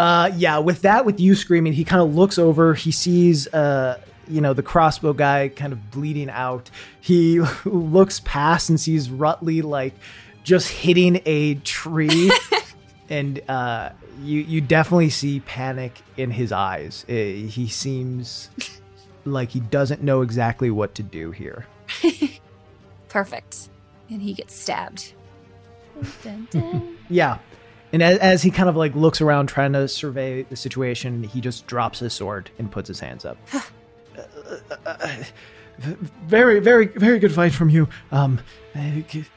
Uh, 0.00 0.32
yeah, 0.34 0.56
with 0.56 0.80
that, 0.80 1.04
with 1.04 1.20
you 1.20 1.34
screaming, 1.34 1.74
he 1.74 1.84
kind 1.84 2.00
of 2.00 2.14
looks 2.14 2.38
over. 2.38 2.72
He 2.72 2.90
sees, 2.90 3.46
uh, 3.48 4.00
you 4.26 4.40
know, 4.40 4.54
the 4.54 4.62
crossbow 4.62 5.12
guy 5.12 5.48
kind 5.48 5.74
of 5.74 5.90
bleeding 5.90 6.30
out. 6.30 6.70
He 7.02 7.38
looks 7.66 8.18
past 8.20 8.70
and 8.70 8.80
sees 8.80 9.10
Rutley 9.10 9.62
like 9.62 9.92
just 10.42 10.70
hitting 10.70 11.20
a 11.26 11.56
tree, 11.56 12.32
and 13.10 13.42
uh, 13.46 13.90
you 14.22 14.40
you 14.40 14.62
definitely 14.62 15.10
see 15.10 15.40
panic 15.40 16.00
in 16.16 16.30
his 16.30 16.50
eyes. 16.50 17.04
Uh, 17.06 17.12
he 17.12 17.68
seems 17.68 18.48
like 19.26 19.50
he 19.50 19.60
doesn't 19.60 20.02
know 20.02 20.22
exactly 20.22 20.70
what 20.70 20.94
to 20.94 21.02
do 21.02 21.30
here. 21.30 21.66
Perfect. 23.08 23.68
And 24.08 24.22
he 24.22 24.32
gets 24.32 24.54
stabbed. 24.54 25.12
Dun, 26.24 26.48
dun. 26.50 26.96
Yeah. 27.10 27.36
And 27.92 28.02
as, 28.02 28.18
as 28.18 28.42
he 28.42 28.50
kind 28.50 28.68
of 28.68 28.76
like 28.76 28.94
looks 28.94 29.20
around 29.20 29.48
trying 29.48 29.72
to 29.72 29.88
survey 29.88 30.42
the 30.44 30.56
situation, 30.56 31.24
he 31.24 31.40
just 31.40 31.66
drops 31.66 31.98
his 31.98 32.12
sword 32.12 32.50
and 32.58 32.70
puts 32.70 32.88
his 32.88 33.00
hands 33.00 33.24
up. 33.24 33.36
Uh, 33.52 33.60
uh, 34.16 34.86
uh, 34.86 35.22
very, 36.26 36.60
very, 36.60 36.86
very 36.86 37.18
good 37.18 37.32
fight 37.32 37.52
from 37.52 37.68
you. 37.70 37.88
Um, 38.12 38.40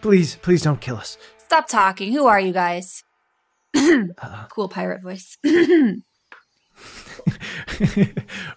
please, 0.01 0.35
please 0.41 0.61
don't 0.61 0.81
kill 0.81 0.97
us. 0.97 1.17
Stop 1.39 1.67
talking. 1.67 2.11
Who 2.13 2.25
are 2.27 2.39
you 2.39 2.53
guys? 2.53 3.03
cool 4.49 4.69
pirate 4.69 5.01
voice. 5.01 5.37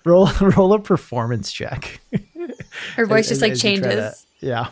roll, 0.05 0.29
roll 0.41 0.73
a 0.75 0.79
performance 0.81 1.53
check. 1.53 2.01
Her 2.97 3.07
voice 3.07 3.31
As- 3.31 3.39
just 3.39 3.43
like 3.43 3.53
as 3.53 3.65
you 3.65 3.77
to- 3.77 3.83
changes. 3.83 4.27
yeah. 4.41 4.69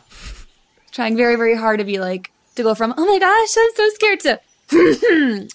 Trying 0.90 1.16
very, 1.16 1.36
very 1.36 1.56
hard 1.56 1.78
to 1.80 1.84
be 1.84 1.98
like, 1.98 2.30
to 2.56 2.62
go 2.62 2.74
from, 2.74 2.94
oh 2.96 3.04
my 3.06 3.18
gosh, 3.18 3.56
I'm 3.58 3.70
so 3.74 3.88
scared 3.94 4.20
to, 4.20 4.40
who 4.70 5.48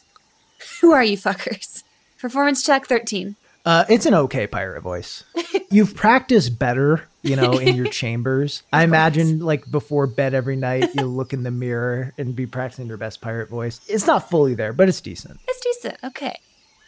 are 0.92 1.04
you 1.04 1.18
fuckers? 1.18 1.84
Performance 2.20 2.64
check 2.64 2.86
13. 2.86 3.36
Uh, 3.66 3.86
it's 3.90 4.06
an 4.06 4.14
okay 4.14 4.48
pirate 4.48 4.82
voice. 4.82 5.24
You've 5.72 5.96
practiced 5.96 6.58
better, 6.58 7.04
you 7.22 7.36
know, 7.36 7.54
in 7.54 7.76
your 7.76 7.88
chambers. 7.92 8.64
I 8.72 8.84
imagine, 8.84 9.40
like 9.40 9.70
before 9.70 10.08
bed 10.08 10.34
every 10.34 10.56
night, 10.56 10.90
you'll 10.96 11.10
look 11.10 11.34
in 11.34 11.44
the 11.44 11.52
mirror 11.52 12.14
and 12.18 12.36
be 12.36 12.46
practicing 12.48 12.88
your 12.88 12.98
best 12.98 13.22
pirate 13.22 13.50
voice. 13.50 13.82
It's 13.88 14.08
not 14.08 14.30
fully 14.30 14.56
there, 14.56 14.74
but 14.74 14.90
it's 14.90 15.02
decent. 15.02 15.40
It's 15.48 15.60
decent. 15.60 15.98
Okay. 16.04 16.40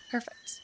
Perfect. 0.09 0.61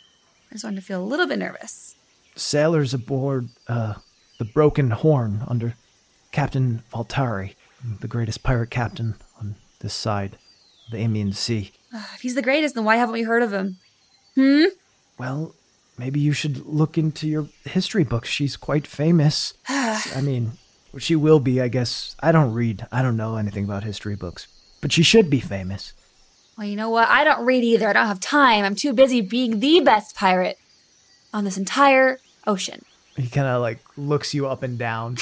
I 0.49 0.55
just 0.55 0.63
wanted 0.63 0.77
to 0.77 0.81
feel 0.81 1.03
a 1.03 1.05
little 1.05 1.27
bit 1.27 1.39
nervous. 1.39 1.95
Sailors 2.35 2.93
aboard 2.93 3.49
uh, 3.67 3.95
the 4.37 4.45
Broken 4.45 4.91
Horn 4.91 5.43
under 5.47 5.75
Captain 6.31 6.83
Valtari, 6.91 7.55
the 7.99 8.07
greatest 8.07 8.43
pirate 8.43 8.69
captain 8.69 9.15
on 9.39 9.55
this 9.79 9.93
side 9.93 10.37
the 10.91 10.97
Imian 10.97 11.33
Sea. 11.33 11.71
If 11.93 12.21
he's 12.21 12.35
the 12.35 12.41
greatest, 12.41 12.75
then 12.75 12.83
why 12.83 12.97
haven't 12.97 13.13
we 13.13 13.23
heard 13.23 13.43
of 13.43 13.53
him? 13.53 13.77
Hmm? 14.35 14.65
Well, 15.17 15.55
maybe 15.97 16.19
you 16.19 16.33
should 16.33 16.65
look 16.65 16.97
into 16.97 17.27
your 17.27 17.47
history 17.63 18.03
books. 18.03 18.29
She's 18.29 18.55
quite 18.57 18.85
famous. 18.85 19.53
I 19.69 20.21
mean, 20.21 20.53
she 20.97 21.15
will 21.15 21.39
be, 21.39 21.61
I 21.61 21.67
guess. 21.67 22.15
I 22.19 22.31
don't 22.31 22.53
read. 22.53 22.85
I 22.91 23.01
don't 23.01 23.17
know 23.17 23.37
anything 23.37 23.63
about 23.63 23.83
history 23.83 24.15
books, 24.15 24.47
but 24.81 24.91
she 24.91 25.03
should 25.03 25.29
be 25.29 25.39
famous. 25.39 25.93
Well, 26.57 26.67
you 26.67 26.75
know 26.75 26.89
what? 26.89 27.07
I 27.07 27.23
don't 27.23 27.45
read 27.45 27.63
either. 27.63 27.87
I 27.87 27.93
don't 27.93 28.07
have 28.07 28.19
time. 28.19 28.65
I'm 28.65 28.75
too 28.75 28.93
busy 28.93 29.21
being 29.21 29.59
the 29.59 29.79
best 29.81 30.15
pirate 30.15 30.57
on 31.33 31.43
this 31.43 31.57
entire 31.57 32.19
ocean. 32.47 32.83
He 33.15 33.27
kind 33.27 33.47
of 33.47 33.61
like 33.61 33.79
looks 33.95 34.33
you 34.33 34.47
up 34.47 34.63
and 34.63 34.77
down. 34.77 35.17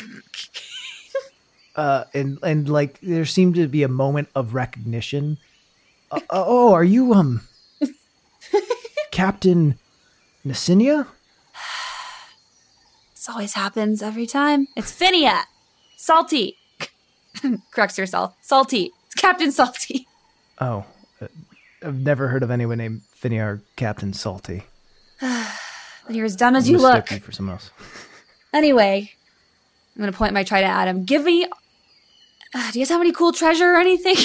uh, 1.76 2.06
and 2.14 2.40
and 2.42 2.70
like 2.70 3.00
there 3.02 3.26
seemed 3.26 3.56
to 3.56 3.68
be 3.68 3.84
a 3.84 3.88
moment 3.88 4.30
of 4.36 4.54
recognition. 4.54 5.38
Uh, 6.12 6.20
oh, 6.30 6.74
are 6.74 6.84
you 6.84 7.14
um 7.14 7.42
Captain 9.12 9.78
Nasinia? 10.46 11.08
This 13.14 13.30
always 13.30 13.54
happens 13.54 14.02
every 14.04 14.28
time. 14.28 14.68
It's 14.76 14.92
Finnea. 14.92 15.44
Salty. 15.98 16.58
Corrects 17.72 17.98
herself. 17.98 18.36
Salty. 18.42 18.94
It's 19.08 19.16
Captain 19.16 19.52
Salty. 19.52 20.08
Oh, 20.60 20.86
uh, 21.22 21.28
I've 21.84 22.00
never 22.00 22.28
heard 22.28 22.44
of 22.44 22.52
anyone 22.52 22.78
named 22.78 23.02
Finnea 23.20 23.44
or 23.46 23.62
Captain 23.76 24.14
Salty. 24.14 24.64
You're 26.10 26.26
as 26.26 26.36
dumb 26.36 26.56
as 26.56 26.70
you 26.70 26.74
Mistook 26.78 26.94
look. 26.94 27.12
me 27.12 27.20
for 27.20 27.32
someone 27.32 27.54
else. 27.54 27.72
Anyway, 28.54 29.12
I'm 29.96 30.00
gonna 30.00 30.14
point 30.14 30.34
my 30.34 30.46
trident 30.46 30.72
at 30.72 30.88
him. 30.88 31.04
Give 31.04 31.26
me. 31.26 31.44
Uh, 31.44 32.72
do 32.72 32.80
you 32.80 32.86
guys 32.86 32.90
have 32.90 33.02
any 33.02 33.12
cool 33.12 33.34
treasure 33.34 33.74
or 33.74 33.76
anything? 33.82 34.16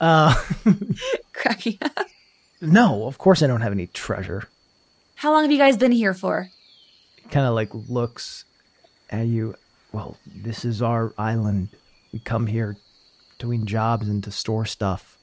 Uh, 0.00 0.34
Cracking 1.32 1.78
up. 1.82 2.06
no, 2.60 3.06
of 3.06 3.18
course 3.18 3.42
I 3.42 3.46
don't 3.46 3.60
have 3.62 3.72
any 3.72 3.86
treasure. 3.88 4.48
How 5.16 5.32
long 5.32 5.42
have 5.42 5.50
you 5.52 5.58
guys 5.58 5.76
been 5.76 5.92
here 5.92 6.14
for? 6.14 6.50
Kind 7.30 7.46
of 7.46 7.54
like 7.54 7.70
looks 7.72 8.44
at 9.10 9.26
you. 9.26 9.54
Well, 9.92 10.16
this 10.26 10.64
is 10.64 10.80
our 10.82 11.12
island. 11.18 11.68
We 12.12 12.20
come 12.20 12.46
here 12.46 12.76
doing 13.38 13.66
jobs 13.66 14.08
and 14.08 14.22
to 14.24 14.30
store 14.30 14.64
stuff. 14.66 15.16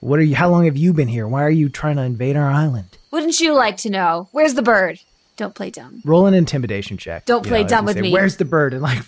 What 0.00 0.18
are 0.18 0.22
you? 0.22 0.34
How 0.36 0.48
long 0.50 0.64
have 0.64 0.76
you 0.76 0.92
been 0.92 1.08
here? 1.08 1.26
Why 1.28 1.42
are 1.44 1.50
you 1.50 1.68
trying 1.68 1.96
to 1.96 2.02
invade 2.02 2.36
our 2.36 2.50
island? 2.50 2.98
Wouldn't 3.10 3.40
you 3.40 3.52
like 3.54 3.76
to 3.78 3.90
know? 3.90 4.28
Where's 4.32 4.54
the 4.54 4.62
bird? 4.62 5.00
Don't 5.36 5.54
play 5.54 5.70
dumb. 5.70 6.02
Roll 6.04 6.26
an 6.26 6.34
intimidation 6.34 6.96
check. 6.98 7.24
Don't 7.24 7.44
You 7.44 7.50
play 7.50 7.62
know, 7.62 7.68
dumb 7.68 7.84
with 7.86 7.94
say, 7.96 8.02
me. 8.02 8.12
Where's 8.12 8.36
the 8.36 8.44
bird? 8.44 8.72
And 8.74 8.82
like 8.82 9.02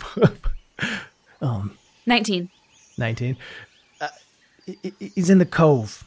um, 1.40 1.76
19. 2.06 2.48
19. 2.98 3.26
He- 3.26 3.32
he- 3.32 3.38
he's 4.98 5.30
in 5.30 5.38
the 5.38 5.46
cove. 5.46 6.04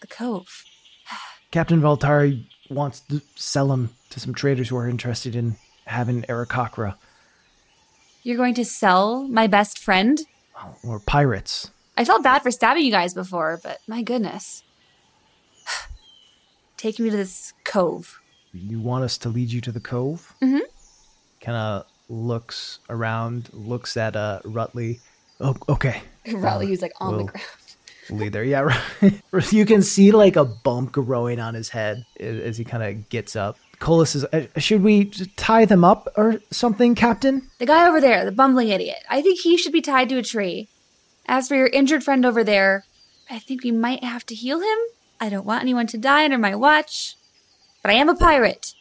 The 0.00 0.06
cove. 0.06 0.64
Captain 1.50 1.80
Valtari 1.80 2.46
wants 2.68 3.00
to 3.00 3.20
sell 3.34 3.72
him 3.72 3.90
to 4.10 4.20
some 4.20 4.34
traders 4.34 4.68
who 4.68 4.76
are 4.76 4.88
interested 4.88 5.34
in 5.34 5.56
having 5.86 6.22
Aarakocra 6.22 6.94
You're 8.22 8.36
going 8.36 8.54
to 8.54 8.64
sell 8.64 9.24
my 9.28 9.46
best 9.46 9.78
friend? 9.78 10.20
or 10.84 11.00
pirates. 11.00 11.70
I 11.96 12.04
felt 12.04 12.22
bad 12.22 12.42
for 12.42 12.50
stabbing 12.50 12.84
you 12.84 12.90
guys 12.90 13.14
before, 13.14 13.58
but 13.62 13.78
my 13.88 14.02
goodness. 14.02 14.62
Take 16.76 16.98
me 16.98 17.10
to 17.10 17.16
this 17.16 17.52
cove. 17.64 18.20
You 18.52 18.80
want 18.80 19.04
us 19.04 19.18
to 19.18 19.28
lead 19.28 19.50
you 19.50 19.60
to 19.62 19.72
the 19.72 19.80
cove? 19.80 20.34
Mm-hmm. 20.42 20.58
Kind 21.40 21.56
of 21.56 21.86
looks 22.08 22.78
around, 22.88 23.48
looks 23.52 23.96
at 23.96 24.16
uh, 24.16 24.40
Rutley. 24.44 25.00
Oh, 25.40 25.56
okay. 25.68 26.02
Raleigh, 26.32 26.66
who's 26.68 26.82
like 26.82 26.92
on 27.00 27.16
Well, 27.16 27.26
the 27.26 27.32
ground. 27.32 27.46
Lead 28.12 28.32
there. 28.32 28.44
Yeah, 28.44 28.76
right. 29.32 29.52
you 29.52 29.64
can 29.66 29.82
see 29.82 30.12
like 30.12 30.36
a 30.36 30.44
bump 30.44 30.92
growing 30.92 31.38
on 31.40 31.54
his 31.54 31.68
head 31.70 32.04
as, 32.18 32.40
as 32.40 32.58
he 32.58 32.64
kind 32.64 32.82
of 32.82 33.08
gets 33.08 33.36
up. 33.36 33.56
Colas 33.78 34.14
is, 34.14 34.24
uh, 34.26 34.46
should 34.58 34.82
we 34.82 35.06
tie 35.36 35.64
them 35.64 35.84
up 35.84 36.12
or 36.16 36.40
something, 36.50 36.94
Captain? 36.94 37.48
The 37.58 37.66
guy 37.66 37.86
over 37.88 38.00
there, 38.00 38.24
the 38.24 38.32
bumbling 38.32 38.68
idiot. 38.68 38.98
I 39.08 39.22
think 39.22 39.40
he 39.40 39.56
should 39.56 39.72
be 39.72 39.80
tied 39.80 40.08
to 40.10 40.18
a 40.18 40.22
tree. 40.22 40.68
As 41.26 41.48
for 41.48 41.54
your 41.54 41.68
injured 41.68 42.04
friend 42.04 42.26
over 42.26 42.44
there, 42.44 42.84
I 43.30 43.38
think 43.38 43.62
we 43.64 43.70
might 43.70 44.04
have 44.04 44.26
to 44.26 44.34
heal 44.34 44.60
him. 44.60 44.78
I 45.20 45.28
don't 45.30 45.46
want 45.46 45.62
anyone 45.62 45.86
to 45.88 45.98
die 45.98 46.24
under 46.24 46.36
my 46.38 46.54
watch. 46.54 47.16
But 47.82 47.90
I 47.92 47.94
am 47.94 48.08
a 48.10 48.14
pirate. 48.16 48.74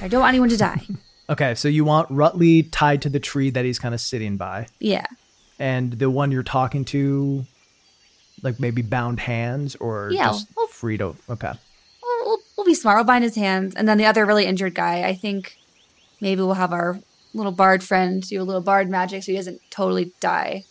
I 0.00 0.06
don't 0.06 0.20
want 0.20 0.30
anyone 0.30 0.50
to 0.50 0.56
die. 0.56 0.82
Okay, 1.30 1.54
so 1.54 1.68
you 1.68 1.84
want 1.84 2.08
Rutley 2.08 2.66
tied 2.70 3.02
to 3.02 3.10
the 3.10 3.20
tree 3.20 3.50
that 3.50 3.62
he's 3.66 3.78
kind 3.78 3.94
of 3.94 4.00
sitting 4.00 4.38
by, 4.38 4.66
Yeah. 4.80 5.04
and 5.58 5.92
the 5.92 6.08
one 6.08 6.32
you're 6.32 6.42
talking 6.42 6.86
to, 6.86 7.44
like 8.42 8.58
maybe 8.60 8.82
bound 8.82 9.20
hands 9.20 9.76
or 9.76 10.10
Yeah, 10.12 10.26
just 10.28 10.48
well- 10.56 10.66
free 10.68 10.96
to. 10.98 11.14
Okay. 11.28 11.52
We'll, 12.02 12.26
we'll, 12.26 12.38
we'll 12.56 12.66
be 12.66 12.74
smart. 12.74 12.96
We'll 12.98 13.04
bind 13.04 13.24
his 13.24 13.34
hands. 13.36 13.74
And 13.74 13.88
then 13.88 13.98
the 13.98 14.06
other 14.06 14.24
really 14.26 14.46
injured 14.46 14.74
guy, 14.74 15.02
I 15.02 15.14
think 15.14 15.56
maybe 16.20 16.40
we'll 16.42 16.54
have 16.54 16.72
our 16.72 16.98
little 17.34 17.52
bard 17.52 17.82
friend 17.84 18.22
do 18.22 18.40
a 18.40 18.44
little 18.44 18.62
bard 18.62 18.88
magic 18.88 19.22
so 19.22 19.32
he 19.32 19.36
doesn't 19.36 19.60
totally 19.70 20.12
die. 20.20 20.64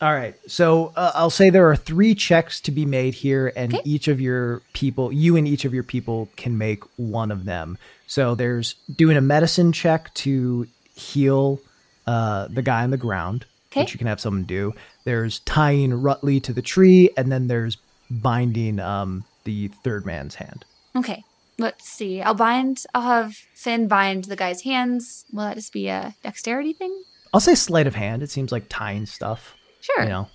All 0.00 0.12
right. 0.14 0.34
So 0.50 0.92
uh, 0.96 1.12
I'll 1.14 1.28
say 1.30 1.50
there 1.50 1.68
are 1.68 1.76
three 1.76 2.14
checks 2.14 2.58
to 2.62 2.70
be 2.70 2.86
made 2.86 3.12
here, 3.14 3.52
and 3.54 3.74
Okay. 3.74 3.82
each 3.84 4.08
of 4.08 4.18
your 4.20 4.62
people, 4.72 5.12
you 5.12 5.36
and 5.36 5.46
each 5.46 5.66
of 5.66 5.74
your 5.74 5.82
people, 5.82 6.28
can 6.36 6.56
make 6.56 6.82
one 6.96 7.30
of 7.30 7.44
them. 7.44 7.76
So 8.06 8.34
there's 8.34 8.74
doing 8.96 9.18
a 9.18 9.20
medicine 9.20 9.72
check 9.72 10.12
to 10.14 10.66
heal 10.96 11.60
uh, 12.06 12.48
the 12.48 12.62
guy 12.62 12.82
on 12.82 12.90
the 12.90 12.96
ground, 12.96 13.44
Okay. 13.72 13.82
which 13.82 13.92
you 13.92 13.98
can 13.98 14.06
have 14.08 14.20
someone 14.20 14.44
do. 14.44 14.74
There's 15.04 15.38
tying 15.40 15.90
Rutley 15.92 16.42
to 16.42 16.52
the 16.52 16.62
tree, 16.62 17.10
and 17.16 17.30
then 17.30 17.46
there's 17.46 17.76
binding 18.10 18.80
um, 18.80 19.24
the 19.44 19.68
third 19.68 20.04
man's 20.04 20.34
hand. 20.36 20.64
Okay. 20.96 21.22
Let's 21.58 21.88
see. 21.88 22.20
I'll 22.22 22.34
bind, 22.34 22.84
I'll 22.94 23.02
have 23.02 23.34
Finn 23.54 23.86
bind 23.86 24.24
the 24.24 24.34
guy's 24.36 24.62
hands. 24.62 25.24
Will 25.32 25.44
that 25.44 25.56
just 25.56 25.72
be 25.72 25.88
a 25.88 26.14
dexterity 26.22 26.72
thing? 26.72 27.02
I'll 27.34 27.40
say 27.40 27.54
sleight 27.54 27.86
of 27.86 27.94
hand. 27.94 28.22
It 28.22 28.30
seems 28.30 28.50
like 28.50 28.64
tying 28.68 29.06
stuff. 29.06 29.54
Sure. 29.80 30.02
You 30.02 30.08
know, 30.08 30.28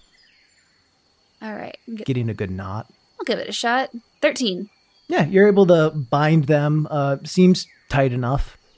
All 1.41 1.53
right. 1.53 1.77
I'll 1.89 1.95
getting 1.95 2.29
a 2.29 2.33
good 2.33 2.51
knot. 2.51 2.93
I'll 3.19 3.25
give 3.25 3.39
it 3.39 3.49
a 3.49 3.51
shot. 3.51 3.89
13. 4.21 4.69
Yeah, 5.07 5.25
you're 5.25 5.47
able 5.47 5.65
to 5.67 5.89
bind 5.91 6.45
them. 6.45 6.87
Uh, 6.89 7.17
seems 7.25 7.67
tight 7.89 8.13
enough. 8.13 8.57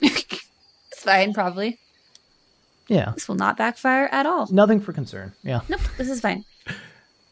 It's 0.90 1.04
fine, 1.04 1.32
probably. 1.32 1.78
Yeah, 2.88 3.12
This 3.14 3.28
will 3.28 3.34
not 3.36 3.56
backfire 3.56 4.08
at 4.10 4.24
all. 4.26 4.48
nothing 4.50 4.80
for 4.80 4.92
concern. 4.92 5.32
Yeah. 5.42 5.60
Nope, 5.68 5.80
this 5.98 6.08
is 6.08 6.20
fine. 6.20 6.44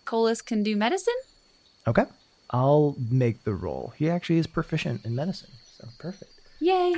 Colas 0.04 0.42
can 0.42 0.62
do 0.62 0.76
medicine? 0.76 1.14
Okay. 1.86 2.04
I'll 2.50 2.94
make 3.11 3.42
the 3.44 3.54
roll. 3.54 3.92
He 3.96 4.09
actually 4.11 4.38
is 4.38 4.46
proficient 4.46 5.04
in 5.04 5.14
medicine. 5.14 5.50
So 5.78 5.88
perfect. 5.98 6.30
Yay. 6.61 6.94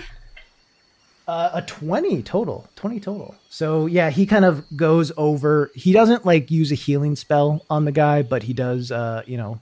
Uh, 1.26 1.50
a 1.54 1.62
20 1.62 2.22
total. 2.22 2.68
20 2.76 3.00
total. 3.00 3.34
So 3.50 3.86
yeah, 3.86 4.11
he 4.11 4.26
kind 4.26 4.44
of 4.44 4.64
goes 4.76 5.12
over. 5.16 5.70
He 5.74 5.92
doesn't 5.92 6.24
like 6.26 6.50
use 6.50 6.72
a 6.72 6.74
healing 6.74 7.16
spell 7.16 7.64
on 7.70 7.84
the 7.84 7.92
guy, 7.92 8.22
but 8.22 8.42
he 8.44 8.52
does, 8.54 8.90
uh, 8.90 9.22
you 9.26 9.36
know, 9.36 9.61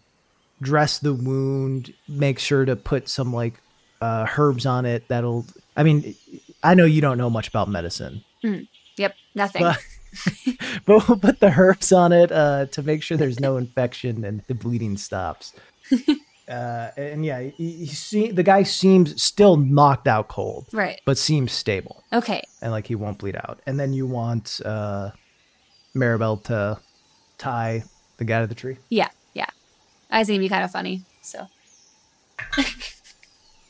dress 0.63 0.99
the 1.01 1.13
wound, 1.13 1.93
make 2.09 2.39
sure 2.39 2.65
to 2.65 2.77
put 2.77 3.09
some 3.09 3.33
like 3.33 3.55
uh, 4.01 4.27
herbs 4.39 4.65
on 4.65 4.87
it 4.87 5.07
that'll. 5.09 5.45
I 5.77 5.83
mean, 5.83 6.15
I 6.63 6.75
know 6.75 6.85
you 6.85 7.01
don't 7.01 7.19
know 7.19 7.29
much 7.31 7.49
about 7.49 7.69
medicine, 7.69 8.25
Yep, 8.97 9.15
nothing. 9.35 9.63
but, 9.63 9.79
but 10.87 11.09
we'll 11.09 11.19
put 11.19 11.41
the 11.41 11.53
herbs 11.57 11.93
on 11.93 12.13
it 12.13 12.33
uh, 12.33 12.67
to 12.67 12.83
make 12.83 13.03
sure 13.03 13.17
there's 13.17 13.41
no 13.41 13.57
infection 13.57 14.25
and 14.25 14.43
the 14.47 14.55
bleeding 14.55 14.97
stops. 14.97 15.53
uh, 16.49 16.91
and 16.97 17.25
yeah, 17.25 17.41
he, 17.41 17.71
he 17.73 17.87
see, 17.87 18.31
the 18.31 18.43
guy 18.43 18.63
seems 18.63 19.23
still 19.23 19.57
knocked 19.57 20.09
out 20.09 20.29
cold, 20.29 20.67
right. 20.73 21.01
but 21.05 21.19
seems 21.19 21.53
stable 21.53 22.03
Okay. 22.13 22.43
and 22.63 22.73
like 22.73 22.87
he 22.87 22.95
won't 22.95 23.19
bleed 23.19 23.37
out. 23.37 23.61
And 23.67 23.79
then 23.79 23.93
you 23.93 24.07
want 24.07 24.61
uh, 24.65 25.11
Maribel 25.95 26.43
to 26.45 26.79
tie 27.39 27.85
the 28.17 28.25
guy 28.25 28.41
to 28.41 28.47
the 28.47 28.55
tree. 28.55 28.79
Yeah, 28.89 29.09
yeah. 29.35 29.47
I 30.11 30.25
think 30.25 30.37
it'd 30.37 30.45
be 30.45 30.49
kind 30.49 30.65
of 30.65 30.71
funny. 30.71 31.03
So 31.23 31.47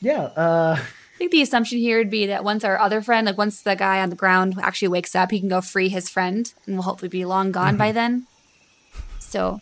Yeah. 0.01 0.21
Uh, 0.21 0.79
I 1.17 1.19
think 1.19 1.31
the 1.31 1.41
assumption 1.41 1.79
here 1.79 1.97
would 1.97 2.11
be 2.11 2.27
that 2.27 2.43
once 2.43 2.63
our 2.63 2.77
other 2.77 3.01
friend, 3.01 3.25
like 3.25 3.39
once 3.39 3.63
the 3.63 3.75
guy 3.75 4.03
on 4.03 4.11
the 4.11 4.15
ground 4.15 4.53
actually 4.61 4.89
wakes 4.89 5.15
up, 5.15 5.31
he 5.31 5.39
can 5.39 5.49
go 5.49 5.61
free 5.61 5.89
his 5.89 6.09
friend, 6.09 6.53
and 6.67 6.75
we'll 6.75 6.83
hopefully 6.83 7.09
be 7.09 7.25
long 7.25 7.51
gone 7.51 7.75
by 7.75 7.91
then. 7.91 8.27
So 9.17 9.59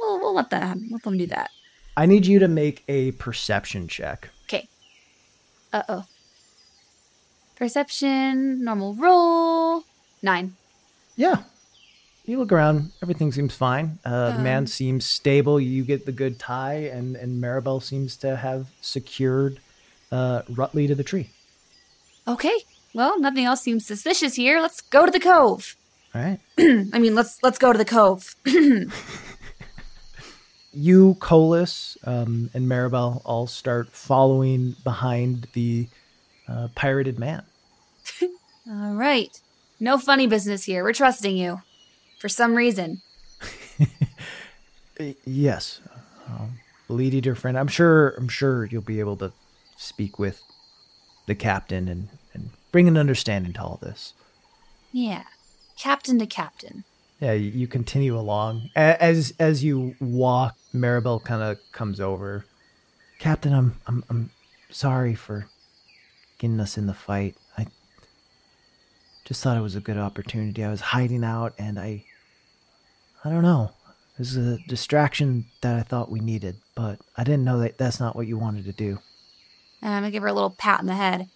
we'll 0.00 0.18
we'll 0.18 0.34
let 0.34 0.48
them 0.48 0.88
let 0.90 1.02
them 1.02 1.18
do 1.18 1.26
that. 1.26 1.50
I 1.94 2.06
need 2.06 2.24
you 2.24 2.38
to 2.38 2.48
make 2.48 2.84
a 2.88 3.10
perception 3.12 3.86
check. 3.86 4.30
Okay. 4.44 4.66
Uh 5.74 5.82
oh. 5.90 6.04
Perception, 7.56 8.64
normal 8.64 8.94
roll, 8.94 9.84
nine. 10.22 10.56
Yeah. 11.16 11.42
You 12.24 12.38
look 12.38 12.50
around, 12.50 12.92
everything 13.02 13.30
seems 13.30 13.54
fine. 13.54 13.98
Uh, 14.06 14.38
the 14.38 14.42
man 14.42 14.66
seems 14.66 15.04
stable. 15.04 15.60
You 15.60 15.84
get 15.84 16.06
the 16.06 16.12
good 16.12 16.38
tie, 16.38 16.90
and, 16.90 17.14
and 17.14 17.42
Maribel 17.42 17.82
seems 17.82 18.16
to 18.16 18.36
have 18.36 18.68
secured 18.80 19.60
uh, 20.14 20.42
Rutley 20.50 20.86
to 20.86 20.94
the 20.94 21.04
tree. 21.04 21.30
Okay. 22.26 22.62
Well, 22.94 23.18
nothing 23.18 23.44
else 23.44 23.60
seems 23.60 23.84
suspicious 23.86 24.34
here. 24.34 24.60
Let's 24.60 24.80
go 24.80 25.04
to 25.04 25.10
the 25.10 25.20
cove. 25.20 25.76
All 26.14 26.22
right. 26.22 26.38
I 26.58 26.98
mean, 26.98 27.14
let's 27.14 27.42
let's 27.42 27.58
go 27.58 27.72
to 27.72 27.78
the 27.78 27.84
cove. 27.84 28.36
you, 30.72 31.16
Colas, 31.18 31.98
um, 32.04 32.50
and 32.54 32.68
Maribel 32.68 33.20
all 33.24 33.48
start 33.48 33.88
following 33.90 34.76
behind 34.84 35.48
the 35.54 35.88
uh, 36.48 36.68
pirated 36.74 37.18
man. 37.18 37.42
All 38.70 38.94
right. 38.94 39.40
No 39.80 39.98
funny 39.98 40.26
business 40.26 40.64
here. 40.64 40.84
We're 40.84 40.92
trusting 40.92 41.36
you. 41.36 41.60
For 42.20 42.28
some 42.28 42.54
reason. 42.54 43.02
Yes, 45.26 45.80
um, 46.28 46.60
Lady, 46.88 47.20
dear 47.20 47.34
friend. 47.34 47.58
I'm 47.58 47.66
sure. 47.66 48.10
I'm 48.10 48.28
sure 48.28 48.64
you'll 48.66 48.80
be 48.80 49.00
able 49.00 49.16
to 49.16 49.32
speak 49.76 50.18
with 50.18 50.42
the 51.26 51.34
captain 51.34 51.88
and 51.88 52.08
and 52.32 52.50
bring 52.72 52.88
an 52.88 52.96
understanding 52.96 53.52
to 53.54 53.62
all 53.62 53.78
this. 53.80 54.14
Yeah. 54.92 55.24
Captain 55.76 56.18
to 56.18 56.26
captain. 56.26 56.84
Yeah, 57.20 57.32
you, 57.32 57.50
you 57.50 57.66
continue 57.66 58.18
along 58.18 58.70
as 58.74 59.32
as 59.38 59.64
you 59.64 59.94
walk. 60.00 60.56
Maribel 60.74 61.22
kind 61.22 61.42
of 61.42 61.58
comes 61.72 62.00
over. 62.00 62.44
Captain, 63.18 63.52
I'm 63.52 63.80
I'm 63.86 64.04
I'm 64.10 64.30
sorry 64.70 65.14
for 65.14 65.46
getting 66.38 66.60
us 66.60 66.76
in 66.76 66.86
the 66.86 66.94
fight. 66.94 67.36
I 67.56 67.66
just 69.24 69.42
thought 69.42 69.56
it 69.56 69.62
was 69.62 69.76
a 69.76 69.80
good 69.80 69.96
opportunity. 69.96 70.64
I 70.64 70.70
was 70.70 70.80
hiding 70.80 71.24
out, 71.24 71.54
and 71.58 71.78
I 71.78 72.04
I 73.24 73.30
don't 73.30 73.42
know. 73.42 73.70
It 74.14 74.18
was 74.18 74.36
a 74.36 74.58
distraction 74.68 75.46
that 75.60 75.76
I 75.76 75.82
thought 75.82 76.10
we 76.10 76.20
needed, 76.20 76.56
but 76.74 77.00
I 77.16 77.24
didn't 77.24 77.44
know 77.44 77.58
that 77.60 77.78
that's 77.78 77.98
not 77.98 78.14
what 78.14 78.26
you 78.26 78.38
wanted 78.38 78.64
to 78.66 78.72
do. 78.72 78.98
I'm 79.92 80.02
gonna 80.02 80.10
give 80.10 80.22
her 80.22 80.28
a 80.28 80.32
little 80.34 80.50
pat 80.50 80.80
on 80.80 80.86
the 80.86 80.94
head. 80.94 81.28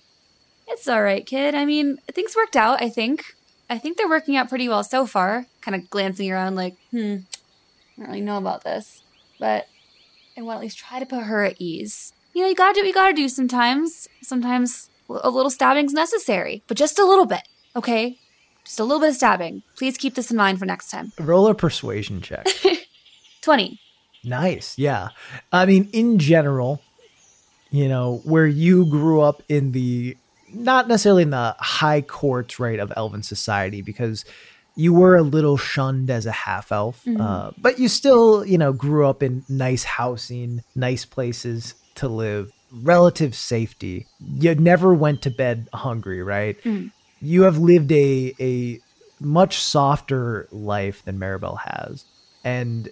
It's 0.68 0.86
all 0.88 1.02
right, 1.02 1.24
kid. 1.26 1.54
I 1.54 1.64
mean, 1.64 1.98
things 2.12 2.36
worked 2.36 2.56
out, 2.56 2.82
I 2.82 2.88
think. 2.88 3.34
I 3.70 3.78
think 3.78 3.96
they're 3.96 4.08
working 4.08 4.36
out 4.36 4.48
pretty 4.48 4.68
well 4.68 4.84
so 4.84 5.06
far. 5.06 5.46
Kind 5.60 5.74
of 5.74 5.90
glancing 5.90 6.30
around 6.30 6.54
like, 6.56 6.76
hmm, 6.90 6.98
I 6.98 7.98
don't 7.98 8.06
really 8.08 8.20
know 8.20 8.38
about 8.38 8.64
this. 8.64 9.02
But 9.38 9.68
I 10.36 10.42
want 10.42 10.56
to 10.56 10.58
at 10.58 10.62
least 10.62 10.78
try 10.78 10.98
to 10.98 11.06
put 11.06 11.24
her 11.24 11.44
at 11.44 11.56
ease. 11.58 12.12
You 12.34 12.42
know, 12.42 12.48
you 12.48 12.54
gotta 12.54 12.74
do 12.74 12.80
what 12.80 12.86
you 12.86 12.94
gotta 12.94 13.14
do 13.14 13.28
sometimes. 13.28 14.08
Sometimes 14.22 14.88
a 15.08 15.30
little 15.30 15.50
stabbing's 15.50 15.92
necessary, 15.92 16.62
but 16.66 16.76
just 16.76 16.98
a 16.98 17.04
little 17.04 17.26
bit, 17.26 17.42
okay? 17.74 18.18
Just 18.64 18.78
a 18.80 18.84
little 18.84 19.00
bit 19.00 19.10
of 19.10 19.14
stabbing. 19.16 19.62
Please 19.76 19.96
keep 19.96 20.14
this 20.14 20.30
in 20.30 20.36
mind 20.36 20.58
for 20.58 20.66
next 20.66 20.90
time. 20.90 21.12
Roll 21.18 21.46
a 21.48 21.54
persuasion 21.54 22.20
check. 22.20 22.46
20. 23.40 23.80
Nice. 24.24 24.76
Yeah. 24.76 25.08
I 25.52 25.64
mean, 25.64 25.88
in 25.92 26.18
general, 26.18 26.82
you 27.70 27.88
know, 27.88 28.20
where 28.24 28.46
you 28.46 28.86
grew 28.86 29.20
up 29.20 29.42
in 29.48 29.72
the 29.72 30.16
not 30.54 30.88
necessarily 30.88 31.22
in 31.22 31.30
the 31.30 31.54
high 31.58 32.00
courts, 32.00 32.58
right, 32.58 32.78
of 32.78 32.92
elven 32.96 33.22
society, 33.22 33.82
because 33.82 34.24
you 34.76 34.94
were 34.94 35.16
a 35.16 35.22
little 35.22 35.56
shunned 35.56 36.08
as 36.08 36.24
a 36.24 36.32
half 36.32 36.72
elf, 36.72 37.02
uh, 37.20 37.50
but 37.58 37.78
you 37.78 37.88
still, 37.88 38.46
you 38.46 38.56
know, 38.56 38.72
grew 38.72 39.06
up 39.06 39.22
in 39.22 39.44
nice 39.48 39.84
housing, 39.84 40.62
nice 40.74 41.04
places 41.04 41.74
to 41.96 42.08
live, 42.08 42.52
relative 42.72 43.34
safety. 43.34 44.06
You 44.20 44.54
never 44.54 44.94
went 44.94 45.20
to 45.22 45.30
bed 45.30 45.68
hungry, 45.74 46.22
right? 46.22 46.56
You 47.20 47.42
have 47.42 47.58
lived 47.58 47.90
a 47.92 48.34
a 48.40 48.80
much 49.20 49.58
softer 49.58 50.46
life 50.52 51.04
than 51.04 51.18
Maribel 51.18 51.58
has, 51.58 52.04
and 52.44 52.88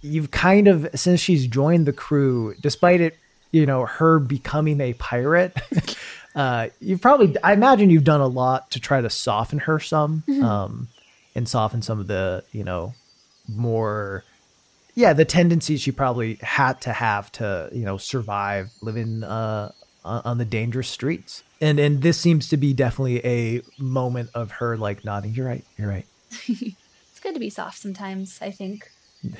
you've 0.00 0.30
kind 0.30 0.66
of 0.68 0.88
since 0.94 1.20
she's 1.20 1.46
joined 1.46 1.86
the 1.86 1.92
crew, 1.92 2.54
despite 2.62 3.02
it, 3.02 3.18
you 3.50 3.66
know, 3.66 3.86
her 3.86 4.18
becoming 4.18 4.80
a 4.80 4.92
pirate. 4.94 5.56
uh, 6.34 6.68
you've 6.80 7.00
probably, 7.00 7.34
I 7.42 7.52
imagine, 7.52 7.90
you've 7.90 8.04
done 8.04 8.20
a 8.20 8.26
lot 8.26 8.70
to 8.72 8.80
try 8.80 9.00
to 9.00 9.10
soften 9.10 9.60
her 9.60 9.78
some, 9.78 10.24
um, 10.42 10.88
and 11.34 11.48
soften 11.48 11.82
some 11.82 12.00
of 12.00 12.06
the, 12.06 12.44
you 12.52 12.64
know, 12.64 12.94
more, 13.48 14.24
yeah, 14.94 15.12
the 15.12 15.24
tendencies 15.24 15.80
she 15.80 15.92
probably 15.92 16.34
had 16.42 16.80
to 16.82 16.92
have 16.92 17.30
to, 17.32 17.68
you 17.72 17.84
know, 17.84 17.96
survive 17.96 18.70
living 18.80 19.22
uh, 19.22 19.70
on 20.04 20.22
on 20.24 20.38
the 20.38 20.44
dangerous 20.44 20.88
streets. 20.88 21.42
And 21.60 21.78
and 21.78 22.02
this 22.02 22.18
seems 22.18 22.48
to 22.48 22.56
be 22.56 22.72
definitely 22.72 23.24
a 23.24 23.62
moment 23.78 24.30
of 24.34 24.52
her 24.52 24.76
like 24.76 25.04
nodding. 25.04 25.34
You're 25.34 25.46
right. 25.46 25.64
You're 25.76 25.88
right. 25.88 26.06
It's 27.16 27.22
good 27.22 27.32
to 27.32 27.40
be 27.40 27.48
soft 27.48 27.78
sometimes, 27.78 28.38
I 28.42 28.50
think. 28.50 28.90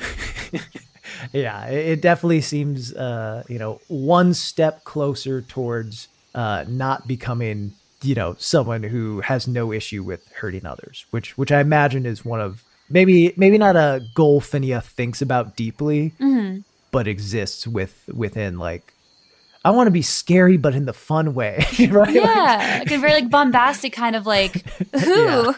yeah 1.33 1.67
it 1.67 1.87
it 1.89 2.01
definitely 2.03 2.41
seems 2.41 2.93
uh 2.95 3.43
you 3.49 3.59
know 3.59 3.81
one 3.89 4.35
step 4.35 4.85
closer 4.85 5.41
towards 5.43 6.09
uh 6.35 6.65
not 6.69 7.07
becoming 7.07 7.73
you 8.03 8.15
know 8.15 8.35
someone 8.39 8.83
who 8.83 9.21
has 9.21 9.49
no 9.49 9.73
issue 9.73 10.03
with 10.03 10.27
hurting 10.35 10.67
others 10.67 11.07
which 11.11 11.37
which 11.39 11.51
i 11.53 11.61
imagine 11.61 12.05
is 12.07 12.25
one 12.25 12.41
of 12.41 12.63
maybe 12.91 13.33
maybe 13.37 13.59
not 13.59 13.75
a 13.77 14.05
goal 14.15 14.41
Finnea 14.41 14.83
thinks 14.83 15.21
about 15.23 15.57
deeply 15.57 16.13
but 16.93 17.09
exists 17.09 17.67
with 17.67 18.09
within 18.13 18.59
like 18.59 18.93
i 19.65 19.71
want 19.71 19.87
to 19.87 19.91
be 19.91 20.03
scary 20.03 20.57
but 20.57 20.75
in 20.75 20.85
the 20.87 20.93
fun 20.93 21.35
way 21.35 21.65
right 21.91 22.15
Yeah, 22.15 22.77
like 22.81 22.91
a 22.93 22.99
very 22.99 23.13
like 23.15 23.31
bombastic 23.31 23.93
kind 23.93 24.15
of 24.15 24.25
like, 24.27 24.65
who, 25.05 25.25
Yeah. 25.25 25.53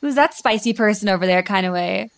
who's 0.00 0.16
that 0.16 0.34
spicy 0.34 0.72
person 0.72 1.08
over 1.08 1.24
there 1.26 1.42
kind 1.42 1.64
of 1.64 1.72
way. 1.72 2.10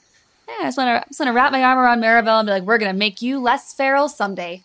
Yeah, 0.49 0.55
I 0.61 0.65
just 0.65 0.79
want 0.79 1.03
to 1.03 1.09
just 1.09 1.21
want 1.21 1.29
to 1.29 1.33
wrap 1.33 1.53
my 1.53 1.63
arm 1.63 1.79
around 1.79 2.01
Maribel 2.01 2.41
and 2.41 2.47
be 2.47 2.53
like, 2.53 2.63
we're 2.63 2.79
gonna 2.79 2.93
make 2.93 3.21
you 3.23 3.41
less 3.41 3.73
feral 3.73 4.09
someday. 4.09 4.63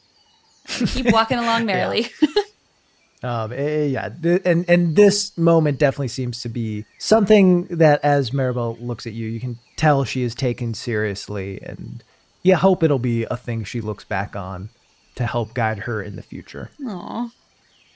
Keep 0.68 1.12
walking 1.12 1.40
along 1.40 1.66
merrily. 1.66 2.08
Um, 3.24 3.54
eh, 3.54 3.86
yeah, 3.86 4.10
and 4.46 4.68
and 4.68 4.96
this 4.96 5.38
moment 5.38 5.78
definitely 5.78 6.08
seems 6.08 6.42
to 6.42 6.50
be 6.50 6.86
something 6.98 7.66
that, 7.66 8.04
as 8.04 8.32
Maribel 8.32 8.82
looks 8.82 9.06
at 9.06 9.14
you, 9.14 9.28
you 9.28 9.40
can 9.40 9.60
tell 9.76 10.04
she 10.04 10.24
is 10.24 10.34
taken 10.34 10.74
seriously, 10.74 11.62
and 11.62 12.04
you 12.42 12.56
hope 12.56 12.82
it'll 12.82 12.98
be 12.98 13.26
a 13.26 13.38
thing 13.38 13.64
she 13.64 13.80
looks 13.80 14.04
back 14.04 14.36
on 14.36 14.70
to 15.14 15.28
help 15.28 15.54
guide 15.54 15.80
her 15.80 16.02
in 16.02 16.16
the 16.16 16.24
future. 16.24 16.72
Aw, 16.88 17.32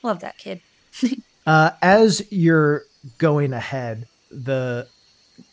love 0.04 0.20
that 0.20 0.38
kid. 0.38 0.62
Uh, 1.48 1.70
as 1.80 2.26
you're 2.32 2.86
going 3.20 3.54
ahead, 3.54 4.08
the 4.32 4.88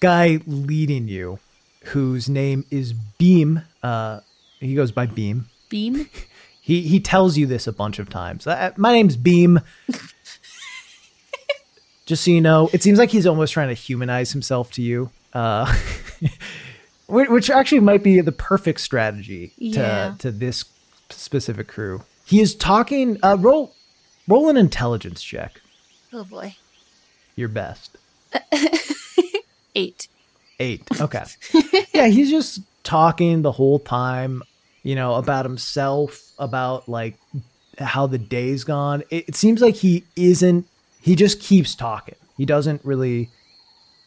guy 0.00 0.40
leading 0.46 1.06
you, 1.06 1.38
whose 1.84 2.28
name 2.28 2.64
is 2.70 2.92
Beam, 2.92 3.62
uh, 3.82 4.20
he 4.60 4.74
goes 4.74 4.92
by 4.92 5.06
Beam. 5.06 5.48
Beam. 5.68 6.08
He 6.64 6.82
he 6.82 7.00
tells 7.00 7.36
you 7.36 7.44
this 7.46 7.66
a 7.66 7.72
bunch 7.72 7.98
of 7.98 8.08
times. 8.08 8.46
Uh, 8.46 8.70
my 8.76 8.92
name's 8.92 9.16
Beam. 9.16 9.58
Just 12.06 12.22
so 12.24 12.30
you 12.30 12.40
know, 12.40 12.70
it 12.72 12.84
seems 12.84 13.00
like 13.00 13.10
he's 13.10 13.26
almost 13.26 13.52
trying 13.52 13.66
to 13.66 13.74
humanize 13.74 14.30
himself 14.30 14.70
to 14.72 14.82
you, 14.82 15.10
uh, 15.32 15.72
which 17.08 17.28
which 17.30 17.50
actually 17.50 17.80
might 17.80 18.04
be 18.04 18.20
the 18.20 18.30
perfect 18.30 18.80
strategy 18.80 19.52
Yeah. 19.56 20.10
to 20.12 20.18
to 20.18 20.30
this 20.30 20.64
specific 21.10 21.66
crew. 21.66 22.04
He 22.24 22.40
is 22.40 22.54
talking. 22.54 23.18
Uh, 23.24 23.36
roll 23.40 23.74
roll 24.28 24.48
an 24.48 24.56
intelligence 24.56 25.20
check. 25.20 25.60
Oh 26.12 26.22
boy. 26.22 26.54
Your 27.34 27.48
best. 27.48 27.96
Eight. 29.74 30.06
Eight. 30.60 30.82
Okay. 31.00 31.24
yeah, 31.94 32.06
he's 32.06 32.30
just 32.30 32.60
talking 32.84 33.42
the 33.42 33.52
whole 33.52 33.78
time, 33.78 34.42
you 34.82 34.94
know, 34.94 35.14
about 35.14 35.44
himself, 35.44 36.32
about 36.38 36.88
like 36.88 37.14
how 37.78 38.06
the 38.06 38.18
day's 38.18 38.64
gone. 38.64 39.02
It, 39.10 39.28
it 39.28 39.36
seems 39.36 39.60
like 39.60 39.74
he 39.74 40.04
isn't, 40.16 40.66
he 41.00 41.16
just 41.16 41.40
keeps 41.40 41.74
talking. 41.74 42.14
He 42.36 42.44
doesn't 42.44 42.84
really 42.84 43.30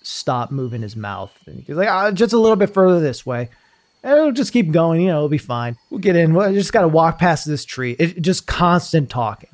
stop 0.02 0.52
moving 0.52 0.82
his 0.82 0.96
mouth. 0.96 1.32
And 1.48 1.64
he's 1.64 1.76
like, 1.76 1.90
ah, 1.90 2.12
just 2.12 2.34
a 2.34 2.38
little 2.38 2.56
bit 2.56 2.74
further 2.74 3.00
this 3.00 3.26
way. 3.26 3.50
It'll 4.04 4.32
just 4.32 4.54
keep 4.54 4.72
going, 4.72 5.02
you 5.02 5.08
know, 5.08 5.18
it'll 5.18 5.30
be 5.30 5.38
fine. 5.40 5.78
We'll 5.90 6.00
get 6.00 6.16
in. 6.16 6.36
We 6.36 6.54
just 6.54 6.72
got 6.72 6.82
to 6.82 6.88
walk 6.88 7.18
past 7.18 7.48
this 7.48 7.66
tree. 7.66 7.96
It 7.98 8.22
just 8.22 8.46
constant 8.46 9.10
talking. 9.10 9.50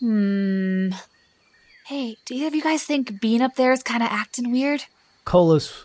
Hmm. 0.00 0.90
Hey, 1.86 2.18
do 2.26 2.34
either 2.34 2.48
of 2.48 2.54
you 2.54 2.62
guys 2.62 2.84
think 2.84 3.20
being 3.20 3.40
up 3.40 3.56
there 3.56 3.72
is 3.72 3.82
kind 3.82 4.02
of 4.02 4.10
acting 4.12 4.52
weird? 4.52 4.84
Colas 5.28 5.84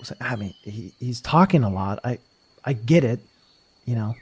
was 0.00 0.12
I 0.20 0.34
mean, 0.34 0.54
he, 0.62 0.92
he's 0.98 1.20
talking 1.20 1.62
a 1.62 1.70
lot. 1.70 2.00
I 2.02 2.18
I 2.64 2.72
get 2.72 3.04
it, 3.04 3.20
you 3.84 3.94
know. 3.94 4.16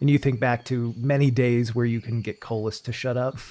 And 0.00 0.10
you 0.10 0.18
think 0.18 0.40
back 0.40 0.64
to 0.64 0.92
many 0.96 1.30
days 1.30 1.76
where 1.76 1.86
you 1.86 2.00
can 2.00 2.20
get 2.20 2.40
Colas 2.40 2.80
to 2.80 2.92
shut 2.92 3.16
up. 3.16 3.38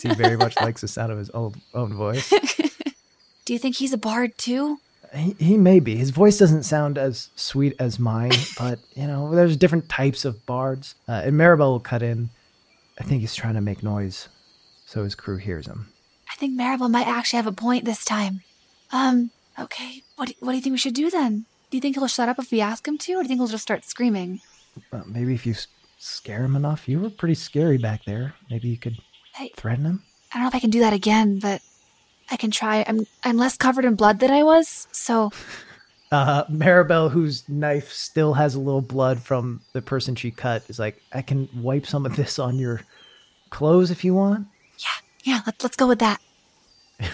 he 0.00 0.14
very 0.14 0.36
much 0.36 0.60
likes 0.60 0.82
the 0.82 0.86
sound 0.86 1.10
of 1.10 1.18
his 1.18 1.28
own 1.30 1.54
own 1.74 1.92
voice. 1.92 2.30
Do 3.44 3.52
you 3.52 3.58
think 3.58 3.76
he's 3.76 3.92
a 3.92 3.98
bard 3.98 4.38
too? 4.38 4.78
He, 5.12 5.34
he 5.40 5.58
may 5.58 5.80
be. 5.80 5.96
His 5.96 6.10
voice 6.10 6.38
doesn't 6.38 6.62
sound 6.62 6.96
as 6.96 7.30
sweet 7.34 7.74
as 7.80 7.98
mine, 7.98 8.30
but 8.58 8.78
you 8.94 9.08
know, 9.08 9.34
there's 9.34 9.56
different 9.56 9.88
types 9.88 10.24
of 10.24 10.46
bards. 10.46 10.94
Uh, 11.08 11.22
and 11.24 11.34
Maribel 11.34 11.72
will 11.72 11.80
cut 11.80 12.02
in. 12.02 12.30
I 13.00 13.02
think 13.02 13.22
he's 13.22 13.34
trying 13.34 13.54
to 13.54 13.60
make 13.60 13.82
noise, 13.82 14.28
so 14.86 15.02
his 15.02 15.16
crew 15.16 15.38
hears 15.38 15.66
him. 15.66 15.88
I 16.30 16.36
think 16.36 16.56
Maribel 16.56 16.88
might 16.88 17.08
actually 17.08 17.38
have 17.38 17.48
a 17.48 17.52
point 17.52 17.84
this 17.84 18.04
time. 18.04 18.42
Um, 18.92 19.32
okay. 19.58 20.02
What 20.16 20.28
do, 20.28 20.34
what 20.40 20.52
do 20.52 20.56
you 20.56 20.62
think 20.62 20.72
we 20.72 20.78
should 20.78 20.94
do 20.94 21.10
then? 21.10 21.46
Do 21.70 21.76
you 21.76 21.80
think 21.80 21.96
he'll 21.96 22.06
shut 22.06 22.28
up 22.28 22.38
if 22.38 22.50
we 22.50 22.60
ask 22.60 22.86
him 22.86 22.98
to, 22.98 23.12
or 23.14 23.16
do 23.16 23.22
you 23.22 23.28
think 23.28 23.40
he'll 23.40 23.48
just 23.48 23.62
start 23.62 23.84
screaming? 23.84 24.40
Maybe 25.06 25.34
if 25.34 25.46
you 25.46 25.52
s- 25.52 25.66
scare 25.98 26.44
him 26.44 26.56
enough. 26.56 26.88
You 26.88 27.00
were 27.00 27.10
pretty 27.10 27.34
scary 27.34 27.78
back 27.78 28.04
there. 28.04 28.34
Maybe 28.50 28.68
you 28.68 28.76
could 28.76 28.98
Hey, 29.34 29.50
threaten 29.56 29.84
him. 29.84 30.02
I 30.32 30.36
don't 30.36 30.42
know 30.44 30.48
if 30.48 30.54
I 30.54 30.60
can 30.60 30.70
do 30.70 30.80
that 30.80 30.92
again, 30.92 31.38
but 31.38 31.60
I 32.30 32.36
can 32.36 32.50
try. 32.50 32.84
I'm 32.86 33.06
I'm 33.24 33.36
less 33.36 33.56
covered 33.56 33.84
in 33.84 33.94
blood 33.94 34.20
than 34.20 34.30
I 34.30 34.42
was, 34.42 34.86
so 34.92 35.30
Uh, 36.12 36.44
Maribel, 36.44 37.10
whose 37.10 37.48
knife 37.48 37.92
still 37.92 38.34
has 38.34 38.54
a 38.54 38.60
little 38.60 38.80
blood 38.82 39.20
from 39.20 39.60
the 39.72 39.82
person 39.82 40.14
she 40.14 40.30
cut, 40.30 40.62
is 40.68 40.78
like, 40.78 41.02
I 41.12 41.22
can 41.22 41.48
wipe 41.56 41.86
some 41.86 42.06
of 42.06 42.14
this 42.14 42.38
on 42.38 42.56
your 42.56 42.82
clothes 43.50 43.90
if 43.90 44.04
you 44.04 44.14
want. 44.14 44.46
Yeah, 44.78 45.32
yeah, 45.32 45.40
let's 45.44 45.64
let's 45.64 45.76
go 45.76 45.88
with 45.88 45.98
that. 46.00 46.20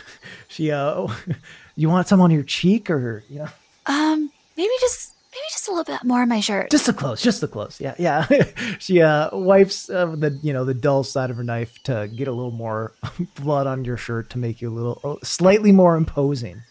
She, 0.49 0.73
uh, 0.73 1.07
you 1.81 1.89
want 1.89 2.07
some 2.09 2.20
on 2.20 2.31
your 2.31 2.43
cheek 2.43 2.90
or, 2.90 3.24
you 3.31 3.39
know, 3.39 3.48
Um, 3.86 4.31
maybe 4.57 4.70
just 4.81 5.15
maybe 5.32 5.43
just 5.52 5.69
a 5.69 5.70
little 5.70 5.85
bit 5.85 6.05
more 6.05 6.20
on 6.23 6.28
my 6.28 6.40
shirt. 6.40 6.70
just 6.70 6.86
the 6.86 6.93
clothes, 6.93 7.23
just 7.23 7.40
the 7.40 7.48
clothes. 7.48 7.81
Yeah, 7.81 7.94
yeah. 7.98 8.27
she, 8.78 9.01
uh, 9.01 9.31
wipes 9.36 9.89
uh, 9.89 10.07
the, 10.07 10.39
you 10.43 10.52
know, 10.52 10.65
the 10.65 10.74
dull 10.74 11.05
side 11.05 11.31
of 11.31 11.36
her 11.36 11.44
knife 11.44 11.78
to 11.85 12.11
get 12.15 12.28
a 12.28 12.32
little 12.32 12.51
more 12.51 12.93
blood 13.40 13.66
on 13.66 13.85
your 13.85 13.97
shirt 13.97 14.28
to 14.31 14.39
make 14.39 14.61
you 14.61 14.69
a 14.69 14.74
little, 14.74 15.01
uh, 15.05 15.24
slightly 15.24 15.73
more 15.73 15.97
imposing. 15.97 16.62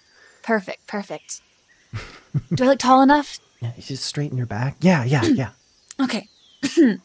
Perfect, 0.43 0.85
perfect. 0.87 1.41
Do 2.53 2.63
I 2.63 2.67
look 2.67 2.79
tall 2.79 3.01
enough? 3.01 3.39
Yeah, 3.61 3.71
you 3.75 3.81
just 3.81 4.03
straighten 4.05 4.37
your 4.37 4.45
back. 4.47 4.75
Yeah, 4.81 5.03
yeah, 5.05 5.23
yeah. 5.41 5.49
Okay. 5.99 6.27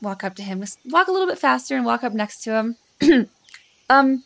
walk 0.00 0.24
up 0.24 0.34
to 0.36 0.42
him. 0.42 0.60
Just 0.60 0.78
Walk 0.86 1.08
a 1.08 1.12
little 1.12 1.26
bit 1.28 1.38
faster 1.38 1.76
and 1.76 1.84
walk 1.86 2.02
up 2.04 2.12
next 2.12 2.42
to 2.44 2.74
him. 3.00 3.28
um, 3.90 4.24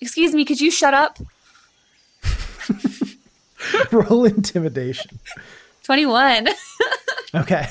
excuse 0.00 0.34
me, 0.34 0.44
could 0.44 0.60
you 0.60 0.70
shut 0.70 0.94
up? 0.94 1.18
Roll 3.92 4.24
intimidation. 4.24 5.18
21. 5.84 6.48
Okay. 7.34 7.68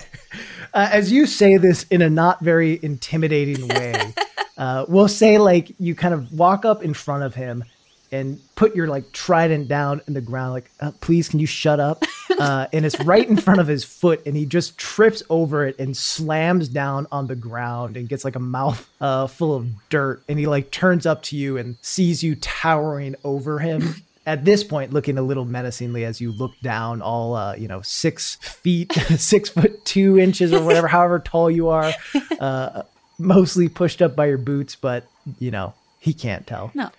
Uh, 0.76 0.89
as 0.91 1.11
you 1.11 1.26
say 1.26 1.57
this 1.57 1.84
in 1.84 2.03
a 2.03 2.09
not 2.09 2.39
very 2.41 2.77
intimidating 2.84 3.67
way, 3.67 4.13
uh, 4.57 4.85
we'll 4.88 5.07
say 5.07 5.39
like 5.39 5.72
you 5.80 5.95
kind 5.95 6.13
of 6.13 6.31
walk 6.34 6.65
up 6.65 6.84
in 6.84 6.93
front 6.93 7.23
of 7.23 7.34
him 7.34 7.63
and 8.11 8.39
put 8.55 8.76
your 8.76 8.88
like 8.88 9.11
trident 9.11 9.67
down 9.67 10.01
in 10.07 10.13
the 10.13 10.22
ground, 10.22 10.53
like, 10.53 10.69
uh, 10.81 10.91
please, 11.01 11.30
can 11.30 11.39
you 11.39 11.47
shut 11.47 11.80
up? 11.80 12.03
Uh, 12.38 12.67
and 12.73 12.85
it's 12.85 12.99
right 13.01 13.27
in 13.27 13.38
front 13.38 13.59
of 13.59 13.67
his 13.67 13.84
foot, 13.84 14.22
and 14.26 14.35
he 14.35 14.45
just 14.45 14.77
trips 14.77 15.23
over 15.30 15.65
it 15.65 15.80
and 15.80 15.95
slams 15.95 16.67
down 16.67 17.07
on 17.11 17.27
the 17.27 17.35
ground 17.35 17.95
and 17.97 18.09
gets 18.09 18.26
like 18.26 18.35
a 18.35 18.39
mouth 18.39 18.88
uh, 18.99 19.26
full 19.26 19.55
of 19.55 19.67
dirt. 19.89 20.22
And 20.27 20.38
he 20.38 20.45
like 20.45 20.69
turns 20.69 21.05
up 21.05 21.23
to 21.23 21.38
you 21.38 21.57
and 21.57 21.77
sees 21.81 22.23
you 22.23 22.35
towering 22.35 23.15
over 23.23 23.59
him. 23.59 23.95
At 24.26 24.43
this 24.43 24.64
point, 24.64 24.91
looking 24.91 25.18
a 25.18 25.22
little 25.22 25.45
menacingly 25.45 26.03
as 26.03 26.19
you 26.19 26.31
look 26.31 26.53
down, 26.61 27.02
all 27.02 27.35
uh, 27.35 27.56
you 27.56 27.68
know, 27.68 27.81
six 27.81 28.35
feet, 28.35 28.91
six 29.18 29.49
foot 29.49 29.85
two 29.85 30.18
inches, 30.18 30.52
or 30.52 30.64
whatever, 30.64 30.88
however 30.88 31.19
tall 31.19 31.52
you 31.52 31.69
are, 31.69 31.93
uh, 32.39 32.84
mostly 33.19 33.69
pushed 33.69 34.02
up 34.02 34.15
by 34.15 34.26
your 34.26 34.38
boots, 34.39 34.76
but 34.76 35.06
you 35.39 35.52
know 35.52 35.73
he 35.99 36.14
can't 36.14 36.45
tell. 36.47 36.72
no. 36.73 36.89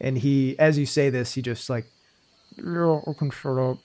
And 0.00 0.18
he, 0.18 0.58
as 0.58 0.78
you 0.78 0.84
say 0.86 1.10
this, 1.10 1.34
he 1.34 1.42
just 1.42 1.70
like, 1.70 1.86
yeah, 2.56 3.00
I 3.06 3.12
can 3.12 3.30
shut 3.30 3.56
up. 3.56 3.78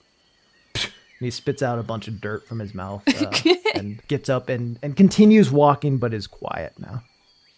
And 0.75 1.25
he 1.25 1.31
spits 1.31 1.61
out 1.61 1.77
a 1.79 1.83
bunch 1.83 2.07
of 2.07 2.19
dirt 2.19 2.47
from 2.47 2.59
his 2.59 2.73
mouth 2.73 3.03
uh, 3.07 3.31
and 3.75 4.05
gets 4.07 4.27
up 4.29 4.49
and, 4.49 4.79
and 4.81 4.95
continues 4.95 5.51
walking, 5.51 5.97
but 5.97 6.13
is 6.13 6.25
quiet 6.27 6.73
now. 6.79 7.03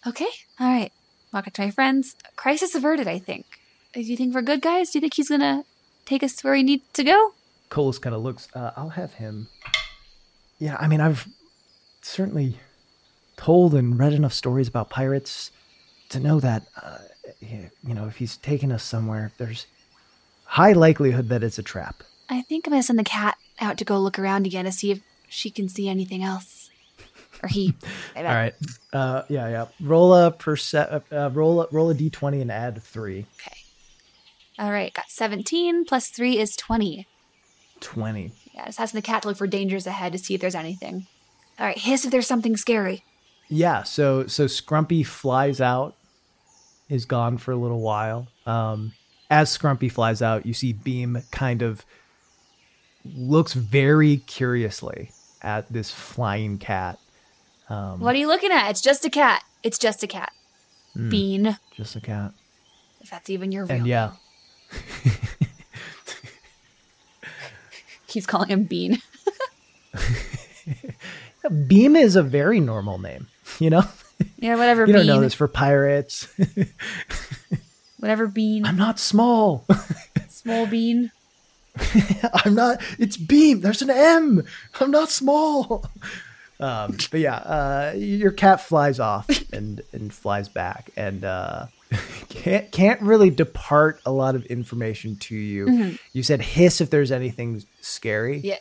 Okay. 0.06 0.28
All 0.58 0.66
right. 0.66 0.92
Walk 1.32 1.46
up 1.46 1.52
to 1.54 1.62
my 1.62 1.70
friends. 1.70 2.16
Crisis 2.36 2.74
averted, 2.74 3.06
I 3.08 3.18
think. 3.18 3.46
Do 3.92 4.00
you 4.00 4.16
think 4.16 4.34
we're 4.34 4.42
good, 4.42 4.62
guys? 4.62 4.90
Do 4.90 4.98
you 4.98 5.00
think 5.00 5.14
he's 5.14 5.28
going 5.28 5.40
to 5.40 5.64
take 6.04 6.22
us 6.22 6.42
where 6.44 6.54
he 6.54 6.62
needs 6.62 6.84
to 6.92 7.04
go? 7.04 7.32
Colas 7.70 7.98
kind 7.98 8.14
of 8.14 8.22
looks, 8.22 8.48
uh, 8.54 8.70
I'll 8.76 8.90
have 8.90 9.14
him. 9.14 9.48
Yeah, 10.58 10.76
I 10.78 10.86
mean, 10.86 11.00
I've 11.00 11.26
certainly 12.02 12.58
told 13.36 13.74
and 13.74 13.98
read 13.98 14.12
enough 14.12 14.32
stories 14.32 14.68
about 14.68 14.90
pirates 14.90 15.50
to 16.10 16.20
know 16.20 16.38
that, 16.40 16.66
uh, 16.80 16.98
you 17.40 17.94
know, 17.94 18.06
if 18.06 18.16
he's 18.16 18.36
taking 18.36 18.70
us 18.70 18.82
somewhere, 18.82 19.32
there's 19.38 19.66
high 20.44 20.72
likelihood 20.72 21.28
that 21.28 21.42
it's 21.42 21.58
a 21.58 21.62
trap. 21.62 22.02
I 22.28 22.42
think 22.42 22.66
I'm 22.66 22.72
going 22.72 22.82
to 22.82 22.86
send 22.86 22.98
the 22.98 23.04
cat 23.04 23.38
out 23.60 23.78
to 23.78 23.84
go 23.84 23.98
look 23.98 24.18
around 24.18 24.46
again 24.46 24.66
to 24.66 24.72
see 24.72 24.92
if 24.92 25.00
she 25.28 25.50
can 25.50 25.68
see 25.68 25.88
anything 25.88 26.22
else. 26.22 26.70
Or 27.42 27.48
he. 27.48 27.74
All 28.16 28.22
right. 28.22 28.54
Uh, 28.92 29.22
yeah, 29.28 29.48
yeah. 29.48 29.66
Roll 29.80 30.14
a 30.14 30.30
perce- 30.30 30.74
uh, 30.74 31.30
roll 31.32 31.62
a, 31.62 31.68
roll 31.72 31.90
a 31.90 31.94
d20 31.94 32.42
and 32.42 32.52
add 32.52 32.82
three. 32.82 33.26
Okay. 33.40 33.56
All 34.60 34.70
right. 34.70 34.92
Got 34.92 35.10
17 35.10 35.86
plus 35.86 36.08
3 36.08 36.38
is 36.38 36.54
20. 36.54 37.06
20. 37.80 38.32
Yeah, 38.54 38.66
just 38.66 38.78
asking 38.78 38.98
the 38.98 39.02
cat 39.06 39.22
to 39.22 39.28
look 39.28 39.38
for 39.38 39.46
dangers 39.46 39.86
ahead 39.86 40.12
to 40.12 40.18
see 40.18 40.34
if 40.34 40.40
there's 40.42 40.54
anything. 40.54 41.06
All 41.58 41.66
right. 41.66 41.78
Hiss 41.78 42.04
if 42.04 42.10
there's 42.10 42.26
something 42.26 42.56
scary. 42.58 43.02
Yeah. 43.48 43.82
So 43.84 44.26
so 44.26 44.44
Scrumpy 44.44 45.04
flies 45.04 45.60
out, 45.62 45.96
is 46.90 47.06
gone 47.06 47.38
for 47.38 47.52
a 47.52 47.56
little 47.56 47.80
while. 47.80 48.28
Um, 48.44 48.92
as 49.30 49.56
Scrumpy 49.56 49.90
flies 49.90 50.20
out, 50.20 50.44
you 50.44 50.52
see 50.52 50.74
Beam 50.74 51.22
kind 51.30 51.62
of 51.62 51.86
looks 53.04 53.54
very 53.54 54.18
curiously 54.18 55.10
at 55.40 55.72
this 55.72 55.90
flying 55.90 56.58
cat. 56.58 56.98
Um, 57.70 58.00
What 58.00 58.14
are 58.14 58.18
you 58.18 58.28
looking 58.28 58.50
at? 58.50 58.68
It's 58.68 58.82
just 58.82 59.06
a 59.06 59.10
cat. 59.10 59.42
It's 59.62 59.78
just 59.78 60.02
a 60.02 60.06
cat. 60.06 60.32
Bean. 60.94 61.56
just 61.74 61.96
a 61.96 62.00
cat. 62.00 62.32
If 63.00 63.10
that's 63.10 63.30
even 63.30 63.52
your 63.52 63.64
real 63.64 63.78
And 63.78 63.86
yeah, 63.86 64.12
He's 68.08 68.26
calling 68.26 68.48
him 68.48 68.64
Bean. 68.64 69.00
Beam 71.66 71.96
is 71.96 72.16
a 72.16 72.22
very 72.22 72.60
normal 72.60 72.98
name. 72.98 73.28
You 73.58 73.70
know, 73.70 73.82
yeah, 74.38 74.56
whatever 74.56 74.82
you 74.86 74.86
Bean. 74.88 74.96
don't 74.96 75.06
know 75.06 75.20
this 75.20 75.34
for 75.34 75.48
pirates. 75.48 76.28
Whatever 77.98 78.26
Bean. 78.28 78.64
I'm 78.64 78.76
not 78.76 78.98
small. 78.98 79.66
Small 80.30 80.66
Bean. 80.66 81.10
I'm 82.32 82.54
not. 82.54 82.80
It's 82.98 83.18
Beam. 83.18 83.60
There's 83.60 83.82
an 83.82 83.90
M. 83.90 84.42
I'm 84.80 84.90
not 84.90 85.10
small. 85.10 85.84
Um, 86.58 86.96
but 87.10 87.20
yeah, 87.20 87.36
uh, 87.36 87.92
your 87.96 88.32
cat 88.32 88.62
flies 88.62 89.00
off 89.00 89.28
and 89.52 89.82
and 89.92 90.12
flies 90.12 90.48
back, 90.48 90.90
and 90.96 91.24
uh, 91.24 91.66
can't 92.28 92.70
can't 92.70 93.00
really 93.02 93.30
depart 93.30 94.00
a 94.06 94.12
lot 94.12 94.34
of 94.34 94.44
information 94.46 95.16
to 95.16 95.34
you. 95.34 95.66
Mm-hmm. 95.66 95.96
You 96.12 96.22
said 96.22 96.40
hiss 96.40 96.80
if 96.80 96.90
there's 96.90 97.12
anything 97.12 97.64
scary. 97.80 98.38
Yeah. 98.38 98.58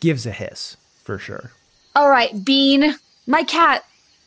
gives 0.00 0.26
a 0.26 0.32
hiss 0.32 0.76
for 1.02 1.18
sure. 1.18 1.52
All 1.94 2.08
right, 2.08 2.44
Bean. 2.44 2.94
My 3.26 3.42
cat 3.44 3.84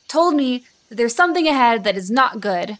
told 0.07 0.35
me 0.35 0.65
that 0.89 0.95
there's 0.95 1.15
something 1.15 1.47
ahead 1.47 1.84
that 1.84 1.97
is 1.97 2.11
not 2.11 2.41
good. 2.41 2.77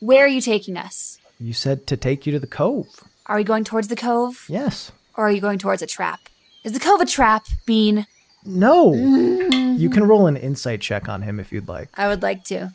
Where 0.00 0.24
are 0.24 0.28
you 0.28 0.40
taking 0.40 0.76
us? 0.76 1.18
You 1.40 1.52
said 1.52 1.86
to 1.86 1.96
take 1.96 2.26
you 2.26 2.32
to 2.32 2.40
the 2.40 2.46
cove. 2.46 3.04
Are 3.26 3.36
we 3.36 3.44
going 3.44 3.64
towards 3.64 3.88
the 3.88 3.96
cove? 3.96 4.44
Yes. 4.48 4.90
Or 5.16 5.28
are 5.28 5.30
you 5.30 5.40
going 5.40 5.58
towards 5.58 5.82
a 5.82 5.86
trap? 5.86 6.28
Is 6.64 6.72
the 6.72 6.80
cove 6.80 7.00
a 7.00 7.06
trap, 7.06 7.46
Bean? 7.66 8.06
No. 8.44 8.90
Mm-hmm. 8.92 9.76
You 9.78 9.90
can 9.90 10.04
roll 10.04 10.26
an 10.26 10.36
insight 10.36 10.80
check 10.80 11.08
on 11.08 11.22
him 11.22 11.38
if 11.38 11.52
you'd 11.52 11.68
like. 11.68 11.88
I 11.94 12.08
would 12.08 12.22
like 12.22 12.44
to. 12.44 12.72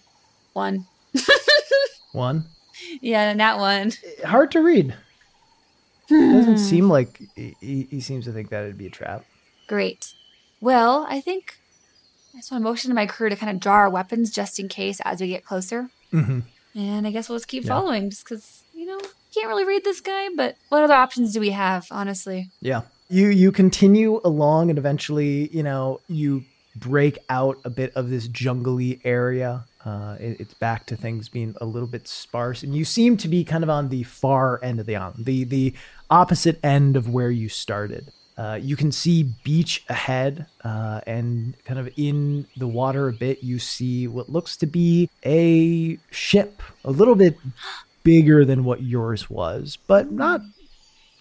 One. 0.53 0.85
One. 2.13 2.45
Yeah, 3.01 3.33
not 3.33 3.59
one. 3.59 3.91
Hard 4.25 4.51
to 4.51 4.61
read. 4.61 4.95
Doesn't 6.09 6.57
seem 6.57 6.89
like 6.89 7.21
he, 7.35 7.87
he 7.89 8.01
seems 8.01 8.25
to 8.25 8.31
think 8.31 8.49
that 8.49 8.63
it'd 8.63 8.77
be 8.77 8.87
a 8.87 8.91
trap. 8.91 9.25
Great. 9.67 10.13
Well, 10.61 11.05
I 11.09 11.21
think 11.21 11.57
I 12.33 12.37
just 12.39 12.51
want 12.51 12.61
to 12.63 12.69
motion 12.69 12.89
to 12.89 12.95
my 12.95 13.05
crew 13.05 13.29
to 13.29 13.35
kind 13.35 13.51
of 13.51 13.59
draw 13.59 13.73
our 13.75 13.89
weapons 13.89 14.31
just 14.31 14.59
in 14.59 14.67
case 14.67 14.99
as 15.05 15.21
we 15.21 15.27
get 15.27 15.45
closer. 15.45 15.89
Mm-hmm. 16.11 16.39
And 16.75 17.07
I 17.07 17.11
guess 17.11 17.29
we'll 17.29 17.37
just 17.37 17.47
keep 17.47 17.63
Yeah. 17.63 17.69
following 17.69 18.09
just 18.09 18.25
because, 18.25 18.63
you 18.73 18.85
know, 18.85 18.99
can't 19.33 19.47
really 19.47 19.65
read 19.65 19.83
this 19.83 20.01
guy, 20.01 20.29
but 20.35 20.55
what 20.69 20.83
other 20.83 20.93
options 20.93 21.33
do 21.33 21.39
we 21.39 21.51
have, 21.51 21.87
honestly? 21.89 22.49
Yeah. 22.61 22.81
You 23.09 23.27
you 23.27 23.51
continue 23.51 24.19
along 24.23 24.69
and 24.69 24.77
eventually, 24.79 25.49
you 25.55 25.63
know, 25.63 26.01
you 26.07 26.43
break 26.75 27.17
out 27.29 27.57
a 27.63 27.69
bit 27.69 27.93
of 27.95 28.09
this 28.09 28.27
jungly 28.27 28.99
area. 29.03 29.65
Uh, 29.85 30.15
it- 30.19 30.37
it's 30.39 30.53
back 30.53 30.85
to 30.85 30.95
things 30.95 31.27
being 31.29 31.55
a 31.59 31.65
little 31.65 31.87
bit 31.87 32.07
sparse, 32.07 32.63
and 32.63 32.75
you 32.75 32.85
seem 32.85 33.17
to 33.17 33.27
be 33.27 33.43
kind 33.43 33.63
of 33.63 33.69
on 33.69 33.89
the 33.89 34.03
far 34.03 34.59
end 34.63 34.79
of 34.79 34.85
the 34.85 34.95
island, 34.95 35.25
the 35.25 35.43
the 35.43 35.73
opposite 36.09 36.59
end 36.63 36.95
of 36.95 37.09
where 37.09 37.31
you 37.31 37.49
started. 37.49 38.11
Uh, 38.37 38.57
you 38.59 38.75
can 38.75 38.91
see 38.91 39.23
beach 39.43 39.83
ahead, 39.89 40.47
uh, 40.63 41.01
and 41.05 41.53
kind 41.65 41.79
of 41.79 41.87
in 41.97 42.47
the 42.57 42.67
water 42.67 43.07
a 43.07 43.13
bit, 43.13 43.43
you 43.43 43.59
see 43.59 44.07
what 44.07 44.27
looks 44.29 44.57
to 44.57 44.65
be 44.65 45.09
a 45.25 45.99
ship, 46.09 46.61
a 46.83 46.89
little 46.91 47.13
bit 47.15 47.37
bigger 48.03 48.43
than 48.43 48.63
what 48.63 48.81
yours 48.81 49.29
was, 49.29 49.77
but 49.85 50.11
not 50.11 50.41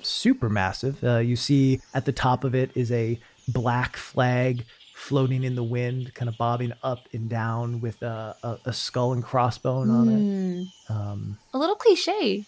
super 0.03 0.49
massive. 0.49 1.03
Uh, 1.05 1.19
you 1.19 1.37
see 1.37 1.81
at 1.95 2.05
the 2.07 2.13
top 2.13 2.45
of 2.45 2.55
it 2.55 2.71
is 2.75 2.91
a 2.91 3.19
black 3.49 3.97
flag 3.97 4.65
floating 5.03 5.43
in 5.43 5.57
the 5.57 5.65
wind, 5.65 6.15
kind 6.15 6.29
of 6.29 6.39
bobbing 6.39 6.73
up 6.83 7.09
and 7.13 7.29
down 7.29 7.81
with 7.81 8.01
a, 8.03 8.37
a, 8.45 8.59
a 8.67 8.73
skull 8.73 9.13
and 9.13 9.25
crossbone 9.25 9.91
on 9.91 10.09
it. 10.09 10.69
Hmm. 10.89 10.97
Um, 10.97 11.39
A 11.53 11.59
little 11.59 11.75
cliche. 11.75 12.45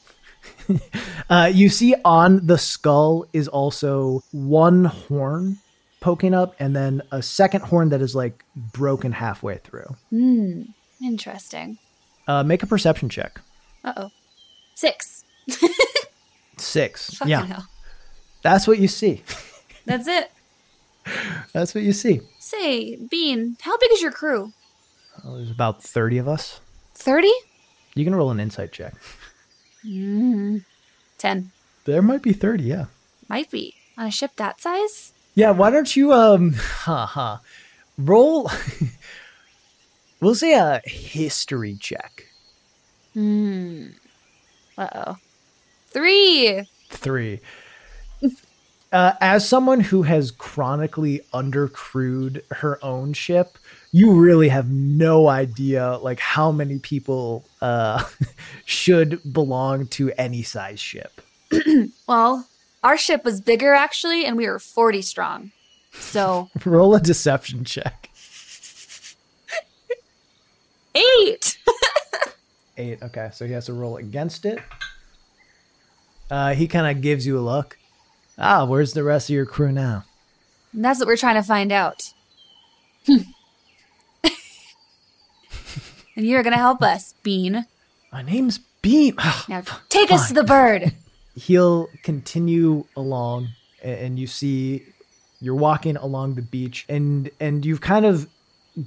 uh, 1.31 1.51
you 1.53 1.69
see 1.69 1.97
on 2.05 2.47
the 2.47 2.57
skull 2.57 3.27
is 3.33 3.49
also 3.49 4.23
one 4.31 4.85
horn 4.85 5.59
poking 6.01 6.33
up, 6.33 6.55
and 6.61 6.77
then 6.77 7.03
a 7.11 7.23
second 7.23 7.63
horn 7.63 7.89
that 7.89 8.01
is 8.01 8.15
like 8.15 8.45
broken 8.55 9.11
halfway 9.11 9.59
through. 9.59 9.97
Hmm. 10.11 10.63
Interesting. 11.03 11.79
Uh, 12.29 12.45
make 12.45 12.63
a 12.63 12.67
perception 12.67 13.09
check. 13.09 13.41
Uh 13.83 13.95
oh. 13.97 14.11
Six. 14.75 15.25
Six. 16.57 17.15
Fucking 17.15 17.31
yeah. 17.31 17.47
hell. 17.47 17.67
That's 18.43 18.69
what 18.69 18.79
you 18.79 18.87
see. 18.89 19.23
That's 19.87 20.07
it. 20.07 20.31
That's 21.53 21.75
what 21.75 21.85
you 21.85 21.93
see. 21.93 22.21
Say, 22.39 22.97
Bean, 22.97 23.57
how 23.61 23.77
big 23.79 23.93
is 23.93 24.03
your 24.03 24.13
crew? 24.13 24.53
Well, 25.23 25.37
there's 25.37 25.51
about 25.51 25.83
30 25.83 26.19
of 26.19 26.29
us. 26.29 26.61
30? 26.95 27.31
You 27.95 28.05
can 28.05 28.15
roll 28.15 28.31
an 28.31 28.41
insight 28.41 28.73
check. 28.73 28.95
Mm, 29.87 30.65
10. 31.19 31.53
There 31.85 32.03
might 32.03 32.23
be 32.23 32.33
30, 32.33 32.65
yeah. 32.65 32.87
Might 33.29 33.51
be. 33.51 33.75
On 33.97 34.07
a 34.07 34.11
ship 34.11 34.33
that 34.37 34.61
size? 34.61 35.13
Yeah, 35.35 35.51
why 35.51 35.71
don't 35.71 35.95
you 35.95 36.13
um 36.13 36.53
haha 36.55 37.39
roll 37.97 38.51
we'll 40.21 40.35
say 40.35 40.55
a 40.55 40.81
history 40.85 41.77
check. 41.81 42.27
Hmm. 43.13 43.89
Uh 44.77 44.89
oh. 44.95 45.17
Three. 45.89 46.67
3. 46.91 47.41
Uh, 48.95 49.13
as 49.21 49.47
someone 49.49 49.81
who 49.81 50.03
has 50.03 50.31
chronically 50.31 51.21
undercrewed 51.35 52.41
her 52.53 52.79
own 52.81 53.13
ship, 53.13 53.59
you 53.91 54.13
really 54.13 54.49
have 54.49 54.71
no 54.71 55.27
idea 55.27 55.99
like 56.01 56.21
how 56.21 56.53
many 56.53 56.79
people 56.79 57.45
uh, 57.61 58.05
should 58.67 59.21
belong 59.33 59.89
to 59.89 60.13
any 60.17 60.45
size 60.45 60.79
ship. 60.81 61.21
Well, 62.07 62.47
our 62.85 62.97
ship 62.97 63.25
was 63.25 63.41
bigger 63.41 63.75
actually, 63.75 64.25
and 64.27 64.37
we 64.37 64.47
were 64.47 64.61
40 64.61 65.03
strong. 65.03 65.51
So, 65.93 66.49
Roll 66.65 66.95
a 66.95 67.01
deception 67.01 67.65
check. 67.65 68.11
eight. 70.95 71.59
Eight. 72.77 73.03
Okay, 73.03 73.31
so 73.33 73.45
he 73.47 73.53
has 73.53 73.67
to 73.67 73.73
roll 73.73 73.97
against 73.99 74.45
it. 74.45 74.59
Uh, 76.31 76.55
he 76.55 76.67
kind 76.69 76.97
of 76.97 77.03
gives 77.03 77.25
you 77.25 77.39
a 77.39 77.41
look. 77.41 77.79
Ah, 78.39 78.65
where's 78.65 78.93
the 78.93 79.05
rest 79.05 79.31
of 79.31 79.35
your 79.35 79.47
crew 79.47 79.71
now? 79.73 80.05
And 80.73 80.85
that's 80.85 80.99
what 80.99 81.07
we're 81.07 81.17
trying 81.17 81.37
to 81.37 81.43
find 81.43 81.71
out. 81.71 82.13
and 83.09 83.25
you're 86.17 86.43
going 86.43 86.53
to 86.53 86.59
help 86.59 86.83
us, 86.83 87.15
Bean. 87.23 87.67
My 88.13 88.23
name's 88.23 88.59
Bean. 88.83 89.17
Now 89.49 89.63
take 89.89 90.11
us 90.11 90.29
to 90.29 90.35
the 90.35 90.45
bird. 90.45 90.93
He'll 91.37 91.89
continue 92.03 92.85
along, 92.97 93.49
and 93.83 94.19
you 94.19 94.27
see 94.27 94.85
you're 95.41 95.55
walking 95.55 95.97
along 95.97 96.35
the 96.35 96.43
beach, 96.43 96.85
and 96.89 97.31
and 97.41 97.65
you've 97.65 97.81
kind 97.81 98.05
of 98.05 98.29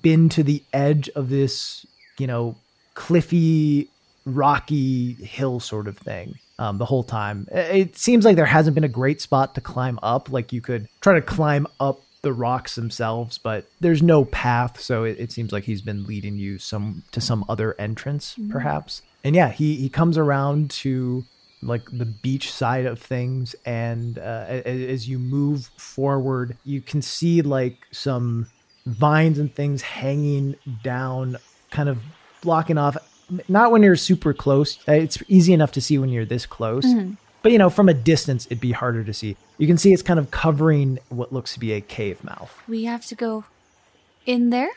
been 0.01 0.29
to 0.29 0.43
the 0.43 0.63
edge 0.73 1.09
of 1.09 1.29
this, 1.29 1.85
you 2.17 2.27
know, 2.27 2.55
cliffy, 2.93 3.89
rocky 4.25 5.13
hill 5.13 5.59
sort 5.59 5.87
of 5.87 5.97
thing. 5.97 6.35
Um, 6.59 6.79
the 6.79 6.85
whole 6.85 7.03
time, 7.03 7.47
it 7.51 7.97
seems 7.97 8.25
like 8.25 8.35
there 8.35 8.45
hasn't 8.45 8.73
been 8.73 8.83
a 8.83 8.89
great 8.89 9.21
spot 9.21 9.53
to 9.55 9.61
climb 9.61 9.99
up. 10.01 10.31
Like 10.31 10.51
you 10.51 10.61
could 10.61 10.87
try 11.01 11.13
to 11.13 11.21
climb 11.21 11.67
up 11.79 12.01
the 12.23 12.33
rocks 12.33 12.75
themselves, 12.75 13.37
but 13.37 13.69
there's 13.79 14.01
no 14.01 14.25
path, 14.25 14.79
so 14.81 15.03
it, 15.03 15.19
it 15.19 15.31
seems 15.31 15.51
like 15.51 15.65
he's 15.65 15.83
been 15.83 16.05
leading 16.05 16.35
you 16.37 16.57
some 16.57 17.03
to 17.11 17.21
some 17.21 17.45
other 17.47 17.75
entrance, 17.77 18.35
perhaps. 18.49 19.03
And 19.23 19.35
yeah, 19.35 19.49
he 19.49 19.75
he 19.75 19.87
comes 19.87 20.17
around 20.17 20.71
to 20.71 21.25
like 21.61 21.83
the 21.91 22.05
beach 22.05 22.51
side 22.51 22.85
of 22.85 22.99
things 22.99 23.55
and 23.65 24.19
uh, 24.19 24.45
as 24.65 25.09
you 25.09 25.17
move 25.17 25.71
forward 25.77 26.55
you 26.63 26.81
can 26.81 27.01
see 27.01 27.41
like 27.41 27.77
some 27.91 28.47
vines 28.85 29.39
and 29.39 29.53
things 29.55 29.81
hanging 29.81 30.55
down 30.83 31.35
kind 31.71 31.89
of 31.89 31.99
blocking 32.41 32.77
off 32.77 32.95
not 33.47 33.71
when 33.71 33.83
you're 33.83 33.95
super 33.95 34.33
close. 34.33 34.77
Uh, 34.87 34.93
it's 34.93 35.17
easy 35.27 35.53
enough 35.53 35.71
to 35.73 35.81
see 35.81 35.97
when 35.97 36.09
you're 36.09 36.25
this 36.25 36.45
close. 36.45 36.85
But 37.43 37.51
you 37.51 37.57
know 37.57 37.69
from 37.69 37.87
a 37.87 37.93
distance 37.93 38.45
it'd 38.47 38.59
be 38.59 38.71
harder 38.73 39.03
to 39.03 39.13
see. 39.13 39.37
You 39.57 39.67
can 39.67 39.77
see 39.77 39.93
it's 39.93 40.01
kind 40.03 40.19
of 40.19 40.31
covering 40.31 40.99
what 41.09 41.31
looks 41.31 41.53
to 41.53 41.59
be 41.59 41.71
a 41.73 41.81
cave 41.81 42.23
mouth. 42.23 42.51
We 42.67 42.83
have 42.85 43.05
to 43.07 43.15
go 43.15 43.45
in 44.25 44.49
there? 44.49 44.69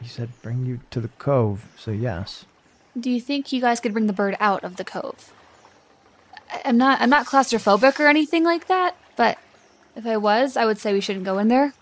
he 0.00 0.06
said 0.08 0.28
bring 0.42 0.64
you 0.64 0.78
to 0.92 1.00
the 1.00 1.08
cove 1.18 1.66
so 1.76 1.90
yes. 1.90 2.44
Do 2.98 3.10
you 3.10 3.20
think 3.20 3.52
you 3.52 3.60
guys 3.60 3.80
could 3.80 3.92
bring 3.92 4.06
the 4.06 4.12
bird 4.12 4.36
out 4.40 4.62
of 4.64 4.76
the 4.76 4.84
cove? 4.84 5.32
I- 6.50 6.62
I'm 6.66 6.78
not 6.78 7.00
I'm 7.00 7.10
not 7.10 7.26
claustrophobic 7.26 7.98
or 8.00 8.06
anything 8.06 8.44
like 8.44 8.68
that, 8.68 8.96
but 9.16 9.38
if 9.96 10.06
I 10.06 10.16
was, 10.16 10.56
I 10.56 10.64
would 10.64 10.78
say 10.78 10.92
we 10.92 11.00
shouldn't 11.00 11.24
go 11.24 11.38
in 11.38 11.48
there. 11.48 11.74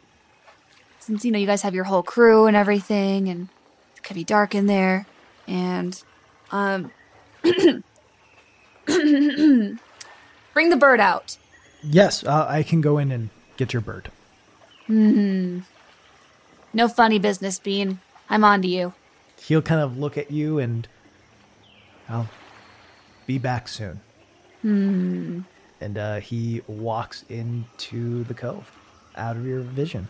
Since 0.99 1.25
you 1.25 1.31
know 1.31 1.39
you 1.39 1.47
guys 1.47 1.63
have 1.63 1.75
your 1.75 1.85
whole 1.85 2.03
crew 2.03 2.47
and 2.47 2.57
everything 2.57 3.29
and 3.29 3.49
it 3.97 4.03
could 4.03 4.15
be 4.17 4.25
dark 4.25 4.55
in 4.55 4.67
there 4.67 5.07
and 5.47 6.03
um 6.51 6.91
bring 8.85 9.79
the 10.71 10.77
bird 10.79 11.01
out. 11.01 11.37
yes 11.83 12.25
uh, 12.25 12.47
i 12.49 12.63
can 12.63 12.81
go 12.81 12.99
in 12.99 13.11
and 13.13 13.31
get 13.57 13.73
your 13.73 13.83
bird 13.83 14.11
No 14.89 15.63
funny 16.89 17.19
business, 17.19 17.59
Bean. 17.59 18.01
I'm 18.29 18.45
on 18.45 18.61
to 18.63 18.69
you. 18.69 18.93
he'll 19.41 19.63
kind 19.63 19.81
of 19.81 19.99
look 19.99 20.17
at 20.19 20.31
you 20.31 20.59
and 20.59 20.87
I'll 22.09 22.29
be 23.27 23.39
back 23.39 23.67
soon. 23.67 24.01
Hmm. 24.63 25.41
And 25.81 25.99
uh, 25.99 26.21
he 26.21 26.63
walks 26.69 27.25
into 27.29 28.23
the 28.25 28.35
cove, 28.35 28.71
out 29.17 29.37
of 29.37 29.45
your 29.47 29.61
vision. 29.61 30.09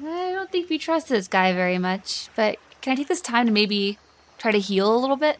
I 0.00 0.32
don't 0.32 0.50
think 0.50 0.70
we 0.70 0.78
trust 0.78 1.08
this 1.08 1.28
guy 1.28 1.52
very 1.52 1.78
much, 1.78 2.28
but 2.36 2.56
can 2.80 2.92
I 2.92 2.96
take 2.96 3.08
this 3.08 3.20
time 3.20 3.46
to 3.46 3.52
maybe 3.52 3.98
try 4.40 4.50
to 4.50 4.58
heal 4.58 4.92
a 4.92 4.98
little 4.98 5.16
bit 5.16 5.38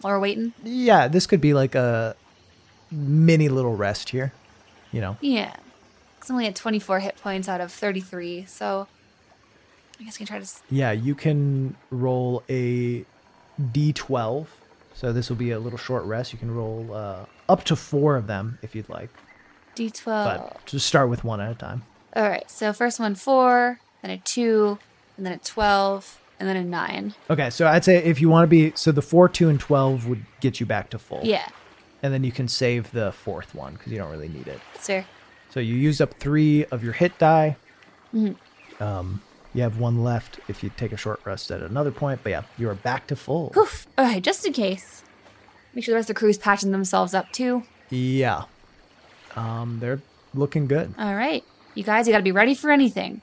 while 0.00 0.14
we're 0.14 0.18
waiting? 0.20 0.52
Yeah, 0.64 1.06
this 1.06 1.26
could 1.26 1.40
be 1.40 1.54
like 1.54 1.74
a 1.76 2.16
mini 2.90 3.48
little 3.48 3.76
rest 3.76 4.08
here. 4.10 4.32
You 4.92 5.00
know, 5.02 5.16
Yeah. 5.20 5.54
I'm 6.28 6.34
only 6.34 6.46
at 6.46 6.56
24 6.56 7.00
hit 7.00 7.16
points 7.22 7.48
out 7.48 7.60
of 7.62 7.72
33, 7.72 8.44
so 8.46 8.86
I 9.98 10.04
guess 10.04 10.16
I 10.16 10.18
can 10.18 10.26
try 10.26 10.36
to. 10.36 10.42
s- 10.42 10.62
yeah, 10.70 10.90
you 10.92 11.14
can 11.14 11.74
roll 11.90 12.42
a 12.50 13.04
d12. 13.60 14.46
So 14.94 15.12
this 15.12 15.28
will 15.30 15.36
be 15.36 15.52
a 15.52 15.58
little 15.58 15.78
short 15.78 16.04
rest. 16.04 16.32
You 16.32 16.38
can 16.38 16.54
roll 16.54 16.92
uh, 16.92 17.24
up 17.48 17.64
to 17.64 17.76
four 17.76 18.16
of 18.16 18.26
them 18.26 18.58
if 18.62 18.74
you'd 18.74 18.88
like, 18.90 19.08
D12. 19.76 20.04
but 20.04 20.66
just 20.66 20.86
start 20.86 21.08
with 21.08 21.24
one 21.24 21.40
at 21.40 21.50
a 21.52 21.54
time. 21.54 21.82
All 22.16 22.28
right, 22.28 22.50
so 22.50 22.72
first 22.72 22.98
one 22.98 23.14
4, 23.14 23.78
then 24.02 24.10
a 24.10 24.18
2, 24.18 24.78
and 25.16 25.24
then 25.26 25.32
a 25.34 25.38
12, 25.38 26.20
and 26.40 26.48
then 26.48 26.56
a 26.56 26.64
9. 26.64 27.14
Okay, 27.30 27.50
so 27.50 27.66
I'd 27.66 27.84
say 27.84 27.96
if 27.96 28.20
you 28.20 28.28
want 28.28 28.44
to 28.44 28.48
be 28.48 28.72
so 28.74 28.92
the 28.92 29.02
four, 29.02 29.28
two, 29.28 29.48
and 29.48 29.58
twelve 29.58 30.06
would 30.08 30.24
get 30.40 30.60
you 30.60 30.66
back 30.66 30.90
to 30.90 30.98
full. 30.98 31.20
Yeah, 31.24 31.46
and 32.02 32.12
then 32.12 32.24
you 32.24 32.32
can 32.32 32.48
save 32.48 32.90
the 32.92 33.12
fourth 33.12 33.54
one 33.54 33.74
because 33.74 33.92
you 33.92 33.98
don't 33.98 34.10
really 34.10 34.28
need 34.28 34.46
it. 34.48 34.60
fair. 34.74 35.04
So 35.50 35.60
you 35.60 35.74
used 35.74 36.00
up 36.02 36.14
three 36.14 36.64
of 36.66 36.84
your 36.84 36.92
hit 36.92 37.18
die. 37.18 37.56
Mm-hmm. 38.14 38.82
Um, 38.82 39.22
you 39.54 39.62
have 39.62 39.78
one 39.78 40.04
left 40.04 40.38
if 40.48 40.62
you 40.62 40.70
take 40.76 40.92
a 40.92 40.96
short 40.96 41.20
rest 41.24 41.50
at 41.50 41.62
another 41.62 41.90
point. 41.90 42.20
But 42.22 42.30
yeah, 42.30 42.42
you 42.58 42.68
are 42.68 42.74
back 42.74 43.06
to 43.08 43.16
full. 43.16 43.50
Poof. 43.50 43.86
All 43.96 44.04
right, 44.04 44.22
just 44.22 44.46
in 44.46 44.52
case. 44.52 45.02
Make 45.74 45.84
sure 45.84 45.92
the 45.92 45.96
rest 45.96 46.10
of 46.10 46.14
the 46.16 46.18
crew's 46.18 46.38
patching 46.38 46.70
themselves 46.70 47.14
up 47.14 47.30
too. 47.32 47.62
Yeah, 47.90 48.44
um, 49.36 49.78
they're 49.80 50.00
looking 50.34 50.66
good. 50.66 50.94
All 50.98 51.14
right, 51.14 51.42
you 51.74 51.82
guys, 51.82 52.06
you 52.06 52.12
gotta 52.12 52.22
be 52.22 52.32
ready 52.32 52.54
for 52.54 52.70
anything. 52.70 53.22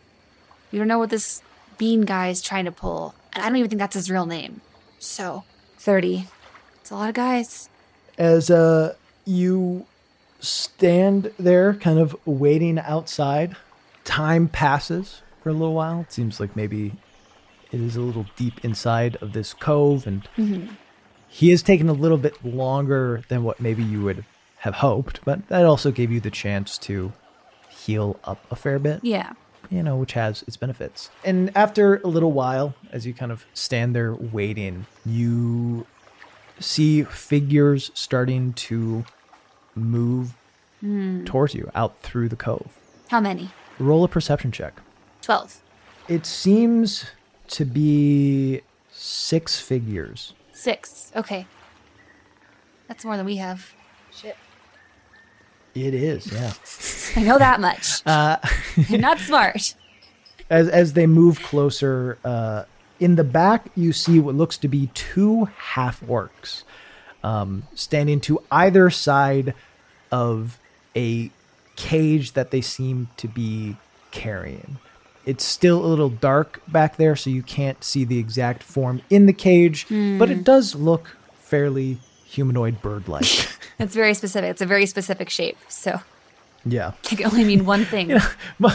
You 0.71 0.79
don't 0.79 0.87
know 0.87 0.99
what 0.99 1.09
this 1.11 1.41
bean 1.77 2.01
guy 2.01 2.29
is 2.29 2.41
trying 2.41 2.65
to 2.65 2.71
pull, 2.71 3.15
and 3.33 3.43
I 3.43 3.47
don't 3.47 3.57
even 3.57 3.69
think 3.69 3.79
that's 3.79 3.95
his 3.95 4.09
real 4.09 4.25
name. 4.25 4.61
So, 4.99 5.43
30. 5.77 6.27
It's 6.81 6.91
a 6.91 6.95
lot 6.95 7.09
of 7.09 7.15
guys. 7.15 7.69
As 8.17 8.49
uh, 8.49 8.95
you 9.25 9.85
stand 10.39 11.31
there, 11.37 11.73
kind 11.73 11.99
of 11.99 12.15
waiting 12.25 12.79
outside, 12.79 13.55
time 14.03 14.47
passes 14.47 15.21
for 15.41 15.49
a 15.49 15.53
little 15.53 15.73
while. 15.73 16.01
It 16.01 16.11
seems 16.11 16.39
like 16.39 16.55
maybe 16.55 16.93
it 17.71 17.81
is 17.81 17.95
a 17.95 18.01
little 18.01 18.25
deep 18.35 18.63
inside 18.63 19.17
of 19.17 19.33
this 19.33 19.53
cove, 19.53 20.07
and 20.07 20.27
he 21.27 21.51
is 21.51 21.61
taking 21.61 21.89
a 21.89 21.93
little 21.93 22.17
bit 22.17 22.43
longer 22.45 23.23
than 23.27 23.43
what 23.43 23.59
maybe 23.59 23.83
you 23.83 24.01
would 24.03 24.23
have 24.59 24.75
hoped. 24.75 25.19
But 25.25 25.47
that 25.49 25.65
also 25.65 25.91
gave 25.91 26.11
you 26.11 26.19
the 26.19 26.31
chance 26.31 26.77
to 26.79 27.11
heal 27.69 28.19
up 28.23 28.39
a 28.49 28.55
fair 28.55 28.79
bit 28.79 29.01
Yeah. 29.03 29.33
You 29.69 29.83
know, 29.83 29.95
which 29.95 30.13
has 30.13 30.43
its 30.43 30.57
benefits. 30.57 31.09
And 31.23 31.55
after 31.55 31.97
a 31.97 32.07
little 32.07 32.31
while, 32.31 32.75
as 32.91 33.05
you 33.05 33.13
kind 33.13 33.31
of 33.31 33.45
stand 33.53 33.95
there 33.95 34.13
waiting, 34.13 34.85
you 35.05 35.85
see 36.59 37.03
figures 37.03 37.91
starting 37.93 38.53
to 38.53 39.05
move 39.75 40.35
hmm. 40.79 41.25
towards 41.25 41.53
you 41.53 41.69
out 41.75 41.99
through 42.01 42.29
the 42.29 42.35
cove. 42.35 42.67
How 43.09 43.19
many? 43.19 43.51
Roll 43.77 44.03
a 44.03 44.07
perception 44.07 44.51
check. 44.51 44.81
12. 45.21 45.61
It 46.07 46.25
seems 46.25 47.05
to 47.47 47.65
be 47.65 48.61
six 48.91 49.59
figures. 49.59 50.33
Six. 50.53 51.11
Okay. 51.15 51.45
That's 52.87 53.03
more 53.03 53.17
than 53.17 53.25
we 53.25 53.37
have. 53.37 53.73
Shit. 54.13 54.37
It 55.75 55.93
is, 55.93 56.31
yeah. 56.31 56.53
I 57.21 57.23
know 57.23 57.37
that 57.37 57.59
much. 57.59 58.01
Uh, 58.05 58.37
I'm 58.89 59.01
not 59.01 59.19
smart. 59.19 59.75
as 60.49 60.69
as 60.69 60.93
they 60.93 61.07
move 61.07 61.41
closer 61.41 62.17
uh, 62.23 62.63
in 62.99 63.15
the 63.15 63.23
back 63.23 63.67
you 63.75 63.91
see 63.91 64.19
what 64.19 64.35
looks 64.35 64.57
to 64.57 64.67
be 64.67 64.87
two 64.93 65.45
half 65.45 66.01
orcs 66.01 66.63
um, 67.23 67.63
standing 67.73 68.19
to 68.21 68.39
either 68.51 68.89
side 68.89 69.53
of 70.11 70.59
a 70.95 71.31
cage 71.75 72.33
that 72.33 72.51
they 72.51 72.61
seem 72.61 73.09
to 73.17 73.27
be 73.27 73.75
carrying. 74.11 74.77
It's 75.25 75.43
still 75.43 75.83
a 75.83 75.87
little 75.87 76.09
dark 76.09 76.61
back 76.67 76.97
there, 76.97 77.15
so 77.15 77.31
you 77.31 77.41
can't 77.41 77.83
see 77.83 78.05
the 78.05 78.19
exact 78.19 78.61
form 78.61 79.01
in 79.09 79.25
the 79.25 79.33
cage, 79.33 79.87
but 79.89 80.29
it 80.29 80.43
does 80.43 80.75
look 80.75 81.17
fairly 81.33 81.97
humanoid 82.35 82.81
bird 82.81 83.07
like. 83.07 83.23
It's 83.79 83.95
very 84.03 84.13
specific. 84.13 84.51
It's 84.51 84.61
a 84.61 84.65
very 84.65 84.85
specific 84.85 85.29
shape. 85.29 85.57
So 85.69 86.01
yeah. 86.65 86.93
it 87.11 87.17
can 87.17 87.25
only 87.27 87.43
mean 87.43 87.65
one 87.65 87.85
thing. 87.85 88.17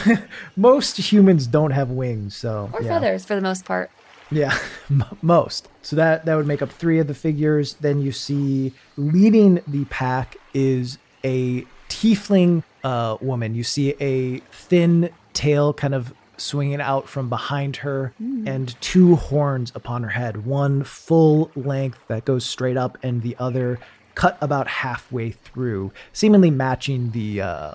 Most 0.57 0.97
humans 0.97 1.47
don't 1.47 1.73
have 1.73 1.91
wings, 1.91 2.37
so. 2.37 2.71
Or 2.73 2.83
yeah. 2.83 2.89
feathers 2.89 3.25
for 3.25 3.35
the 3.35 3.41
most 3.41 3.65
part. 3.65 3.91
Yeah, 4.33 4.57
m- 4.89 5.05
most. 5.23 5.69
So 5.83 5.97
that 5.97 6.25
that 6.25 6.37
would 6.37 6.47
make 6.47 6.63
up 6.63 6.71
three 6.71 7.01
of 7.01 7.09
the 7.09 7.15
figures. 7.15 7.75
Then 7.75 8.01
you 8.01 8.13
see 8.13 8.73
leading 8.97 9.61
the 9.67 9.85
pack 9.87 10.37
is 10.55 10.99
a 11.25 11.67
tiefling 11.89 12.63
uh, 12.85 13.17
woman. 13.21 13.57
You 13.57 13.65
see 13.65 13.97
a 14.01 14.39
thin 14.53 15.11
tail 15.33 15.73
kind 15.73 15.97
of 15.97 16.15
swinging 16.41 16.81
out 16.81 17.09
from 17.09 17.29
behind 17.29 17.77
her, 17.77 18.13
and 18.47 18.81
two 18.81 19.17
horns 19.17 19.73
upon 19.75 20.03
her 20.03 20.11
head. 20.11 20.45
One 20.45 20.83
full 20.85 21.51
length 21.55 21.99
that 22.09 22.25
goes 22.25 22.45
straight 22.45 22.77
up, 22.77 22.99
and 23.03 23.23
the 23.23 23.37
other 23.39 23.79
cut 24.15 24.37
about 24.41 24.67
halfway 24.67 25.31
through, 25.31 25.93
seemingly 26.13 26.51
matching 26.51 27.11
the 27.13 27.41
uh, 27.41 27.75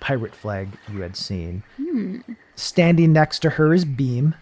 pirate 0.00 0.34
flag 0.34 0.68
you 0.92 1.00
had 1.00 1.16
seen. 1.16 1.62
Standing 2.56 3.12
next 3.12 3.40
to 3.40 3.50
her 3.50 3.72
is 3.72 3.84
Beam 3.84 4.34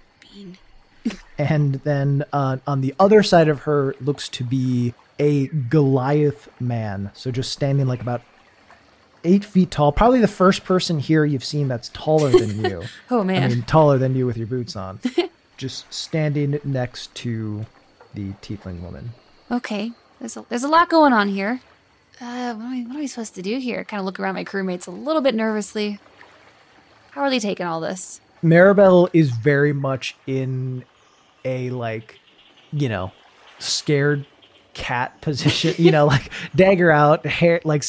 and 1.39 1.75
then 1.85 2.25
uh, 2.33 2.59
on 2.67 2.81
the 2.81 2.95
other 2.99 3.23
side 3.23 3.49
of 3.49 3.61
her 3.61 3.95
looks 4.01 4.29
to 4.31 4.45
be 4.45 4.95
a 5.19 5.47
Goliath 5.49 6.49
man. 6.61 7.11
So 7.15 7.31
just 7.31 7.53
standing 7.53 7.87
like 7.87 8.01
about 8.01 8.23
eight 9.25 9.45
feet 9.45 9.71
tall. 9.71 9.93
Probably 9.93 10.21
the 10.21 10.29
first 10.29 10.65
person 10.65 10.99
here 10.99 11.25
you've 11.25 11.45
seen 11.45 11.69
that's 11.69 11.89
taller 11.91 12.31
than 12.31 12.65
you. 12.71 12.83
Oh 13.11 13.25
man. 13.25 13.45
I 13.45 13.49
mean, 13.49 13.63
taller 13.63 13.99
than 13.99 14.15
you 14.15 14.27
with 14.27 14.37
your 14.37 14.47
boots 14.47 14.77
on. 14.77 15.01
just 15.57 15.93
standing 15.93 16.59
next 16.65 17.15
to 17.15 17.67
the 18.15 18.31
tiefling 18.43 18.81
woman. 18.81 19.11
Okay, 19.51 19.93
there's 20.19 20.37
a, 20.37 20.45
there's 20.49 20.65
a 20.65 20.69
lot 20.69 20.89
going 20.89 21.13
on 21.13 21.29
here. 21.29 21.61
Uh, 22.21 22.55
what, 22.55 22.65
am 22.65 22.73
I, 22.73 22.81
what 22.87 22.97
are 22.97 23.01
we 23.01 23.07
supposed 23.07 23.35
to 23.35 23.43
do 23.43 23.59
here? 23.59 23.85
Kind 23.85 23.99
of 23.99 24.07
look 24.07 24.21
around 24.21 24.35
my 24.35 24.45
crewmates 24.45 24.87
a 24.87 24.91
little 24.91 25.23
bit 25.23 25.35
nervously. 25.35 25.99
How 27.11 27.23
are 27.23 27.31
they 27.31 27.39
taking 27.39 27.67
all 27.67 27.81
this? 27.81 28.21
Maribel 28.43 29.09
is 29.13 29.31
very 29.31 29.73
much 29.73 30.17
in 30.27 30.85
a 31.45 31.71
like, 31.71 32.19
you 32.73 32.89
know, 32.89 33.13
scared 33.59 34.27
cat 34.75 35.21
position. 35.21 35.75
you 35.79 35.91
know, 35.91 36.07
like 36.07 36.31
dagger 36.55 36.91
out, 36.91 37.27
hair 37.27 37.61
like 37.65 37.85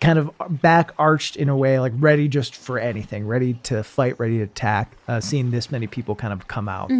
kind 0.00 0.18
of 0.18 0.30
back 0.62 0.92
arched 0.98 1.36
in 1.36 1.48
a 1.48 1.56
way, 1.56 1.78
like 1.78 1.92
ready 1.96 2.26
just 2.28 2.56
for 2.56 2.78
anything, 2.78 3.26
ready 3.26 3.54
to 3.64 3.82
fight, 3.82 4.18
ready 4.18 4.38
to 4.38 4.44
attack. 4.44 4.96
Uh, 5.06 5.20
seeing 5.20 5.50
this 5.50 5.70
many 5.70 5.86
people 5.86 6.14
kind 6.14 6.32
of 6.32 6.48
come 6.48 6.68
out, 6.68 6.90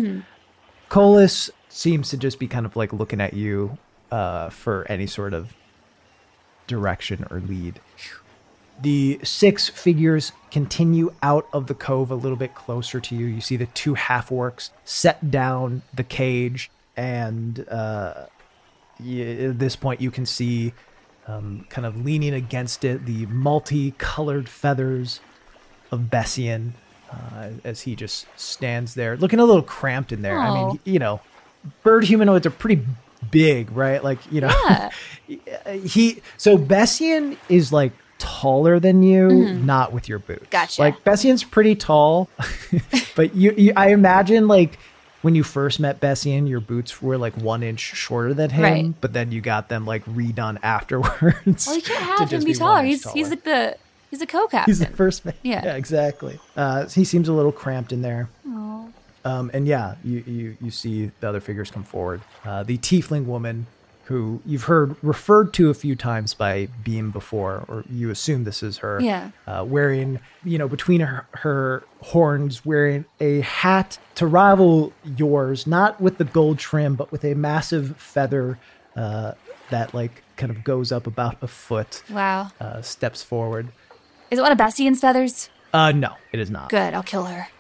Colas 0.88 1.50
seems 1.68 2.10
to 2.10 2.16
just 2.16 2.38
be 2.38 2.46
kind 2.46 2.66
of 2.66 2.76
like 2.76 2.92
looking 2.92 3.20
at 3.20 3.32
you 3.32 3.78
uh, 4.10 4.50
for 4.50 4.84
any 4.88 5.06
sort 5.06 5.32
of 5.32 5.54
direction 6.66 7.26
or 7.30 7.40
lead. 7.40 7.80
The 8.82 9.20
six 9.22 9.68
figures 9.68 10.32
continue 10.50 11.12
out 11.22 11.46
of 11.52 11.66
the 11.66 11.74
cove 11.74 12.10
a 12.10 12.14
little 12.14 12.36
bit 12.36 12.54
closer 12.54 12.98
to 12.98 13.14
you. 13.14 13.26
You 13.26 13.40
see 13.40 13.56
the 13.56 13.66
two 13.66 13.94
half 13.94 14.30
orcs 14.30 14.70
set 14.84 15.30
down 15.30 15.82
the 15.92 16.04
cage, 16.04 16.70
and 16.96 17.66
uh, 17.68 18.26
at 18.98 19.58
this 19.58 19.76
point, 19.76 20.00
you 20.00 20.10
can 20.10 20.24
see 20.26 20.72
um, 21.30 21.66
kind 21.68 21.86
of 21.86 22.04
leaning 22.04 22.34
against 22.34 22.84
it 22.84 23.06
the 23.06 23.26
multicolored 23.26 24.48
feathers 24.48 25.20
of 25.90 26.10
Bessian 26.10 26.74
uh, 27.10 27.50
as 27.64 27.82
he 27.82 27.94
just 27.96 28.26
stands 28.36 28.94
there, 28.94 29.16
looking 29.16 29.40
a 29.40 29.44
little 29.44 29.62
cramped 29.62 30.12
in 30.12 30.22
there. 30.22 30.38
I 30.38 30.54
mean, 30.54 30.80
you 30.84 30.98
know, 30.98 31.20
bird 31.82 32.04
humanoids 32.04 32.46
are 32.46 32.50
pretty 32.50 32.84
big, 33.30 33.70
right? 33.72 34.02
Like, 34.02 34.18
you 34.30 34.40
know, 34.42 34.90
Yeah. 35.28 35.74
he 35.84 36.22
so 36.36 36.56
Bessian 36.56 37.36
is 37.48 37.72
like 37.72 37.92
taller 38.18 38.78
than 38.78 39.02
you, 39.02 39.54
not 39.54 39.92
with 39.92 40.08
your 40.08 40.18
boots. 40.18 40.42
Mm-hmm. 40.42 40.50
Gotcha. 40.50 40.82
Like 40.82 41.02
Bessian's 41.04 41.42
pretty 41.42 41.74
tall, 41.74 42.28
but 43.16 43.34
you, 43.34 43.52
you, 43.56 43.72
I 43.76 43.90
imagine 43.90 44.46
like 44.46 44.78
when 45.22 45.34
you 45.34 45.42
first 45.42 45.80
met 45.80 46.00
Bessian, 46.00 46.46
your 46.46 46.60
boots 46.60 47.02
were 47.02 47.18
like 47.18 47.36
one 47.36 47.62
inch 47.62 47.80
shorter 47.80 48.32
than 48.34 48.50
him, 48.50 48.62
Right. 48.62 48.94
but 49.00 49.12
then 49.12 49.32
you 49.32 49.40
got 49.40 49.68
them 49.68 49.84
like 49.86 50.04
redone 50.06 50.58
afterwards. 50.62 51.66
Well, 51.66 51.76
you 51.76 51.82
can't 51.82 52.02
have 52.04 52.20
him 52.20 52.28
just 52.28 52.46
be 52.46 52.54
taller. 52.54 52.82
He's 52.82 53.02
he's 53.12 53.26
taller. 53.28 53.30
like 53.30 53.44
the 53.44 53.76
he's 54.10 54.22
a 54.22 54.26
co-captain. 54.26 54.70
He's 54.70 54.78
the 54.80 54.86
first 54.86 55.24
man. 55.24 55.34
Yeah. 55.42 55.74
exactly. 55.76 56.38
Uh, 56.56 56.86
he 56.88 57.04
seems 57.04 57.28
a 57.28 57.32
little 57.32 57.52
cramped 57.52 57.92
in 57.92 58.02
there. 58.02 58.28
Aw. 58.48 58.86
Um, 59.24 59.50
and 59.52 59.66
yeah, 59.66 59.96
you, 60.02 60.24
you, 60.26 60.56
you 60.62 60.70
see 60.70 61.10
the 61.20 61.28
other 61.28 61.40
figures 61.40 61.70
come 61.70 61.84
forward. 61.84 62.22
Uh, 62.44 62.62
the 62.62 62.78
tiefling 62.78 63.26
woman, 63.26 63.66
who 64.10 64.42
you've 64.44 64.64
heard 64.64 64.96
referred 65.04 65.54
to 65.54 65.70
a 65.70 65.74
few 65.74 65.94
times 65.94 66.34
by 66.34 66.66
Beam 66.82 67.12
before, 67.12 67.64
or 67.68 67.84
you 67.88 68.10
assume 68.10 68.42
this 68.42 68.60
is 68.60 68.78
her. 68.78 69.00
Yeah. 69.00 69.30
Uh, 69.46 69.64
wearing, 69.66 70.18
you 70.42 70.58
know, 70.58 70.66
between 70.66 71.00
her, 71.00 71.26
her 71.30 71.84
horns, 72.02 72.66
wearing 72.66 73.04
a 73.20 73.40
hat 73.42 73.98
to 74.16 74.26
rival 74.26 74.92
yours, 75.16 75.64
not 75.64 76.00
with 76.00 76.18
the 76.18 76.24
gold 76.24 76.58
trim, 76.58 76.96
but 76.96 77.12
with 77.12 77.24
a 77.24 77.34
massive 77.34 77.96
feather 77.98 78.58
uh, 78.96 79.34
that, 79.70 79.94
like, 79.94 80.24
kind 80.36 80.50
of 80.50 80.64
goes 80.64 80.90
up 80.90 81.06
about 81.06 81.36
a 81.40 81.46
foot, 81.46 82.02
Wow. 82.10 82.50
uh, 82.60 82.82
steps 82.82 83.22
forward. 83.22 83.68
Is 84.32 84.40
it 84.40 84.42
one 84.42 84.50
of 84.50 84.58
Bessian's 84.58 85.00
feathers? 85.00 85.50
Uh, 85.72 85.92
no, 85.92 86.14
it 86.32 86.40
is 86.40 86.50
not. 86.50 86.68
Good. 86.68 86.94
I'll 86.94 87.04
kill 87.04 87.26
her. 87.26 87.46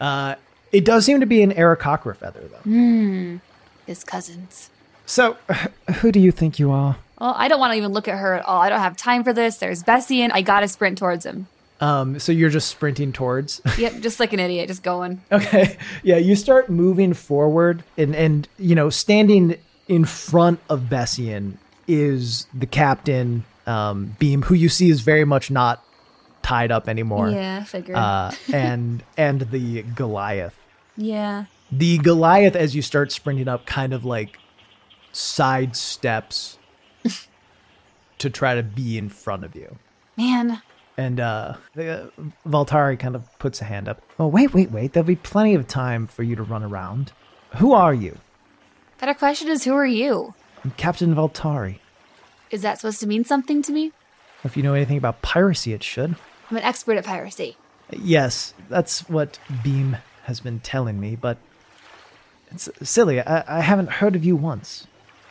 Uh, 0.00 0.36
it 0.70 0.84
does 0.84 1.04
seem 1.04 1.18
to 1.18 1.26
be 1.26 1.42
an 1.42 1.50
Aarakocra 1.52 2.16
feather, 2.16 2.48
though. 2.48 3.40
His 3.88 4.04
cousins. 4.04 4.68
So, 5.06 5.38
who 6.00 6.12
do 6.12 6.20
you 6.20 6.30
think 6.30 6.58
you 6.58 6.70
are? 6.70 6.98
Well, 7.18 7.34
I 7.36 7.48
don't 7.48 7.58
want 7.58 7.72
to 7.72 7.78
even 7.78 7.92
look 7.92 8.06
at 8.06 8.18
her 8.18 8.34
at 8.34 8.44
all. 8.44 8.60
I 8.60 8.68
don't 8.68 8.80
have 8.80 8.96
time 8.98 9.24
for 9.24 9.32
this. 9.32 9.56
There's 9.56 9.82
Bessian. 9.82 10.30
I 10.30 10.42
gotta 10.42 10.68
sprint 10.68 10.98
towards 10.98 11.24
him. 11.24 11.46
Um, 11.80 12.18
so 12.18 12.30
you're 12.30 12.50
just 12.50 12.68
sprinting 12.68 13.12
towards. 13.12 13.62
Yep, 13.78 14.00
just 14.00 14.20
like 14.20 14.34
an 14.34 14.40
idiot, 14.40 14.68
just 14.68 14.82
going. 14.82 15.22
okay, 15.32 15.78
yeah, 16.02 16.18
you 16.18 16.36
start 16.36 16.68
moving 16.68 17.14
forward, 17.14 17.82
and 17.96 18.14
and 18.14 18.46
you 18.58 18.74
know, 18.74 18.90
standing 18.90 19.56
in 19.88 20.04
front 20.04 20.60
of 20.68 20.90
Bessian 20.90 21.56
is 21.86 22.46
the 22.52 22.66
captain, 22.66 23.44
um, 23.66 24.14
Beam, 24.18 24.42
who 24.42 24.54
you 24.54 24.68
see 24.68 24.90
is 24.90 25.00
very 25.00 25.24
much 25.24 25.50
not 25.50 25.82
tied 26.42 26.70
up 26.70 26.88
anymore. 26.90 27.30
Yeah, 27.30 27.64
figured. 27.64 27.96
Uh, 27.96 28.32
and 28.52 29.02
and 29.16 29.40
the 29.50 29.82
Goliath. 29.94 30.54
yeah. 30.96 31.46
The 31.70 31.98
Goliath, 31.98 32.56
as 32.56 32.74
you 32.74 32.82
start 32.82 33.12
sprinting 33.12 33.48
up, 33.48 33.66
kind 33.66 33.92
of 33.92 34.04
like 34.04 34.38
sidesteps 35.12 36.56
to 38.18 38.30
try 38.30 38.54
to 38.54 38.62
be 38.62 38.96
in 38.98 39.08
front 39.08 39.44
of 39.44 39.54
you. 39.54 39.76
Man, 40.16 40.62
And 40.96 41.20
uh, 41.20 41.54
the, 41.74 42.04
uh, 42.04 42.06
Valtari 42.46 42.98
kind 42.98 43.14
of 43.14 43.38
puts 43.38 43.60
a 43.60 43.64
hand 43.64 43.88
up. 43.88 44.02
Oh, 44.18 44.26
wait, 44.26 44.52
wait, 44.52 44.70
wait. 44.70 44.92
There'll 44.92 45.06
be 45.06 45.16
plenty 45.16 45.54
of 45.54 45.68
time 45.68 46.06
for 46.06 46.22
you 46.22 46.34
to 46.36 46.42
run 46.42 46.62
around. 46.62 47.12
Who 47.58 47.72
are 47.72 47.94
you? 47.94 48.18
better 48.98 49.14
question 49.14 49.48
is 49.48 49.62
who 49.62 49.74
are 49.74 49.86
you? 49.86 50.34
I'm 50.64 50.72
Captain 50.72 51.14
Valtari. 51.14 51.78
Is 52.50 52.62
that 52.62 52.78
supposed 52.78 52.98
to 53.00 53.06
mean 53.06 53.24
something 53.24 53.62
to 53.62 53.70
me? 53.72 53.92
If 54.42 54.56
you 54.56 54.62
know 54.64 54.74
anything 54.74 54.96
about 54.98 55.22
piracy, 55.22 55.72
it 55.72 55.84
should. 55.84 56.16
I'm 56.50 56.56
an 56.56 56.64
expert 56.64 56.96
at 56.96 57.04
piracy. 57.04 57.56
Yes, 57.96 58.54
that's 58.68 59.08
what 59.08 59.38
Beam 59.62 59.96
has 60.24 60.40
been 60.40 60.58
telling 60.60 60.98
me, 60.98 61.14
but 61.14 61.38
it's 62.50 62.68
silly. 62.82 63.20
I, 63.20 63.58
I 63.58 63.60
haven't 63.60 63.90
heard 63.90 64.16
of 64.16 64.24
you 64.24 64.36
once. 64.36 64.86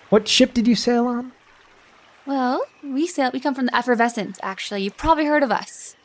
What 0.09 0.27
ship 0.27 0.53
did 0.53 0.67
you 0.67 0.75
sail 0.75 1.07
on? 1.07 1.31
Well, 2.25 2.63
we 2.83 3.07
sail. 3.07 3.31
We 3.33 3.39
come 3.39 3.55
from 3.55 3.67
the 3.67 3.75
Effervescent. 3.75 4.37
Actually, 4.43 4.83
you've 4.83 4.97
probably 4.97 5.25
heard 5.25 5.43
of 5.43 5.51
us. 5.51 5.95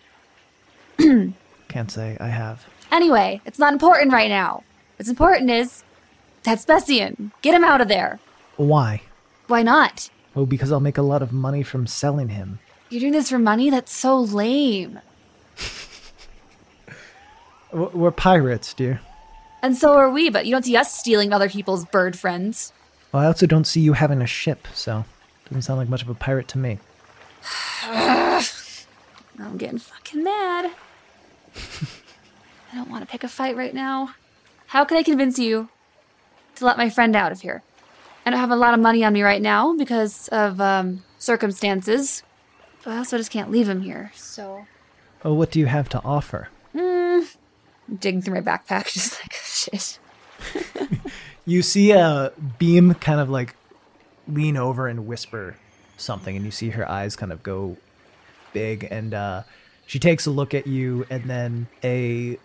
Can't 0.98 1.90
say 1.90 2.16
I 2.20 2.28
have. 2.28 2.66
Anyway, 2.90 3.40
it's 3.44 3.58
not 3.58 3.72
important 3.72 4.12
right 4.12 4.28
now. 4.28 4.62
What's 4.96 5.10
important 5.10 5.50
is 5.50 5.82
that's 6.42 6.64
Bessian. 6.64 7.32
Get 7.42 7.54
him 7.54 7.64
out 7.64 7.80
of 7.80 7.88
there. 7.88 8.20
Why? 8.56 9.02
Why 9.46 9.62
not? 9.62 10.10
Oh, 10.36 10.46
because 10.46 10.72
I'll 10.72 10.80
make 10.80 10.98
a 10.98 11.02
lot 11.02 11.22
of 11.22 11.32
money 11.32 11.62
from 11.62 11.86
selling 11.86 12.28
him. 12.28 12.58
You're 12.88 13.00
doing 13.00 13.12
this 13.12 13.30
for 13.30 13.38
money? 13.38 13.70
That's 13.70 13.92
so 13.92 14.20
lame. 14.20 15.00
We're 17.72 18.10
pirates, 18.10 18.74
dear. 18.74 19.00
And 19.62 19.76
so 19.76 19.92
are 19.94 20.10
we, 20.10 20.28
but 20.28 20.44
you 20.46 20.52
don't 20.52 20.64
see 20.64 20.76
us 20.76 20.92
stealing 20.96 21.32
other 21.32 21.48
people's 21.48 21.84
bird 21.84 22.18
friends. 22.18 22.72
Well, 23.12 23.22
I 23.22 23.26
also 23.26 23.46
don't 23.46 23.64
see 23.66 23.80
you 23.80 23.92
having 23.92 24.20
a 24.20 24.26
ship, 24.26 24.66
so 24.74 25.04
doesn't 25.44 25.62
sound 25.62 25.78
like 25.78 25.88
much 25.88 26.02
of 26.02 26.08
a 26.08 26.14
pirate 26.14 26.48
to 26.48 26.58
me. 26.58 26.78
I'm 27.84 29.56
getting 29.58 29.78
fucking 29.78 30.22
mad. 30.24 30.70
I 31.56 32.74
don't 32.74 32.90
want 32.90 33.02
to 33.04 33.10
pick 33.10 33.22
a 33.24 33.28
fight 33.28 33.56
right 33.56 33.74
now. 33.74 34.14
How 34.68 34.84
can 34.84 34.96
I 34.96 35.02
convince 35.02 35.38
you 35.38 35.68
to 36.56 36.64
let 36.64 36.78
my 36.78 36.88
friend 36.88 37.14
out 37.14 37.32
of 37.32 37.40
here? 37.42 37.62
I 38.24 38.30
don't 38.30 38.38
have 38.40 38.50
a 38.50 38.56
lot 38.56 38.72
of 38.74 38.80
money 38.80 39.04
on 39.04 39.12
me 39.12 39.22
right 39.22 39.42
now 39.42 39.76
because 39.76 40.28
of 40.28 40.60
um, 40.60 41.02
circumstances. 41.18 42.22
but 42.84 42.92
I 42.92 42.98
also 42.98 43.18
just 43.18 43.30
can't 43.30 43.50
leave 43.50 43.68
him 43.68 43.82
here. 43.82 44.12
So, 44.14 44.66
Oh, 45.24 45.34
what 45.34 45.50
do 45.50 45.58
you 45.60 45.66
have 45.66 45.88
to 45.90 46.00
offer? 46.04 46.48
mm, 46.74 47.01
digging 47.98 48.22
through 48.22 48.34
my 48.34 48.40
backpack, 48.40 48.86
just 48.92 49.20
like 49.22 49.32
shit. 49.34 49.98
You 51.44 51.62
see 51.62 51.90
a 51.90 52.32
beam 52.58 52.94
kind 52.94 53.18
of 53.20 53.28
like 53.28 53.56
lean 54.28 54.56
over 54.56 54.86
and 54.86 55.06
whisper 55.06 55.56
something, 55.96 56.36
and 56.36 56.44
you 56.44 56.50
see 56.50 56.70
her 56.70 56.88
eyes 56.88 57.16
kind 57.16 57.32
of 57.32 57.42
go 57.42 57.76
big, 58.52 58.86
and 58.90 59.12
uh, 59.14 59.42
she 59.86 59.98
takes 59.98 60.26
a 60.26 60.30
look 60.30 60.54
at 60.54 60.66
you, 60.66 61.04
and 61.10 61.24
then 61.24 61.66
a 61.82 62.38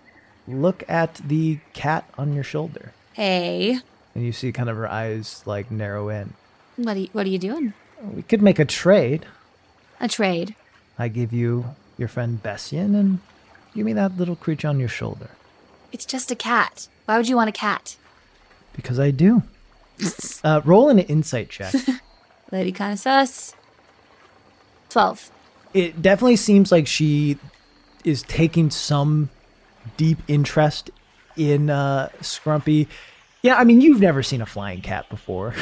look 0.47 0.83
at 0.87 1.15
the 1.15 1.59
cat 1.73 2.09
on 2.17 2.33
your 2.33 2.43
shoulder, 2.43 2.93
Hey, 3.13 3.77
and 4.15 4.25
you 4.25 4.31
see 4.31 4.51
kind 4.51 4.69
of 4.69 4.75
her 4.77 4.89
eyes 4.89 5.43
like 5.45 5.69
narrow 5.69 6.09
in. 6.09 6.33
what 6.77 6.95
are 6.97 6.99
you, 6.99 7.09
what 7.11 7.25
are 7.25 7.29
you 7.29 7.39
doing? 7.39 7.73
We 8.01 8.23
could 8.23 8.41
make 8.41 8.57
a 8.59 8.65
trade. 8.65 9.25
A 9.99 10.07
trade. 10.07 10.55
I 10.99 11.07
give 11.07 11.33
you 11.33 11.75
your 11.97 12.07
friend 12.07 12.41
Bessian, 12.41 12.95
and 12.95 13.19
give 13.75 13.85
me 13.85 13.93
that 13.93 14.17
little 14.17 14.35
creature 14.35 14.67
on 14.69 14.79
your 14.79 14.89
shoulder. 14.89 15.29
It's 15.97 16.05
just 16.05 16.29
a 16.29 16.35
cat. 16.35 16.87
Why 17.05 17.17
would 17.17 17.27
you 17.27 17.35
want 17.35 17.49
a 17.49 17.51
cat? 17.51 17.97
Because 18.73 18.99
I 18.99 19.09
do. 19.09 19.41
uh, 20.43 20.61
roll 20.63 20.89
an 20.89 20.99
insight 20.99 21.49
check. 21.49 21.73
Lady 22.51 22.71
kind 22.71 22.93
of 22.93 22.99
sus. 22.99 23.55
Twelve. 24.89 25.31
it 25.73 25.99
definitely 25.99 26.35
seems 26.35 26.71
like 26.71 26.85
she 26.85 27.39
is 28.03 28.21
taking 28.21 28.69
some 28.69 29.31
deep 29.97 30.19
interest 30.27 30.91
in 31.35 31.71
uh, 31.71 32.09
Scrumpy. 32.21 32.85
Yeah, 33.41 33.55
I 33.55 33.63
mean, 33.63 33.81
you've 33.81 33.99
never 33.99 34.21
seen 34.21 34.43
a 34.43 34.45
flying 34.45 34.81
cat 34.81 35.09
before. 35.09 35.55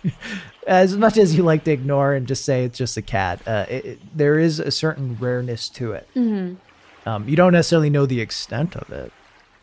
as 0.66 0.96
much 0.96 1.18
as 1.18 1.36
you 1.36 1.42
like 1.42 1.64
to 1.64 1.70
ignore 1.70 2.14
and 2.14 2.26
just 2.26 2.46
say 2.46 2.64
it's 2.64 2.78
just 2.78 2.96
a 2.96 3.02
cat, 3.02 3.46
uh, 3.46 3.66
it, 3.68 3.84
it- 3.84 4.16
there 4.16 4.38
is 4.38 4.58
a 4.58 4.70
certain 4.70 5.18
rareness 5.20 5.68
to 5.74 5.92
it. 5.92 6.08
Um, 6.16 7.28
you 7.28 7.36
don't 7.36 7.52
necessarily 7.52 7.90
know 7.90 8.06
the 8.06 8.22
extent 8.22 8.74
of 8.74 8.90
it, 8.90 9.12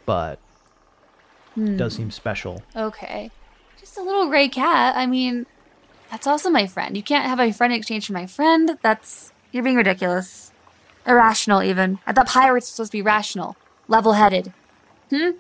but 0.05 0.39
it 1.55 1.77
does 1.77 1.95
seem 1.95 2.11
special. 2.11 2.63
Okay. 2.75 3.31
Just 3.80 3.97
a 3.97 4.01
little 4.01 4.27
gray 4.27 4.49
cat. 4.49 4.95
I 4.95 5.05
mean, 5.05 5.45
that's 6.09 6.27
also 6.27 6.49
my 6.49 6.67
friend. 6.67 6.95
You 6.95 7.03
can't 7.03 7.25
have 7.25 7.39
a 7.39 7.51
friend 7.51 7.73
exchange 7.73 8.07
for 8.07 8.13
my 8.13 8.25
friend. 8.25 8.77
That's. 8.81 9.31
You're 9.51 9.63
being 9.63 9.75
ridiculous. 9.75 10.51
Irrational, 11.05 11.61
even. 11.61 11.99
I 12.07 12.13
thought 12.13 12.27
pirates 12.27 12.67
were 12.67 12.73
supposed 12.75 12.91
to 12.91 12.97
be 12.97 13.01
rational, 13.01 13.55
level 13.88 14.13
headed. 14.13 14.53
Hmm. 15.09 15.31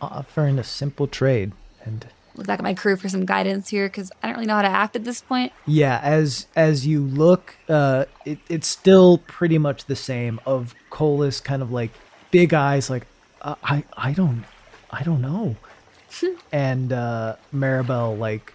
Offering 0.00 0.58
a 0.58 0.64
simple 0.64 1.06
trade, 1.06 1.52
and 1.82 2.06
Look 2.34 2.46
back 2.46 2.58
at 2.58 2.62
my 2.62 2.74
crew 2.74 2.96
for 2.96 3.08
some 3.08 3.26
guidance 3.26 3.68
here 3.68 3.88
because 3.88 4.10
I 4.22 4.28
don't 4.28 4.36
really 4.36 4.46
know 4.46 4.56
how 4.56 4.62
to 4.62 4.68
act 4.68 4.96
at 4.96 5.04
this 5.04 5.20
point. 5.20 5.52
Yeah, 5.66 6.00
as 6.02 6.46
as 6.56 6.86
you 6.86 7.02
look, 7.02 7.56
uh, 7.68 8.06
it, 8.24 8.38
it's 8.48 8.66
still 8.66 9.18
pretty 9.18 9.58
much 9.58 9.84
the 9.84 9.96
same. 9.96 10.40
Of 10.46 10.74
Colas, 10.88 11.40
kind 11.40 11.62
of 11.62 11.70
like 11.70 11.90
big 12.30 12.54
eyes, 12.54 12.88
like 12.88 13.06
uh, 13.42 13.54
I 13.62 13.84
I 13.96 14.12
don't 14.12 14.44
I 14.90 15.02
don't 15.02 15.20
know, 15.20 15.56
and 16.52 16.92
uh, 16.92 17.36
Maribel 17.54 18.18
like 18.18 18.54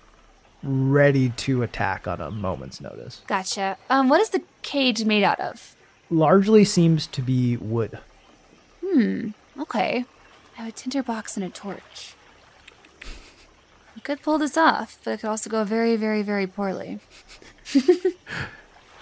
ready 0.63 1.29
to 1.29 1.63
attack 1.63 2.07
on 2.07 2.19
a 2.19 2.31
moment's 2.31 2.81
notice. 2.81 3.21
Gotcha. 3.27 3.77
Um, 3.89 4.09
what 4.09 4.19
is 4.21 4.29
the 4.31 4.41
cage 4.63 5.05
made 5.05 5.23
out 5.23 5.39
of? 5.39 5.75
Largely 6.09 6.63
seems 6.65 7.05
to 7.07 7.21
be 7.21 7.57
wood. 7.57 7.99
Hmm. 8.83 9.29
Okay. 9.59 10.05
I 10.57 10.61
have 10.61 10.69
a 10.69 10.71
tinderbox 10.71 11.37
and 11.37 11.45
a 11.45 11.49
torch. 11.49 12.15
I 13.95 13.99
could 13.99 14.21
pull 14.21 14.37
this 14.37 14.57
off, 14.57 14.97
but 15.03 15.11
it 15.11 15.19
could 15.19 15.29
also 15.29 15.49
go 15.49 15.63
very, 15.63 15.95
very, 15.95 16.23
very 16.23 16.47
poorly. 16.47 16.99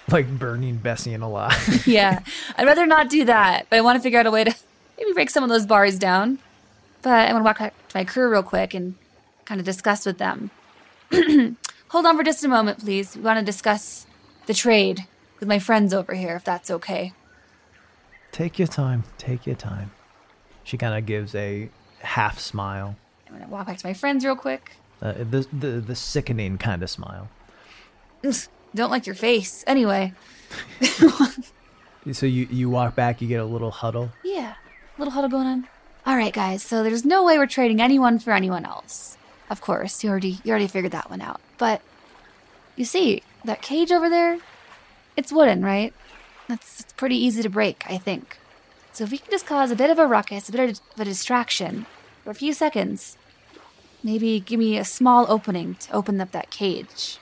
Like 0.08 0.28
burning 0.38 0.76
Bessian 0.76 1.20
alive. 1.20 1.82
yeah, 1.86 2.20
I'd 2.56 2.66
rather 2.66 2.86
not 2.86 3.10
do 3.10 3.24
that, 3.24 3.66
but 3.68 3.76
I 3.76 3.80
want 3.80 3.96
to 3.96 4.02
figure 4.02 4.20
out 4.20 4.26
a 4.26 4.30
way 4.30 4.44
to 4.44 4.54
maybe 4.98 5.12
break 5.12 5.30
some 5.30 5.42
of 5.42 5.48
those 5.50 5.66
bars 5.66 5.98
down. 5.98 6.38
But 7.02 7.28
I 7.28 7.32
want 7.32 7.42
to 7.42 7.46
walk 7.46 7.58
back 7.58 7.88
to 7.88 7.96
my 7.96 8.04
crew 8.04 8.28
real 8.30 8.42
quick 8.42 8.74
and 8.74 8.94
kind 9.44 9.60
of 9.60 9.64
discuss 9.64 10.04
with 10.06 10.18
them. 10.18 10.50
Hold 11.88 12.06
on 12.06 12.16
for 12.16 12.24
just 12.24 12.44
a 12.44 12.48
moment, 12.48 12.80
please. 12.80 13.14
We 13.16 13.22
want 13.22 13.38
to 13.38 13.44
discuss 13.44 14.06
the 14.46 14.54
trade 14.54 15.06
with 15.38 15.48
my 15.48 15.58
friends 15.58 15.94
over 15.94 16.14
here, 16.14 16.34
if 16.36 16.44
that's 16.44 16.70
okay. 16.70 17.12
take 18.32 18.58
your 18.58 18.68
time. 18.68 19.04
Take 19.18 19.46
your 19.46 19.54
time. 19.56 19.90
She 20.64 20.76
kind 20.76 20.98
of 20.98 21.06
gives 21.06 21.34
a 21.34 21.68
half 22.00 22.38
smile, 22.40 22.96
I'm 23.28 23.34
going 23.34 23.44
to 23.44 23.50
walk 23.50 23.66
back 23.66 23.78
to 23.78 23.86
my 23.86 23.94
friends 23.94 24.24
real 24.24 24.36
quick. 24.36 24.72
uh, 25.02 25.12
the 25.12 25.46
the 25.52 25.80
the 25.80 25.94
sickening 25.94 26.58
kind 26.58 26.82
of 26.82 26.90
smile. 26.90 27.28
Don't 28.74 28.90
like 28.90 29.06
your 29.06 29.14
face. 29.14 29.62
Anyway, 29.66 30.12
So 32.12 32.24
you 32.26 32.46
you 32.50 32.70
walk 32.70 32.94
back, 32.94 33.20
you 33.20 33.26
get 33.26 33.40
a 33.40 33.44
little 33.44 33.70
huddle. 33.72 34.10
yeah, 34.22 34.35
little 34.98 35.12
huddle 35.12 35.30
going 35.30 35.46
on. 35.46 35.68
All 36.06 36.16
right, 36.16 36.32
guys. 36.32 36.62
So 36.62 36.82
there's 36.82 37.04
no 37.04 37.24
way 37.24 37.38
we're 37.38 37.46
trading 37.46 37.80
anyone 37.80 38.18
for 38.18 38.32
anyone 38.32 38.64
else. 38.64 39.16
Of 39.50 39.60
course, 39.60 40.02
you 40.02 40.10
already 40.10 40.38
you 40.44 40.50
already 40.50 40.66
figured 40.66 40.92
that 40.92 41.10
one 41.10 41.20
out. 41.20 41.40
But 41.58 41.80
you 42.76 42.84
see 42.84 43.22
that 43.44 43.62
cage 43.62 43.92
over 43.92 44.08
there? 44.08 44.38
It's 45.16 45.32
wooden, 45.32 45.64
right? 45.64 45.94
That's 46.48 46.80
it's 46.80 46.92
pretty 46.92 47.16
easy 47.16 47.42
to 47.42 47.48
break, 47.48 47.84
I 47.88 47.98
think. 47.98 48.38
So 48.92 49.04
if 49.04 49.10
we 49.10 49.18
can 49.18 49.30
just 49.30 49.46
cause 49.46 49.70
a 49.70 49.76
bit 49.76 49.90
of 49.90 49.98
a 49.98 50.06
ruckus, 50.06 50.48
a 50.48 50.52
bit 50.52 50.70
of 50.70 50.80
a 50.98 51.04
distraction 51.04 51.86
for 52.24 52.30
a 52.30 52.34
few 52.34 52.52
seconds, 52.52 53.16
maybe 54.02 54.40
give 54.40 54.58
me 54.58 54.78
a 54.78 54.84
small 54.84 55.26
opening 55.28 55.74
to 55.76 55.92
open 55.92 56.20
up 56.20 56.32
that 56.32 56.50
cage. 56.50 57.18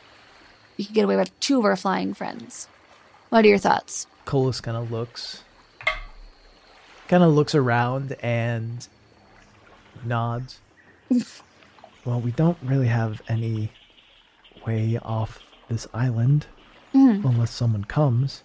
We 0.76 0.84
could 0.84 0.94
get 0.94 1.04
away 1.04 1.16
with 1.16 1.38
two 1.40 1.58
of 1.58 1.64
our 1.64 1.76
flying 1.76 2.14
friends. 2.14 2.68
What 3.28 3.44
are 3.44 3.48
your 3.48 3.58
thoughts? 3.58 4.06
Colas 4.24 4.60
kind 4.60 4.76
of 4.76 4.90
looks, 4.90 5.43
kind 7.08 7.22
of 7.22 7.32
looks 7.32 7.54
around 7.54 8.16
and 8.22 8.86
nods. 10.04 10.60
well, 12.04 12.20
we 12.20 12.32
don't 12.32 12.58
really 12.62 12.88
have 12.88 13.22
any 13.28 13.70
way 14.66 14.98
off 15.02 15.40
this 15.68 15.86
island 15.92 16.46
mm-hmm. 16.94 17.26
unless 17.26 17.50
someone 17.50 17.84
comes. 17.84 18.42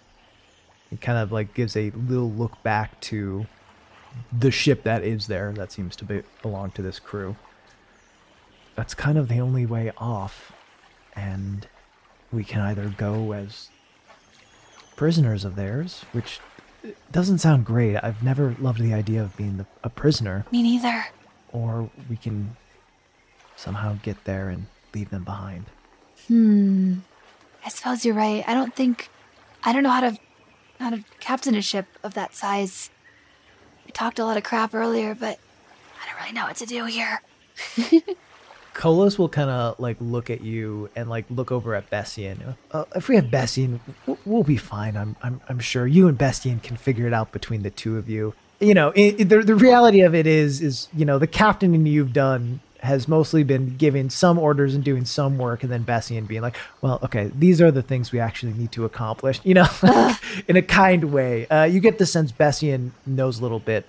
It 0.90 1.00
kind 1.00 1.18
of 1.18 1.32
like 1.32 1.54
gives 1.54 1.76
a 1.76 1.90
little 1.90 2.30
look 2.30 2.62
back 2.62 3.00
to 3.02 3.46
the 4.36 4.50
ship 4.50 4.82
that 4.82 5.04
is 5.04 5.28
there 5.28 5.52
that 5.52 5.70
seems 5.70 5.94
to 5.96 6.04
be, 6.04 6.22
belong 6.42 6.72
to 6.72 6.82
this 6.82 6.98
crew. 6.98 7.36
That's 8.74 8.94
kind 8.94 9.18
of 9.18 9.28
the 9.28 9.38
only 9.38 9.66
way 9.66 9.92
off, 9.98 10.52
and 11.14 11.68
we 12.32 12.44
can 12.44 12.60
either 12.60 12.92
go 12.96 13.32
as 13.32 13.68
prisoners 14.96 15.44
of 15.44 15.56
theirs, 15.56 16.04
which 16.12 16.40
doesn't 17.12 17.38
sound 17.38 17.64
great. 17.64 17.96
I've 17.96 18.22
never 18.22 18.54
loved 18.58 18.80
the 18.80 18.94
idea 18.94 19.22
of 19.22 19.36
being 19.36 19.56
the, 19.58 19.66
a 19.84 19.90
prisoner, 19.90 20.46
Me 20.52 20.62
neither. 20.62 21.06
or 21.52 21.90
we 22.08 22.16
can 22.16 22.56
somehow 23.56 23.96
get 24.02 24.24
there 24.24 24.48
and 24.48 24.66
leave 24.94 25.10
them 25.10 25.24
behind. 25.24 25.66
Hmm. 26.28 26.94
I 27.64 27.68
suppose 27.68 28.04
you're 28.04 28.14
right. 28.14 28.42
I 28.46 28.54
don't 28.54 28.74
think 28.74 29.08
I 29.62 29.72
don't 29.72 29.82
know 29.82 29.90
how 29.90 30.00
to 30.00 30.18
how 30.78 30.90
to 30.90 31.04
captain 31.20 31.54
a 31.54 31.62
ship 31.62 31.86
of 32.02 32.14
that 32.14 32.34
size. 32.34 32.90
I 33.86 33.90
talked 33.90 34.18
a 34.18 34.24
lot 34.24 34.36
of 34.38 34.42
crap 34.44 34.74
earlier, 34.74 35.14
but 35.14 35.38
I 36.02 36.06
don't 36.06 36.20
really 36.20 36.32
know 36.32 36.44
what 36.46 36.56
to 36.56 36.66
do 36.66 36.86
here. 36.86 37.20
Colas 38.74 39.18
will 39.18 39.28
kind 39.28 39.50
of 39.50 39.78
like 39.80 39.96
look 40.00 40.30
at 40.30 40.40
you 40.40 40.90
and 40.96 41.08
like 41.10 41.24
look 41.30 41.50
over 41.52 41.74
at 41.74 41.90
Bessian. 41.90 42.54
Uh, 42.70 42.84
if 42.94 43.08
we 43.08 43.16
have 43.16 43.30
Bessian, 43.30 43.80
w- 44.06 44.18
we'll 44.24 44.42
be 44.44 44.56
fine. 44.56 44.96
I'm, 44.96 45.16
I'm, 45.22 45.40
I'm 45.48 45.58
sure 45.58 45.86
you 45.86 46.08
and 46.08 46.16
Bessian 46.16 46.60
can 46.60 46.76
figure 46.76 47.06
it 47.06 47.12
out 47.12 47.32
between 47.32 47.62
the 47.62 47.70
two 47.70 47.96
of 47.98 48.08
you. 48.08 48.34
You 48.60 48.74
know, 48.74 48.90
it, 48.90 49.20
it- 49.20 49.28
the 49.28 49.40
the 49.42 49.54
reality 49.54 50.02
of 50.02 50.14
it 50.14 50.26
is, 50.26 50.60
is 50.60 50.88
you 50.94 51.04
know, 51.04 51.18
the 51.18 51.26
captaining 51.26 51.86
you've 51.86 52.12
done 52.12 52.60
has 52.80 53.06
mostly 53.06 53.42
been 53.42 53.76
giving 53.76 54.08
some 54.08 54.38
orders 54.38 54.74
and 54.74 54.82
doing 54.82 55.04
some 55.04 55.36
work, 55.36 55.62
and 55.62 55.70
then 55.70 55.82
Bessian 55.82 56.24
being 56.24 56.40
like, 56.40 56.56
well, 56.80 56.98
okay, 57.02 57.30
these 57.34 57.60
are 57.60 57.70
the 57.70 57.82
things 57.82 58.10
we 58.12 58.18
actually 58.20 58.54
need 58.54 58.72
to 58.72 58.84
accomplish. 58.86 59.38
You 59.44 59.54
know, 59.54 59.66
in 60.48 60.56
a 60.56 60.62
kind 60.62 61.12
way. 61.12 61.46
Uh, 61.48 61.64
you 61.64 61.80
get 61.80 61.98
the 61.98 62.06
sense 62.06 62.32
Bessian 62.32 62.92
knows 63.04 63.38
a 63.38 63.42
little 63.42 63.58
bit 63.58 63.86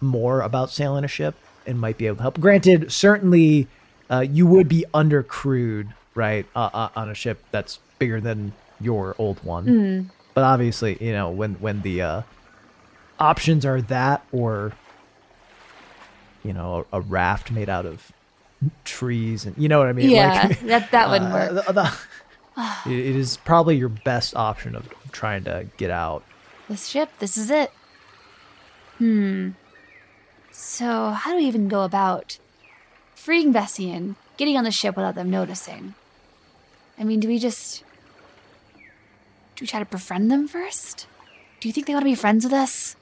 more 0.00 0.40
about 0.42 0.70
sailing 0.70 1.04
a 1.04 1.08
ship 1.08 1.34
and 1.66 1.80
might 1.80 1.96
be 1.98 2.06
able 2.06 2.16
to 2.16 2.22
help. 2.22 2.38
Granted, 2.40 2.92
certainly 2.92 3.66
uh, 4.14 4.20
you 4.20 4.46
would 4.46 4.68
be 4.68 4.84
undercrewed, 4.94 5.92
right, 6.14 6.46
uh, 6.54 6.70
uh, 6.72 6.88
on 6.96 7.08
a 7.10 7.14
ship 7.14 7.38
that's 7.50 7.78
bigger 7.98 8.20
than 8.20 8.52
your 8.80 9.14
old 9.18 9.42
one. 9.44 10.10
But 10.34 10.44
obviously, 10.44 10.96
you 11.00 11.12
know, 11.12 11.30
when 11.30 11.54
when 11.54 11.82
the 11.82 12.02
uh, 12.02 12.22
options 13.18 13.64
are 13.64 13.80
that 13.82 14.24
or 14.32 14.72
you 16.42 16.52
know 16.52 16.86
a, 16.92 16.98
a 16.98 17.00
raft 17.00 17.50
made 17.50 17.68
out 17.68 17.86
of 17.86 18.12
trees 18.84 19.44
and 19.46 19.56
you 19.58 19.68
know 19.68 19.78
what 19.78 19.88
I 19.88 19.92
mean. 19.92 20.10
Yeah, 20.10 20.46
Like, 20.48 20.60
that 20.60 20.90
that 20.90 21.10
wouldn't 21.10 21.32
uh, 21.32 21.34
work. 21.34 21.66
the- 21.66 21.72
the- 21.72 21.92
it- 22.90 23.06
it 23.10 23.16
is 23.16 23.36
probably 23.38 23.76
your 23.76 23.88
best 23.88 24.34
option 24.36 24.74
of 24.74 24.88
trying 25.12 25.44
to 25.44 25.66
get 25.76 25.90
out. 25.90 26.24
This 26.68 26.86
ship, 26.88 27.10
this 27.18 27.36
is 27.36 27.50
it. 27.50 27.70
Hmm. 28.98 29.50
So 30.50 31.10
how 31.10 31.30
do 31.32 31.36
we 31.36 31.44
even 31.44 31.68
go 31.68 31.82
about 31.82 32.38
freeing 33.24 33.52
Bessie 33.52 33.90
and 33.90 34.16
getting 34.36 34.54
on 34.58 34.64
the 34.64 34.70
ship 34.70 34.96
without 34.96 35.14
them 35.14 35.30
noticing? 35.30 35.94
I 36.98 37.04
mean, 37.04 37.20
do 37.20 37.28
we 37.28 37.38
just 37.38 37.82
do 39.56 39.62
we 39.62 39.66
try 39.66 39.80
to 39.80 39.86
befriend 39.86 40.30
them 40.30 40.46
first? 40.46 41.06
Do 41.58 41.68
you 41.68 41.72
think 41.72 41.86
they 41.86 41.94
want 41.94 42.02
to 42.02 42.10
be 42.10 42.14
friends 42.14 42.44
with 42.44 42.52
us? 42.52 42.96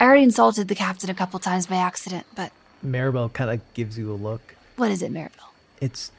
I 0.00 0.06
already 0.06 0.24
insulted 0.24 0.66
the 0.66 0.74
captain 0.74 1.08
a 1.08 1.14
couple 1.14 1.38
times 1.38 1.68
by 1.68 1.76
accident, 1.76 2.26
but 2.34 2.50
Maribel 2.84 3.32
kind 3.32 3.48
of 3.48 3.60
gives 3.74 3.96
you 3.96 4.10
a 4.12 4.14
look. 4.14 4.56
what 4.76 4.90
is 4.90 5.02
it, 5.02 5.12
Maribel? 5.12 5.52
It's 5.80 6.10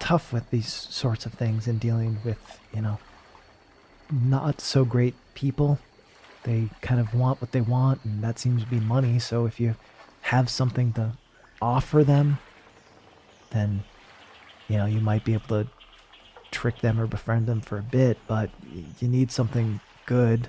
tough 0.00 0.32
with 0.32 0.50
these 0.50 0.66
sorts 0.66 1.24
of 1.24 1.34
things 1.34 1.68
and 1.68 1.78
dealing 1.78 2.18
with, 2.24 2.58
you 2.74 2.82
know, 2.82 2.98
not 4.10 4.60
so 4.60 4.84
great 4.84 5.14
people. 5.34 5.78
They 6.42 6.70
kind 6.80 7.00
of 7.00 7.14
want 7.14 7.40
what 7.40 7.52
they 7.52 7.60
want, 7.60 8.04
and 8.04 8.24
that 8.24 8.40
seems 8.40 8.64
to 8.64 8.68
be 8.68 8.80
money. 8.80 9.20
So 9.20 9.46
if 9.46 9.60
you 9.60 9.76
have 10.22 10.50
something 10.50 10.92
to 10.94 11.12
offer 11.60 12.04
them, 12.04 12.38
then, 13.50 13.82
you 14.68 14.76
know, 14.76 14.86
you 14.86 15.00
might 15.00 15.24
be 15.24 15.34
able 15.34 15.64
to 15.64 15.68
trick 16.50 16.78
them 16.80 17.00
or 17.00 17.06
befriend 17.06 17.46
them 17.46 17.60
for 17.60 17.78
a 17.78 17.82
bit, 17.82 18.18
but 18.26 18.50
you 19.00 19.08
need 19.08 19.30
something 19.30 19.80
good, 20.06 20.48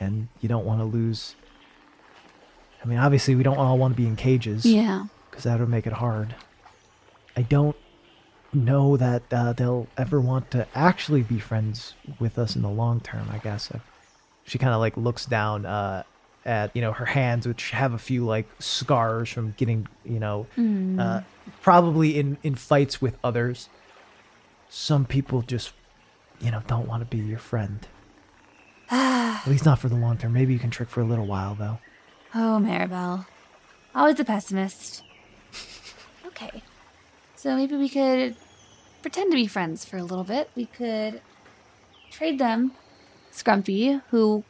and 0.00 0.28
you 0.40 0.48
don't 0.48 0.64
want 0.64 0.80
to 0.80 0.84
lose. 0.84 1.34
I 2.82 2.88
mean, 2.88 2.98
obviously, 2.98 3.34
we 3.34 3.42
don't 3.42 3.56
all 3.58 3.78
want 3.78 3.94
to 3.94 4.00
be 4.00 4.06
in 4.06 4.16
cages 4.16 4.64
Yeah. 4.64 5.06
because 5.30 5.44
that 5.44 5.58
would 5.60 5.68
make 5.68 5.86
it 5.86 5.94
hard. 5.94 6.34
I 7.36 7.42
don't 7.42 7.76
know 8.52 8.96
that 8.96 9.22
uh, 9.32 9.52
they'll 9.52 9.86
ever 9.98 10.20
want 10.20 10.50
to 10.52 10.66
actually 10.74 11.22
be 11.22 11.38
friends 11.38 11.94
with 12.18 12.38
us 12.38 12.56
in 12.56 12.62
the 12.62 12.70
long 12.70 13.00
term. 13.00 13.28
I 13.30 13.38
guess 13.38 13.70
she 14.44 14.56
kind 14.58 14.72
of 14.72 14.80
like 14.80 14.96
looks 14.96 15.26
down 15.26 15.66
uh, 15.66 16.04
at 16.46 16.74
you 16.74 16.80
know 16.80 16.92
her 16.92 17.04
hands, 17.04 17.46
which 17.46 17.70
have 17.72 17.92
a 17.92 17.98
few 17.98 18.24
like 18.24 18.46
scars 18.58 19.28
from 19.28 19.52
getting 19.58 19.86
you 20.04 20.20
know 20.20 20.46
uh, 20.98 21.20
probably 21.60 22.18
in 22.18 22.38
in 22.42 22.54
fights 22.54 23.02
with 23.02 23.18
others. 23.22 23.68
Some 24.68 25.04
people 25.04 25.42
just 25.42 25.72
you 26.40 26.50
know 26.50 26.62
don't 26.66 26.88
want 26.88 27.02
to 27.02 27.16
be 27.16 27.22
your 27.22 27.38
friend. 27.38 27.86
At 28.90 29.46
least 29.46 29.64
not 29.66 29.80
for 29.80 29.88
the 29.88 29.96
long 29.96 30.16
term. 30.16 30.32
Maybe 30.32 30.52
you 30.52 30.58
can 30.58 30.70
trick 30.70 30.88
for 30.88 31.00
a 31.00 31.04
little 31.04 31.26
while 31.26 31.54
though. 31.54 31.78
Oh, 32.34 32.60
Maribel. 32.62 33.26
Always 33.94 34.20
a 34.20 34.24
pessimist. 34.24 35.02
Okay. 36.26 36.62
So 37.34 37.56
maybe 37.56 37.76
we 37.76 37.88
could 37.88 38.36
pretend 39.02 39.30
to 39.32 39.36
be 39.36 39.46
friends 39.46 39.84
for 39.84 39.96
a 39.96 40.02
little 40.02 40.24
bit. 40.24 40.50
We 40.54 40.66
could 40.66 41.20
trade 42.10 42.38
them 42.38 42.72
Scrumpy, 43.32 44.02
who, 44.10 44.44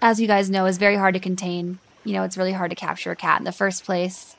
as 0.00 0.20
you 0.20 0.26
guys 0.26 0.50
know, 0.50 0.66
is 0.66 0.78
very 0.78 0.96
hard 0.96 1.14
to 1.14 1.20
contain. 1.20 1.78
You 2.04 2.12
know, 2.12 2.22
it's 2.22 2.36
really 2.36 2.52
hard 2.52 2.70
to 2.70 2.76
capture 2.76 3.10
a 3.10 3.16
cat 3.16 3.40
in 3.40 3.44
the 3.44 3.52
first 3.52 3.84
place. 3.84 4.36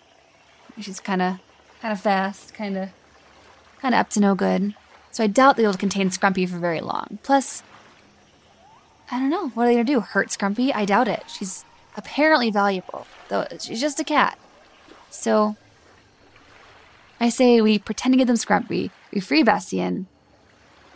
She's 0.80 1.00
kind 1.00 1.22
of, 1.22 1.40
kind 1.82 1.92
of 1.92 2.00
fast, 2.00 2.54
kind 2.54 2.78
of, 2.78 2.90
kind 3.82 3.94
of 3.96 4.00
up 4.00 4.10
to 4.12 4.20
no 4.20 4.36
good. 4.36 4.76
So 5.12 5.24
I 5.24 5.28
doubt 5.28 5.58
they'll 5.58 5.74
contain 5.74 6.10
Scrumpy 6.10 6.48
for 6.48 6.60
very 6.60 6.82
long. 6.82 7.20
Plus, 7.24 7.64
I 9.10 9.20
don't 9.20 9.30
know. 9.30 9.50
What 9.50 9.64
are 9.64 9.68
they 9.68 9.74
gonna 9.74 9.86
do? 9.86 10.02
Hurt 10.02 10.30
Scrumpy? 10.30 10.72
I 10.74 10.86
doubt 10.86 11.08
it. 11.08 11.24
She's 11.28 11.66
apparently 11.96 12.52
valuable, 12.52 13.08
though 13.30 13.48
she's 13.60 13.82
just 13.82 14.00
a 14.00 14.04
cat. 14.04 14.38
So 15.10 15.56
I 17.20 17.30
say 17.30 17.60
we 17.62 17.80
pretend 17.80 18.14
to 18.14 18.18
give 18.18 18.28
them 18.28 18.36
Scrumpy. 18.36 18.92
We 19.12 19.20
free 19.20 19.44
Bessian. 19.44 20.06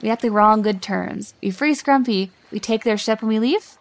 We 0.02 0.10
act 0.10 0.22
the 0.22 0.30
on 0.30 0.62
good 0.62 0.82
terms. 0.82 1.34
We 1.42 1.52
free 1.52 1.74
Scrumpy. 1.74 2.30
We 2.52 2.60
take 2.60 2.84
their 2.84 2.98
ship 2.98 3.22
and 3.22 3.30
we 3.30 3.40
leave. 3.40 3.78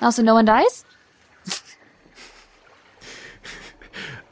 And 0.00 0.06
also, 0.06 0.22
no 0.22 0.34
one 0.34 0.46
dies. 0.46 0.84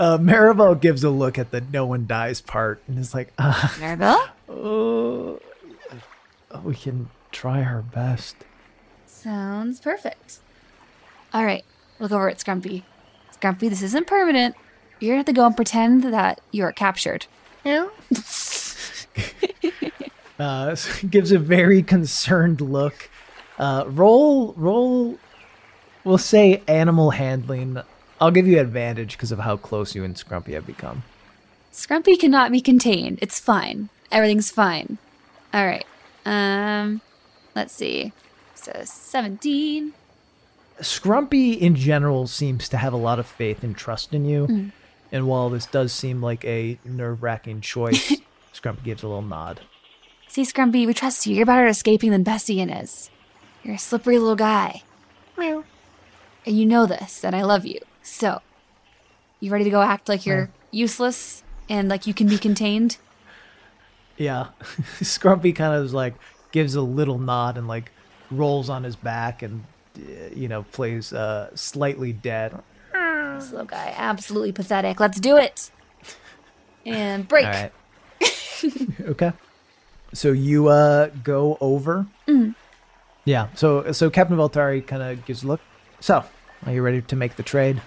Uh, 0.01 0.17
Maribel 0.17 0.81
gives 0.81 1.03
a 1.03 1.11
look 1.11 1.41
at 1.41 1.51
the 1.51 1.61
no 1.61 1.85
one 1.85 2.07
dies 2.07 2.41
part 2.41 2.81
and 2.87 3.01
is 3.01 3.15
like, 3.15 3.33
uh, 3.37 3.53
Maribel. 3.81 4.29
oh, 4.49 5.41
we 6.63 6.77
can 6.77 7.11
try 7.33 7.65
our 7.65 7.83
best. 7.83 8.37
Sounds 9.07 9.81
perfect. 9.81 10.39
All 11.35 11.45
right, 11.45 11.65
look 11.99 12.13
over 12.13 12.31
at 12.31 12.39
Scrumpy. 12.39 12.85
Scrumpy, 13.37 13.69
this 13.69 13.83
isn't 13.83 14.07
permanent. 14.07 14.55
You're 15.01 15.15
gonna 15.15 15.19
have 15.19 15.27
to 15.27 15.33
go 15.33 15.47
and 15.47 15.57
pretend 15.57 16.05
that 16.05 16.41
you're 16.53 16.71
captured. 16.71 17.27
Uh, 20.39 20.77
gives 21.11 21.33
a 21.33 21.39
very 21.41 21.83
concerned 21.83 22.61
look. 22.61 23.11
Uh, 23.59 23.83
roll, 23.89 24.53
roll. 24.57 25.19
We'll 26.09 26.17
say 26.17 26.63
animal 26.67 27.11
handling. 27.11 27.83
I'll 28.19 28.31
give 28.31 28.47
you 28.47 28.59
advantage 28.59 29.13
because 29.13 29.31
of 29.31 29.41
how 29.41 29.59
close 29.59 29.95
you 29.95 30.05
and 30.05 30.15
Scrumpy 30.15 30.55
have 30.55 30.67
become. 30.67 31.03
Scrumpy 31.71 32.19
cannot 32.19 32.51
be 32.51 32.63
contained. 32.63 33.19
It's 33.21 33.39
fine. 33.39 33.91
Everything's 34.11 34.51
fine. 34.51 34.97
All 35.53 35.67
right. 35.67 35.85
Um, 36.25 37.03
let's 37.55 37.75
see. 37.75 38.15
So 38.55 38.73
17. 38.85 39.93
Scrumpy 40.81 41.59
in 41.59 41.77
general 41.77 42.27
seems 42.27 42.71
to 42.71 42.79
have 42.79 42.95
a 42.95 42.97
lot 42.97 43.19
of 43.19 43.27
faith 43.27 43.63
and 43.63 43.77
trust 43.77 44.15
in 44.15 44.25
you. 44.25 44.71
And 45.13 45.29
while 45.29 45.51
this 45.51 45.67
does 45.67 45.93
seem 45.93 46.23
like 46.23 46.43
a 46.47 46.79
nerve 46.87 47.23
wracking 47.23 47.61
choice, 47.61 48.17
Scrumpy 48.55 48.83
gives 48.83 49.03
a 49.03 49.09
little 49.09 49.21
nod. 49.21 49.61
See, 50.27 50.41
Scrumpy, 50.41 50.87
we 50.87 50.95
trust 50.95 51.27
you. 51.27 51.37
You're 51.37 51.45
better 51.45 51.67
at 51.67 51.71
escaping 51.71 52.13
than 52.13 52.25
Bessian 52.25 52.71
is. 52.71 53.11
You're 53.63 53.75
a 53.75 53.79
slippery 53.79 54.19
little 54.19 54.37
guy. 54.37 54.85
Meow. 55.37 55.65
And 56.49 56.59
you 56.59 56.65
know 56.65 56.87
this, 56.87 57.25
and 57.25 57.37
I 57.37 57.43
love 57.43 57.67
you. 57.67 57.79
So, 58.01 58.41
you 59.39 59.53
ready 59.53 59.65
to 59.65 59.71
go 59.71 59.83
act 59.83 60.09
like 60.09 60.25
you're 60.25 60.49
useless 60.71 61.43
and 61.69 61.91
like 61.91 62.07
you 62.07 62.15
can 62.15 62.27
be 62.27 62.39
contained? 62.39 62.97
Yeah. 64.17 64.47
Scrumpy 65.01 65.55
kind 65.55 65.75
of 65.75 65.93
like 65.93 66.15
gives 66.51 66.75
a 66.75 66.81
little 66.81 67.19
nod 67.19 67.59
and 67.59 67.69
like 67.69 67.93
rolls 68.31 68.71
on 68.71 68.83
his 68.83 68.97
back 68.97 69.43
and 69.43 69.63
you 70.35 70.49
know 70.49 70.63
plays 70.63 71.13
uh 71.13 71.55
slightly 71.55 72.15
dead. 72.15 72.59
This 72.95 73.51
little 73.51 73.67
guy, 73.67 73.93
absolutely 73.95 74.53
pathetic. 74.53 75.01
Let's 75.01 75.21
do 75.21 75.37
it. 75.37 75.71
And 76.87 77.29
break. 77.29 77.45
Right. 77.45 77.73
okay. 79.03 79.35
So 80.15 80.33
you 80.33 80.69
uh 80.69 81.11
go 81.23 81.59
over. 81.61 82.07
Yeah. 83.27 83.49
So 83.55 83.93
so 83.93 84.09
Captain 84.09 84.39
Voltari 84.39 84.87
kind 84.87 85.03
of 85.03 85.27
gives 85.27 85.43
a 85.43 85.47
look. 85.47 85.61
So 86.01 86.25
are 86.67 86.73
you 86.73 86.83
ready 86.83 87.03
to 87.03 87.17
make 87.17 87.37
the 87.37 87.43
trade? 87.43 87.83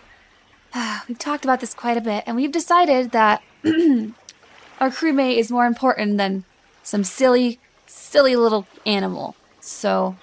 We've 1.07 1.19
talked 1.19 1.43
about 1.43 1.59
this 1.59 1.73
quite 1.73 1.97
a 1.97 2.01
bit, 2.01 2.23
and 2.25 2.35
we've 2.35 2.51
decided 2.51 3.11
that 3.11 3.41
our 3.65 4.89
crewmate 4.89 5.37
is 5.37 5.51
more 5.51 5.65
important 5.65 6.17
than 6.17 6.45
some 6.83 7.03
silly, 7.03 7.59
silly 7.85 8.35
little 8.35 8.65
animal. 8.85 9.35
So 9.59 10.15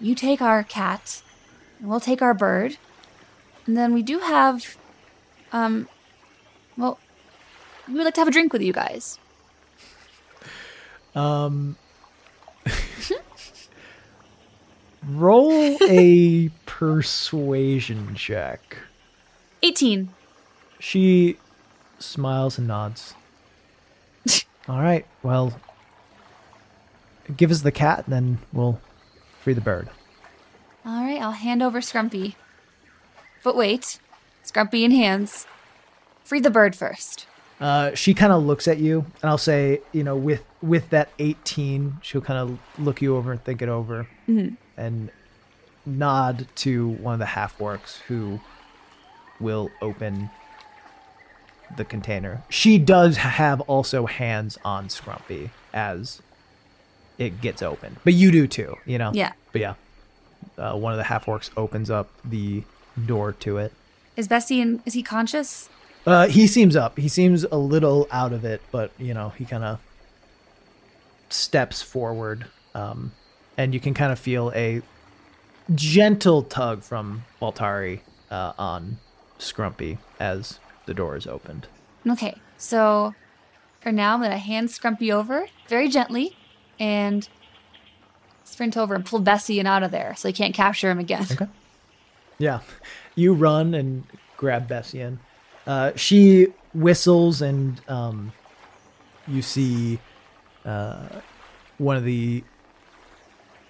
you 0.00 0.14
take 0.14 0.42
our 0.42 0.62
cat, 0.62 1.22
and 1.78 1.88
we'll 1.88 2.00
take 2.00 2.20
our 2.20 2.34
bird, 2.34 2.76
and 3.66 3.76
then 3.76 3.94
we 3.94 4.02
do 4.02 4.18
have, 4.18 4.76
um, 5.52 5.88
well, 6.76 6.98
we 7.88 7.94
would 7.94 8.04
like 8.04 8.14
to 8.14 8.20
have 8.20 8.28
a 8.28 8.32
drink 8.32 8.52
with 8.52 8.62
you 8.62 8.72
guys. 8.72 9.18
Um. 11.14 11.76
roll 15.08 15.76
a 15.88 16.50
persuasion 16.66 18.14
check. 18.14 18.76
18. 19.62 20.08
She 20.78 21.36
smiles 21.98 22.58
and 22.58 22.66
nods. 22.66 23.14
All 24.68 24.80
right. 24.80 25.06
Well, 25.22 25.58
give 27.36 27.50
us 27.50 27.62
the 27.62 27.72
cat, 27.72 28.04
then 28.08 28.38
we'll 28.52 28.80
free 29.40 29.52
the 29.54 29.60
bird. 29.60 29.88
All 30.84 31.04
right, 31.04 31.20
I'll 31.20 31.32
hand 31.32 31.62
over 31.62 31.80
Scrumpy. 31.80 32.34
But 33.44 33.56
wait, 33.56 34.00
Scrumpy 34.44 34.82
in 34.82 34.90
hands. 34.90 35.46
Free 36.24 36.40
the 36.40 36.50
bird 36.50 36.74
first. 36.74 37.26
Uh, 37.60 37.94
she 37.94 38.14
kind 38.14 38.32
of 38.32 38.42
looks 38.44 38.66
at 38.66 38.78
you, 38.78 39.06
and 39.22 39.30
I'll 39.30 39.38
say, 39.38 39.80
you 39.92 40.02
know, 40.02 40.16
with 40.16 40.42
with 40.60 40.90
that 40.90 41.10
eighteen, 41.20 41.98
she'll 42.02 42.20
kind 42.20 42.38
of 42.50 42.58
look 42.84 43.00
you 43.00 43.16
over 43.16 43.30
and 43.30 43.42
think 43.44 43.62
it 43.62 43.68
over, 43.68 44.08
and 44.76 45.10
nod 45.84 46.46
to 46.56 46.88
one 46.88 47.14
of 47.14 47.18
the 47.18 47.26
half 47.26 47.58
orcs 47.58 48.00
who 48.02 48.40
will 49.40 49.70
open 49.80 50.30
the 51.76 51.84
container. 51.84 52.42
She 52.48 52.78
does 52.78 53.16
have 53.16 53.60
also 53.62 54.06
hands 54.06 54.58
on 54.64 54.88
Scrumpy 54.88 55.50
as 55.72 56.20
it 57.18 57.40
gets 57.40 57.62
open, 57.62 57.96
but 58.04 58.14
you 58.14 58.30
do 58.30 58.46
too, 58.46 58.76
you 58.84 58.98
know. 58.98 59.10
Yeah. 59.14 59.32
But 59.52 59.60
yeah, 59.60 59.74
uh, 60.58 60.76
one 60.76 60.92
of 60.92 60.98
the 60.98 61.04
half 61.04 61.26
orcs 61.26 61.50
opens 61.56 61.90
up 61.90 62.10
the 62.24 62.62
door 63.06 63.32
to 63.32 63.58
it. 63.58 63.72
Is 64.16 64.28
Bessian, 64.28 64.82
is 64.84 64.94
he 64.94 65.02
conscious? 65.02 65.68
Uh, 66.04 66.26
he 66.26 66.46
seems 66.46 66.76
up. 66.76 66.98
He 66.98 67.08
seems 67.08 67.44
a 67.44 67.56
little 67.56 68.08
out 68.10 68.32
of 68.32 68.44
it, 68.44 68.60
but 68.70 68.90
you 68.98 69.14
know, 69.14 69.30
he 69.30 69.44
kind 69.44 69.64
of 69.64 69.80
steps 71.30 71.80
forward, 71.80 72.46
um, 72.74 73.12
and 73.56 73.74
you 73.74 73.80
can 73.80 73.94
kind 73.94 74.12
of 74.12 74.18
feel 74.18 74.52
a 74.54 74.82
gentle 75.74 76.42
tug 76.42 76.82
from 76.82 77.24
Voltari 77.40 78.00
uh, 78.30 78.52
on 78.58 78.98
Scrumpy 79.38 79.98
as 80.18 80.58
the 80.86 80.94
door 80.94 81.16
is 81.16 81.26
opened. 81.26 81.66
Okay, 82.08 82.36
so 82.58 83.14
for 83.80 83.92
now, 83.92 84.14
I'm 84.14 84.20
going 84.20 84.30
to 84.30 84.38
hand 84.38 84.68
Scrumpy 84.68 85.12
over 85.12 85.46
very 85.68 85.88
gently 85.88 86.36
and 86.78 87.28
sprint 88.44 88.76
over 88.76 88.94
and 88.94 89.04
pull 89.04 89.20
Bessian 89.20 89.66
out 89.66 89.82
of 89.82 89.90
there 89.90 90.14
so 90.16 90.28
he 90.28 90.32
can't 90.32 90.54
capture 90.54 90.90
him 90.90 90.98
again. 90.98 91.26
Okay. 91.30 91.46
Yeah. 92.38 92.60
You 93.14 93.34
run 93.34 93.74
and 93.74 94.04
grab 94.36 94.68
Bessian. 94.68 95.18
Uh, 95.66 95.92
she 95.94 96.48
whistles, 96.74 97.40
and 97.40 97.80
um, 97.88 98.32
you 99.28 99.42
see 99.42 100.00
uh, 100.64 101.06
one 101.78 101.96
of 101.96 102.04
the 102.04 102.42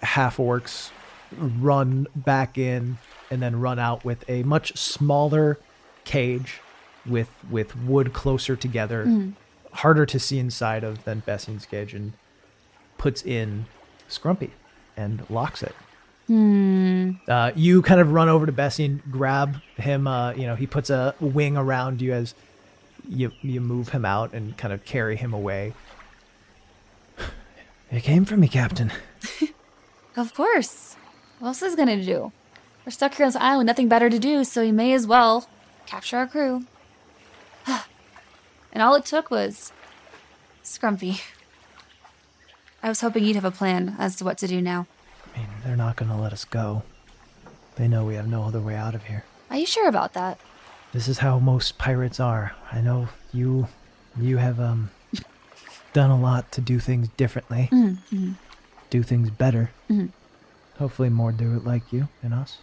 half 0.03 0.37
orcs 0.37 0.91
run 1.39 2.07
back 2.15 2.59
in 2.59 2.99
and 3.31 3.41
then 3.43 3.61
run 3.61 3.79
out 3.79 4.05
with 4.05 4.29
a 4.29 4.43
much 4.43 4.77
smaller 4.77 5.59
cage 6.05 6.61
with 7.07 7.31
with 7.51 7.75
wood 7.77 8.13
closer 8.13 8.55
together, 8.57 9.05
harder 9.73 10.07
to 10.07 10.19
see 10.19 10.39
inside 10.39 10.85
of 10.85 11.05
than 11.05 11.21
Bessian's 11.21 11.67
cage, 11.67 11.95
and 11.95 12.13
puts 12.99 13.23
in 13.23 13.67
Scrumpy 14.09 14.51
and 14.97 15.29
locks 15.31 15.63
it. 15.63 15.75
Uh, 17.29 17.53
you 17.57 17.83
kind 17.83 18.01
of 18.01 18.13
run 18.13 18.29
over 18.29 18.47
to 18.47 18.53
Bessie 18.53 18.85
and 18.85 19.03
grab 19.11 19.57
him. 19.77 20.07
Uh, 20.07 20.33
you 20.33 20.47
know, 20.47 20.55
he 20.55 20.67
puts 20.67 20.91
a 20.91 21.15
wing 21.21 21.57
around 21.57 22.01
you 22.01 22.13
as 22.13 22.35
you 23.09 23.33
you 23.41 23.61
move 23.61 23.89
him 23.89 24.05
out 24.05 24.33
and 24.33 24.57
kind 24.57 24.73
of 24.73 24.85
carry 24.85 25.17
him 25.17 25.33
away. 25.33 25.73
It 27.91 28.05
came 28.05 28.25
from 28.25 28.41
me, 28.41 28.49
Captain. 28.49 28.91
Of 30.17 30.35
course. 30.35 30.97
What 31.39 31.49
else 31.49 31.63
is 31.63 31.77
gonna 31.77 32.03
do? 32.03 32.33
We're 32.85 32.91
stuck 32.93 33.15
here 33.15 33.27
on 33.27 33.33
this 33.33 33.41
island, 33.41 33.59
with 33.61 33.67
nothing 33.67 33.89
better 33.89 34.11
to 34.11 34.19
do, 34.19 34.45
so 34.45 34.63
we 34.63 34.73
may 34.73 34.93
as 34.93 35.07
well 35.07 35.49
capture 35.87 36.17
our 36.19 36.27
crew. 36.27 36.67
and 37.67 38.83
all 38.83 38.95
it 38.95 39.05
took 39.05 39.31
was 39.31 39.73
Scrumpy. 40.65 41.23
I 42.83 42.89
was 42.89 43.01
hoping 43.01 43.25
you'd 43.25 43.37
have 43.37 43.45
a 43.45 43.53
plan 43.53 43.95
as 43.99 44.17
to 44.17 44.25
what 44.25 44.39
to 44.39 44.49
do 44.49 44.61
now. 44.61 44.87
I 45.35 45.39
mean, 45.39 45.49
they're 45.65 45.77
not 45.77 45.97
going 45.97 46.11
to 46.11 46.17
let 46.17 46.33
us 46.33 46.45
go. 46.45 46.83
They 47.77 47.87
know 47.87 48.05
we 48.05 48.17
have 48.17 48.27
no 48.29 48.43
other 48.43 48.61
way 48.61 48.75
out 48.75 48.95
of 48.95 49.05
here. 49.05 49.25
Are 49.51 49.57
you 49.57 49.67
sure 49.67 49.89
about 49.89 50.13
that? 50.15 50.39
This 50.93 51.09
is 51.09 51.19
how 51.19 51.39
most 51.39 51.79
pirates 51.79 52.21
are. 52.21 52.53
I 52.71 52.81
know 52.81 53.09
you 53.33 53.69
you 54.21 54.37
have 54.37 54.61
um 54.61 54.91
done 55.95 56.11
a 56.11 56.21
lot 56.21 56.53
to 56.53 56.61
do 56.61 56.79
things 56.79 57.09
differently. 57.17 57.71
Do 58.93 59.03
things 59.03 59.31
better. 59.31 59.71
Hopefully 60.79 61.09
more 61.09 61.33
do 61.33 61.57
it 61.57 61.65
like 61.65 61.95
you 61.95 62.09
and 62.23 62.35
us. 62.35 62.59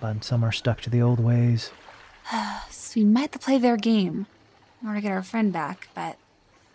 But 0.00 0.24
some 0.24 0.42
are 0.42 0.50
stuck 0.50 0.80
to 0.80 0.90
the 0.90 1.00
old 1.00 1.20
ways. 1.20 1.70
So 2.68 2.98
we 2.98 3.04
might 3.04 3.20
have 3.20 3.30
to 3.30 3.38
play 3.38 3.56
their 3.56 3.76
game 3.76 4.26
in 4.82 4.88
order 4.88 4.98
to 4.98 5.02
get 5.02 5.12
our 5.12 5.22
friend 5.22 5.52
back, 5.52 5.86
but 5.94 6.16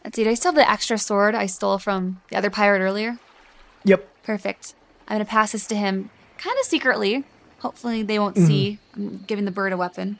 let's 0.01 0.15
see, 0.15 0.23
do 0.23 0.29
I 0.29 0.33
still 0.35 0.53
have 0.53 0.55
the 0.55 0.69
extra 0.71 0.97
sword 0.97 1.35
I 1.35 1.45
stole 1.45 1.77
from 1.77 2.21
the 2.29 2.37
other 2.37 2.49
pirate 2.49 2.79
earlier? 2.79 3.19
Yep. 3.83 4.07
Perfect. 4.23 4.75
I'm 5.09 5.15
gonna 5.15 5.25
pass 5.25 5.51
this 5.51 5.67
to 5.67 5.75
him 5.75 6.09
kind 6.37 6.57
of 6.57 6.65
secretly. 6.65 7.25
Hopefully 7.59 8.01
they 8.01 8.17
won't 8.17 8.37
see 8.37 8.79
I'm 8.95 9.25
giving 9.27 9.43
the 9.43 9.51
bird 9.51 9.73
a 9.73 9.77
weapon. 9.77 10.19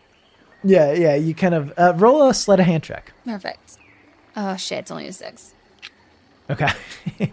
Yeah, 0.66 0.92
yeah. 0.92 1.16
You 1.16 1.34
kind 1.34 1.54
of 1.54 1.72
uh, 1.78 1.94
roll 1.96 2.28
a 2.28 2.34
sleight 2.34 2.60
of 2.60 2.66
hand 2.66 2.84
check. 2.84 3.14
Perfect. 3.24 3.78
Oh 4.36 4.58
shit, 4.58 4.80
it's 4.80 4.92
only 4.92 5.08
a 5.08 5.14
six. 5.14 5.54
Okay. 6.50 6.70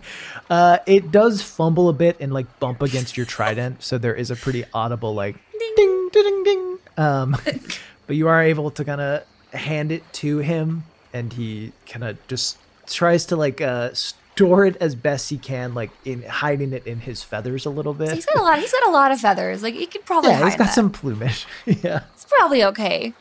uh, 0.50 0.78
it 0.86 1.10
does 1.10 1.42
fumble 1.42 1.88
a 1.88 1.92
bit 1.92 2.16
and 2.20 2.32
like 2.32 2.58
bump 2.58 2.82
against 2.82 3.16
your 3.16 3.26
trident, 3.26 3.82
so 3.82 3.98
there 3.98 4.14
is 4.14 4.30
a 4.30 4.36
pretty 4.36 4.64
audible 4.72 5.14
like 5.14 5.36
ding 5.58 5.74
ding 5.76 6.10
ding 6.12 6.44
ding. 6.44 6.78
Um, 6.96 7.36
but 8.06 8.16
you 8.16 8.28
are 8.28 8.42
able 8.42 8.70
to 8.70 8.84
kind 8.84 9.00
of 9.00 9.24
hand 9.52 9.92
it 9.92 10.10
to 10.14 10.38
him, 10.38 10.84
and 11.12 11.32
he 11.32 11.72
kind 11.86 12.04
of 12.04 12.26
just 12.26 12.58
tries 12.86 13.26
to 13.26 13.36
like 13.36 13.60
uh, 13.60 13.90
store 13.92 14.66
it 14.66 14.76
as 14.76 14.94
best 14.94 15.30
he 15.30 15.38
can, 15.38 15.74
like 15.74 15.90
in 16.04 16.22
hiding 16.22 16.72
it 16.72 16.86
in 16.86 17.00
his 17.00 17.22
feathers 17.22 17.66
a 17.66 17.70
little 17.70 17.94
bit. 17.94 18.12
He's 18.12 18.26
got 18.26 18.38
a 18.38 18.42
lot. 18.42 18.58
He's 18.58 18.72
got 18.72 18.86
a 18.86 18.90
lot 18.90 19.12
of 19.12 19.20
feathers. 19.20 19.62
Like 19.62 19.74
he 19.74 19.86
could 19.86 20.04
probably 20.04 20.30
yeah, 20.30 20.44
he's 20.44 20.56
got 20.56 20.66
that. 20.66 20.74
some 20.74 20.90
plumage. 20.90 21.46
yeah. 21.66 22.04
It's 22.14 22.24
probably 22.24 22.64
okay. 22.64 23.14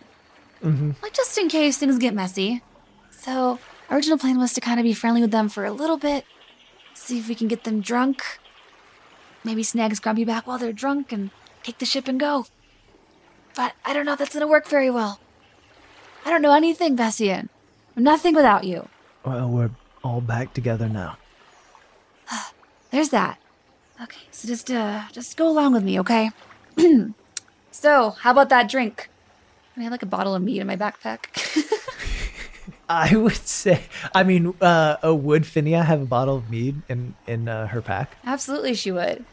Mm-hmm. 0.64 0.92
Like 1.02 1.14
just 1.14 1.38
in 1.38 1.50
case 1.50 1.78
things 1.78 1.98
get 1.98 2.14
messy. 2.14 2.62
So 3.10 3.60
original 3.92 4.18
plan 4.18 4.40
was 4.40 4.54
to 4.54 4.62
kind 4.62 4.80
of 4.80 4.84
be 4.84 4.94
friendly 4.94 5.22
with 5.22 5.32
them 5.32 5.50
for 5.50 5.66
a 5.66 5.72
little 5.72 5.98
bit, 5.98 6.26
see 6.94 7.20
if 7.20 7.28
we 7.28 7.36
can 7.36 7.48
get 7.48 7.64
them 7.64 7.82
drunk. 7.82 8.24
Maybe 9.44 9.64
snag 9.64 9.92
Scrumpy 9.94 10.26
back 10.26 10.48
while 10.48 10.58
they're 10.58 10.74
drunk 10.74 11.12
and 11.12 11.32
take 11.64 11.80
the 11.80 11.86
ship 11.86 12.08
and 12.08 12.20
go. 12.20 12.46
But 13.56 13.74
I 13.86 13.94
don't 13.94 14.06
know 14.06 14.14
if 14.14 14.20
that's 14.20 14.34
gonna 14.34 14.48
work 14.48 14.68
very 14.68 14.90
well. 14.90 15.20
I 16.26 16.30
don't 16.30 16.42
know 16.42 16.54
anything, 16.54 16.96
Bessian. 16.96 17.50
I'm 17.98 18.04
nothing 18.04 18.36
without 18.36 18.64
you. 18.64 18.88
Well, 19.26 19.50
we're 19.50 19.72
all 20.04 20.22
back 20.22 20.54
together 20.54 20.88
now. 20.88 21.18
There's 22.92 23.10
that. 23.10 23.40
Okay, 24.02 24.22
so 24.32 24.48
just 24.48 24.72
uh 24.72 25.04
just 25.12 25.38
go 25.38 25.48
along 25.48 25.74
with 25.74 25.84
me, 25.84 26.00
okay? 26.00 26.32
so, 27.72 28.12
how 28.12 28.32
about 28.32 28.50
that 28.50 28.70
drink? 28.70 29.10
I 29.78 29.84
have 29.84 29.92
like 29.92 30.04
a 30.04 30.08
bottle 30.08 30.36
of 30.36 30.42
meat 30.42 30.60
in 30.60 30.68
my 30.68 30.76
backpack. 30.78 31.28
I 32.92 33.16
would 33.16 33.34
say, 33.48 33.82
I 34.14 34.24
mean, 34.24 34.54
uh, 34.62 34.98
would 35.04 35.44
Finnea 35.44 35.86
have 35.86 36.02
a 36.02 36.06
bottle 36.06 36.36
of 36.38 36.50
mead 36.50 36.82
in 36.90 37.16
in 37.28 37.48
uh, 37.48 37.68
her 37.68 37.82
pack? 37.82 38.18
Absolutely, 38.26 38.74
she 38.74 38.92
would. 38.92 39.24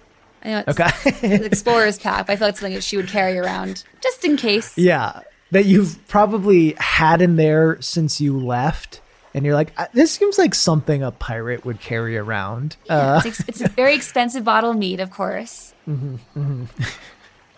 I 0.45 0.49
know 0.51 0.65
it's 0.67 0.79
Okay. 0.81 1.45
explorer's 1.45 1.99
pack, 1.99 2.27
but 2.29 2.35
I 2.35 2.37
feel 2.37 2.49
like 2.49 2.57
something 2.57 2.75
that 2.75 2.85
she 2.85 2.97
would 2.97 3.09
carry 3.09 3.37
around 3.39 3.83
just 4.01 4.25
in 4.25 4.37
case. 4.37 4.79
Yeah, 4.79 5.21
that 5.51 5.65
you've 5.67 6.07
probably 6.07 6.75
had 6.79 7.21
in 7.21 7.35
there 7.37 7.81
since 7.83 8.21
you 8.21 8.39
left, 8.39 9.01
and 9.35 9.45
you're 9.45 9.55
like, 9.57 9.73
"Uh, 9.77 9.87
this 9.93 10.13
seems 10.13 10.39
like 10.39 10.55
something 10.55 11.03
a 11.03 11.11
pirate 11.11 11.65
would 11.65 11.81
carry 11.81 12.17
around. 12.17 12.77
Uh, 12.89 13.21
It's, 13.25 13.41
ex- 13.41 13.49
it's 13.49 13.61
a 13.63 13.69
very 13.69 13.95
expensive 13.97 14.45
bottle 14.45 14.71
of 14.71 14.77
mead, 14.77 15.01
of 15.01 15.11
course. 15.11 15.75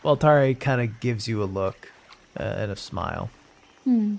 Voltari 0.05 0.59
kind 0.59 0.81
of 0.81 1.01
gives 1.01 1.29
you 1.29 1.43
a 1.43 1.45
look 1.45 1.93
uh, 2.39 2.43
and 2.43 2.73
a 2.73 2.77
smile. 2.77 3.29
Well, 3.85 4.19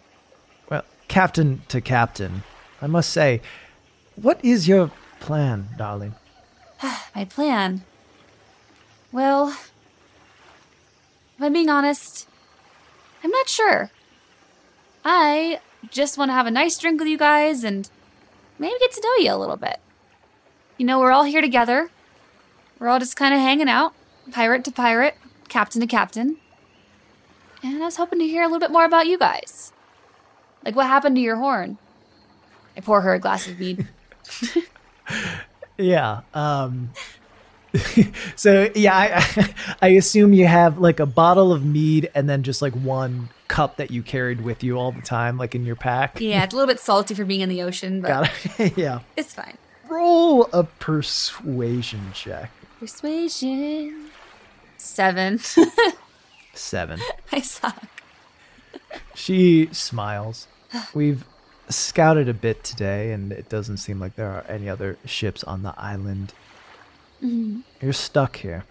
captain 1.11 1.61
to 1.67 1.81
captain, 1.81 2.41
I 2.81 2.87
must 2.87 3.09
say, 3.09 3.41
what 4.15 4.39
is 4.45 4.65
your 4.65 4.91
plan, 5.19 5.67
darling? 5.77 6.15
My 7.15 7.25
plan. 7.25 7.81
Well, 9.11 9.49
if 9.49 11.41
I'm 11.41 11.51
being 11.51 11.69
honest, 11.69 12.29
I'm 13.25 13.29
not 13.29 13.49
sure. 13.49 13.91
I 15.03 15.59
just 15.89 16.17
want 16.17 16.29
to 16.29 16.33
have 16.33 16.47
a 16.47 16.51
nice 16.51 16.77
drink 16.77 16.97
with 17.01 17.09
you 17.09 17.17
guys 17.17 17.65
and 17.65 17.89
maybe 18.57 18.79
get 18.79 18.93
to 18.93 19.01
know 19.01 19.15
you 19.25 19.33
a 19.33 19.37
little 19.37 19.57
bit. 19.57 19.81
You 20.77 20.85
know, 20.85 20.97
we're 20.97 21.11
all 21.11 21.25
here 21.25 21.41
together. 21.41 21.89
We're 22.79 22.87
all 22.87 22.99
just 22.99 23.17
kind 23.17 23.33
of 23.33 23.41
hanging 23.41 23.67
out, 23.67 23.93
pirate 24.31 24.63
to 24.63 24.71
pirate, 24.71 25.15
captain 25.49 25.81
to 25.81 25.87
captain. 25.87 26.37
And 27.61 27.83
I 27.83 27.85
was 27.85 27.97
hoping 27.97 28.19
to 28.19 28.25
hear 28.25 28.43
a 28.43 28.45
little 28.45 28.59
bit 28.61 28.71
more 28.71 28.85
about 28.85 29.07
you 29.07 29.17
guys. 29.17 29.73
Like 30.63 30.75
what 30.75 30.87
happened 30.87 31.15
to 31.15 31.21
your 31.21 31.35
horn? 31.37 31.77
I 32.77 32.81
pour 32.81 33.01
her 33.01 33.13
a 33.13 33.19
glass 33.19 33.47
of 33.47 33.59
mead. 33.59 33.87
Yeah. 35.77 36.21
Um, 36.33 36.91
so 38.35 38.69
yeah, 38.75 38.95
I, 38.95 39.53
I 39.81 39.87
assume 39.89 40.33
you 40.33 40.45
have 40.45 40.77
like 40.77 40.99
a 40.99 41.05
bottle 41.05 41.51
of 41.51 41.65
mead 41.65 42.09
and 42.13 42.29
then 42.29 42.43
just 42.43 42.61
like 42.61 42.73
one 42.73 43.29
cup 43.47 43.77
that 43.77 43.89
you 43.91 44.03
carried 44.03 44.41
with 44.41 44.63
you 44.63 44.77
all 44.77 44.91
the 44.91 45.01
time, 45.01 45.37
like 45.37 45.55
in 45.55 45.65
your 45.65 45.75
pack. 45.75 46.19
yeah, 46.21 46.43
it's 46.43 46.53
a 46.53 46.57
little 46.57 46.71
bit 46.71 46.79
salty 46.79 47.15
for 47.15 47.25
being 47.25 47.41
in 47.41 47.49
the 47.49 47.63
ocean, 47.63 47.99
but 48.01 48.07
Got 48.07 48.31
it. 48.59 48.77
yeah. 48.77 48.99
it's 49.17 49.33
fine. 49.33 49.57
Roll 49.89 50.47
a 50.53 50.63
persuasion 50.63 52.11
check. 52.13 52.51
Persuasion. 52.79 54.09
Seven. 54.77 55.39
Seven. 56.53 56.99
I 57.31 57.41
suck. 57.41 57.83
She 59.15 59.67
smiles. 59.71 60.47
We've 60.93 61.25
scouted 61.69 62.27
a 62.29 62.33
bit 62.33 62.63
today, 62.63 63.11
and 63.11 63.31
it 63.31 63.49
doesn't 63.49 63.77
seem 63.77 63.99
like 63.99 64.15
there 64.15 64.31
are 64.31 64.45
any 64.47 64.69
other 64.69 64.97
ships 65.05 65.43
on 65.43 65.63
the 65.63 65.73
island. 65.77 66.33
Mm-hmm. 67.23 67.61
You're 67.81 67.93
stuck 67.93 68.37
here. 68.37 68.65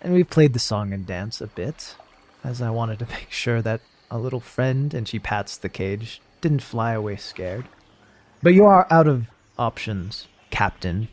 And 0.00 0.14
we've 0.14 0.30
played 0.30 0.52
the 0.52 0.58
song 0.58 0.92
and 0.92 1.06
dance 1.06 1.40
a 1.40 1.46
bit, 1.48 1.96
as 2.44 2.62
I 2.62 2.70
wanted 2.70 2.98
to 3.00 3.06
make 3.10 3.30
sure 3.30 3.62
that 3.62 3.80
a 4.10 4.18
little 4.18 4.40
friend, 4.40 4.94
and 4.94 5.08
she 5.08 5.18
pats 5.18 5.56
the 5.56 5.68
cage, 5.68 6.20
didn't 6.40 6.62
fly 6.62 6.92
away 6.92 7.16
scared. 7.16 7.66
But 8.42 8.54
you 8.54 8.64
are 8.64 8.86
out 8.90 9.06
of 9.06 9.26
options, 9.58 10.28
Captain. 10.50 11.08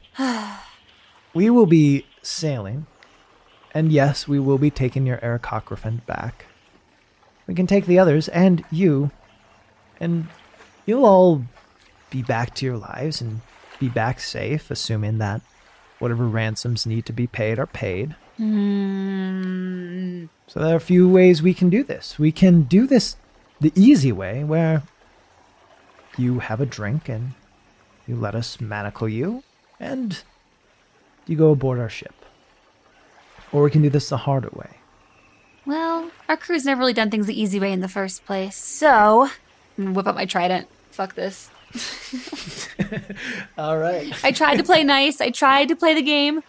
we 1.33 1.49
will 1.49 1.65
be 1.65 2.05
sailing, 2.21 2.85
and 3.73 3.91
yes, 3.91 4.27
we 4.27 4.39
will 4.39 4.57
be 4.57 4.71
taking 4.71 5.05
your 5.05 5.17
Aarakocra 5.17 6.05
back. 6.05 6.45
We 7.47 7.53
can 7.53 7.67
take 7.67 7.85
the 7.85 7.99
others 7.99 8.27
and 8.29 8.63
you, 8.71 9.11
and 9.99 10.27
you'll 10.85 11.05
all 11.05 11.43
be 12.09 12.22
back 12.22 12.53
to 12.55 12.65
your 12.65 12.77
lives 12.77 13.22
and 13.22 13.41
be 13.80 13.89
back 13.89 14.19
safe, 14.19 14.72
assuming 14.72 15.17
that 15.17 15.41
whatever 15.99 16.26
ransoms 16.27 16.85
need 16.85 17.05
to 17.05 17.13
be 17.13 17.27
paid 17.27 17.59
are 17.59 17.65
paid. 17.65 18.15
Mm, 18.39 20.30
So 20.47 20.59
there 20.59 20.73
are 20.73 20.77
a 20.77 20.81
few 20.81 21.07
ways 21.09 21.41
we 21.41 21.53
can 21.53 21.69
do 21.69 21.84
this. 21.84 22.19
We 22.19 22.31
can 22.31 22.63
do 22.63 22.85
this 22.88 23.15
the 23.59 23.72
easy 23.76 24.11
way, 24.11 24.43
where 24.43 24.84
you 26.17 26.39
have 26.39 26.59
a 26.61 26.65
drink 26.65 27.07
and 27.09 27.34
you 28.07 28.15
let 28.15 28.35
us 28.35 28.61
manacle 28.61 29.09
you, 29.09 29.43
and 29.80 30.22
you 31.26 31.35
go 31.35 31.51
aboard 31.51 31.80
our 31.80 31.89
ship. 31.89 32.13
Or 33.51 33.63
we 33.63 33.72
can 33.72 33.81
do 33.81 33.89
this 33.89 34.09
the 34.09 34.17
harder 34.17 34.49
way. 34.53 34.77
Well, 35.65 36.11
our 36.30 36.38
crew's 36.38 36.65
never 36.65 36.80
really 36.80 36.93
done 36.93 37.09
things 37.09 37.26
the 37.26 37.41
easy 37.41 37.59
way 37.59 37.72
in 37.72 37.80
the 37.80 37.88
first 37.88 38.26
place, 38.26 38.55
so 38.57 39.30
whip 39.77 40.07
out 40.07 40.15
my 40.15 40.26
trident. 40.26 40.68
Fuck 40.91 41.15
this. 41.15 41.49
All 43.57 43.77
right. 43.77 44.14
I 44.23 44.31
tried 44.31 44.57
to 44.57 44.64
play 44.64 44.84
nice. 44.84 45.19
I 45.22 45.30
tried 45.30 45.68
to 45.69 45.76
play 45.76 45.93
the 45.93 46.02
game. 46.02 46.41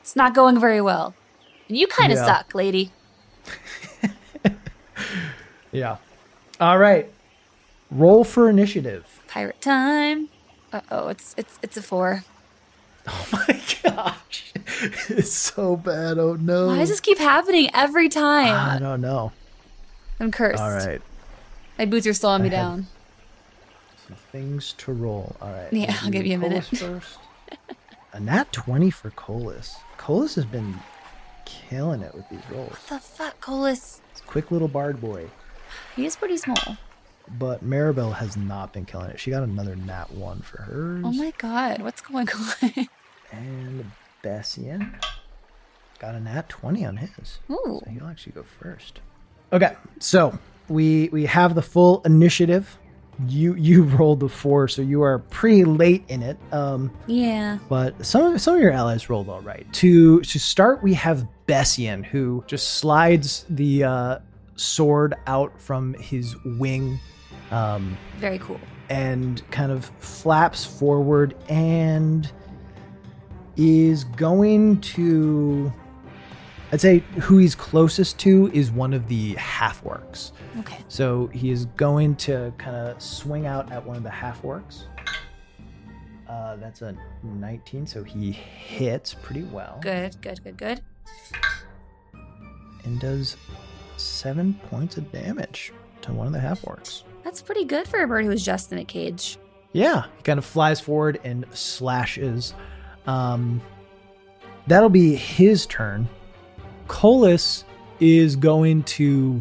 It's 0.00 0.16
not 0.16 0.34
going 0.34 0.58
very 0.58 0.80
well. 0.80 1.14
And 1.68 1.76
you 1.76 1.86
kind 1.86 2.12
of 2.12 2.18
Yeah. 2.18 2.26
suck, 2.26 2.54
lady. 2.54 2.92
Yeah. 5.72 5.96
All 6.60 6.78
right. 6.78 7.10
Roll 7.90 8.24
for 8.24 8.48
initiative. 8.48 9.20
Pirate 9.28 9.60
time. 9.60 10.28
Uh 10.72 10.80
oh, 10.90 11.08
it's 11.08 11.34
it's 11.36 11.58
it's 11.62 11.76
a 11.76 11.82
four. 11.82 12.24
Oh 13.06 13.26
my 13.32 13.60
gosh. 13.82 14.52
It's 15.10 15.32
so 15.32 15.76
bad. 15.76 16.18
Oh 16.18 16.34
no. 16.34 16.68
Why 16.68 16.78
does 16.78 16.88
this 16.88 17.00
keep 17.00 17.18
happening 17.18 17.68
every 17.74 18.08
time? 18.08 18.54
I 18.54 18.78
don't 18.78 19.00
know. 19.02 19.32
I'm 20.18 20.30
cursed. 20.30 20.62
All 20.62 20.70
right. 20.72 21.02
My 21.78 21.84
boots 21.86 22.06
are 22.06 22.14
slowing 22.14 22.42
me 22.42 22.48
I 22.48 22.52
had- 22.52 22.56
down. 22.56 22.86
Some 24.08 24.16
things 24.30 24.72
to 24.78 24.92
roll. 24.92 25.34
All 25.40 25.50
right. 25.50 25.72
Yeah, 25.72 25.96
I'll 26.02 26.10
give 26.10 26.24
you 26.26 26.36
a 26.36 26.38
minute. 26.38 26.64
First. 26.64 27.18
a 28.12 28.20
nat 28.20 28.52
20 28.52 28.88
for 28.90 29.10
Colas. 29.10 29.74
Colas 29.96 30.36
has 30.36 30.44
been 30.44 30.76
killing 31.44 32.02
it 32.02 32.14
with 32.14 32.28
these 32.28 32.38
rolls. 32.50 32.68
What 32.70 32.86
the 32.88 32.98
fuck, 33.00 33.40
Colas? 33.40 34.00
It's 34.12 34.20
a 34.20 34.24
quick 34.24 34.52
little 34.52 34.68
bard 34.68 35.00
boy. 35.00 35.26
He 35.96 36.06
is 36.06 36.14
pretty 36.14 36.36
small. 36.36 36.76
But 37.36 37.64
Maribel 37.68 38.14
has 38.14 38.36
not 38.36 38.72
been 38.72 38.84
killing 38.84 39.10
it. 39.10 39.18
She 39.18 39.30
got 39.32 39.42
another 39.42 39.74
nat 39.74 40.12
1 40.12 40.40
for 40.42 40.62
hers. 40.62 41.02
Oh 41.04 41.12
my 41.12 41.32
god, 41.38 41.82
what's 41.82 42.00
going 42.00 42.28
on? 42.28 42.88
And 43.32 43.90
Bessian 44.22 44.94
got 45.98 46.14
a 46.14 46.20
nat 46.20 46.48
20 46.48 46.86
on 46.86 46.96
his. 46.98 47.40
Ooh. 47.50 47.80
So 47.84 47.90
he'll 47.90 48.06
actually 48.06 48.32
go 48.34 48.44
first. 48.44 49.00
Okay, 49.52 49.74
so 49.98 50.38
we 50.68 51.08
we 51.12 51.26
have 51.26 51.54
the 51.54 51.62
full 51.62 52.02
initiative. 52.04 52.78
You 53.28 53.54
you 53.58 53.84
rolled 53.84 54.20
the 54.20 54.28
four, 54.28 54.68
so 54.68 54.82
you 54.82 55.02
are 55.02 55.18
pretty 55.20 55.64
late 55.64 56.04
in 56.08 56.22
it. 56.22 56.36
Um, 56.52 56.90
Yeah. 57.06 57.58
but 57.68 58.04
some 58.04 58.34
of 58.34 58.40
some 58.40 58.54
of 58.56 58.60
your 58.60 58.72
allies 58.72 59.08
rolled 59.08 59.28
all 59.28 59.40
right. 59.42 59.66
To 59.74 60.20
to 60.20 60.38
start, 60.38 60.82
we 60.82 60.94
have 60.94 61.26
Bessian, 61.46 62.02
who 62.04 62.44
just 62.46 62.74
slides 62.74 63.44
the 63.48 63.84
uh, 63.84 64.18
sword 64.56 65.14
out 65.26 65.58
from 65.60 65.94
his 65.94 66.34
wing, 66.44 66.98
um, 67.50 67.96
Very 68.18 68.38
cool. 68.38 68.60
and 68.90 69.42
kind 69.50 69.70
of 69.72 69.84
flaps 69.98 70.64
forward 70.64 71.34
and 71.48 72.30
is 73.56 74.04
going 74.04 74.80
to. 74.80 75.72
I'd 76.76 76.80
say 76.82 76.98
who 77.22 77.38
he's 77.38 77.54
closest 77.54 78.18
to 78.18 78.50
is 78.52 78.70
one 78.70 78.92
of 78.92 79.08
the 79.08 79.32
half 79.36 79.82
orcs. 79.82 80.32
Okay. 80.58 80.76
So 80.88 81.28
he 81.28 81.50
is 81.50 81.64
going 81.64 82.16
to 82.16 82.52
kind 82.58 82.76
of 82.76 83.00
swing 83.00 83.46
out 83.46 83.72
at 83.72 83.82
one 83.82 83.96
of 83.96 84.02
the 84.02 84.10
half 84.10 84.42
orcs. 84.42 84.82
Uh, 86.28 86.56
that's 86.56 86.82
a 86.82 86.94
19, 87.22 87.86
so 87.86 88.04
he 88.04 88.30
hits 88.30 89.14
pretty 89.14 89.44
well 89.44 89.78
Good, 89.80 90.20
good, 90.20 90.44
good, 90.44 90.58
good. 90.58 90.82
and 92.84 93.00
does 93.00 93.38
seven 93.96 94.52
points 94.68 94.98
of 94.98 95.10
damage 95.10 95.72
to 96.02 96.12
one 96.12 96.26
of 96.26 96.34
the 96.34 96.40
half 96.40 96.60
orcs. 96.60 97.04
That's 97.24 97.40
pretty 97.40 97.64
good 97.64 97.88
for 97.88 98.02
a 98.02 98.06
bird 98.06 98.24
who 98.24 98.28
was 98.28 98.44
just 98.44 98.70
in 98.70 98.76
a 98.76 98.84
cage. 98.84 99.38
Yeah, 99.72 100.08
he 100.18 100.22
kind 100.24 100.36
of 100.38 100.44
flies 100.44 100.78
forward 100.78 101.20
and 101.24 101.46
slashes. 101.52 102.52
Um, 103.06 103.62
that'll 104.66 104.90
be 104.90 105.14
his 105.14 105.64
turn. 105.64 106.06
Colas 106.88 107.64
is 108.00 108.36
going 108.36 108.82
to 108.84 109.40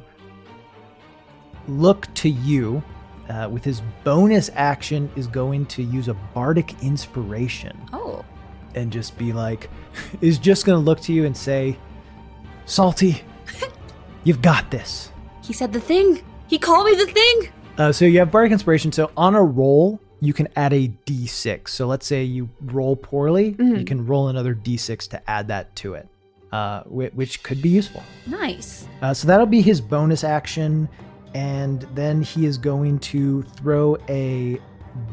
look 1.68 2.12
to 2.16 2.30
you 2.30 2.82
uh, 3.30 3.50
with 3.52 3.64
his 3.64 3.82
bonus 4.04 4.50
action 4.54 5.10
is 5.16 5.28
going 5.28 5.66
to 5.66 5.82
use 5.84 6.08
a 6.08 6.14
bardic 6.34 6.74
inspiration 6.84 7.76
Oh. 7.92 8.24
and 8.76 8.92
just 8.92 9.18
be 9.18 9.34
like 9.34 9.70
is 10.22 10.38
just 10.38 10.66
going 10.66 10.80
to 10.80 10.84
look 10.86 11.00
to 11.02 11.14
you 11.14 11.26
and 11.26 11.36
say 11.36 11.76
salty 12.66 13.24
you've 14.24 14.42
got 14.44 14.70
this 14.70 15.12
He 15.44 15.54
said 15.54 15.74
the 15.74 15.80
thing. 15.80 16.22
He 16.48 16.60
called 16.60 16.86
me 16.86 16.96
the 16.96 17.08
thing. 17.08 17.50
Uh, 17.78 17.92
so 17.92 18.06
you 18.06 18.20
have 18.20 18.32
bardic 18.32 18.52
inspiration. 18.52 18.92
So 18.92 19.10
on 19.18 19.34
a 19.36 19.44
roll, 19.44 20.00
you 20.22 20.32
can 20.32 20.48
add 20.56 20.74
a 20.74 20.88
d6. 21.08 21.68
So 21.70 21.88
let's 21.88 22.06
say 22.06 22.24
you 22.24 22.50
roll 22.62 22.96
poorly, 22.96 23.50
you 23.50 23.56
Mhm. 23.56 23.88
can 23.88 24.06
roll 24.06 24.28
another 24.28 24.54
d6 24.54 25.08
to 25.10 25.30
add 25.30 25.48
that 25.50 25.76
to 25.78 25.96
it, 25.96 26.08
uh, 26.56 26.84
whi- 26.84 27.12
which 27.14 27.44
could 27.44 27.62
be 27.62 27.70
useful. 27.70 28.02
Nice. 28.28 28.88
Uh, 29.02 29.14
so 29.14 29.28
that'll 29.28 29.46
be 29.46 29.62
his 29.62 29.82
bonus 29.82 30.24
action, 30.24 30.88
and 31.34 31.82
then 31.94 32.22
he 32.22 32.46
is 32.46 32.58
going 32.58 33.00
to 33.00 33.42
throw 33.44 33.98
a 34.08 34.58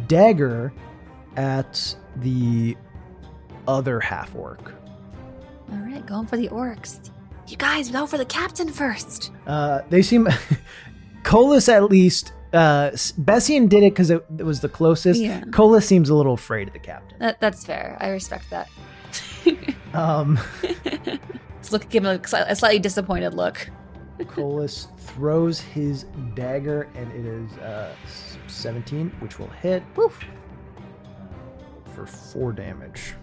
dagger 0.06 0.72
at 1.36 1.94
the 2.16 2.76
other 3.66 3.98
half 3.98 4.34
orc. 4.36 4.72
All 5.72 5.78
right, 5.78 6.04
going 6.06 6.26
for 6.26 6.36
the 6.36 6.48
orcs. 6.48 7.10
You 7.48 7.56
guys 7.56 7.90
go 7.90 8.06
for 8.06 8.18
the 8.18 8.24
captain 8.24 8.68
first. 8.70 9.32
Uh, 9.46 9.80
they 9.90 10.02
seem. 10.02 10.28
Colas 11.24 11.68
at 11.68 11.84
least. 11.84 12.32
Uh, 12.52 12.90
Bessian 13.18 13.66
did 13.68 13.82
it 13.82 13.92
because 13.92 14.10
it, 14.10 14.24
it 14.38 14.44
was 14.44 14.60
the 14.60 14.68
closest. 14.68 15.20
Yeah. 15.20 15.42
Colas 15.52 15.86
seems 15.86 16.10
a 16.10 16.14
little 16.14 16.34
afraid 16.34 16.68
of 16.68 16.74
the 16.74 16.78
captain. 16.80 17.18
That, 17.18 17.40
that's 17.40 17.64
fair. 17.64 17.96
I 18.00 18.08
respect 18.10 18.50
that. 18.50 18.68
Um, 19.94 20.38
Just 21.60 21.72
look, 21.72 21.88
give 21.88 22.04
him 22.04 22.20
a, 22.20 22.36
a 22.48 22.56
slightly 22.56 22.78
disappointed 22.80 23.34
look. 23.34 23.70
Colas 24.28 24.88
throws 24.98 25.60
his 25.60 26.06
dagger, 26.34 26.88
and 26.94 27.10
it 27.12 27.24
is 27.24 27.52
uh, 27.58 27.94
17, 28.46 29.10
which 29.20 29.38
will 29.38 29.48
hit 29.48 29.82
Woof. 29.96 30.18
for 31.94 32.06
four 32.06 32.52
damage. 32.52 33.14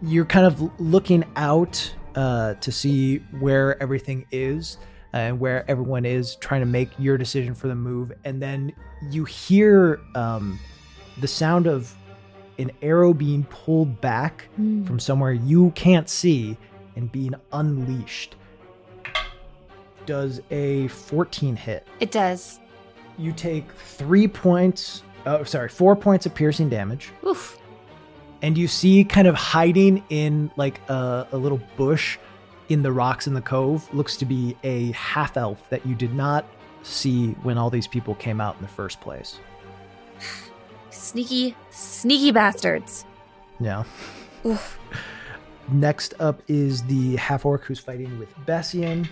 You're 0.00 0.24
kind 0.24 0.46
of 0.46 0.80
looking 0.80 1.24
out 1.36 1.94
uh, 2.14 2.54
to 2.54 2.72
see 2.72 3.18
where 3.38 3.80
everything 3.82 4.26
is 4.32 4.78
and 5.12 5.38
where 5.38 5.68
everyone 5.70 6.04
is, 6.04 6.36
trying 6.36 6.60
to 6.60 6.66
make 6.66 6.90
your 6.98 7.18
decision 7.18 7.54
for 7.54 7.68
the 7.68 7.74
move, 7.74 8.12
and 8.24 8.40
then 8.42 8.72
you 9.10 9.24
hear 9.24 10.00
um, 10.14 10.58
the 11.20 11.28
sound 11.28 11.66
of 11.66 11.94
an 12.58 12.70
arrow 12.82 13.12
being 13.14 13.44
pulled 13.44 14.00
back 14.00 14.48
Hmm. 14.56 14.84
from 14.84 14.98
somewhere 14.98 15.32
you 15.32 15.70
can't 15.74 16.08
see 16.08 16.56
and 16.96 17.10
being 17.10 17.34
unleashed. 17.52 18.36
Does 20.06 20.40
a 20.50 20.88
14 20.88 21.54
hit? 21.56 21.86
It 22.00 22.10
does. 22.10 22.58
You 23.18 23.32
take 23.32 23.70
three 23.72 24.26
points, 24.26 25.02
oh, 25.26 25.44
sorry, 25.44 25.68
four 25.68 25.94
points 25.94 26.26
of 26.26 26.34
piercing 26.34 26.68
damage, 26.68 27.10
Oof. 27.26 27.58
and 28.42 28.58
you 28.58 28.66
see 28.66 29.04
kind 29.04 29.28
of 29.28 29.34
hiding 29.36 30.02
in 30.10 30.50
like 30.56 30.80
a, 30.88 31.26
a 31.30 31.36
little 31.36 31.60
bush 31.76 32.18
in 32.68 32.82
the 32.82 32.90
rocks 32.90 33.26
in 33.26 33.34
the 33.34 33.40
cove 33.42 33.88
looks 33.94 34.16
to 34.16 34.24
be 34.24 34.56
a 34.64 34.90
half 34.92 35.36
elf 35.36 35.68
that 35.70 35.84
you 35.86 35.94
did 35.94 36.14
not 36.14 36.44
see 36.82 37.32
when 37.42 37.56
all 37.58 37.70
these 37.70 37.86
people 37.86 38.14
came 38.16 38.40
out 38.40 38.56
in 38.56 38.62
the 38.62 38.68
first 38.68 39.00
place. 39.00 39.38
Sneaky, 41.02 41.56
sneaky 41.70 42.30
bastards. 42.30 43.04
Yeah. 43.58 43.82
Oof. 44.46 44.78
Next 45.72 46.14
up 46.20 46.40
is 46.46 46.84
the 46.84 47.16
half 47.16 47.44
orc 47.44 47.64
who's 47.64 47.80
fighting 47.80 48.20
with 48.20 48.28
Bessian. 48.46 49.08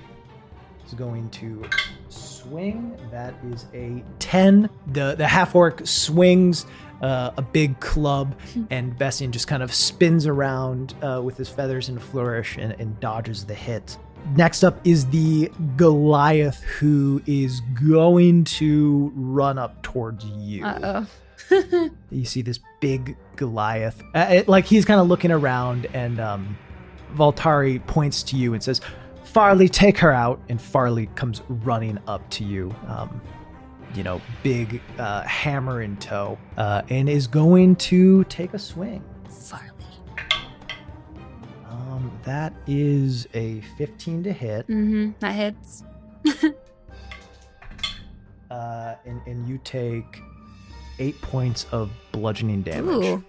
He's 0.85 0.95
going 0.95 1.29
to 1.31 1.65
swing. 2.09 2.97
That 3.11 3.35
is 3.51 3.67
a 3.75 4.05
10. 4.21 4.71
The 4.93 5.17
the 5.17 5.27
half 5.27 5.57
orc 5.57 5.85
swings 5.85 6.65
uh, 7.03 7.33
a 7.37 7.43
big 7.43 7.81
club, 7.81 8.37
and 8.71 8.97
Bessian 8.97 9.33
just 9.33 9.49
kind 9.49 9.63
of 9.63 9.75
spins 9.75 10.29
around 10.29 10.95
uh, 11.03 11.21
with 11.25 11.37
his 11.37 11.49
feathers 11.49 11.89
in 11.89 11.97
a 11.97 12.01
flourish 12.01 12.57
and, 12.57 12.73
and 12.79 13.01
dodges 13.01 13.45
the 13.47 13.55
hit. 13.55 13.99
Next 14.37 14.63
up 14.63 14.79
is 14.85 15.07
the 15.07 15.51
Goliath 15.77 16.63
who 16.63 17.21
is 17.27 17.63
going 17.83 18.45
to 18.45 19.11
run 19.17 19.59
up 19.59 19.83
towards 19.83 20.25
you. 20.25 20.65
Uh 20.65 20.79
oh. 20.83 21.07
You 22.11 22.25
see 22.25 22.43
this 22.43 22.59
big 22.81 23.17
Goliath. 23.37 24.03
Uh, 24.15 24.27
it- 24.31 24.49
like 24.49 24.65
he's 24.67 24.85
kind 24.85 25.01
of 25.01 25.07
looking 25.09 25.31
around, 25.31 25.87
and 25.95 26.19
um, 26.21 26.59
Voltari 27.15 27.85
points 27.87 28.23
to 28.25 28.37
you 28.37 28.53
and 28.55 28.63
says, 28.63 28.81
Farley, 29.25 29.69
take 29.69 29.99
her 29.99 30.11
out. 30.13 30.41
And 30.49 30.61
Farley 30.61 31.07
comes 31.15 31.43
running 31.49 31.99
up 32.09 32.29
to 32.31 32.45
you, 32.45 32.75
um, 32.89 33.21
you 33.95 34.03
know, 34.03 34.21
big 34.43 34.81
uh, 34.99 35.23
hammer 35.23 35.83
in 35.83 35.97
tow, 35.99 36.37
uh, 36.57 36.83
and 36.91 37.09
is 37.09 37.27
going 37.29 37.77
to 37.77 38.25
take 38.25 38.55
a 38.55 38.59
swing. 38.59 39.05
Farley. 39.29 39.67
Um, 41.69 42.11
that 42.25 42.53
is 42.67 43.29
a 43.35 43.61
15 43.79 44.25
to 44.25 44.33
hit, 44.33 44.67
Mm-hmm. 44.67 45.11
That 45.21 45.33
hits. 45.33 45.85
uh, 48.51 48.95
and, 49.07 49.21
and 49.27 49.49
you 49.49 49.59
take 49.65 50.21
eight 51.01 51.21
points 51.23 51.67
of 51.73 51.91
bludgeoning 52.13 52.63
damage. 52.63 53.05
Ooh. 53.05 53.25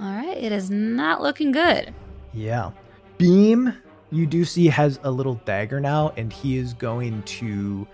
All 0.00 0.10
right. 0.12 0.36
It 0.36 0.50
is 0.50 0.70
not 0.70 1.22
looking 1.22 1.52
good. 1.52 1.94
Yeah. 2.32 2.72
Beam, 3.18 3.72
you 4.10 4.26
do 4.26 4.44
see, 4.44 4.66
has 4.66 4.98
a 5.04 5.10
little 5.10 5.34
dagger 5.44 5.78
now, 5.80 6.12
and 6.16 6.32
he 6.32 6.56
is 6.58 6.74
going 6.74 7.22
to 7.24 7.86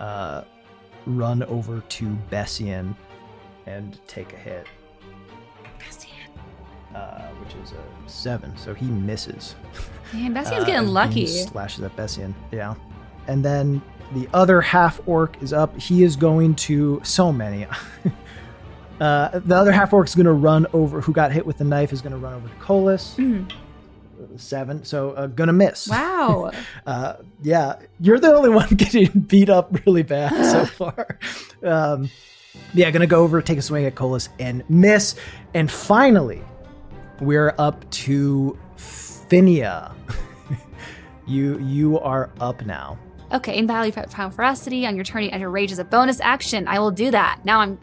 uh, 0.00 0.42
run 1.06 1.42
over 1.44 1.80
to 1.80 2.08
Bessian 2.30 2.94
and 3.64 3.98
take 4.06 4.32
a 4.34 4.36
hit, 4.36 4.66
uh, 6.94 7.28
which 7.42 7.54
is 7.62 7.72
a 7.72 8.08
seven. 8.10 8.56
So 8.56 8.74
he 8.74 8.86
misses. 8.86 9.54
Man, 10.12 10.32
Bessian's 10.32 10.62
Uh, 10.62 10.66
getting 10.66 10.88
lucky. 10.88 11.26
Slashes 11.26 11.82
at 11.84 11.94
Bessian. 11.96 12.34
Yeah. 12.52 12.74
And 13.28 13.44
then 13.44 13.82
the 14.14 14.28
other 14.32 14.60
half 14.60 15.00
orc 15.06 15.42
is 15.42 15.52
up. 15.52 15.76
He 15.78 16.04
is 16.04 16.16
going 16.16 16.54
to. 16.56 17.00
So 17.02 17.32
many. 17.32 17.66
uh, 19.00 19.38
the 19.40 19.54
other 19.54 19.72
half 19.72 19.92
orc 19.92 20.06
is 20.08 20.14
going 20.14 20.26
to 20.26 20.32
run 20.32 20.66
over. 20.72 21.00
Who 21.00 21.12
got 21.12 21.32
hit 21.32 21.44
with 21.46 21.58
the 21.58 21.64
knife 21.64 21.92
is 21.92 22.00
going 22.00 22.12
to 22.12 22.18
run 22.18 22.34
over 22.34 22.48
to 22.48 22.54
Colas. 22.56 23.14
Mhm. 23.18 23.50
Seven. 24.36 24.84
So 24.84 25.10
uh, 25.12 25.26
going 25.28 25.48
to 25.48 25.52
miss. 25.52 25.88
Wow. 25.88 26.50
Uh, 26.86 27.14
yeah, 27.42 27.76
you're 27.98 28.18
the 28.20 28.32
only 28.32 28.48
one 28.48 28.68
getting 28.76 29.08
beat 29.20 29.50
up 29.50 29.76
really 29.86 30.02
bad 30.04 30.32
so 30.52 30.64
far. 30.64 31.18
Um, 31.64 32.08
yeah, 32.74 32.90
gonna 32.92 33.06
go 33.08 33.22
over, 33.24 33.42
take 33.42 33.58
a 33.58 33.62
swing 33.62 33.84
at 33.86 33.94
Colas 33.96 34.28
and 34.38 34.62
miss. 34.70 35.16
And 35.52 35.68
finally, 35.70 36.40
we're 37.20 37.54
up 37.58 37.88
to 37.90 38.56
Finnea. 38.76 39.92
you 41.26 41.58
you 41.58 41.98
are 41.98 42.30
up 42.40 42.64
now. 42.64 42.98
okay, 43.32 43.56
in 43.58 43.68
of 43.68 43.94
Final 44.10 44.30
Ferocity, 44.30 44.86
on 44.86 44.94
your 44.94 45.04
turn, 45.04 45.24
you 45.24 45.30
enter 45.30 45.50
Rage 45.50 45.72
as 45.72 45.78
a 45.80 45.84
bonus 45.84 46.20
action. 46.20 46.68
I 46.68 46.78
will 46.78 46.92
do 46.92 47.10
that. 47.10 47.40
Now 47.44 47.60
I'm 47.60 47.78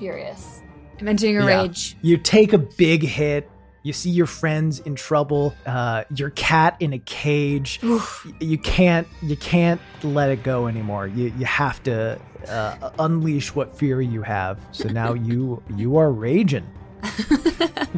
furious. 0.00 0.62
I'm 1.00 1.06
entering 1.06 1.36
a 1.38 1.46
Yeah. 1.46 1.62
rage. 1.62 1.96
You 2.02 2.16
take 2.16 2.52
a 2.52 2.58
big 2.58 3.02
hit. 3.04 3.48
You 3.82 3.92
see 3.94 4.10
your 4.10 4.26
friends 4.26 4.80
in 4.80 4.94
trouble. 4.94 5.54
Uh, 5.64 6.04
your 6.14 6.30
cat 6.30 6.76
in 6.80 6.92
a 6.92 6.98
cage. 6.98 7.78
Oof. 7.84 8.26
you 8.40 8.58
can't 8.58 9.06
you 9.22 9.36
can't 9.36 9.80
let 10.02 10.30
it 10.30 10.42
go 10.42 10.66
anymore. 10.66 11.06
You 11.06 11.32
you 11.38 11.46
have 11.46 11.82
to 11.84 12.18
uh, 12.48 12.90
unleash 12.98 13.54
what 13.54 13.78
fury 13.78 14.06
you 14.06 14.22
have. 14.22 14.58
So 14.72 14.88
now 15.00 15.14
you 15.14 15.62
you 15.76 15.96
are 15.96 16.10
raging. 16.10 16.66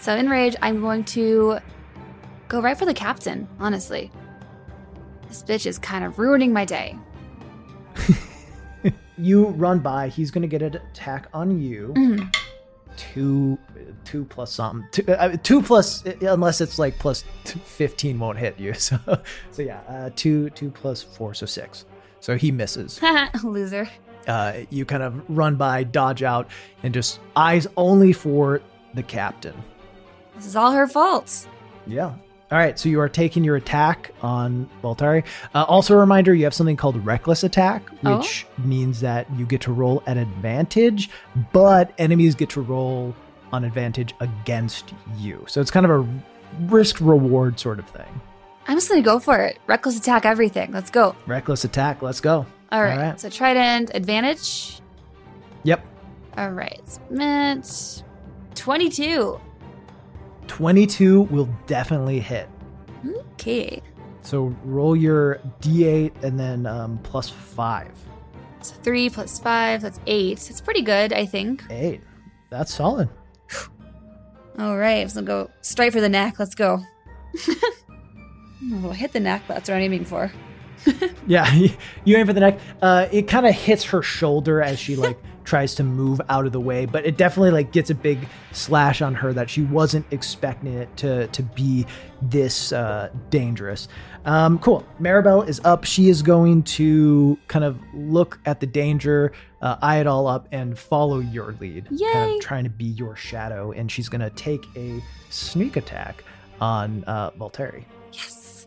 So 0.00 0.14
in 0.16 0.28
rage, 0.30 0.54
I'm 0.62 0.80
going 0.80 1.02
to 1.04 1.58
go 2.48 2.62
right 2.62 2.78
for 2.78 2.86
the 2.86 2.94
captain, 2.94 3.48
honestly. 3.58 4.10
This 5.26 5.42
bitch 5.42 5.66
is 5.66 5.76
kind 5.78 6.04
of 6.04 6.18
ruining 6.20 6.52
my 6.52 6.64
day. 6.64 6.96
You 9.18 9.46
run 9.48 9.80
by. 9.80 10.08
He's 10.08 10.30
gonna 10.30 10.46
get 10.46 10.62
an 10.62 10.76
attack 10.76 11.26
on 11.34 11.60
you. 11.60 11.92
Mhm. 11.96 12.34
Two 12.96 13.58
two 14.04 14.24
plus 14.24 14.52
something. 14.52 14.86
Two, 14.90 15.04
uh, 15.12 15.36
two 15.42 15.62
plus 15.62 16.04
unless 16.20 16.60
it's 16.60 16.78
like 16.78 16.98
plus 16.98 17.24
t- 17.44 17.58
fifteen 17.64 18.18
won't 18.18 18.38
hit 18.38 18.58
you. 18.58 18.72
So 18.78 18.98
so 19.50 19.62
yeah. 19.62 19.80
Uh, 19.88 20.10
two 20.16 20.50
two 20.50 20.70
plus 20.70 21.02
four 21.02 21.34
so 21.34 21.46
six. 21.46 21.84
So 22.20 22.36
he 22.36 22.50
misses. 22.50 23.00
Loser. 23.44 23.88
uh, 24.26 24.52
you 24.70 24.84
kind 24.84 25.02
of 25.02 25.22
run 25.28 25.54
by, 25.56 25.84
dodge 25.84 26.22
out, 26.24 26.48
and 26.82 26.92
just 26.92 27.20
eyes 27.36 27.66
only 27.76 28.12
for 28.12 28.60
the 28.94 29.02
captain. 29.02 29.54
This 30.34 30.46
is 30.46 30.56
all 30.56 30.72
her 30.72 30.86
fault. 30.88 31.46
Yeah. 31.86 32.14
All 32.50 32.56
right. 32.58 32.78
So 32.78 32.88
you 32.88 33.00
are 33.00 33.08
taking 33.08 33.44
your 33.44 33.56
attack 33.56 34.10
on 34.22 34.68
Voltari. 34.82 35.24
Uh, 35.54 35.64
also, 35.64 35.94
a 35.94 35.98
reminder: 35.98 36.34
you 36.34 36.44
have 36.44 36.54
something 36.54 36.76
called 36.76 37.04
Reckless 37.04 37.44
Attack, 37.44 37.82
Oh. 38.04 38.18
which 38.18 38.46
means 38.58 39.00
that 39.00 39.26
you 39.36 39.44
get 39.46 39.60
to 39.62 39.72
roll 39.72 40.02
at 40.06 40.16
advantage, 40.16 41.10
but 41.52 41.92
enemies 41.98 42.34
get 42.34 42.48
to 42.50 42.60
roll 42.62 43.14
on 43.52 43.64
advantage 43.64 44.14
against 44.20 44.92
you. 45.16 45.44
So 45.46 45.60
it's 45.60 45.70
kind 45.70 45.84
of 45.86 45.90
a 45.92 46.08
risk 46.68 47.00
reward 47.00 47.58
sort 47.60 47.78
of 47.78 47.86
thing. 47.88 48.20
I'm 48.66 48.76
just 48.76 48.88
gonna 48.90 49.00
go 49.02 49.18
for 49.18 49.38
it. 49.40 49.58
Reckless 49.66 49.98
attack 49.98 50.26
everything. 50.26 50.72
Let's 50.72 50.90
go. 50.90 51.16
Reckless 51.26 51.64
Attack. 51.64 52.02
Let's 52.02 52.20
go. 52.20 52.44
All 52.70 52.82
right. 52.82 52.92
All 52.98 53.02
right. 53.02 53.20
So 53.20 53.30
trident 53.30 53.90
advantage. 53.94 54.80
Yep. 55.64 55.84
All 56.36 56.50
right. 56.50 56.78
It's 56.78 57.00
meant 57.10 58.02
22. 58.54 59.40
22 60.48 61.22
will 61.22 61.48
definitely 61.66 62.20
hit. 62.20 62.48
Okay. 63.34 63.80
So 64.22 64.54
roll 64.64 64.96
your 64.96 65.40
d8 65.60 66.22
and 66.22 66.38
then 66.38 66.66
um, 66.66 66.98
plus 67.02 67.30
five. 67.30 67.92
So 68.60 68.74
three 68.82 69.08
plus 69.08 69.38
five. 69.38 69.80
That's 69.80 70.00
eight. 70.06 70.38
That's 70.38 70.60
pretty 70.60 70.82
good, 70.82 71.12
I 71.12 71.24
think. 71.24 71.64
Eight. 71.70 72.00
That's 72.50 72.74
solid. 72.74 73.08
All 74.58 74.76
right. 74.76 75.10
So 75.10 75.22
go 75.22 75.50
straight 75.60 75.92
for 75.92 76.00
the 76.00 76.08
neck. 76.08 76.38
Let's 76.38 76.54
go. 76.54 76.82
oh, 78.72 78.90
hit 78.90 79.12
the 79.12 79.20
neck. 79.20 79.44
That's 79.46 79.68
what 79.68 79.76
I'm 79.76 79.82
aiming 79.82 80.04
for. 80.04 80.32
Yeah, 81.26 81.52
you 82.04 82.16
aim 82.16 82.26
for 82.26 82.32
the 82.32 82.40
neck. 82.40 82.58
Uh, 82.80 83.06
it 83.12 83.28
kind 83.28 83.46
of 83.46 83.54
hits 83.54 83.84
her 83.84 84.00
shoulder 84.00 84.62
as 84.62 84.78
she 84.78 84.96
like 84.96 85.18
tries 85.48 85.74
to 85.76 85.82
move 85.82 86.20
out 86.28 86.44
of 86.44 86.52
the 86.52 86.60
way, 86.60 86.84
but 86.84 87.06
it 87.06 87.16
definitely 87.16 87.50
like 87.50 87.72
gets 87.72 87.88
a 87.88 87.94
big 87.94 88.28
slash 88.52 89.00
on 89.00 89.14
her 89.14 89.32
that 89.32 89.48
she 89.48 89.62
wasn't 89.62 90.04
expecting 90.10 90.74
it 90.74 90.94
to 90.98 91.26
to 91.28 91.42
be 91.42 91.86
this 92.20 92.70
uh, 92.72 93.08
dangerous. 93.30 93.88
Um, 94.26 94.58
cool. 94.58 94.86
Maribel 95.00 95.48
is 95.48 95.60
up. 95.64 95.84
She 95.84 96.10
is 96.10 96.20
going 96.20 96.64
to 96.64 97.38
kind 97.48 97.64
of 97.64 97.78
look 97.94 98.38
at 98.44 98.60
the 98.60 98.66
danger, 98.66 99.32
uh, 99.62 99.76
eye 99.80 100.00
it 100.00 100.06
all 100.06 100.26
up, 100.26 100.46
and 100.52 100.78
follow 100.78 101.20
your 101.20 101.52
lead. 101.60 101.86
Kind 101.86 102.00
Yay. 102.00 102.34
of 102.36 102.40
trying 102.42 102.64
to 102.64 102.70
be 102.70 102.84
your 102.84 103.16
shadow, 103.16 103.72
and 103.72 103.90
she's 103.90 104.10
gonna 104.10 104.30
take 104.30 104.66
a 104.76 105.02
sneak 105.30 105.76
attack 105.76 106.22
on 106.60 107.04
uh, 107.06 107.30
Voltari. 107.30 107.84
Yes. 108.12 108.66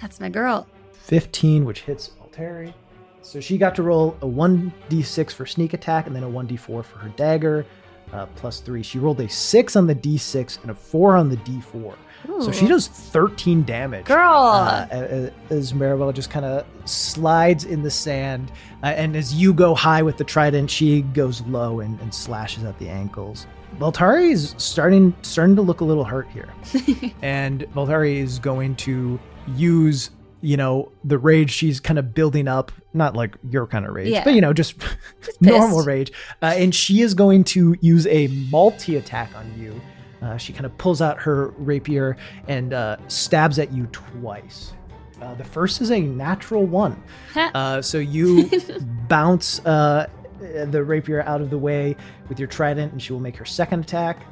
That's 0.00 0.18
my 0.18 0.30
girl. 0.30 0.66
15, 0.92 1.66
which 1.66 1.82
hits 1.82 2.10
Voltari. 2.20 2.72
So 3.24 3.40
she 3.40 3.58
got 3.58 3.74
to 3.76 3.82
roll 3.82 4.16
a 4.20 4.26
1d6 4.26 5.32
for 5.32 5.46
sneak 5.46 5.72
attack 5.72 6.06
and 6.06 6.14
then 6.14 6.22
a 6.22 6.28
1d4 6.28 6.58
for 6.60 6.98
her 6.98 7.08
dagger, 7.10 7.66
uh, 8.12 8.26
plus 8.36 8.60
3. 8.60 8.82
She 8.82 8.98
rolled 8.98 9.20
a 9.20 9.28
6 9.28 9.76
on 9.76 9.86
the 9.86 9.94
d6 9.94 10.62
and 10.62 10.70
a 10.70 10.74
4 10.74 11.16
on 11.16 11.28
the 11.30 11.36
d4. 11.38 11.96
So 12.40 12.52
she 12.52 12.66
does 12.66 12.88
13 12.88 13.64
damage. 13.64 14.06
Girl. 14.06 14.34
Uh, 14.34 15.30
as 15.50 15.72
Maribel 15.72 16.12
just 16.14 16.30
kind 16.30 16.46
of 16.46 16.66
slides 16.84 17.64
in 17.64 17.82
the 17.82 17.90
sand. 17.90 18.50
Uh, 18.82 18.86
and 18.86 19.14
as 19.14 19.34
you 19.34 19.52
go 19.52 19.74
high 19.74 20.02
with 20.02 20.16
the 20.16 20.24
trident, 20.24 20.70
she 20.70 21.02
goes 21.02 21.42
low 21.42 21.80
and, 21.80 22.00
and 22.00 22.14
slashes 22.14 22.64
at 22.64 22.78
the 22.78 22.88
ankles. 22.88 23.46
Voltari 23.78 24.30
is 24.30 24.54
starting 24.56 25.14
starting 25.22 25.56
to 25.56 25.62
look 25.62 25.80
a 25.80 25.84
little 25.84 26.04
hurt 26.04 26.28
here. 26.28 26.48
and 27.22 27.62
Voltari 27.74 28.16
is 28.16 28.38
going 28.38 28.76
to 28.76 29.18
use, 29.56 30.10
you 30.44 30.56
know, 30.56 30.92
the 31.02 31.18
rage 31.18 31.50
she's 31.50 31.80
kind 31.80 31.98
of 31.98 32.14
building 32.14 32.46
up, 32.48 32.70
not 32.92 33.16
like 33.16 33.36
your 33.50 33.66
kind 33.66 33.86
of 33.86 33.94
rage, 33.94 34.08
Yeah. 34.08 34.24
but 34.24 34.34
you 34.34 34.40
know, 34.40 34.52
just 34.52 34.76
normal 35.40 35.82
rage. 35.82 36.12
Uh, 36.42 36.54
and 36.56 36.74
she 36.74 37.00
is 37.00 37.14
going 37.14 37.44
to 37.44 37.74
use 37.80 38.06
a 38.08 38.26
multi 38.50 38.96
attack 38.96 39.30
on 39.34 39.52
you. 39.58 39.80
Uh, 40.22 40.36
she 40.36 40.52
kind 40.52 40.64
of 40.66 40.76
pulls 40.78 41.02
out 41.02 41.18
her 41.20 41.48
rapier 41.58 42.16
and 42.48 42.72
uh, 42.72 42.96
stabs 43.08 43.58
at 43.58 43.72
you 43.72 43.86
twice. 43.92 44.72
Uh, 45.20 45.34
the 45.34 45.44
first 45.44 45.80
is 45.80 45.90
a 45.90 46.00
natural 46.00 46.64
one. 46.66 47.02
Uh, 47.36 47.80
so 47.82 47.98
you 47.98 48.50
bounce 49.08 49.64
uh, 49.66 50.06
the 50.66 50.82
rapier 50.82 51.22
out 51.22 51.40
of 51.40 51.50
the 51.50 51.58
way 51.58 51.96
with 52.28 52.38
your 52.38 52.48
trident, 52.48 52.92
and 52.92 53.00
she 53.02 53.12
will 53.12 53.20
make 53.20 53.36
her 53.36 53.44
second 53.44 53.80
attack, 53.80 54.22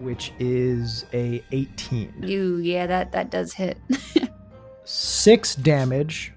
which 0.00 0.32
is 0.38 1.04
a 1.12 1.42
18. 1.52 2.14
You, 2.22 2.56
yeah, 2.58 2.86
that 2.86 3.12
that 3.12 3.30
does 3.30 3.52
hit. 3.54 3.78
Six 4.84 5.54
damage, 5.54 6.32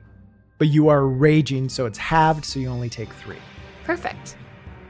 but 0.58 0.68
you 0.70 0.88
are 0.90 1.06
raging, 1.06 1.70
so 1.70 1.86
it's 1.86 1.98
halved, 1.98 2.46
so 2.46 2.60
you 2.60 2.70
only 2.70 2.90
take 2.90 3.12
three. 3.14 3.38
Perfect. 3.84 4.38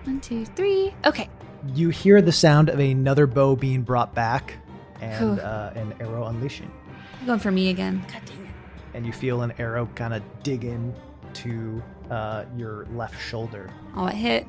One, 0.03 0.19
two, 0.21 0.45
three. 0.45 0.93
Okay. 1.05 1.29
You 1.73 1.89
hear 1.89 2.21
the 2.21 2.31
sound 2.31 2.69
of 2.69 2.79
another 2.79 3.25
bow 3.27 3.55
being 3.55 3.81
brought 3.81 4.13
back 4.13 4.53
and 5.01 5.37
Whew. 5.37 5.41
uh, 5.43 5.73
an 5.75 5.93
arrow 5.99 6.25
unleashing. 6.27 6.71
You're 7.19 7.27
Going 7.27 7.39
for 7.39 7.51
me 7.51 7.69
again. 7.69 8.05
God 8.11 8.21
dang 8.25 8.45
it. 8.45 8.51
And 8.93 9.05
you 9.05 9.11
feel 9.11 9.41
an 9.41 9.53
arrow 9.59 9.87
kind 9.95 10.13
of 10.13 10.21
dig 10.43 10.63
in 10.63 10.93
to 11.33 11.83
uh, 12.09 12.45
your 12.55 12.85
left 12.93 13.19
shoulder. 13.21 13.71
Oh, 13.95 14.05
it 14.07 14.13
hit. 14.15 14.47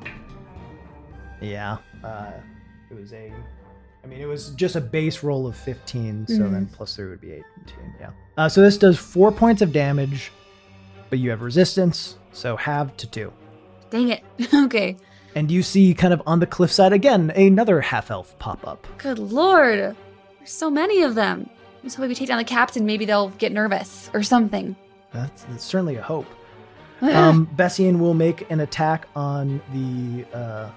Yeah. 1.41 1.77
Uh, 2.03 2.31
it 2.89 2.93
was 2.95 3.11
a. 3.13 3.33
I 4.03 4.07
mean, 4.07 4.21
it 4.21 4.25
was 4.27 4.49
just 4.51 4.75
a 4.75 4.81
base 4.81 5.23
roll 5.23 5.45
of 5.47 5.55
15, 5.57 6.25
so 6.27 6.33
Mhm. 6.39 6.51
then 6.51 6.65
plus 6.71 6.95
3 6.95 7.09
would 7.09 7.21
be 7.21 7.31
18. 7.33 7.43
Yeah. 7.99 8.09
Uh, 8.37 8.47
so 8.49 8.61
this 8.61 8.77
does 8.77 8.97
4 8.97 9.31
points 9.31 9.61
of 9.61 9.71
damage, 9.73 10.31
but 11.09 11.19
you 11.19 11.29
have 11.31 11.41
resistance, 11.41 12.17
so 12.31 12.55
half 12.55 12.95
to 12.97 13.07
2. 13.07 13.31
Dang 13.89 14.09
it. 14.09 14.23
okay. 14.53 14.95
And 15.35 15.51
you 15.51 15.61
see, 15.63 15.93
kind 15.93 16.13
of 16.13 16.21
on 16.25 16.39
the 16.39 16.47
cliffside 16.47 16.93
again, 16.93 17.31
another 17.35 17.81
half 17.81 18.09
elf 18.09 18.37
pop 18.39 18.65
up. 18.67 18.87
Good 18.97 19.19
lord. 19.19 19.95
There's 20.39 20.51
so 20.51 20.69
many 20.69 21.01
of 21.03 21.15
them. 21.15 21.49
So 21.87 22.01
if 22.03 22.09
we 22.09 22.15
take 22.15 22.27
down 22.27 22.37
the 22.39 22.43
captain, 22.43 22.85
maybe 22.85 23.05
they'll 23.05 23.29
get 23.29 23.51
nervous 23.51 24.09
or 24.13 24.23
something. 24.23 24.75
That's, 25.13 25.43
that's 25.43 25.63
certainly 25.63 25.95
a 25.97 26.01
hope. 26.01 26.25
Um, 27.01 27.45
Bessian 27.55 27.99
will 27.99 28.13
make 28.13 28.49
an 28.51 28.59
attack 28.59 29.07
on 29.15 29.61
the 29.73 30.25
uh, 30.37 30.69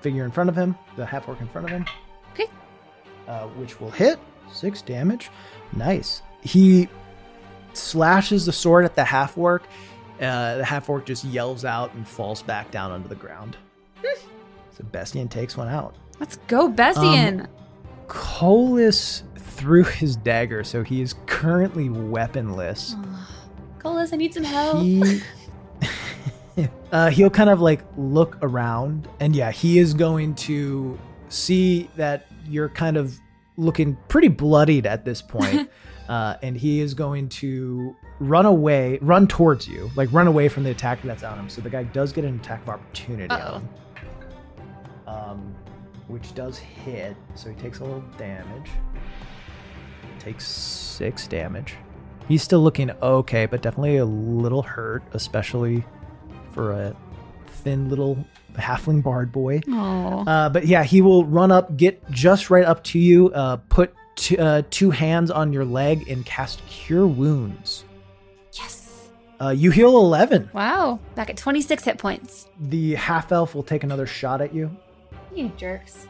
figure 0.00 0.24
in 0.24 0.30
front 0.32 0.50
of 0.50 0.56
him, 0.56 0.76
the 0.96 1.06
half 1.06 1.28
orc 1.28 1.40
in 1.40 1.46
front 1.48 1.66
of 1.66 1.70
him. 1.70 1.84
Okay. 3.28 3.44
uh, 3.44 3.48
which 3.48 3.80
will 3.80 3.90
hit 3.90 4.18
six 4.52 4.82
damage. 4.82 5.30
Nice. 5.76 6.22
He 6.42 6.88
slashes 7.72 8.46
the 8.46 8.52
sword 8.52 8.84
at 8.84 8.94
the 8.94 9.04
half 9.04 9.36
orc. 9.36 9.64
Uh, 10.20 10.56
the 10.56 10.64
half 10.64 10.88
orc 10.88 11.06
just 11.06 11.24
yells 11.24 11.64
out 11.64 11.94
and 11.94 12.06
falls 12.08 12.42
back 12.42 12.70
down 12.70 12.90
onto 12.90 13.08
the 13.08 13.14
ground. 13.14 13.56
so 14.76 14.84
Bessian 14.90 15.28
takes 15.28 15.56
one 15.56 15.68
out. 15.68 15.94
Let's 16.18 16.36
go, 16.48 16.68
Bessian. 16.68 17.46
Colas 18.08 19.22
threw 19.36 19.84
his 19.84 20.16
dagger, 20.16 20.64
so 20.64 20.82
he 20.82 21.00
is 21.02 21.14
currently 21.26 21.88
weaponless. 21.88 22.96
Colas, 23.78 24.12
I 24.12 24.16
need 24.16 24.34
some 24.34 24.44
help. 24.44 24.82
He, 24.82 25.20
uh, 26.92 27.10
he'll 27.10 27.30
kind 27.30 27.50
of 27.50 27.60
like 27.60 27.82
look 27.96 28.38
around, 28.42 29.08
and 29.20 29.36
yeah, 29.36 29.52
he 29.52 29.78
is 29.78 29.94
going 29.94 30.34
to 30.36 30.98
see 31.28 31.90
that 31.96 32.26
you're 32.48 32.68
kind 32.68 32.96
of 32.96 33.18
looking 33.56 33.96
pretty 34.08 34.28
bloodied 34.28 34.86
at 34.86 35.04
this 35.04 35.20
point, 35.36 35.70
uh, 36.08 36.36
and 36.42 36.56
he 36.56 36.80
is 36.80 36.94
going 36.94 37.28
to 37.28 37.94
run 38.20 38.46
away, 38.46 38.98
run 39.00 39.26
towards 39.26 39.68
you, 39.68 39.90
like 39.96 40.12
run 40.12 40.26
away 40.26 40.48
from 40.48 40.64
the 40.64 40.70
attack 40.70 41.02
that's 41.02 41.22
on 41.22 41.38
him. 41.38 41.48
So 41.48 41.60
the 41.60 41.70
guy 41.70 41.84
does 41.84 42.12
get 42.12 42.24
an 42.24 42.36
attack 42.36 42.62
of 42.62 42.70
opportunity 42.70 43.30
Uh-oh. 43.30 43.54
on 43.54 43.60
him, 43.60 43.68
um, 45.06 45.54
which 46.08 46.34
does 46.34 46.58
hit. 46.58 47.16
So 47.34 47.50
he 47.50 47.56
takes 47.56 47.80
a 47.80 47.84
little 47.84 48.04
damage. 48.16 48.70
Takes 50.18 50.46
six 50.46 51.26
damage. 51.26 51.76
He's 52.26 52.42
still 52.42 52.60
looking 52.60 52.90
okay, 52.90 53.46
but 53.46 53.62
definitely 53.62 53.96
a 53.98 54.04
little 54.04 54.62
hurt, 54.62 55.02
especially 55.12 55.84
for 56.52 56.72
a 56.72 56.96
thin 57.46 57.88
little 57.88 58.22
halfling 58.58 59.02
bard 59.02 59.32
boy. 59.32 59.60
Uh, 59.70 60.48
but 60.48 60.66
yeah, 60.66 60.82
he 60.84 61.00
will 61.00 61.24
run 61.24 61.50
up, 61.52 61.76
get 61.76 62.08
just 62.10 62.50
right 62.50 62.64
up 62.64 62.84
to 62.84 62.98
you, 62.98 63.30
uh, 63.30 63.56
put 63.68 63.94
t- 64.16 64.36
uh, 64.36 64.62
two 64.70 64.90
hands 64.90 65.30
on 65.30 65.52
your 65.52 65.64
leg, 65.64 66.08
and 66.08 66.24
cast 66.26 66.64
Cure 66.66 67.06
Wounds. 67.06 67.84
yes. 68.52 68.84
Uh, 69.40 69.50
you 69.50 69.70
heal 69.70 69.96
11. 69.96 70.50
Wow. 70.52 70.98
Back 71.14 71.30
at 71.30 71.36
26 71.36 71.84
hit 71.84 71.98
points. 71.98 72.48
The 72.58 72.94
half 72.96 73.30
elf 73.30 73.54
will 73.54 73.62
take 73.62 73.84
another 73.84 74.04
shot 74.06 74.40
at 74.40 74.52
you. 74.52 74.68
You 75.32 75.50
jerks. 75.56 76.08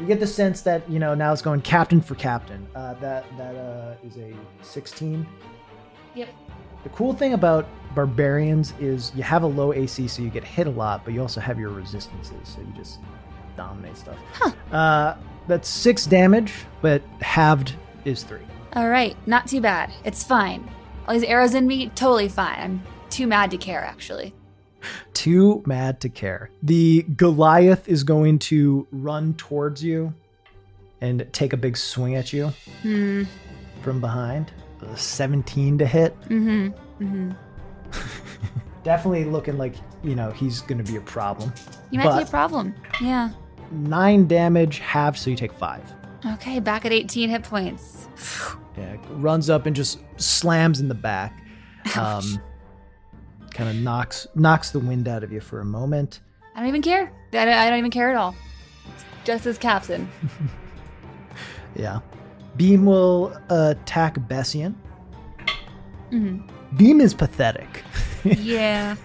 You 0.00 0.06
get 0.06 0.18
the 0.18 0.26
sense 0.26 0.62
that 0.62 0.88
you 0.90 0.98
know 0.98 1.14
now 1.14 1.32
it's 1.32 1.42
going 1.42 1.60
captain 1.60 2.00
for 2.00 2.16
captain. 2.16 2.66
Uh, 2.74 2.94
that 2.94 3.24
that 3.38 3.54
uh, 3.54 3.94
is 4.04 4.16
a 4.16 4.32
16. 4.62 5.24
Yep. 6.16 6.28
The 6.82 6.88
cool 6.88 7.12
thing 7.12 7.34
about 7.34 7.68
barbarians 7.94 8.74
is 8.80 9.12
you 9.14 9.22
have 9.22 9.42
a 9.42 9.46
low 9.46 9.72
AC, 9.72 10.08
so 10.08 10.22
you 10.22 10.30
get 10.30 10.44
hit 10.44 10.66
a 10.66 10.70
lot, 10.70 11.04
but 11.04 11.14
you 11.14 11.20
also 11.20 11.40
have 11.40 11.58
your 11.58 11.70
resistances, 11.70 12.36
so 12.44 12.60
you 12.60 12.72
just 12.76 12.98
dominate 13.56 13.96
stuff. 13.96 14.16
Uh, 14.72 15.14
that's 15.48 15.68
six 15.68 16.06
damage, 16.06 16.52
but 16.80 17.02
halved 17.20 17.74
is 18.04 18.22
three. 18.22 18.40
All 18.74 18.88
right. 18.88 19.16
Not 19.26 19.46
too 19.46 19.60
bad. 19.60 19.92
It's 20.04 20.22
fine. 20.24 20.68
All 21.06 21.14
these 21.14 21.24
arrows 21.24 21.54
in 21.54 21.66
me, 21.66 21.88
totally 21.90 22.28
fine. 22.28 22.58
I'm 22.58 22.82
too 23.10 23.26
mad 23.26 23.50
to 23.50 23.56
care, 23.58 23.84
actually. 23.84 24.34
Too 25.14 25.62
mad 25.64 26.00
to 26.00 26.08
care. 26.08 26.50
The 26.62 27.02
Goliath 27.16 27.86
is 27.88 28.02
going 28.02 28.40
to 28.40 28.84
run 28.90 29.34
towards 29.34 29.84
you 29.84 30.12
and 31.00 31.24
take 31.32 31.52
a 31.52 31.56
big 31.56 31.76
swing 31.76 32.16
at 32.16 32.32
you 32.32 32.48
Hmm. 32.82 33.24
from 33.82 34.00
behind. 34.00 34.50
17 34.96 35.78
to 35.78 35.86
hit. 35.86 36.20
Mm 36.28 36.72
hmm. 36.98 37.30
Definitely 38.84 39.24
looking 39.24 39.58
like, 39.58 39.74
you 40.02 40.14
know, 40.16 40.30
he's 40.32 40.60
going 40.62 40.82
to 40.82 40.90
be 40.90 40.96
a 40.96 41.00
problem. 41.00 41.52
You 41.90 41.98
might 41.98 42.04
be 42.04 42.08
But- 42.10 42.28
a 42.28 42.30
problem. 42.30 42.74
Yeah. 43.00 43.30
Nine 43.70 44.26
damage, 44.26 44.78
half, 44.80 45.16
so 45.16 45.30
you 45.30 45.36
take 45.36 45.52
five. 45.52 45.82
Okay. 46.26 46.60
Back 46.60 46.84
at 46.84 46.92
18 46.92 47.28
hit 47.30 47.42
points. 47.42 48.08
Yeah, 48.78 48.96
runs 49.10 49.50
up 49.50 49.66
and 49.66 49.76
just 49.76 49.98
slams 50.16 50.80
in 50.80 50.88
the 50.88 50.94
back. 50.94 51.44
Um, 51.94 52.40
kind 53.50 53.68
of 53.68 53.76
knocks 53.76 54.26
knocks 54.34 54.70
the 54.70 54.78
wind 54.78 55.08
out 55.08 55.22
of 55.22 55.30
you 55.30 55.40
for 55.40 55.60
a 55.60 55.64
moment. 55.64 56.20
I 56.54 56.60
don't 56.60 56.68
even 56.70 56.80
care. 56.80 57.12
I 57.34 57.44
don't, 57.44 57.48
I 57.52 57.68
don't 57.68 57.78
even 57.78 57.90
care 57.90 58.08
at 58.10 58.16
all. 58.16 58.34
Just 59.24 59.44
as 59.44 59.58
captain. 59.58 60.08
Yeah. 61.76 62.00
Beam 62.56 62.86
will 62.86 63.36
attack 63.50 64.16
Bessian. 64.26 64.74
Mhm. 66.10 66.48
Beam 66.76 67.00
is 67.00 67.14
pathetic. 67.14 67.82
Yeah. 68.24 68.96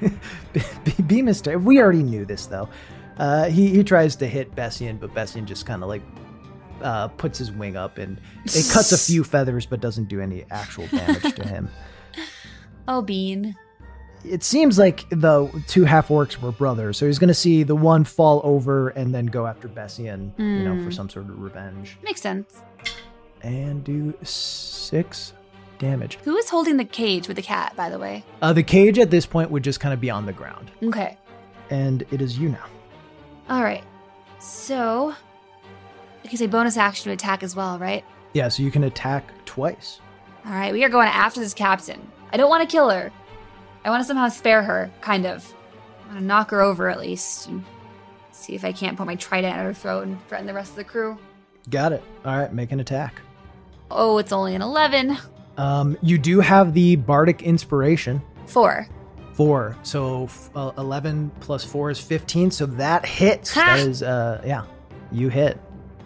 Beam 1.07 1.27
is. 1.27 1.41
ter- 1.41 1.57
We 1.57 1.81
already 1.81 2.03
knew 2.03 2.25
this 2.25 2.45
though. 2.45 2.69
Uh, 3.17 3.45
he 3.49 3.69
he 3.69 3.83
tries 3.83 4.15
to 4.17 4.27
hit 4.27 4.55
Bessian, 4.55 4.97
but 4.99 5.13
Bessian 5.13 5.45
just 5.45 5.65
kind 5.65 5.81
of 5.83 5.89
like 5.89 6.03
uh, 6.81 7.07
puts 7.09 7.39
his 7.39 7.51
wing 7.51 7.75
up 7.75 7.97
and 7.97 8.19
it 8.45 8.69
cuts 8.71 8.91
a 8.91 8.97
few 8.97 9.23
feathers, 9.33 9.65
but 9.65 9.79
doesn't 9.81 10.07
do 10.07 10.21
any 10.21 10.45
actual 10.51 10.85
damage 10.87 11.33
to 11.35 11.47
him. 11.47 11.69
oh, 12.87 13.01
Bean. 13.01 13.55
It 14.23 14.43
seems 14.43 14.77
like 14.77 15.07
the 15.09 15.49
two 15.67 15.85
half 15.85 16.09
orcs 16.09 16.41
were 16.41 16.51
brothers, 16.51 16.97
so 16.97 17.05
he's 17.05 17.19
going 17.19 17.27
to 17.29 17.33
see 17.33 17.63
the 17.63 17.75
one 17.75 18.03
fall 18.03 18.41
over 18.43 18.89
and 18.89 19.13
then 19.13 19.27
go 19.27 19.45
after 19.47 19.67
Bessian, 19.67 20.33
you 20.37 20.63
know, 20.63 20.75
for 20.77 20.83
Hmm. 20.85 20.91
some 20.91 21.09
sort 21.09 21.29
of 21.29 21.39
revenge, 21.39 21.97
Makes 22.03 22.21
sense. 22.21 22.61
and 23.41 23.83
do 23.83 24.13
six 24.23 25.33
damage. 25.79 26.15
Who 26.23 26.35
is 26.37 26.49
holding 26.49 26.77
the 26.77 26.85
cage 26.85 27.27
with 27.27 27.37
the 27.37 27.43
cat, 27.43 27.75
by 27.75 27.89
the 27.89 27.99
way? 27.99 28.23
Uh, 28.41 28.53
the 28.53 28.63
cage 28.63 28.99
at 28.99 29.09
this 29.11 29.25
point 29.25 29.51
would 29.51 29.63
just 29.63 29.79
kind 29.79 29.93
of 29.93 30.01
be 30.01 30.09
on 30.09 30.25
the 30.25 30.33
ground, 30.33 30.71
Okay. 30.83 31.17
and 31.69 32.03
it 32.11 32.21
is 32.21 32.37
you 32.37 32.49
now. 32.49 32.65
All 33.49 33.63
right. 33.63 33.83
So, 34.39 35.13
I 36.23 36.27
can 36.27 36.37
say 36.37 36.47
bonus 36.47 36.77
action 36.77 37.05
to 37.05 37.11
attack 37.13 37.43
as 37.43 37.55
well, 37.55 37.79
right? 37.79 38.03
Yeah, 38.33 38.49
so 38.49 38.63
you 38.63 38.71
can 38.71 38.83
attack 38.83 39.31
twice. 39.45 39.99
All 40.45 40.51
right, 40.51 40.71
we 40.73 40.83
are 40.83 40.89
going 40.89 41.07
after 41.07 41.39
this 41.39 41.53
captain. 41.53 42.09
I 42.31 42.37
don't 42.37 42.49
want 42.49 42.67
to 42.67 42.71
kill 42.71 42.89
her. 42.89 43.11
I 43.85 43.89
want 43.89 44.01
to 44.01 44.07
somehow 44.07 44.29
spare 44.29 44.61
her, 44.63 44.91
kind 45.01 45.25
of. 45.25 45.53
I 46.03 46.07
want 46.07 46.19
to 46.19 46.25
knock 46.25 46.51
her 46.51 46.61
over 46.61 46.89
at 46.89 46.99
least 46.99 47.47
and 47.47 47.63
see 48.31 48.53
if 48.53 48.63
I 48.63 48.71
can't 48.71 48.97
put 48.97 49.07
my 49.07 49.15
trident 49.15 49.55
at 49.55 49.63
her 49.63 49.73
throat 49.73 50.03
and 50.05 50.25
threaten 50.27 50.45
the 50.47 50.53
rest 50.53 50.71
of 50.71 50.75
the 50.77 50.83
crew. 50.83 51.17
Got 51.69 51.91
it. 51.93 52.03
All 52.23 52.37
right, 52.37 52.53
make 52.53 52.71
an 52.71 52.79
attack. 52.79 53.21
Oh, 53.89 54.17
it's 54.17 54.31
only 54.31 54.55
an 54.55 54.61
11. 54.61 55.17
Um, 55.57 55.97
you 56.01 56.17
do 56.17 56.39
have 56.39 56.73
the 56.73 56.95
bardic 56.95 57.41
inspiration. 57.43 58.21
Four. 58.45 58.87
Four. 59.33 59.77
So 59.83 60.25
f- 60.25 60.49
uh, 60.55 60.71
11 60.77 61.31
plus 61.39 61.63
four 61.63 61.89
is 61.89 61.99
15. 61.99 62.51
So 62.51 62.65
that 62.67 63.05
hits. 63.05 63.53
Ha! 63.53 63.61
That 63.65 63.79
is, 63.79 64.03
uh, 64.03 64.41
yeah, 64.45 64.65
you 65.11 65.29
hit. 65.29 65.59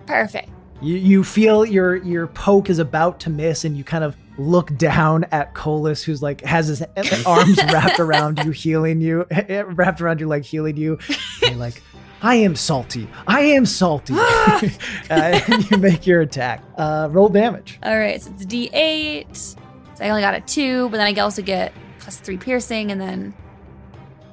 Perfect. 0.06 0.49
You, 0.82 0.95
you 0.95 1.23
feel 1.23 1.64
your 1.64 1.98
your 1.98 2.26
poke 2.26 2.69
is 2.72 2.80
about 2.80 3.19
to 3.19 3.30
miss, 3.30 3.65
and 3.65 3.78
you 3.78 3.84
kind 3.84 4.03
of 4.03 4.18
look 4.40 4.76
down 4.78 5.26
at 5.26 5.53
Colas, 5.53 6.02
who's 6.02 6.23
like 6.23 6.41
has 6.41 6.68
his 6.68 6.82
arms 7.26 7.57
wrapped 7.72 7.99
around 7.99 8.40
you, 8.44 8.49
healing 8.49 8.99
you, 8.99 9.28
wrapped 9.68 10.02
around 10.02 10.19
your 10.19 10.28
leg, 10.28 10.44
healing 10.44 10.78
you. 10.78 10.98
And 11.44 11.52
you're 11.52 11.60
like, 11.60 11.84
I 12.22 12.35
am 12.35 12.56
salty. 12.56 13.07
I 13.27 13.41
am 13.41 13.65
salty. 13.65 14.14
uh, 15.10 15.39
you 15.72 15.77
make 15.77 16.06
your 16.06 16.22
attack. 16.22 16.64
Uh, 16.77 17.07
roll 17.11 17.30
damage. 17.30 17.80
All 17.84 17.98
right, 17.98 18.22
so 18.22 18.31
it's 18.35 18.45
D8. 18.45 19.35
So 19.35 19.57
I 20.06 20.10
only 20.10 20.22
got 20.22 20.35
a 20.35 20.41
two, 20.41 20.89
but 20.89 20.98
then 20.98 21.07
I 21.18 21.19
also 21.22 21.41
get 21.41 21.73
plus 21.99 22.18
three 22.18 22.38
piercing 22.38 22.91
and 22.91 22.99
then 23.02 23.34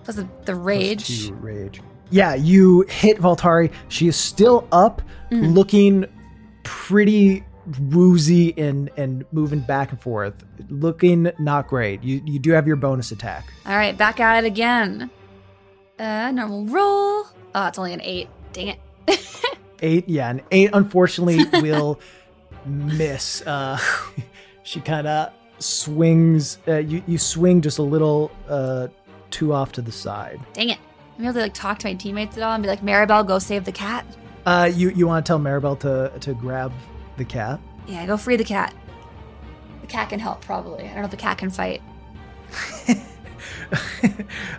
plus 0.04 0.16
the, 0.16 0.28
the 0.44 0.54
rage. 0.54 1.26
two 1.28 1.34
rage. 1.34 1.80
Yeah, 2.10 2.34
you 2.34 2.82
hit 2.88 3.18
Voltari. 3.18 3.70
She 3.88 4.08
is 4.08 4.16
still 4.16 4.66
up, 4.72 5.02
Mhm. 5.30 5.54
looking 5.54 6.04
pretty 6.64 7.44
woozy 7.90 8.56
and 8.56 8.88
and 8.96 9.26
moving 9.30 9.60
back 9.60 9.90
and 9.90 10.00
forth, 10.00 10.32
looking 10.70 11.30
not 11.38 11.66
great. 11.68 12.02
You 12.02 12.22
you 12.24 12.38
do 12.38 12.52
have 12.52 12.66
your 12.66 12.76
bonus 12.76 13.12
attack. 13.12 13.44
All 13.66 13.76
right, 13.76 13.96
back 13.96 14.20
at 14.20 14.42
it 14.42 14.46
again. 14.46 15.10
Uh, 15.98 16.30
normal 16.30 16.64
roll. 16.66 17.24
Oh, 17.54 17.66
it's 17.66 17.78
only 17.78 17.92
an 17.92 18.00
eight. 18.02 18.28
Dang 18.52 18.68
it. 18.68 18.78
Eight, 19.80 20.08
yeah, 20.08 20.28
an 20.30 20.42
eight 20.50 20.70
unfortunately 20.72 21.44
will 21.62 22.00
miss. 22.66 23.42
Uh, 23.46 23.78
she 24.64 24.80
kind 24.80 25.06
of 25.06 25.32
swings. 25.60 26.58
Uh, 26.66 26.78
you 26.78 27.00
you 27.06 27.16
swing 27.16 27.60
just 27.60 27.78
a 27.78 27.82
little 27.82 28.32
uh, 28.48 28.88
too 29.30 29.52
off 29.52 29.70
to 29.72 29.82
the 29.82 29.92
side. 29.92 30.40
Dang 30.52 30.70
it. 30.70 30.78
I'm 31.16 31.24
able 31.24 31.34
to 31.34 31.40
like 31.42 31.54
talk 31.54 31.78
to 31.80 31.86
my 31.86 31.94
teammates 31.94 32.36
at 32.36 32.42
all 32.42 32.54
and 32.54 32.62
be 32.62 32.68
like, 32.68 32.80
Maribel, 32.80 33.24
go 33.26 33.38
save 33.38 33.64
the 33.64 33.70
cat. 33.72 34.04
Uh, 34.46 34.68
you 34.74 34.90
you 34.90 35.06
want 35.06 35.24
to 35.24 35.30
tell 35.30 35.38
Maribel 35.38 35.78
to 35.80 36.12
to 36.18 36.34
grab 36.34 36.72
the 37.16 37.24
cat? 37.24 37.60
Yeah, 37.86 38.04
go 38.06 38.16
free 38.16 38.36
the 38.36 38.44
cat. 38.44 38.74
The 39.82 39.86
cat 39.86 40.08
can 40.08 40.18
help, 40.18 40.40
probably. 40.44 40.84
I 40.84 40.88
don't 40.88 40.96
know 40.98 41.04
if 41.04 41.10
the 41.12 41.16
cat 41.16 41.38
can 41.38 41.50
fight. 41.50 41.82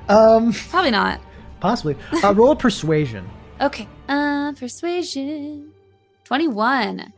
um, 0.08 0.54
Probably 0.70 0.92
not. 0.92 1.20
Possibly. 1.60 1.96
Uh, 2.24 2.34
roll 2.34 2.52
a 2.52 2.56
persuasion. 2.56 3.30
Okay. 3.62 3.88
Uh, 4.08 4.54
persuasion. 4.54 5.72
21. 6.26 7.12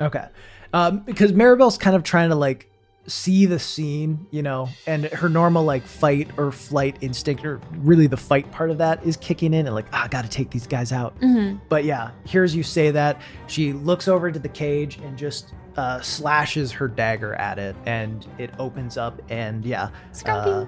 Okay. 0.00 0.26
Um, 0.72 1.00
because 1.00 1.32
Maribel's 1.32 1.76
kind 1.78 1.94
of 1.96 2.02
trying 2.02 2.30
to 2.30 2.34
like 2.36 2.68
see 3.06 3.46
the 3.46 3.58
scene, 3.58 4.26
you 4.30 4.42
know, 4.42 4.68
and 4.86 5.04
her 5.06 5.28
normal 5.28 5.64
like 5.64 5.82
fight 5.84 6.30
or 6.38 6.52
flight 6.52 6.96
instinct, 7.00 7.44
or 7.44 7.60
really 7.78 8.06
the 8.06 8.16
fight 8.16 8.50
part 8.52 8.70
of 8.70 8.78
that 8.78 9.04
is 9.04 9.16
kicking 9.16 9.52
in 9.52 9.66
and 9.66 9.74
like, 9.74 9.86
ah, 9.92 10.04
I 10.04 10.08
gotta 10.08 10.28
take 10.28 10.50
these 10.50 10.66
guys 10.66 10.92
out. 10.92 11.12
hmm 11.20 11.56
But 11.68 11.84
yeah, 11.84 12.12
here's 12.24 12.54
you 12.54 12.62
say 12.62 12.90
that. 12.92 13.20
She 13.48 13.72
looks 13.72 14.06
over 14.08 14.30
to 14.30 14.38
the 14.38 14.48
cage 14.48 14.98
and 14.98 15.18
just 15.18 15.52
uh, 15.76 16.00
slashes 16.00 16.70
her 16.72 16.86
dagger 16.86 17.34
at 17.34 17.58
it, 17.58 17.74
and 17.86 18.24
it 18.38 18.50
opens 18.58 18.96
up, 18.96 19.20
and 19.30 19.64
yeah, 19.64 19.90
Scrumpy. 20.12 20.62
uh, 20.62 20.66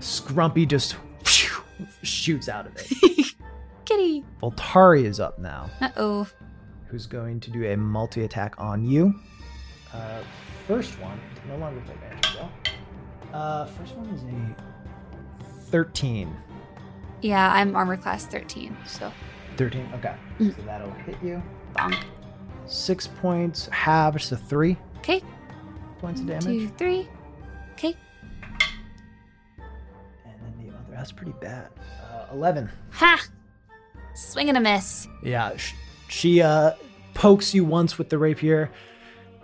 Scrumpy 0.00 0.66
just 0.66 0.96
shoots 2.02 2.48
out 2.48 2.66
of 2.66 2.72
it. 2.76 3.34
Kitty. 3.84 4.24
Voltari 4.40 5.04
is 5.04 5.18
up 5.20 5.38
now, 5.38 5.68
Uh 5.80 5.90
oh. 5.96 6.28
who's 6.86 7.06
going 7.06 7.40
to 7.40 7.50
do 7.50 7.64
a 7.70 7.76
multi 7.76 8.24
attack 8.24 8.54
on 8.58 8.84
you. 8.84 9.14
Uh, 9.92 10.22
first 10.66 10.98
one, 11.00 11.20
no 11.48 11.56
longer 11.56 11.80
with 11.80 11.90
advantage 11.90 12.34
though. 12.34 13.36
Uh, 13.36 13.66
first 13.66 13.96
one 13.96 14.08
is 14.10 14.22
a 14.24 15.64
13. 15.70 16.34
Yeah, 17.22 17.52
I'm 17.52 17.74
armor 17.76 17.96
class 17.96 18.26
13, 18.26 18.76
so 18.86 19.12
13, 19.56 19.88
okay. 19.94 20.14
Mm. 20.38 20.56
So 20.56 20.62
that'll 20.62 20.90
hit 20.92 21.16
you. 21.22 21.42
bonk. 21.74 22.02
Six 22.66 23.06
points, 23.06 23.66
halves 23.68 24.28
to 24.28 24.36
three 24.36 24.76
Okay, 24.98 25.22
points 25.98 26.20
of 26.20 26.26
damage. 26.26 26.44
two, 26.44 26.68
three. 26.78 27.08
That's 31.02 31.10
pretty 31.10 31.34
bad. 31.40 31.66
Uh, 32.00 32.26
11. 32.32 32.70
Ha! 32.92 33.26
Swing 34.14 34.48
and 34.48 34.56
a 34.56 34.60
miss. 34.60 35.08
Yeah, 35.20 35.56
sh- 35.56 35.74
she 36.06 36.40
uh, 36.40 36.74
pokes 37.12 37.52
you 37.52 37.64
once 37.64 37.98
with 37.98 38.08
the 38.08 38.18
rapier, 38.18 38.70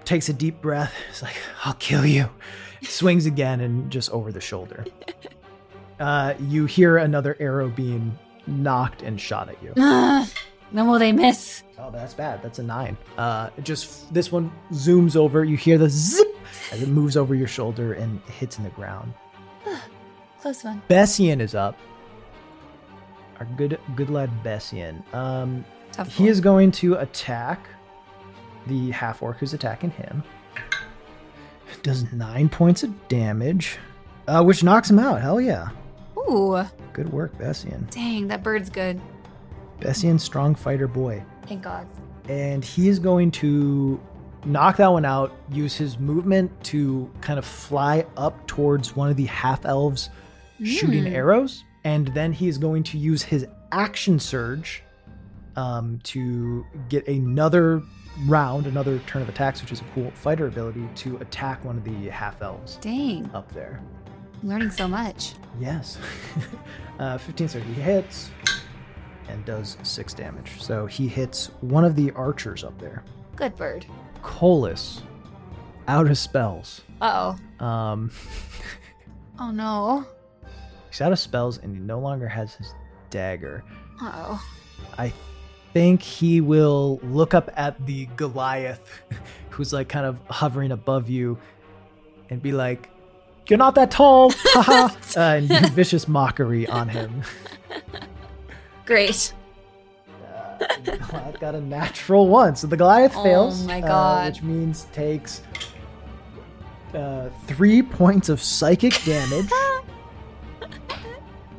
takes 0.04 0.28
a 0.28 0.32
deep 0.32 0.62
breath. 0.62 0.94
It's 1.10 1.20
like, 1.20 1.34
I'll 1.64 1.74
kill 1.74 2.06
you. 2.06 2.30
Swings 2.84 3.26
again 3.26 3.58
and 3.58 3.90
just 3.90 4.08
over 4.10 4.30
the 4.30 4.40
shoulder. 4.40 4.84
Uh, 5.98 6.34
you 6.38 6.64
hear 6.64 6.96
another 6.98 7.36
arrow 7.40 7.68
being 7.68 8.16
nocked 8.46 9.02
and 9.02 9.20
shot 9.20 9.48
at 9.48 9.60
you. 9.60 9.72
Ugh. 9.76 10.28
When 10.70 10.86
will 10.86 11.00
they 11.00 11.10
miss? 11.10 11.64
Oh, 11.76 11.90
that's 11.90 12.14
bad. 12.14 12.40
That's 12.40 12.60
a 12.60 12.62
nine. 12.62 12.96
Uh, 13.16 13.50
it 13.58 13.64
just 13.64 14.14
this 14.14 14.30
one 14.30 14.52
zooms 14.70 15.16
over. 15.16 15.44
You 15.44 15.56
hear 15.56 15.76
the 15.76 15.88
zip 15.88 16.28
as 16.70 16.82
it 16.82 16.88
moves 16.88 17.16
over 17.16 17.34
your 17.34 17.48
shoulder 17.48 17.94
and 17.94 18.20
hits 18.38 18.58
in 18.58 18.62
the 18.62 18.70
ground. 18.70 19.12
Close 20.40 20.62
one. 20.64 20.82
Bessian 20.88 21.40
is 21.40 21.54
up. 21.54 21.76
Our 23.40 23.46
good 23.56 23.78
good 23.96 24.10
lad 24.10 24.30
Bessian. 24.42 25.02
Um, 25.12 25.64
Tough 25.92 26.14
he 26.14 26.24
roll. 26.24 26.30
is 26.32 26.40
going 26.40 26.72
to 26.72 26.94
attack 26.94 27.66
the 28.66 28.90
half 28.90 29.22
orc 29.22 29.38
who's 29.38 29.54
attacking 29.54 29.90
him. 29.90 30.22
Does 31.82 32.12
nine 32.12 32.48
points 32.48 32.82
of 32.82 33.08
damage, 33.08 33.78
uh, 34.26 34.42
which 34.42 34.62
knocks 34.64 34.90
him 34.90 34.98
out. 34.98 35.20
Hell 35.20 35.40
yeah! 35.40 35.68
Ooh. 36.18 36.62
Good 36.92 37.12
work, 37.12 37.36
Bessian. 37.38 37.86
Dang, 37.90 38.26
that 38.28 38.42
bird's 38.42 38.68
good. 38.70 39.00
Bessian, 39.80 40.18
strong 40.18 40.54
fighter 40.56 40.88
boy. 40.88 41.22
Thank 41.46 41.62
God. 41.62 41.86
and 42.28 42.64
he 42.64 42.88
is 42.88 42.98
going 42.98 43.30
to 43.30 44.00
knock 44.44 44.76
that 44.78 44.92
one 44.92 45.04
out, 45.04 45.34
use 45.50 45.76
his 45.76 45.98
movement 45.98 46.50
to 46.64 47.10
kind 47.20 47.38
of 47.38 47.44
fly 47.44 48.04
up 48.16 48.44
towards 48.46 48.94
one 48.96 49.08
of 49.10 49.16
the 49.16 49.24
half 49.26 49.64
elves 49.64 50.10
shooting 50.62 51.04
Mm. 51.04 51.12
arrows, 51.12 51.64
and 51.84 52.08
then 52.08 52.32
he 52.32 52.48
is 52.48 52.58
going 52.58 52.82
to 52.84 52.98
use 52.98 53.22
his 53.22 53.46
action 53.72 54.18
surge 54.18 54.82
um, 55.56 55.98
to 56.04 56.64
get 56.88 57.06
another 57.08 57.82
round, 58.26 58.66
another 58.66 58.98
turn 59.00 59.22
of 59.22 59.28
attacks, 59.28 59.60
which 59.60 59.72
is 59.72 59.80
a 59.80 59.84
cool 59.94 60.10
fighter 60.12 60.46
ability 60.46 60.88
to 60.96 61.16
attack 61.18 61.64
one 61.64 61.76
of 61.76 61.84
the 61.84 62.08
half 62.10 62.40
elves 62.42 62.76
Dang. 62.80 63.28
up 63.34 63.50
there. 63.52 63.80
I'm 64.42 64.48
learning 64.48 64.70
so 64.70 64.86
much. 64.88 65.34
Yes. 65.60 65.98
uh, 67.00 67.18
15 67.18 67.48
so 67.48 67.60
he 67.60 67.72
hits 67.74 68.30
and 69.28 69.44
does 69.44 69.76
six 69.82 70.14
damage. 70.14 70.60
So 70.62 70.86
he 70.86 71.08
hits 71.08 71.46
one 71.60 71.84
of 71.84 71.96
the 71.96 72.10
archers 72.12 72.62
up 72.64 72.78
there. 72.78 73.02
Good 73.36 73.56
bird. 73.56 73.84
Colas 74.22 75.02
out 75.88 76.08
of 76.08 76.16
spells. 76.18 76.82
Uh 77.00 77.34
oh. 77.60 77.64
Um, 77.64 78.10
Oh 79.40 79.50
no. 79.52 80.06
He's 80.90 81.00
out 81.00 81.12
of 81.12 81.18
spells 81.18 81.58
and 81.58 81.74
he 81.74 81.80
no 81.80 81.98
longer 81.98 82.28
has 82.28 82.54
his 82.54 82.74
dagger. 83.10 83.64
Uh 84.00 84.12
oh. 84.14 84.46
I 84.96 85.12
think 85.74 86.02
he 86.02 86.40
will 86.40 86.98
look 87.02 87.34
up 87.34 87.50
at 87.56 87.84
the 87.86 88.06
Goliath, 88.16 88.80
who's 89.50 89.72
like 89.72 89.88
kind 89.88 90.06
of 90.06 90.18
hovering 90.28 90.72
above 90.72 91.08
you, 91.10 91.38
and 92.30 92.40
be 92.42 92.52
like, 92.52 92.88
"You're 93.48 93.58
not 93.58 93.74
that 93.74 93.90
tall," 93.90 94.30
haha, 94.34 94.94
uh, 95.16 95.20
and 95.36 95.48
do 95.48 95.58
vicious 95.68 96.06
mockery 96.08 96.66
on 96.68 96.88
him. 96.88 97.22
Great. 98.86 99.32
Uh, 100.24 100.66
Goliath 100.84 101.40
got 101.40 101.54
a 101.54 101.60
natural 101.60 102.28
one, 102.28 102.56
so 102.56 102.66
the 102.66 102.76
Goliath 102.76 103.14
Oh 103.16 103.22
fails. 103.22 103.66
my 103.66 103.82
uh, 103.82 104.26
which 104.26 104.42
means 104.42 104.84
takes 104.92 105.42
uh, 106.94 107.28
three 107.46 107.82
points 107.82 108.28
of 108.28 108.40
psychic 108.42 109.02
damage. 109.04 109.50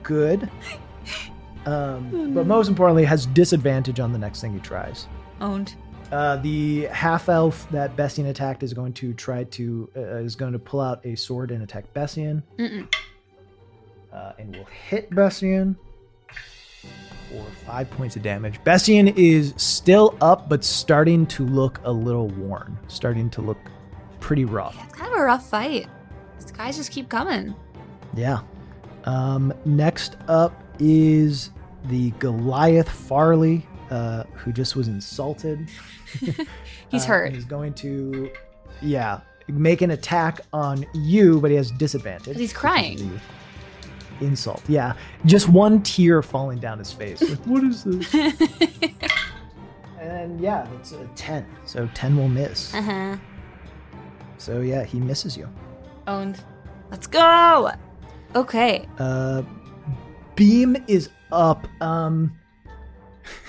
Good. 0.10 0.49
Um, 1.68 2.34
but 2.34 2.48
most 2.48 2.68
importantly, 2.68 3.06
has 3.06 3.27
disadvantage 3.27 3.99
on 3.99 4.11
the 4.11 4.18
next 4.18 4.41
thing 4.41 4.53
he 4.53 4.60
tries. 4.60 5.06
Owned. 5.40 5.76
Uh, 6.11 6.38
the 6.38 6.86
half 6.86 7.30
elf 7.30 7.69
that 7.69 7.95
Bessian 7.95 8.26
attacked 8.26 8.64
is 8.64 8.73
going 8.73 8.94
to 8.94 9.14
try 9.14 9.44
to 9.44 9.88
uh, 9.95 9.99
is 10.15 10.36
going 10.36 10.53
to 10.53 10.57
pull 10.57 10.81
out 10.81 11.06
a 11.06 11.14
sword 11.14 11.52
and 11.52 11.61
attack 11.61 11.94
Bessian, 11.94 12.41
Mm-mm. 12.57 12.91
uh, 14.11 14.31
and 14.40 14.56
will 14.56 14.65
hit 14.90 15.11
Bessian 15.11 15.77
for 17.30 17.45
five 17.68 17.88
points 17.91 18.15
of 18.15 18.23
damage. 18.23 18.60
Bessian 18.64 19.10
is 19.10 19.53
still 19.57 20.18
up, 20.22 20.49
but 20.49 20.64
starting 20.64 21.27
to 21.27 21.45
look 21.45 21.80
a 21.84 21.91
little 21.91 22.30
worn, 22.30 22.80
starting 22.88 23.30
to 23.30 23.41
look 23.41 23.60
pretty 24.19 24.45
rough. 24.45 24.73
Yeah, 24.76 24.86
it's 24.86 24.95
kind 24.95 25.14
of 25.14 25.19
a 25.19 25.23
rough 25.23 25.48
fight. 25.48 25.86
These 26.40 26.52
guys 26.52 26.77
just 26.77 26.91
keep 26.91 27.10
coming. 27.10 27.53
Yeah. 28.15 28.40
Um, 29.05 29.53
next 29.65 30.17
up 30.27 30.53
is 30.80 31.51
the 31.85 32.11
Goliath 32.19 32.89
Farley, 32.89 33.65
uh, 33.89 34.23
who 34.34 34.51
just 34.51 34.76
was 34.76 34.88
insulted. 34.88 35.69
He's 36.89 37.03
Uh, 37.05 37.07
hurt. 37.07 37.26
and 37.27 37.35
He's 37.35 37.45
going 37.45 37.73
to, 37.76 38.31
yeah, 38.81 39.21
make 39.47 39.81
an 39.81 39.91
attack 39.91 40.41
on 40.53 40.85
you, 40.93 41.39
but 41.39 41.49
he 41.51 41.57
has 41.57 41.71
disadvantage. 41.71 42.38
he's 42.38 42.53
crying. 42.53 43.19
Insult. 44.21 44.61
Yeah. 44.67 44.93
Just 45.26 45.47
one 45.49 45.81
tear 45.81 46.21
falling 46.21 46.59
down 46.59 46.77
his 46.80 46.91
face. 46.91 47.21
Like, 47.21 47.39
what 47.45 47.63
is 47.63 47.84
this? 47.85 48.13
and 49.99 50.39
yeah, 50.41 50.67
it's 50.80 50.91
a 50.91 51.07
10. 51.15 51.45
So 51.65 51.89
10 51.93 52.17
will 52.17 52.27
miss. 52.30 52.73
uh 52.73 52.81
huh. 52.81 53.17
So 54.38 54.61
yeah, 54.61 54.84
he 54.84 54.99
misses 54.99 55.35
you. 55.38 55.49
Owned. 56.07 56.43
Let's 56.91 57.07
go. 57.07 57.71
Okay. 58.35 58.88
Uh, 58.97 59.43
Beam 60.35 60.77
is 60.88 61.10
up. 61.31 61.68
Um, 61.81 62.38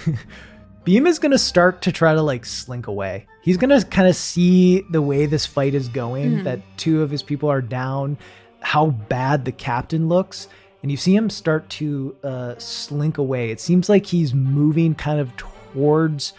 Beam 0.85 1.07
is 1.07 1.19
gonna 1.19 1.39
start 1.39 1.83
to 1.83 1.93
try 1.93 2.15
to 2.15 2.23
like 2.23 2.45
slink 2.47 2.87
away. 2.87 3.27
He's 3.43 3.57
gonna 3.57 3.83
kind 3.85 4.09
of 4.09 4.17
see 4.17 4.83
the 4.91 5.03
way 5.03 5.27
this 5.27 5.47
fight 5.47 5.75
is 5.75 5.89
going. 5.89 6.39
Mhm. 6.39 6.45
That 6.45 6.61
two 6.77 7.03
of 7.03 7.11
his 7.11 7.23
people 7.23 7.49
are 7.51 7.63
down. 7.63 8.17
How 8.61 8.87
bad 8.87 9.45
the 9.45 9.53
captain 9.53 10.09
looks, 10.09 10.49
and 10.83 10.91
you 10.91 10.97
see 10.97 11.15
him 11.15 11.31
start 11.31 11.69
to 11.71 12.17
uh, 12.25 12.55
slink 12.59 13.19
away. 13.19 13.51
It 13.51 13.61
seems 13.61 13.89
like 13.89 14.05
he's 14.07 14.35
moving 14.35 14.95
kind 14.95 15.21
of 15.21 15.35
towards 15.37 16.33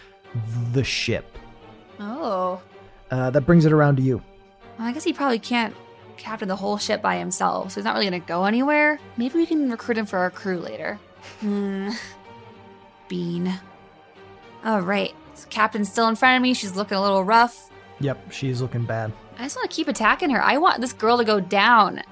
the 0.72 0.84
ship. 0.84 1.38
Oh. 1.98 2.60
Uh, 3.10 3.30
that 3.30 3.42
brings 3.42 3.66
it 3.66 3.72
around 3.72 3.96
to 3.96 4.02
you. 4.02 4.22
Well, 4.78 4.88
I 4.88 4.92
guess 4.92 5.04
he 5.04 5.12
probably 5.12 5.38
can't 5.38 5.74
captain 6.22 6.48
the 6.48 6.56
whole 6.56 6.78
ship 6.78 7.02
by 7.02 7.16
himself, 7.18 7.72
so 7.72 7.80
he's 7.80 7.84
not 7.84 7.94
really 7.94 8.06
gonna 8.06 8.20
go 8.20 8.44
anywhere. 8.44 8.98
Maybe 9.16 9.34
we 9.38 9.46
can 9.46 9.70
recruit 9.70 9.98
him 9.98 10.06
for 10.06 10.18
our 10.18 10.30
crew 10.30 10.58
later. 10.58 10.98
Hmm. 11.40 11.90
Bean. 13.08 13.58
All 14.64 14.80
right. 14.80 15.14
So 15.34 15.46
captain's 15.50 15.90
still 15.90 16.08
in 16.08 16.16
front 16.16 16.36
of 16.36 16.42
me. 16.42 16.54
She's 16.54 16.76
looking 16.76 16.96
a 16.96 17.02
little 17.02 17.24
rough. 17.24 17.70
Yep, 18.00 18.32
she's 18.32 18.60
looking 18.62 18.84
bad. 18.84 19.12
I 19.38 19.42
just 19.44 19.56
want 19.56 19.70
to 19.70 19.74
keep 19.74 19.88
attacking 19.88 20.30
her. 20.30 20.42
I 20.42 20.58
want 20.58 20.80
this 20.80 20.92
girl 20.92 21.18
to 21.18 21.24
go 21.24 21.40
down. 21.40 22.02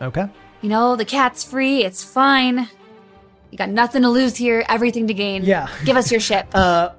Okay. 0.00 0.28
You 0.62 0.68
know, 0.68 0.96
the 0.96 1.04
cat's 1.04 1.44
free. 1.44 1.84
It's 1.84 2.02
fine. 2.04 2.68
You 3.50 3.58
got 3.58 3.68
nothing 3.70 4.02
to 4.02 4.08
lose 4.10 4.36
here, 4.36 4.64
everything 4.68 5.06
to 5.06 5.14
gain. 5.14 5.44
Yeah. 5.44 5.68
Give 5.84 5.96
us 5.96 6.10
your 6.10 6.20
ship. 6.20 6.46
Uh, 6.54 6.90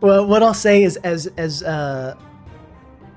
well, 0.00 0.26
what 0.26 0.42
I'll 0.42 0.52
say 0.54 0.82
is, 0.82 0.96
as 0.98 1.26
as 1.38 1.62
uh, 1.62 2.14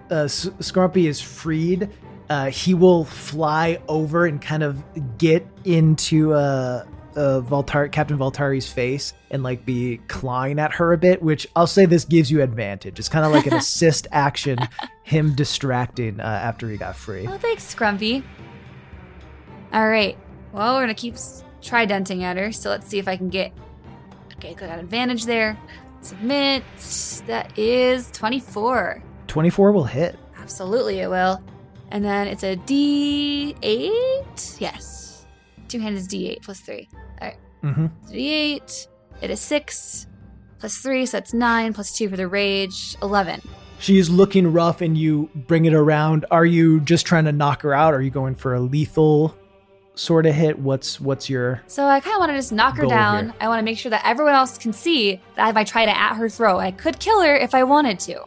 uh, 0.10 0.15
S- 0.15 0.45
Scrumpy 0.60 1.06
is 1.10 1.19
freed, 1.19 1.89
uh, 2.29 2.49
he 2.49 2.73
will 2.73 3.05
fly 3.05 3.79
over 3.87 4.25
and 4.25 4.41
kind 4.41 4.63
of 4.63 4.83
get 5.17 5.45
into 5.63 6.33
uh, 6.33 6.85
uh, 7.15 7.41
Voltar- 7.41 7.91
Captain 7.91 8.17
Voltari's 8.17 8.71
face 8.71 9.13
and 9.31 9.43
like 9.43 9.65
be 9.65 9.97
clawing 10.07 10.59
at 10.59 10.73
her 10.73 10.93
a 10.93 10.97
bit, 10.97 11.21
which 11.21 11.47
I'll 11.55 11.67
say 11.67 11.85
this 11.85 12.05
gives 12.05 12.29
you 12.29 12.41
advantage. 12.41 12.99
It's 12.99 13.09
kind 13.09 13.25
of 13.25 13.31
like 13.31 13.47
an 13.47 13.53
assist 13.55 14.07
action, 14.11 14.59
him 15.03 15.33
distracting 15.35 16.19
uh, 16.19 16.23
after 16.23 16.69
he 16.69 16.77
got 16.77 16.95
free. 16.95 17.25
Oh, 17.27 17.37
thanks, 17.37 17.73
Scrumpy. 17.73 18.23
All 19.73 19.87
right. 19.87 20.17
Well, 20.53 20.75
we're 20.75 20.81
gonna 20.81 20.93
keep 20.93 21.15
s- 21.15 21.43
tridenting 21.61 22.23
at 22.23 22.37
her. 22.37 22.51
So 22.51 22.69
let's 22.69 22.87
see 22.87 22.99
if 22.99 23.07
I 23.07 23.17
can 23.17 23.29
get. 23.29 23.51
Okay, 24.37 24.53
got 24.53 24.77
advantage 24.79 25.25
there. 25.25 25.57
Submit. 26.01 26.63
That 27.27 27.57
is 27.57 28.09
twenty-four. 28.11 29.03
24 29.27 29.71
will 29.73 29.83
hit. 29.83 30.17
Absolutely, 30.39 30.99
it 30.99 31.09
will. 31.09 31.43
And 31.91 32.03
then 32.03 32.27
it's 32.27 32.43
a 32.43 32.55
D8. 32.57 34.59
Yes. 34.59 35.26
Two 35.68 35.80
handed 35.80 35.99
is 35.99 36.07
D8 36.07 36.41
plus 36.41 36.59
three. 36.59 36.89
All 37.22 37.27
right. 37.27 37.38
Mm-hmm. 37.64 37.85
D8. 38.11 38.88
It 39.22 39.31
is 39.31 39.39
six 39.39 40.07
plus 40.59 40.77
three, 40.77 41.05
so 41.05 41.18
that's 41.18 41.34
nine 41.34 41.73
plus 41.73 41.97
two 41.97 42.09
for 42.09 42.18
the 42.18 42.27
rage. 42.27 42.95
Eleven. 43.01 43.41
She's 43.80 44.09
looking 44.09 44.51
rough, 44.51 44.81
and 44.81 44.97
you 44.97 45.30
bring 45.35 45.65
it 45.65 45.73
around. 45.73 46.26
Are 46.31 46.45
you 46.45 46.80
just 46.81 47.05
trying 47.05 47.26
to 47.26 47.31
knock 47.31 47.61
her 47.61 47.73
out? 47.73 47.93
Are 47.93 48.01
you 48.01 48.09
going 48.09 48.35
for 48.35 48.55
a 48.55 48.59
lethal 48.59 49.35
sort 49.95 50.26
of 50.26 50.34
hit? 50.34 50.59
What's 50.59 50.99
what's 50.99 51.30
your? 51.30 51.61
So 51.68 51.85
I 51.85 51.99
kind 51.99 52.15
of 52.15 52.19
want 52.19 52.31
to 52.31 52.38
just 52.38 52.51
knock 52.51 52.77
her 52.77 52.85
down. 52.85 53.26
here. 53.26 53.34
I 53.41 53.47
want 53.47 53.59
to 53.59 53.64
make 53.64 53.77
sure 53.77 53.91
that 53.91 54.05
everyone 54.05 54.34
else 54.34 54.57
can 54.57 54.73
see 54.73 55.22
that 55.35 55.49
if 55.49 55.55
I 55.55 55.59
my 55.59 55.64
trident 55.64 55.97
at 55.97 56.15
her 56.15 56.30
throat. 56.30 56.59
I 56.59 56.72
could 56.72 56.99
kill 56.99 57.22
her 57.22 57.35
if 57.35 57.53
I 57.53 57.64
wanted 57.64 57.99
to, 58.01 58.23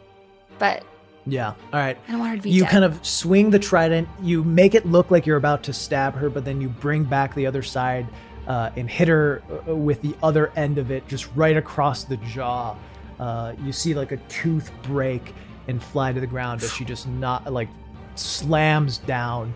but 0.57 0.83
Yeah. 1.25 1.49
All 1.49 1.55
right. 1.79 1.97
I 2.07 2.11
don't 2.11 2.19
want 2.19 2.31
her 2.31 2.37
to 2.37 2.43
be 2.43 2.49
You 2.49 2.61
dead. 2.63 2.71
kind 2.71 2.83
of 2.85 3.05
swing 3.05 3.49
the 3.51 3.59
trident. 3.59 4.07
You 4.21 4.43
make 4.43 4.73
it 4.75 4.85
look 4.85 5.11
like 5.11 5.25
you're 5.25 5.37
about 5.37 5.63
to 5.63 5.73
stab 5.73 6.15
her, 6.15 6.29
but 6.29 6.45
then 6.45 6.59
you 6.61 6.69
bring 6.69 7.03
back 7.03 7.35
the 7.35 7.45
other 7.45 7.61
side 7.61 8.07
uh, 8.47 8.71
and 8.75 8.89
hit 8.89 9.07
her 9.07 9.41
uh, 9.67 9.75
with 9.75 10.01
the 10.01 10.15
other 10.23 10.51
end 10.55 10.77
of 10.79 10.89
it, 10.89 11.07
just 11.07 11.29
right 11.35 11.55
across 11.55 12.03
the 12.05 12.17
jaw. 12.17 12.75
Uh, 13.19 13.53
you 13.63 13.71
see 13.71 13.93
like 13.93 14.11
a 14.11 14.17
tooth 14.29 14.71
break 14.81 15.33
and 15.67 15.81
fly 15.81 16.11
to 16.11 16.19
the 16.19 16.25
ground 16.27 16.63
as 16.63 16.73
she 16.73 16.83
just 16.83 17.07
not 17.07 17.53
like 17.53 17.69
slams 18.15 18.97
down, 18.97 19.53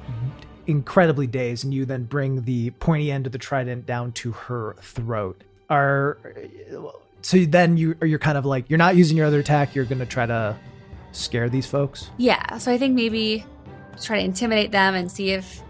incredibly 0.68 1.26
dazed, 1.28 1.64
and 1.64 1.74
you 1.74 1.84
then 1.86 2.04
bring 2.04 2.44
the 2.44 2.70
pointy 2.72 3.12
end 3.12 3.26
of 3.26 3.32
the 3.32 3.38
trident 3.40 3.86
down 3.88 4.12
to 4.12 4.32
her 4.34 4.76
throat. 4.82 5.44
Are 5.70 6.20
so 7.22 7.40
then 7.40 7.76
you 7.76 7.96
you're 8.04 8.20
kind 8.20 8.38
of 8.38 8.46
like 8.46 8.70
you're 8.70 8.78
not 8.78 8.96
using 8.96 9.18
your 9.18 9.26
other 9.26 9.40
attack. 9.40 9.74
You're 9.74 9.86
gonna 9.86 10.06
try 10.06 10.28
to 10.28 10.56
scare 11.16 11.50
these 11.50 11.66
folks. 11.68 12.12
Yeah, 12.18 12.58
so 12.58 12.72
I 12.72 12.78
think 12.78 12.96
maybe 12.96 13.46
try 14.02 14.20
to 14.20 14.24
intimidate 14.24 14.72
them 14.72 14.96
and 14.96 15.12
see 15.12 15.32
if 15.32 15.62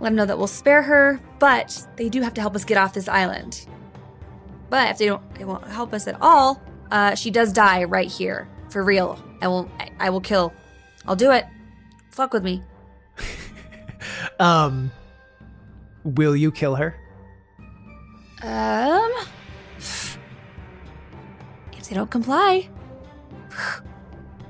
let 0.00 0.08
them 0.08 0.16
know 0.16 0.26
that 0.26 0.36
we'll 0.36 0.48
spare 0.48 0.82
her, 0.82 1.20
but 1.38 1.86
they 1.96 2.08
do 2.08 2.22
have 2.22 2.34
to 2.34 2.40
help 2.40 2.56
us 2.56 2.64
get 2.64 2.76
off 2.76 2.92
this 2.92 3.08
island. 3.08 3.66
But 4.68 4.90
if 4.90 4.98
they 4.98 5.06
don't, 5.06 5.34
they 5.34 5.44
won't 5.44 5.66
help 5.68 5.92
us 5.92 6.08
at 6.08 6.20
all. 6.20 6.60
Uh, 6.90 7.14
she 7.14 7.30
does 7.30 7.52
die 7.52 7.84
right 7.84 8.10
here 8.10 8.48
for 8.68 8.82
real. 8.82 9.22
I 9.40 9.48
will, 9.48 9.70
I, 9.78 9.90
I 10.00 10.10
will 10.10 10.20
kill. 10.20 10.52
I'll 11.06 11.16
do 11.16 11.30
it. 11.30 11.46
Fuck 12.10 12.32
with 12.32 12.44
me. 12.44 12.62
Um, 14.40 14.90
will 16.02 16.34
you 16.34 16.50
kill 16.50 16.74
her? 16.74 16.96
Um, 18.42 19.12
if 19.78 20.18
they 21.88 21.94
don't 21.94 22.10
comply, 22.10 22.68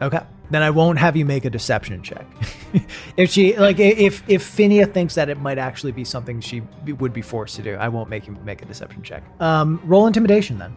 Okay. 0.03 0.20
Then 0.51 0.62
I 0.62 0.70
won't 0.70 0.99
have 0.99 1.16
you 1.16 1.24
make 1.24 1.45
a 1.45 1.51
deception 1.51 2.03
check. 2.03 2.27
if 3.16 3.31
she 3.31 3.57
like 3.57 3.79
if 3.79 4.23
if 4.29 4.45
Finnea 4.45 4.93
thinks 4.93 5.15
that 5.15 5.29
it 5.29 5.39
might 5.39 5.57
actually 5.59 5.93
be 5.93 6.05
something 6.05 6.41
she 6.41 6.62
would 6.87 7.12
be 7.12 7.23
forced 7.23 7.57
to 7.57 7.62
do, 7.62 7.74
I 7.77 7.89
won't 7.89 8.11
make 8.11 8.24
him 8.24 8.39
make 8.45 8.61
a 8.61 8.66
deception 8.66 9.03
check. 9.03 9.23
Um, 9.41 9.81
roll 9.85 10.07
intimidation 10.07 10.59
then. 10.59 10.77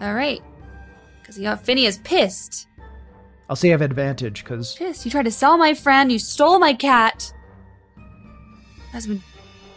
all 0.00 0.14
right. 0.14 0.42
Because 1.20 1.38
you 1.38 1.44
know 1.44 1.54
Finnea's 1.54 1.98
pissed. 1.98 2.66
I'll 3.48 3.56
say 3.56 3.68
you 3.68 3.72
have 3.72 3.82
advantage 3.82 4.42
because 4.42 4.74
Pissed. 4.76 5.04
You 5.04 5.10
tried 5.10 5.24
to 5.24 5.30
sell 5.30 5.58
my 5.58 5.74
friend. 5.74 6.10
You 6.10 6.18
stole 6.18 6.58
my 6.58 6.72
cat. 6.72 7.32
Has 8.92 9.06
been 9.06 9.22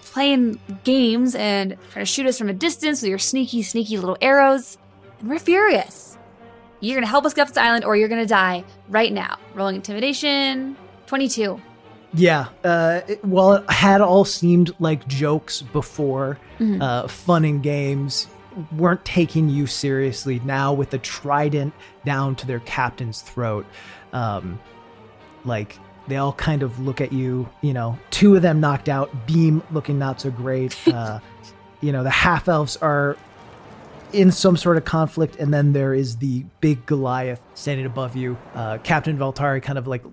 playing 0.02 0.60
games 0.86 1.36
and 1.36 1.78
trying 1.92 2.06
to 2.06 2.12
shoot 2.12 2.26
us 2.26 2.38
from 2.38 2.48
a 2.48 2.54
distance 2.54 3.02
with 3.02 3.10
your 3.10 3.20
sneaky, 3.20 3.62
sneaky 3.64 3.98
little 3.98 4.18
arrows. 4.22 4.78
And 5.20 5.30
we're 5.30 5.40
furious. 5.40 6.18
You're 6.86 6.98
gonna 6.98 7.07
help 7.07 7.26
us 7.26 7.34
get 7.34 7.44
off 7.44 7.48
this 7.49 7.57
island, 7.57 7.84
or 7.86 7.95
you're 7.95 8.10
gonna 8.10 8.26
die 8.26 8.64
right 8.90 9.12
now. 9.12 9.38
Rolling 9.53 9.76
intimidation. 9.76 10.76
Twenty-two. 11.07 11.60
yeah. 12.14 12.48
Uh, 12.64 13.02
it, 13.07 13.24
while 13.26 13.53
it 13.53 13.70
had 13.70 14.02
all 14.02 14.24
seemed 14.26 14.74
like 14.80 15.07
jokes 15.07 15.62
before, 15.62 16.38
Mhm. 16.60 16.82
uh, 16.82 17.07
fun 17.07 17.44
and 17.45 17.62
games 17.62 18.28
weren't 18.78 19.03
taking 19.03 19.49
you 19.49 19.68
seriously 19.68 20.40
now 20.45 20.72
with 20.74 20.90
the 20.90 20.98
trident 20.98 21.74
down 22.06 22.36
to 22.36 22.48
their 22.48 22.62
captain's 22.62 23.20
throat 23.22 23.66
um, 24.14 24.57
like 25.44 25.78
they 26.07 26.16
all 26.16 26.32
kind 26.32 26.64
of 26.64 26.80
look 26.80 27.02
at 27.02 27.12
you 27.12 27.49
you 27.62 27.74
know 27.74 27.98
two 28.12 28.34
of 28.34 28.41
them 28.41 28.62
knocked 28.62 28.88
out 28.88 29.10
beam 29.28 29.62
looking 29.72 29.99
not 29.99 30.22
so 30.22 30.32
great 30.32 30.74
uh, 30.88 31.20
you 31.82 31.91
know 31.91 32.02
the 32.02 32.10
half 32.10 32.48
elves 32.48 32.78
are 32.78 33.18
in 34.14 34.32
some 34.32 34.56
sort 34.56 34.77
of 34.77 34.86
conflict 34.86 35.36
and 35.38 35.53
then 35.53 35.73
there 35.73 35.94
is 35.94 36.18
the 36.18 36.45
big 36.61 36.86
goliath 36.86 37.41
standing 37.53 37.86
above 37.86 38.15
you 38.15 38.38
uh, 38.53 38.77
captain 38.80 39.18
Voltari 39.18 39.61
kind 39.61 39.77
of 39.77 39.88
like 39.88 40.03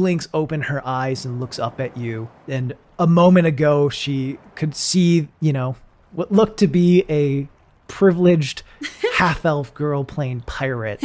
blinks 0.00 0.28
open 0.32 0.62
her 0.62 0.86
eyes 0.86 1.26
and 1.26 1.40
looks 1.40 1.58
up 1.58 1.78
at 1.78 1.94
you. 1.94 2.30
And 2.48 2.74
a 2.98 3.06
moment 3.06 3.46
ago, 3.46 3.90
she 3.90 4.38
could 4.54 4.74
see, 4.74 5.28
you 5.40 5.52
know, 5.52 5.76
what 6.12 6.32
looked 6.32 6.58
to 6.60 6.66
be 6.66 7.04
a 7.10 7.48
privileged 7.86 8.62
half 9.16 9.44
elf 9.44 9.74
girl 9.74 10.04
playing 10.04 10.40
pirate. 10.42 11.04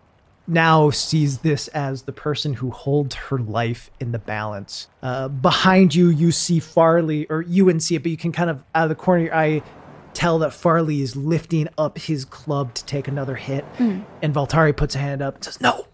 now 0.46 0.90
sees 0.90 1.38
this 1.38 1.66
as 1.68 2.02
the 2.02 2.12
person 2.12 2.54
who 2.54 2.70
holds 2.70 3.16
her 3.16 3.38
life 3.38 3.90
in 3.98 4.12
the 4.12 4.18
balance. 4.20 4.86
Uh, 5.02 5.26
behind 5.26 5.92
you, 5.92 6.08
you 6.08 6.30
see 6.30 6.60
Farley, 6.60 7.26
or 7.28 7.42
you 7.42 7.64
wouldn't 7.64 7.82
see 7.82 7.96
it, 7.96 8.02
but 8.04 8.12
you 8.12 8.16
can 8.16 8.30
kind 8.30 8.48
of, 8.48 8.62
out 8.76 8.84
of 8.84 8.88
the 8.90 8.94
corner 8.94 9.22
of 9.22 9.26
your 9.26 9.34
eye, 9.34 9.62
tell 10.16 10.38
that 10.38 10.52
Farley 10.52 11.02
is 11.02 11.14
lifting 11.14 11.68
up 11.76 11.98
his 11.98 12.24
club 12.24 12.72
to 12.74 12.84
take 12.86 13.06
another 13.06 13.34
hit. 13.36 13.64
And 13.78 14.34
Voltari 14.34 14.74
puts 14.74 14.94
a 14.94 14.98
hand 14.98 15.20
up 15.20 15.36
and 15.36 15.44
says, 15.44 15.60
No! 15.60 15.86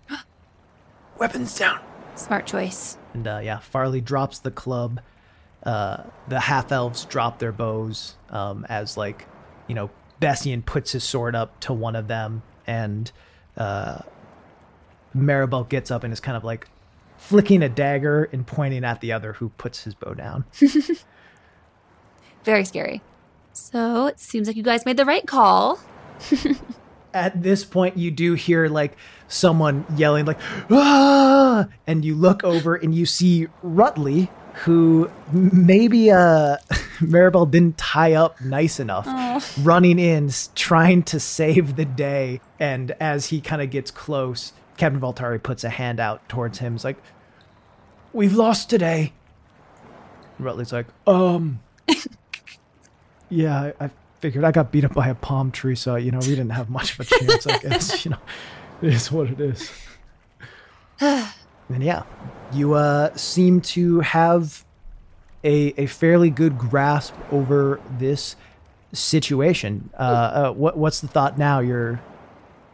Weapons 1.19 1.59
down! 1.59 1.81
Smart 2.15 2.47
choice. 2.47 2.97
And 3.15 3.27
uh, 3.27 3.41
yeah, 3.43 3.59
Farley 3.59 4.01
drops 4.01 4.39
the 4.39 4.53
club. 4.53 5.01
Uh, 5.65 6.05
the 6.29 6.39
half 6.41 6.71
elves 6.71 7.05
drop 7.05 7.39
their 7.41 7.53
bows 7.53 8.17
um, 8.31 8.65
as 8.69 8.97
like, 8.97 9.27
you 9.67 9.75
know, 9.75 9.91
Bessian 10.21 10.63
puts 10.63 10.93
his 10.93 11.03
sword 11.03 11.35
up 11.35 11.59
to 11.61 11.73
one 11.73 11.97
of 11.97 12.07
them, 12.07 12.43
and 12.67 13.11
uh, 13.57 13.99
Maribel 15.17 15.69
gets 15.69 15.91
up 15.91 16.05
and 16.05 16.13
is 16.13 16.21
kind 16.21 16.37
of 16.37 16.45
like 16.45 16.69
flicking 17.17 17.63
a 17.63 17.69
dagger 17.69 18.29
and 18.33 18.47
pointing 18.47 18.85
at 18.85 19.01
the 19.01 19.13
other 19.13 19.33
who 19.33 19.49
puts 19.51 19.83
his 19.83 19.95
bow 19.95 20.15
down. 20.15 20.45
Very 22.45 22.65
scary. 22.65 23.03
So 23.53 24.07
it 24.07 24.19
seems 24.21 24.47
like 24.47 24.57
you 24.57 24.63
guys 24.63 24.85
made 24.87 24.97
the 24.97 25.05
right 25.05 25.27
call. 25.27 25.79
at 27.15 27.43
this 27.43 27.65
point 27.65 27.97
you 27.97 28.11
do 28.11 28.35
hear 28.35 28.69
like 28.69 28.97
someone 29.29 29.85
yelling 29.97 30.25
like 30.25 30.39
ah! 30.71 31.67
And 31.87 32.05
you 32.05 32.15
look 32.15 32.45
over 32.45 32.75
and 32.75 32.95
you 32.95 33.07
see 33.07 33.49
rutley 33.65 34.29
who 34.65 35.11
maybe 35.33 36.11
uh 36.11 36.57
maribel 37.01 37.51
didn't 37.51 37.79
tie 37.79 38.15
up 38.15 38.41
nice 38.41 38.79
enough 38.79 39.07
running 39.63 39.99
in 39.99 40.31
trying 40.55 41.03
to 41.03 41.19
save 41.19 41.77
the 41.77 41.85
day. 41.85 42.41
And 42.61 42.95
as 43.01 43.27
he 43.27 43.41
kind 43.41 43.63
of 43.63 43.71
gets 43.71 43.91
close 43.91 44.53
captain 44.77 45.01
Voltari 45.01 45.43
puts 45.43 45.65
a 45.65 45.71
hand 45.71 46.01
out 46.01 46.27
towards 46.29 46.59
him. 46.59 46.75
He's 46.75 46.85
like 46.85 46.99
we've 48.13 48.35
lost 48.35 48.71
today. 48.71 49.13
Rutley's 50.41 50.73
like 50.73 50.87
um 51.07 51.61
yeah, 53.33 53.73
I, 53.81 53.87
I 53.87 53.91
figured 54.21 54.45
I 54.45 54.53
got 54.53 54.71
beat 54.71 54.85
up 54.85 54.95
by 54.95 55.09
a 55.09 55.15
palm 55.15 55.51
tree, 55.51 55.75
so 55.75 55.97
you 55.97 56.11
know 56.11 56.19
we 56.19 56.29
didn't 56.29 56.51
have 56.51 56.71
much 56.71 56.99
of 56.99 57.01
a 57.01 57.05
chance. 57.05 57.47
I 57.47 57.59
guess 57.59 58.05
you 58.05 58.11
know, 58.13 58.19
it 58.83 58.93
is 58.93 59.11
what 59.11 59.31
it 59.31 59.41
is. 59.41 59.71
and 61.01 61.33
yeah, 61.81 62.05
you 62.53 62.75
uh, 62.75 63.15
seem 63.17 63.61
to 63.63 64.01
have 64.01 64.65
a 65.45 65.75
a 65.77 65.87
fairly 65.87 66.31
good 66.31 66.59
grasp 66.59 67.15
over 67.31 67.81
this 67.99 68.37
situation. 68.93 69.91
Uh, 69.99 70.03
uh, 70.03 70.53
what 70.53 70.77
what's 70.77 71.01
the 71.01 71.09
thought 71.09 71.39
now? 71.39 71.61
You're 71.61 72.01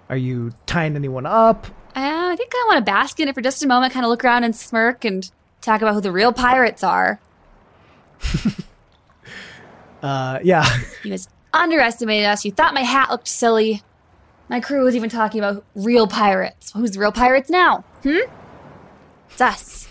are 0.09 0.17
you 0.17 0.53
tying 0.67 0.97
anyone 0.97 1.27
up? 1.27 1.67
Uh, 1.95 2.31
I 2.31 2.37
think 2.37 2.53
I 2.55 2.65
want 2.69 2.79
to 2.79 2.91
bask 2.91 3.19
in 3.21 3.29
it 3.29 3.35
for 3.35 3.41
just 3.41 3.63
a 3.63 3.67
moment, 3.67 3.93
kind 3.93 4.05
of 4.05 4.11
look 4.11 4.25
around 4.25 4.45
and 4.45 4.55
smirk 4.55 5.05
and 5.05 5.31
talk 5.61 5.83
about 5.83 5.95
who 5.95 6.01
the 6.01 6.13
real 6.13 6.33
pirates 6.33 6.83
are. 6.83 7.21
Uh, 10.03 10.39
yeah, 10.43 10.65
You 11.05 11.11
guys 11.11 11.29
underestimated 11.53 12.27
us. 12.27 12.45
You 12.45 12.53
thought 12.53 12.75
my 12.75 12.83
hat 12.83 13.11
looked 13.11 13.29
silly. 13.29 13.83
My 14.49 14.61
crew 14.61 14.85
was 14.85 14.97
even 14.97 15.11
talking 15.11 15.41
about 15.41 15.65
real 15.75 16.07
pirates. 16.07 16.73
Who's 16.73 16.93
the 16.93 17.01
real 17.01 17.13
pirates 17.13 17.51
now? 17.51 17.85
Hmm? 18.03 18.19
It's 19.31 19.41
us. 19.41 19.89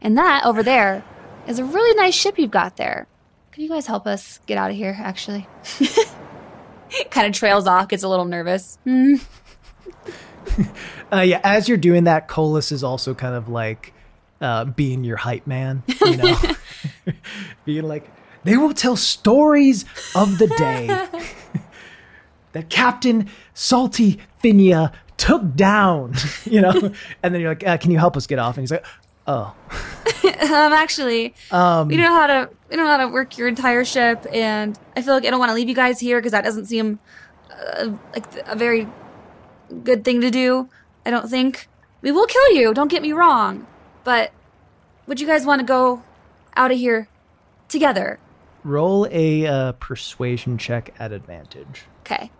And 0.00 0.18
that 0.18 0.44
over 0.44 0.62
there 0.62 1.04
is 1.46 1.58
a 1.58 1.64
really 1.64 1.94
nice 1.94 2.14
ship 2.14 2.38
you've 2.38 2.50
got 2.50 2.76
there. 2.76 3.06
Can 3.52 3.62
you 3.62 3.68
guys 3.68 3.86
help 3.86 4.06
us 4.06 4.40
get 4.46 4.58
out 4.58 4.70
of 4.70 4.76
here, 4.76 4.96
actually? 4.98 5.46
kind 7.10 7.26
of 7.26 7.34
trails 7.34 7.66
off, 7.66 7.88
gets 7.88 8.02
a 8.02 8.08
little 8.08 8.24
nervous. 8.24 8.78
Hmm. 8.84 9.14
Uh, 11.12 11.20
yeah, 11.20 11.40
as 11.44 11.68
you're 11.68 11.76
doing 11.76 12.04
that, 12.04 12.26
Colas 12.26 12.72
is 12.72 12.82
also 12.82 13.14
kind 13.14 13.34
of 13.34 13.48
like 13.48 13.92
uh, 14.40 14.64
being 14.64 15.04
your 15.04 15.18
hype 15.18 15.46
man, 15.46 15.82
you 16.00 16.16
know, 16.16 16.36
being 17.66 17.84
like, 17.84 18.10
they 18.44 18.56
will 18.56 18.74
tell 18.74 18.96
stories 18.96 19.84
of 20.14 20.38
the 20.38 20.48
day 20.48 20.86
that 22.52 22.68
Captain 22.68 23.28
Salty 23.54 24.18
Finnea 24.42 24.92
took 25.16 25.54
down, 25.54 26.14
you 26.44 26.60
know, 26.60 26.92
and 27.22 27.34
then 27.34 27.40
you're 27.40 27.50
like, 27.50 27.66
uh, 27.66 27.76
can 27.76 27.90
you 27.90 27.98
help 27.98 28.16
us 28.16 28.26
get 28.26 28.38
off? 28.38 28.56
And 28.56 28.62
he's 28.62 28.70
like, 28.70 28.84
oh, 29.26 29.54
um, 30.24 30.72
actually, 30.72 31.34
um, 31.50 31.88
we 31.88 31.96
don't 31.96 32.06
know 32.06 32.14
how 32.14 32.26
to 32.26 32.50
we 32.68 32.76
don't 32.76 32.86
know 32.86 32.90
how 32.90 33.06
to 33.06 33.08
work 33.08 33.38
your 33.38 33.48
entire 33.48 33.84
ship, 33.84 34.26
and 34.32 34.78
I 34.96 35.02
feel 35.02 35.14
like 35.14 35.24
I 35.24 35.30
don't 35.30 35.38
want 35.38 35.50
to 35.50 35.54
leave 35.54 35.68
you 35.68 35.74
guys 35.74 36.00
here 36.00 36.18
because 36.18 36.32
that 36.32 36.44
doesn't 36.44 36.66
seem 36.66 36.98
uh, 37.50 37.90
like 38.12 38.26
a 38.46 38.56
very 38.56 38.88
good 39.84 40.04
thing 40.04 40.20
to 40.20 40.30
do. 40.30 40.68
I 41.06 41.10
don't 41.10 41.28
think 41.28 41.68
we 42.00 42.10
will 42.10 42.26
kill 42.26 42.52
you. 42.52 42.74
Don't 42.74 42.88
get 42.88 43.02
me 43.02 43.12
wrong, 43.12 43.66
but 44.04 44.32
would 45.06 45.20
you 45.20 45.26
guys 45.26 45.46
want 45.46 45.60
to 45.60 45.66
go 45.66 46.02
out 46.56 46.70
of 46.70 46.78
here 46.78 47.08
together? 47.68 48.18
Roll 48.64 49.06
a 49.10 49.46
uh, 49.46 49.72
persuasion 49.72 50.58
check 50.58 50.94
at 50.98 51.12
advantage. 51.12 51.84
Okay. 52.00 52.30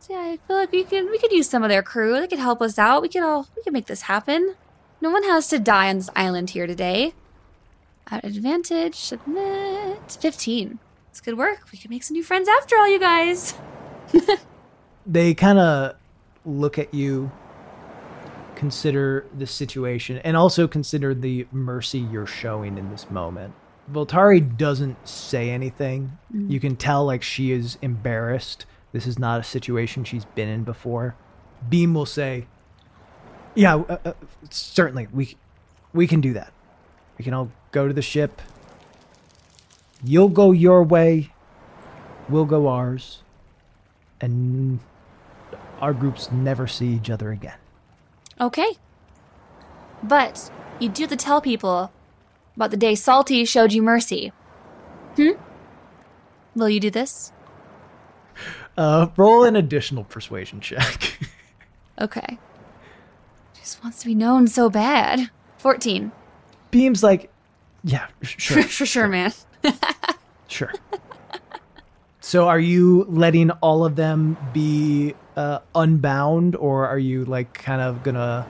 So 0.00 0.14
yeah, 0.14 0.20
I 0.20 0.38
feel 0.46 0.56
like 0.56 0.72
we 0.72 0.84
could 0.84 1.10
we 1.10 1.18
could 1.18 1.32
use 1.32 1.48
some 1.48 1.62
of 1.62 1.68
their 1.68 1.82
crew. 1.82 2.18
They 2.18 2.26
could 2.26 2.38
help 2.38 2.62
us 2.62 2.78
out. 2.78 3.02
We 3.02 3.08
could 3.08 3.22
all 3.22 3.48
we 3.56 3.62
could 3.62 3.72
make 3.72 3.86
this 3.86 4.02
happen. 4.02 4.56
No 5.00 5.10
one 5.10 5.22
has 5.24 5.48
to 5.48 5.58
die 5.58 5.88
on 5.88 5.96
this 5.96 6.10
island 6.16 6.50
here 6.50 6.66
today. 6.66 7.14
At 8.10 8.24
advantage, 8.24 8.94
submit 8.94 10.12
fifteen. 10.12 10.78
It's 11.10 11.20
good 11.20 11.36
work. 11.36 11.66
We 11.72 11.78
could 11.78 11.90
make 11.90 12.02
some 12.02 12.14
new 12.14 12.22
friends 12.22 12.48
after 12.48 12.76
all, 12.76 12.88
you 12.88 12.98
guys. 12.98 13.54
they 15.06 15.34
kind 15.34 15.58
of 15.58 15.96
look 16.44 16.78
at 16.78 16.94
you, 16.94 17.30
consider 18.54 19.26
the 19.36 19.46
situation, 19.46 20.18
and 20.18 20.36
also 20.36 20.68
consider 20.68 21.14
the 21.14 21.46
mercy 21.50 21.98
you're 21.98 22.26
showing 22.26 22.78
in 22.78 22.90
this 22.90 23.10
moment. 23.10 23.54
Voltari 23.92 24.56
doesn't 24.56 25.08
say 25.08 25.50
anything. 25.50 26.18
You 26.32 26.60
can 26.60 26.76
tell 26.76 27.04
like 27.04 27.22
she 27.22 27.52
is 27.52 27.78
embarrassed. 27.82 28.66
This 28.92 29.06
is 29.06 29.18
not 29.18 29.40
a 29.40 29.44
situation 29.44 30.04
she's 30.04 30.24
been 30.24 30.48
in 30.48 30.64
before. 30.64 31.14
Beam 31.68 31.94
will 31.94 32.06
say, 32.06 32.46
"Yeah, 33.54 33.76
uh, 33.76 33.98
uh, 34.04 34.12
certainly 34.50 35.08
we 35.12 35.36
we 35.92 36.06
can 36.06 36.20
do 36.20 36.32
that. 36.34 36.52
We 37.18 37.24
can 37.24 37.34
all 37.34 37.50
go 37.72 37.88
to 37.88 37.94
the 37.94 38.02
ship. 38.02 38.40
You'll 40.02 40.28
go 40.28 40.52
your 40.52 40.82
way. 40.82 41.32
We'll 42.28 42.46
go 42.46 42.68
ours." 42.68 43.22
And 44.20 44.80
our 45.80 45.94
groups 45.94 46.30
never 46.30 46.66
see 46.66 46.88
each 46.88 47.10
other 47.10 47.30
again. 47.30 47.56
Okay. 48.40 48.74
But 50.02 50.50
you 50.78 50.88
do 50.88 51.02
have 51.04 51.10
to 51.10 51.16
tell 51.16 51.40
people 51.40 51.92
about 52.56 52.70
the 52.70 52.76
day 52.76 52.94
Salty 52.94 53.44
showed 53.44 53.72
you 53.72 53.82
mercy. 53.82 54.32
Hmm? 55.16 55.30
Will 56.54 56.68
you 56.68 56.80
do 56.80 56.90
this? 56.90 57.32
Uh, 58.76 59.08
roll 59.16 59.44
an 59.44 59.56
additional 59.56 60.04
persuasion 60.04 60.60
check. 60.60 61.18
Okay. 62.00 62.38
Just 63.52 63.82
wants 63.84 64.00
to 64.00 64.06
be 64.06 64.14
known 64.14 64.48
so 64.48 64.70
bad. 64.70 65.30
14. 65.58 66.10
Beam's 66.70 67.02
like, 67.02 67.30
yeah, 67.84 68.06
sure, 68.22 68.62
For 68.62 68.86
sure, 68.86 69.06
man. 69.06 69.32
sure. 70.48 70.72
So, 72.20 72.48
are 72.48 72.60
you 72.60 73.04
letting 73.08 73.50
all 73.50 73.84
of 73.84 73.96
them 73.96 74.36
be 74.52 75.14
uh, 75.36 75.58
unbound, 75.74 76.56
or 76.56 76.86
are 76.86 76.98
you 76.98 77.24
like 77.24 77.52
kind 77.54 77.80
of 77.82 78.02
gonna 78.02 78.46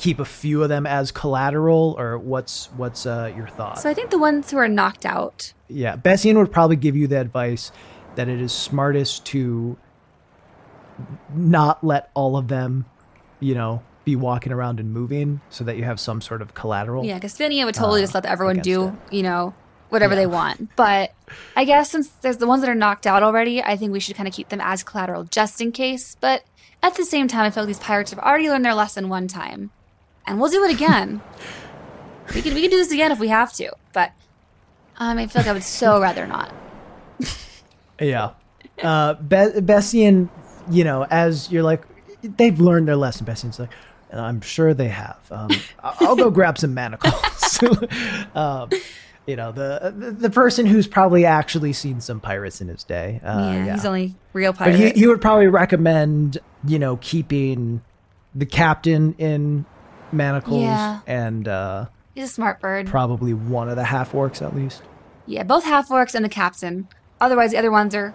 keep 0.00 0.18
a 0.18 0.24
few 0.24 0.62
of 0.62 0.68
them 0.68 0.86
as 0.86 1.12
collateral, 1.12 1.94
or 1.98 2.18
what's 2.18 2.66
what's 2.76 3.06
uh, 3.06 3.32
your 3.36 3.48
thought? 3.48 3.78
So 3.78 3.88
I 3.90 3.94
think 3.94 4.10
the 4.10 4.18
ones 4.18 4.50
who 4.50 4.56
are 4.58 4.68
knocked 4.68 5.04
out. 5.06 5.52
Yeah, 5.68 5.96
Bessian 5.96 6.36
would 6.38 6.50
probably 6.50 6.76
give 6.76 6.96
you 6.96 7.06
the 7.06 7.20
advice 7.20 7.70
that 8.16 8.28
it 8.28 8.40
is 8.40 8.52
smartest 8.52 9.24
to 9.26 9.76
not 11.34 11.82
let 11.84 12.10
all 12.14 12.36
of 12.36 12.48
them, 12.48 12.84
you 13.38 13.54
know, 13.54 13.82
be 14.04 14.16
walking 14.16 14.52
around 14.52 14.80
and 14.80 14.92
moving 14.92 15.40
so 15.50 15.64
that 15.64 15.76
you 15.76 15.84
have 15.84 16.00
some 16.00 16.20
sort 16.20 16.42
of 16.42 16.54
collateral. 16.54 17.04
Yeah, 17.04 17.14
because 17.14 17.36
Finnea 17.38 17.64
would 17.64 17.74
totally 17.74 18.00
Uh, 18.00 18.04
just 18.04 18.14
let 18.14 18.26
everyone 18.26 18.58
do, 18.58 18.88
it. 18.88 19.14
you 19.14 19.22
know, 19.22 19.54
whatever 19.90 20.14
Yeah. 20.14 20.20
they 20.20 20.26
want. 20.26 20.74
But 20.76 21.12
I 21.56 21.64
guess 21.64 21.90
since 21.90 22.08
there's 22.20 22.38
the 22.38 22.46
ones 22.46 22.62
that 22.62 22.70
are 22.70 22.74
knocked 22.74 23.06
out 23.06 23.22
already, 23.22 23.62
I 23.62 23.76
think 23.76 23.92
we 23.92 24.00
should 24.00 24.16
kind 24.16 24.28
of 24.28 24.34
keep 24.34 24.48
them 24.48 24.60
as 24.60 24.82
collateral 24.82 25.24
just 25.24 25.60
in 25.60 25.72
case. 25.72 26.16
But 26.20 26.42
at 26.82 26.94
the 26.96 27.04
same 27.04 27.28
time, 27.28 27.44
I 27.44 27.50
feel 27.50 27.62
like 27.64 27.68
these 27.68 27.78
pirates 27.78 28.10
have 28.10 28.18
already 28.20 28.48
learned 28.48 28.64
their 28.64 28.74
lesson 28.74 29.08
one 29.08 29.28
time, 29.28 29.70
and 30.26 30.40
we'll 30.40 30.50
do 30.50 30.62
it 30.64 30.70
again. 30.74 31.20
we 32.34 32.42
can 32.42 32.54
we 32.54 32.60
can 32.62 32.70
do 32.70 32.76
this 32.76 32.92
again 32.92 33.10
if 33.12 33.18
we 33.18 33.28
have 33.28 33.52
to. 33.54 33.72
But 33.92 34.12
um, 34.98 35.18
I 35.18 35.26
feel 35.26 35.40
like 35.42 35.48
I 35.48 35.52
would 35.52 35.64
so 35.64 36.00
rather 36.02 36.26
not. 36.26 36.52
Yeah. 38.00 38.30
Uh, 38.82 39.14
Be- 39.14 39.60
Bessian, 39.60 40.30
you 40.70 40.84
know, 40.84 41.06
as 41.10 41.50
you're 41.52 41.62
like, 41.62 41.82
they've 42.22 42.58
learned 42.58 42.88
their 42.88 42.96
lesson. 42.96 43.26
Bessian's 43.26 43.58
like, 43.58 43.70
I'm 44.12 44.40
sure 44.40 44.72
they 44.74 44.88
have. 44.88 45.18
Um, 45.30 45.50
I'll 45.82 46.16
go 46.16 46.30
grab 46.30 46.58
some 46.58 46.74
manacles. 46.74 47.60
um, 48.34 48.70
you 49.26 49.36
know, 49.36 49.52
the, 49.52 49.94
the 49.96 50.10
the 50.12 50.30
person 50.30 50.66
who's 50.66 50.88
probably 50.88 51.24
actually 51.26 51.72
seen 51.72 52.00
some 52.00 52.18
pirates 52.20 52.60
in 52.60 52.68
his 52.68 52.82
day. 52.82 53.20
Uh, 53.22 53.52
yeah, 53.54 53.64
yeah, 53.66 53.72
he's 53.74 53.84
only 53.84 54.14
real 54.32 54.52
But 54.52 54.58
pirate. 54.58 54.94
he, 54.96 55.00
he 55.02 55.06
would 55.06 55.20
probably 55.20 55.46
recommend, 55.46 56.38
you 56.66 56.78
know, 56.78 56.96
keeping 56.96 57.82
the 58.34 58.46
captain 58.46 59.14
in 59.18 59.66
manacles 60.12 60.62
Yeah. 60.62 61.00
and 61.06 61.46
uh, 61.48 61.86
he's 62.14 62.24
a 62.24 62.28
smart 62.28 62.60
bird. 62.60 62.86
probably 62.86 63.32
one 63.34 63.68
of 63.68 63.76
the 63.76 63.84
half 63.84 64.12
orcs 64.12 64.42
at 64.42 64.54
least. 64.54 64.82
Yeah, 65.26 65.42
both 65.44 65.64
half 65.64 65.88
orcs 65.88 66.14
and 66.14 66.24
the 66.24 66.28
captain. 66.28 66.88
Otherwise, 67.20 67.50
the 67.52 67.58
other 67.58 67.70
ones 67.70 67.94
are 67.94 68.14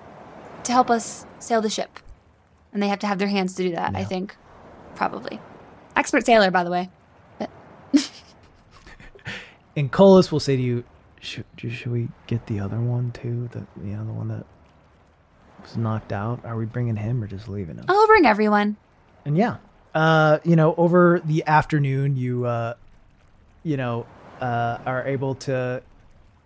to 0.63 0.71
help 0.71 0.89
us 0.89 1.25
sail 1.39 1.61
the 1.61 1.69
ship. 1.69 1.99
And 2.73 2.83
they 2.83 2.87
have 2.89 2.99
to 2.99 3.07
have 3.07 3.19
their 3.19 3.27
hands 3.29 3.55
to 3.55 3.63
do 3.63 3.71
that, 3.71 3.95
I 3.95 4.03
think. 4.03 4.35
Probably. 4.95 5.39
Expert 5.95 6.25
sailor, 6.25 6.51
by 6.51 6.63
the 6.65 6.71
way. 6.71 6.89
But 7.39 7.49
And 9.77 9.91
Colas 9.91 10.31
will 10.31 10.39
say 10.39 10.55
to 10.55 10.61
you, 10.61 10.83
should, 11.19 11.45
should 11.57 11.91
we 11.91 12.09
get 12.27 12.47
the 12.47 12.59
other 12.59 12.79
one 12.79 13.11
too? 13.11 13.49
The 13.51 13.65
you 13.83 13.95
know 13.95 14.05
the 14.05 14.13
one 14.13 14.27
that 14.29 14.45
was 15.61 15.75
knocked 15.75 16.11
out. 16.13 16.43
Are 16.45 16.55
we 16.55 16.65
bringing 16.65 16.95
him 16.97 17.23
or 17.23 17.27
just 17.27 17.47
leaving 17.47 17.77
him? 17.77 17.85
I'll 17.87 18.07
bring 18.07 18.25
everyone. 18.25 18.77
And 19.25 19.37
yeah, 19.37 19.57
uh, 19.95 20.39
you 20.43 20.55
know, 20.55 20.75
over 20.75 21.21
the 21.25 21.43
afternoon, 21.47 22.17
you 22.17 22.45
uh, 22.45 22.75
you 23.63 23.77
know, 23.77 24.05
uh, 24.41 24.77
are 24.85 25.07
able 25.07 25.35
to 25.35 25.81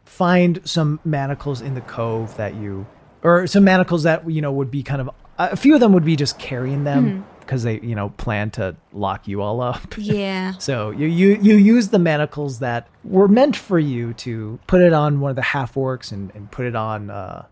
find 0.05 0.61
some 0.63 0.99
manacles 1.03 1.61
in 1.61 1.73
the 1.73 1.81
cove 1.81 2.37
that 2.37 2.55
you, 2.55 2.85
or 3.23 3.47
some 3.47 3.63
manacles 3.63 4.03
that 4.03 4.29
you 4.29 4.41
know 4.41 4.51
would 4.51 4.71
be 4.71 4.83
kind 4.83 5.01
of 5.01 5.09
a 5.37 5.55
few 5.55 5.73
of 5.73 5.79
them 5.79 5.93
would 5.93 6.05
be 6.05 6.15
just 6.15 6.37
carrying 6.37 6.83
them 6.83 7.25
because 7.39 7.63
they 7.63 7.79
you 7.79 7.95
know 7.95 8.09
plan 8.09 8.51
to 8.51 8.75
lock 8.93 9.27
you 9.27 9.41
all 9.41 9.61
up. 9.61 9.95
Yeah. 9.97 10.53
So 10.59 10.91
you, 10.91 11.07
you 11.07 11.39
you 11.41 11.55
use 11.55 11.87
the 11.87 11.99
manacles 11.99 12.59
that 12.59 12.87
were 13.03 13.27
meant 13.27 13.55
for 13.55 13.79
you 13.79 14.13
to 14.15 14.59
put 14.67 14.81
it 14.81 14.93
on 14.93 15.19
one 15.19 15.31
of 15.31 15.35
the 15.35 15.41
half 15.41 15.73
orcs 15.73 16.11
and, 16.11 16.31
and 16.35 16.51
put 16.51 16.65
it 16.65 16.75
on 16.75 17.09
uh, 17.09 17.45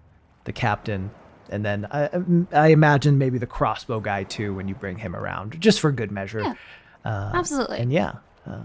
the 0.43 0.53
captain, 0.53 1.09
and 1.49 1.63
then 1.65 1.87
I, 1.91 2.09
I 2.51 2.67
imagine 2.69 3.17
maybe 3.17 3.37
the 3.37 3.47
crossbow 3.47 3.99
guy 3.99 4.23
too 4.23 4.53
when 4.53 4.67
you 4.67 4.75
bring 4.75 4.97
him 4.97 5.15
around, 5.15 5.59
just 5.59 5.79
for 5.79 5.91
good 5.91 6.11
measure. 6.11 6.41
Yeah. 6.41 6.53
Uh, 7.05 7.31
Absolutely. 7.33 7.79
and 7.79 7.91
yeah, 7.91 8.13
uh, 8.45 8.59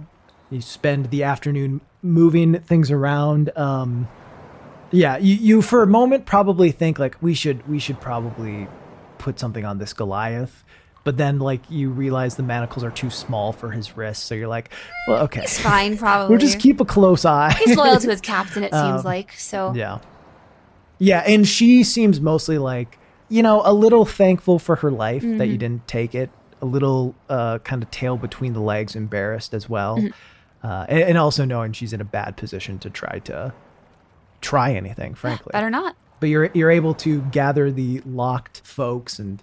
you 0.51 0.61
spend 0.61 1.11
the 1.11 1.23
afternoon 1.23 1.81
moving 2.03 2.61
things 2.61 2.91
around. 2.91 3.57
Um, 3.57 4.09
yeah, 4.91 5.17
you, 5.17 5.35
you 5.37 5.63
for 5.63 5.83
a 5.83 5.87
moment 5.87 6.27
probably 6.27 6.71
think 6.73 6.99
like 6.99 7.17
we 7.23 7.35
should 7.35 7.67
we 7.69 7.79
should 7.79 8.01
probably 8.01 8.69
put 9.19 9.39
something 9.39 9.65
on 9.65 9.79
this 9.79 9.93
Goliath, 9.93 10.65
but 11.05 11.17
then 11.17 11.39
like 11.39 11.63
you 11.71 11.91
realize 11.91 12.37
the 12.37 12.43
manacles 12.43 12.85
are 12.85 12.91
too 12.91 13.09
small 13.11 13.53
for 13.53 13.71
his 13.71 13.97
wrists, 13.97 14.25
so 14.25 14.35
you're 14.35 14.49
like, 14.49 14.71
well, 15.07 15.23
okay, 15.25 15.43
He's 15.43 15.59
fine, 15.61 15.97
probably. 15.97 16.29
we'll 16.37 16.41
just 16.41 16.59
keep 16.59 16.81
a 16.81 16.85
close 16.85 17.25
eye. 17.25 17.53
He's 17.65 17.77
loyal 17.77 18.01
to 18.01 18.11
his 18.11 18.21
captain, 18.21 18.65
it 18.65 18.73
seems 18.73 19.01
Um, 19.01 19.03
like. 19.05 19.33
So 19.35 19.73
yeah, 19.75 20.01
yeah, 21.03 21.23
and 21.27 21.47
she 21.47 21.83
seems 21.85 22.21
mostly 22.21 22.59
like 22.59 22.99
you 23.29 23.43
know 23.43 23.63
a 23.65 23.73
little 23.73 24.05
thankful 24.05 24.59
for 24.59 24.77
her 24.77 24.91
life 24.91 25.23
that 25.23 25.29
Mm-hmm. 25.29 25.51
you 25.53 25.59
didn't 25.59 25.87
take 25.89 26.15
it, 26.15 26.31
a 26.61 26.67
little 26.67 27.15
uh, 27.29 27.59
kind 27.59 27.83
of 27.83 27.91
tail 27.91 28.17
between 28.17 28.53
the 28.53 28.61
legs, 28.61 28.95
embarrassed 28.97 29.53
as 29.55 29.69
well, 29.69 29.97
Mm-hmm. 29.99 30.67
uh, 30.67 30.87
and, 30.89 31.01
and 31.11 31.19
also 31.19 31.45
knowing 31.45 31.73
she's 31.73 31.93
in 31.93 32.01
a 32.01 32.05
bad 32.19 32.37
position 32.37 32.79
to 32.81 32.91
try 32.91 33.19
to 33.21 33.53
try 34.41 34.73
anything, 34.73 35.15
frankly. 35.15 35.51
better 35.53 35.71
not. 35.71 35.97
but 36.21 36.29
you're 36.29 36.51
you're 36.55 36.71
able 36.71 36.95
to 36.95 37.21
gather 37.33 37.71
the 37.71 38.01
locked 38.05 38.61
folks 38.65 39.19
and 39.19 39.43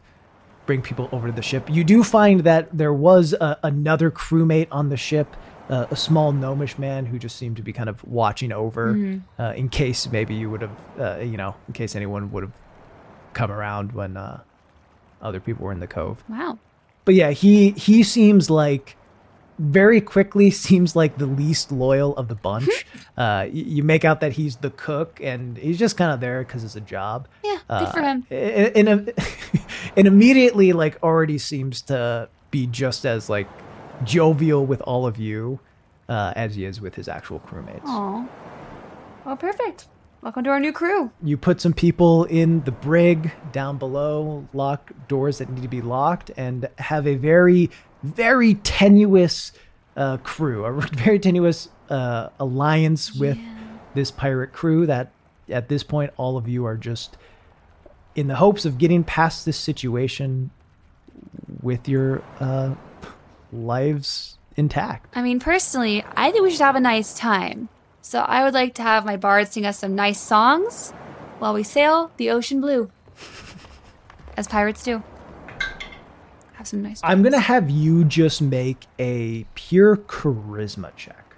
bring 0.65 0.81
people 0.83 1.09
over 1.11 1.27
to 1.27 1.33
the 1.33 1.41
ship. 1.41 1.67
You 1.69 1.83
do 1.83 2.03
find 2.03 2.41
that 2.41 2.69
there 2.77 2.93
was 2.93 3.33
a, 3.33 3.57
another 3.63 4.11
crewmate 4.11 4.67
on 4.71 4.89
the 4.89 4.97
ship 4.97 5.35
uh, 5.69 5.85
a 5.91 5.95
small 5.95 6.31
gnomish 6.31 6.77
man 6.77 7.05
who 7.05 7.19
just 7.19 7.35
seemed 7.35 7.55
to 7.57 7.61
be 7.63 7.71
kind 7.73 7.89
of 7.89 8.03
watching 8.03 8.51
over 8.51 8.93
Mm-hmm. 8.93 9.41
uh, 9.41 9.51
in 9.53 9.69
case 9.69 10.09
maybe 10.11 10.33
you 10.35 10.49
would 10.49 10.61
have, 10.61 10.77
uh, 10.99 11.17
you 11.21 11.37
know, 11.37 11.55
in 11.67 11.73
case 11.73 11.95
anyone 11.95 12.31
would 12.31 12.43
have 12.43 12.53
come 13.33 13.51
around 13.51 13.91
when 13.91 14.17
uh, 14.17 14.41
other 15.21 15.39
people 15.39 15.65
were 15.65 15.71
in 15.71 15.79
the 15.79 15.87
cove. 15.87 16.23
Wow. 16.27 16.57
But 17.05 17.15
yeah, 17.15 17.31
he 17.31 17.71
he 17.71 18.03
seems 18.03 18.49
like 18.49 18.95
very 19.59 19.99
quickly 20.01 20.49
seems 20.65 20.95
like 20.95 21.17
the 21.17 21.25
least 21.25 21.71
loyal 21.71 22.15
of 22.17 22.27
the 22.29 22.35
bunch. 22.35 22.85
uh, 23.17 23.47
you 23.51 23.83
make 23.83 24.05
out 24.05 24.21
that 24.21 24.33
he's 24.33 24.55
the 24.57 24.69
cook, 24.71 25.19
and 25.21 25.57
he's 25.57 25.77
just 25.77 25.97
kind 25.97 26.11
of 26.11 26.19
there 26.19 26.43
because 26.43 26.63
it's 26.63 26.75
a 26.75 26.81
job. 26.81 27.27
Yeah, 27.43 27.57
good 27.67 27.89
for 27.89 27.99
Uh, 27.99 28.03
him. 28.03 28.25
And, 28.31 28.87
and, 28.89 29.13
and 29.97 30.07
immediately, 30.07 30.71
like, 30.73 30.97
already 31.03 31.37
seems 31.37 31.81
to 31.83 32.29
be 32.51 32.65
just 32.67 33.05
as 33.05 33.29
like 33.29 33.47
jovial 34.03 34.65
with 34.65 34.81
all 34.81 35.05
of 35.05 35.17
you 35.17 35.59
uh, 36.07 36.33
as 36.35 36.55
he 36.55 36.65
is 36.65 36.81
with 36.81 36.95
his 36.95 37.07
actual 37.07 37.39
crewmates. 37.39 37.85
Aw. 37.85 38.27
Well, 39.25 39.37
perfect. 39.37 39.87
Welcome 40.21 40.43
to 40.43 40.49
our 40.49 40.59
new 40.59 40.73
crew. 40.73 41.11
You 41.23 41.37
put 41.37 41.61
some 41.61 41.71
people 41.71 42.25
in 42.25 42.61
the 42.63 42.71
brig 42.71 43.31
down 43.53 43.77
below, 43.77 44.47
lock 44.53 44.91
doors 45.07 45.37
that 45.37 45.49
need 45.49 45.61
to 45.61 45.69
be 45.69 45.81
locked, 45.81 46.31
and 46.35 46.67
have 46.77 47.07
a 47.07 47.15
very, 47.15 47.69
very 48.03 48.55
tenuous 48.55 49.53
uh, 49.95 50.17
crew, 50.17 50.65
a 50.65 50.73
very 50.93 51.19
tenuous 51.19 51.69
uh, 51.89 52.29
alliance 52.39 53.13
with 53.13 53.37
this 53.93 54.11
pirate 54.11 54.51
crew. 54.51 54.85
That 54.85 55.11
at 55.47 55.69
this 55.69 55.83
point, 55.83 56.11
all 56.17 56.35
of 56.35 56.49
you 56.49 56.65
are 56.65 56.75
just 56.75 57.15
in 58.15 58.27
the 58.27 58.35
hopes 58.35 58.65
of 58.65 58.77
getting 58.77 59.05
past 59.05 59.45
this 59.45 59.57
situation 59.57 60.51
with 61.61 61.87
your 61.87 62.21
uh, 62.41 62.75
lives 63.51 64.37
intact. 64.55 65.15
I 65.15 65.21
mean, 65.21 65.39
personally, 65.39 66.03
I 66.15 66.31
think 66.31 66.43
we 66.43 66.51
should 66.51 66.61
have 66.61 66.75
a 66.75 66.79
nice 66.79 67.13
time. 67.13 67.69
So 68.01 68.19
I 68.19 68.43
would 68.43 68.53
like 68.53 68.73
to 68.75 68.81
have 68.81 69.05
my 69.05 69.17
bard 69.17 69.47
sing 69.47 69.65
us 69.65 69.79
some 69.79 69.95
nice 69.95 70.19
songs 70.19 70.91
while 71.39 71.53
we 71.53 71.63
sail 71.63 72.11
the 72.17 72.29
ocean 72.31 72.59
blue. 72.61 72.89
As 74.37 74.47
pirates 74.47 74.83
do. 74.83 75.03
Have 76.53 76.67
some 76.67 76.81
nice 76.81 76.99
I'm 77.03 77.23
gonna 77.23 77.39
have 77.39 77.69
you 77.69 78.03
just 78.03 78.41
make 78.41 78.85
a 78.97 79.45
pure 79.55 79.95
charisma 79.95 80.93
check. 80.95 81.35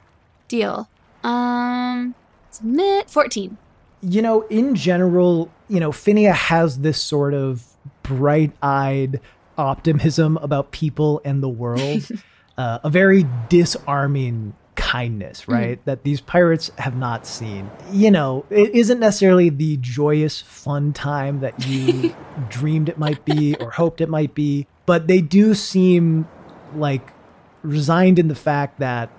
deal. 0.48 0.90
Um 1.24 2.16
submit 2.50 3.10
14. 3.10 3.58
you 4.02 4.22
know, 4.22 4.42
in 4.48 4.74
general, 4.76 5.50
you 5.70 5.80
know, 5.80 5.92
Finnea 5.92 6.34
has 6.34 6.80
this 6.80 7.02
sort 7.02 7.34
of 7.36 7.64
bright 8.04 8.52
eyed 8.64 9.20
optimism 9.62 10.38
about 10.38 10.72
people 10.72 11.22
and 11.24 11.42
the 11.42 11.50
world, 11.50 12.10
uh, 12.58 12.80
a 12.84 12.90
very 12.90 13.26
disarming 13.50 14.54
kindness, 14.76 15.48
right? 15.48 15.84
That 15.86 16.04
these 16.04 16.20
pirates 16.20 16.72
have 16.78 16.96
not 16.96 17.28
seen. 17.28 17.70
You 17.92 18.12
know, 18.12 18.46
it 18.50 18.74
isn't 18.74 19.00
necessarily 19.00 19.50
the 19.50 19.78
joyous, 19.78 20.42
fun 20.42 20.92
time 20.92 21.40
that 21.42 21.66
you 21.66 22.16
dreamed 22.50 22.90
it 22.90 22.98
might 22.98 23.24
be 23.24 23.56
or 23.56 23.72
hoped 23.72 24.02
it 24.02 24.10
might 24.10 24.34
be, 24.34 24.68
but 24.86 25.08
they 25.08 25.22
do 25.22 25.54
seem 25.54 26.28
like 26.76 27.14
resigned 27.62 28.18
in 28.18 28.28
the 28.28 28.36
fact 28.36 28.80
that 28.80 29.10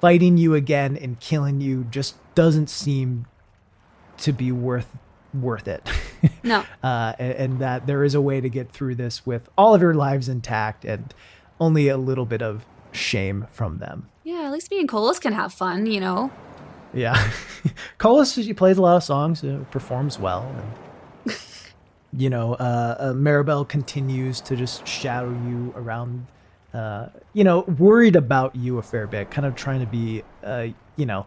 fighting 0.00 0.36
you 0.36 0.54
again 0.54 0.96
and 0.96 1.18
killing 1.18 1.60
you 1.60 1.84
just 1.90 2.16
doesn't 2.34 2.68
seem 2.68 3.26
to 4.18 4.32
be 4.32 4.52
worth 4.52 4.96
worth 5.42 5.68
it. 5.68 5.88
No. 6.42 6.64
uh, 6.82 7.12
and, 7.18 7.32
and 7.32 7.58
that 7.60 7.86
there 7.86 8.02
is 8.02 8.14
a 8.14 8.20
way 8.20 8.40
to 8.40 8.48
get 8.48 8.72
through 8.72 8.94
this 8.94 9.26
with 9.26 9.48
all 9.56 9.74
of 9.74 9.82
your 9.82 9.94
lives 9.94 10.28
intact 10.28 10.84
and 10.84 11.12
only 11.60 11.88
a 11.88 11.96
little 11.96 12.24
bit 12.24 12.42
of 12.42 12.64
shame 12.90 13.46
from 13.50 13.78
them. 13.78 14.08
Yeah, 14.24 14.42
at 14.42 14.52
least 14.52 14.70
me 14.70 14.80
and 14.80 14.88
Colas 14.88 15.18
can 15.18 15.32
have 15.34 15.52
fun, 15.52 15.86
you 15.86 16.00
know. 16.00 16.30
Yeah, 16.94 17.30
Colas 17.98 18.32
she 18.32 18.54
plays 18.54 18.78
a 18.78 18.82
lot 18.82 18.96
of 18.96 19.04
songs, 19.04 19.44
uh, 19.44 19.64
performs 19.70 20.18
well, 20.18 20.50
and 20.56 21.36
you 22.16 22.30
know, 22.30 22.54
uh, 22.54 22.96
uh, 22.98 23.12
Maribel 23.12 23.68
continues 23.68 24.40
to 24.42 24.56
just 24.56 24.86
shadow 24.86 25.30
you 25.46 25.72
around. 25.76 26.26
Uh, 26.72 27.08
you 27.32 27.44
know, 27.44 27.60
worried 27.78 28.16
about 28.16 28.54
you 28.54 28.78
a 28.78 28.82
fair 28.82 29.06
bit, 29.06 29.30
kind 29.30 29.46
of 29.46 29.54
trying 29.54 29.80
to 29.80 29.86
be, 29.86 30.22
uh, 30.44 30.66
you 30.96 31.06
know, 31.06 31.26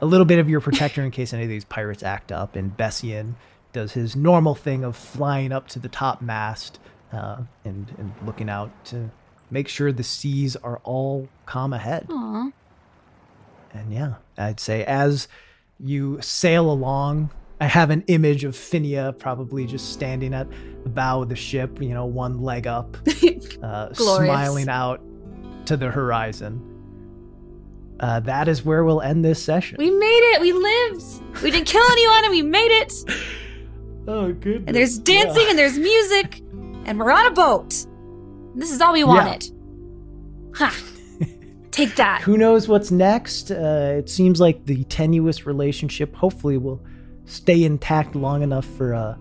a 0.00 0.06
little 0.06 0.24
bit 0.24 0.38
of 0.38 0.48
your 0.48 0.60
protector 0.60 1.02
in 1.02 1.10
case 1.10 1.32
any 1.32 1.42
of 1.42 1.48
these 1.48 1.64
pirates 1.64 2.02
act 2.02 2.32
up. 2.32 2.56
And 2.56 2.76
Bessian 2.76 3.36
does 3.72 3.92
his 3.92 4.16
normal 4.16 4.54
thing 4.54 4.84
of 4.84 4.96
flying 4.96 5.52
up 5.52 5.68
to 5.68 5.78
the 5.78 5.88
top 5.88 6.20
mast 6.20 6.78
uh, 7.12 7.42
and 7.64 7.92
and 7.98 8.12
looking 8.24 8.48
out 8.48 8.70
to 8.86 9.10
make 9.50 9.68
sure 9.68 9.92
the 9.92 10.02
seas 10.02 10.56
are 10.56 10.80
all 10.84 11.28
calm 11.46 11.72
ahead. 11.72 12.06
Aw. 12.10 12.50
And 13.72 13.92
yeah, 13.92 14.14
I'd 14.36 14.60
say 14.60 14.84
as 14.84 15.28
you 15.78 16.18
sail 16.20 16.70
along, 16.70 17.30
I 17.60 17.66
have 17.66 17.90
an 17.90 18.04
image 18.06 18.44
of 18.44 18.54
Finnea 18.54 19.18
probably 19.18 19.66
just 19.66 19.92
standing 19.92 20.34
at 20.34 20.48
the 20.82 20.88
bow 20.88 21.22
of 21.22 21.28
the 21.28 21.36
ship, 21.36 21.80
you 21.80 21.90
know, 21.90 22.06
one 22.06 22.40
leg 22.40 22.66
up, 22.66 22.96
uh, 23.62 23.92
smiling 23.92 24.68
out 24.68 25.00
to 25.66 25.76
the 25.76 25.90
horizon. 25.90 26.69
Uh, 28.00 28.18
that 28.20 28.48
is 28.48 28.64
where 28.64 28.82
we'll 28.82 29.02
end 29.02 29.24
this 29.24 29.42
session. 29.42 29.76
We 29.78 29.90
made 29.90 30.32
it. 30.34 30.40
We 30.40 30.52
lived. 30.52 31.42
We 31.42 31.50
didn't 31.50 31.66
kill 31.66 31.84
anyone 31.92 32.24
and 32.24 32.30
we 32.30 32.42
made 32.42 32.70
it. 32.72 32.92
oh, 34.08 34.32
good. 34.32 34.64
And 34.66 34.74
there's 34.74 34.98
dancing 34.98 35.44
and 35.48 35.58
there's 35.58 35.78
music 35.78 36.40
and 36.86 36.98
we're 36.98 37.12
on 37.12 37.26
a 37.26 37.30
boat. 37.30 37.86
This 38.54 38.72
is 38.72 38.80
all 38.80 38.94
we 38.94 39.04
wanted. 39.04 39.50
Ha. 40.56 40.74
Take 41.70 41.94
that. 41.96 42.20
Who 42.24 42.36
knows 42.36 42.68
what's 42.68 42.90
next? 42.90 43.50
Uh, 43.50 43.96
it 43.98 44.08
seems 44.08 44.40
like 44.40 44.64
the 44.64 44.84
tenuous 44.84 45.46
relationship 45.46 46.14
hopefully 46.14 46.56
will 46.56 46.82
stay 47.26 47.64
intact 47.64 48.16
long 48.16 48.42
enough 48.42 48.64
for 48.64 48.94
uh, 48.94 49.14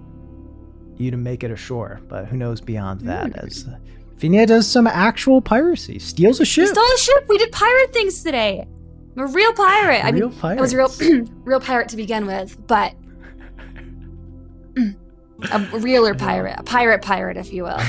you 0.98 1.12
to 1.12 1.18
make 1.18 1.44
it 1.44 1.52
ashore. 1.52 2.02
But 2.08 2.26
who 2.26 2.38
knows 2.38 2.62
beyond 2.62 3.02
that? 3.02 3.38
As 3.38 3.68
uh, 3.68 3.78
Finnea 4.20 4.46
does 4.46 4.68
some 4.68 4.86
actual 4.86 5.42
piracy, 5.42 5.98
steals 5.98 6.42
a 6.42 6.46
ship. 6.46 6.64
We 6.64 6.68
stole 6.68 6.84
a 6.84 6.98
ship. 6.98 7.26
We 7.30 7.38
did 7.38 7.52
pirate 7.54 7.94
things 7.94 8.22
today. 8.22 8.68
I'm 9.16 9.24
a 9.24 9.28
real 9.28 9.54
pirate. 9.54 10.04
I 10.04 10.10
Real 10.10 10.30
mean, 10.30 10.40
I 10.44 10.56
was 10.56 10.74
a 10.74 10.78
real, 10.78 10.92
real 11.46 11.60
pirate 11.62 11.90
to 11.90 11.96
begin 11.96 12.28
with, 12.28 12.58
but 12.68 12.94
a 15.52 15.60
realer 15.80 16.14
pirate, 16.16 16.56
a 16.60 16.64
pirate 16.64 17.02
pirate, 17.02 17.38
if 17.38 17.54
you 17.54 17.64
will, 17.64 17.80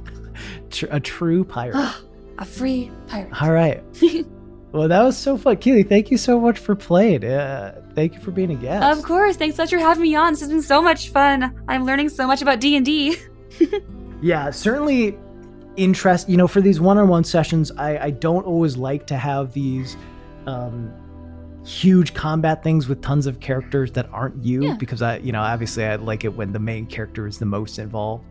a 0.90 1.00
true 1.00 1.44
pirate. 1.44 1.76
a 2.38 2.44
free 2.46 2.90
pirate. 3.06 3.42
All 3.42 3.52
right. 3.52 3.82
well, 4.72 4.88
that 4.88 5.02
was 5.02 5.18
so 5.18 5.36
fun, 5.36 5.58
Keely. 5.58 5.82
Thank 5.82 6.10
you 6.10 6.16
so 6.16 6.40
much 6.40 6.58
for 6.58 6.74
playing. 6.74 7.26
Uh, 7.26 7.82
thank 7.94 8.14
you 8.14 8.20
for 8.20 8.30
being 8.30 8.50
a 8.52 8.54
guest. 8.54 8.98
Of 8.98 9.04
course. 9.04 9.36
Thanks 9.36 9.56
so 9.56 9.64
much 9.64 9.70
for 9.70 9.78
having 9.78 10.02
me 10.02 10.14
on. 10.14 10.32
This 10.32 10.40
has 10.40 10.48
been 10.48 10.62
so 10.62 10.80
much 10.80 11.10
fun. 11.10 11.62
I'm 11.68 11.84
learning 11.84 12.08
so 12.08 12.26
much 12.26 12.40
about 12.40 12.58
D 12.58 12.74
and 12.76 12.86
D. 12.86 13.16
Yeah, 14.22 14.50
certainly 14.50 15.18
interest. 15.76 16.28
You 16.28 16.36
know, 16.36 16.46
for 16.48 16.60
these 16.60 16.80
one-on-one 16.80 17.24
sessions, 17.24 17.70
I, 17.76 17.98
I 17.98 18.10
don't 18.10 18.44
always 18.46 18.76
like 18.76 19.06
to 19.08 19.16
have 19.16 19.52
these 19.52 19.96
um, 20.46 20.92
huge 21.64 22.14
combat 22.14 22.62
things 22.62 22.88
with 22.88 23.00
tons 23.02 23.26
of 23.26 23.40
characters 23.40 23.92
that 23.92 24.08
aren't 24.12 24.42
you 24.44 24.64
Yeah. 24.64 24.76
because 24.78 25.02
I, 25.02 25.18
you 25.18 25.32
know, 25.32 25.40
obviously 25.40 25.84
I 25.84 25.96
like 25.96 26.24
it 26.24 26.34
when 26.34 26.52
the 26.52 26.58
main 26.58 26.86
character 26.86 27.26
is 27.26 27.38
the 27.38 27.46
most 27.46 27.78
involved. 27.78 28.24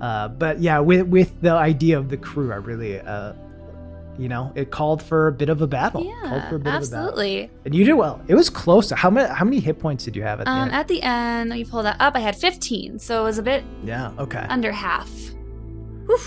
Uh, 0.00 0.28
but 0.28 0.60
yeah, 0.60 0.78
with 0.78 1.06
with 1.08 1.40
the 1.40 1.50
idea 1.52 1.98
of 1.98 2.08
the 2.08 2.16
crew, 2.16 2.52
I 2.52 2.56
really, 2.56 3.00
uh, 3.00 3.32
you 4.16 4.28
know, 4.28 4.52
it 4.54 4.70
called 4.70 5.02
for 5.02 5.26
a 5.28 5.32
bit 5.32 5.48
of 5.48 5.60
a 5.60 5.66
battle. 5.66 6.02
called 6.02 6.14
Yeah, 6.24 6.48
for 6.48 6.54
a 6.56 6.58
bit 6.60 6.72
Of 6.74 6.82
a 6.84 6.86
battle. 6.86 6.98
absolutely. 7.08 7.50
And 7.64 7.74
you 7.74 7.84
did 7.84 7.94
well. 7.94 8.20
It 8.28 8.34
was 8.36 8.48
close. 8.48 8.90
How 8.90 9.10
many 9.10 9.28
how 9.28 9.44
many 9.44 9.58
hit 9.60 9.78
points 9.80 10.04
did 10.04 10.14
you 10.16 10.22
have 10.22 10.40
at 10.40 10.44
the 10.46 10.52
Um, 10.52 10.62
end? 10.68 10.72
at 10.72 10.86
the 10.88 11.02
end, 11.02 11.50
let 11.50 11.56
me 11.56 11.64
pull 11.64 11.82
that 11.82 11.96
up. 12.00 12.14
I 12.16 12.20
had 12.20 12.36
15, 12.36 12.98
so 13.00 13.20
it 13.20 13.24
was 13.24 13.38
a 13.38 13.42
bit 13.42 13.64
yeah. 13.84 14.12
Okay. 14.18 14.46
under 14.48 14.70
half. 14.72 15.10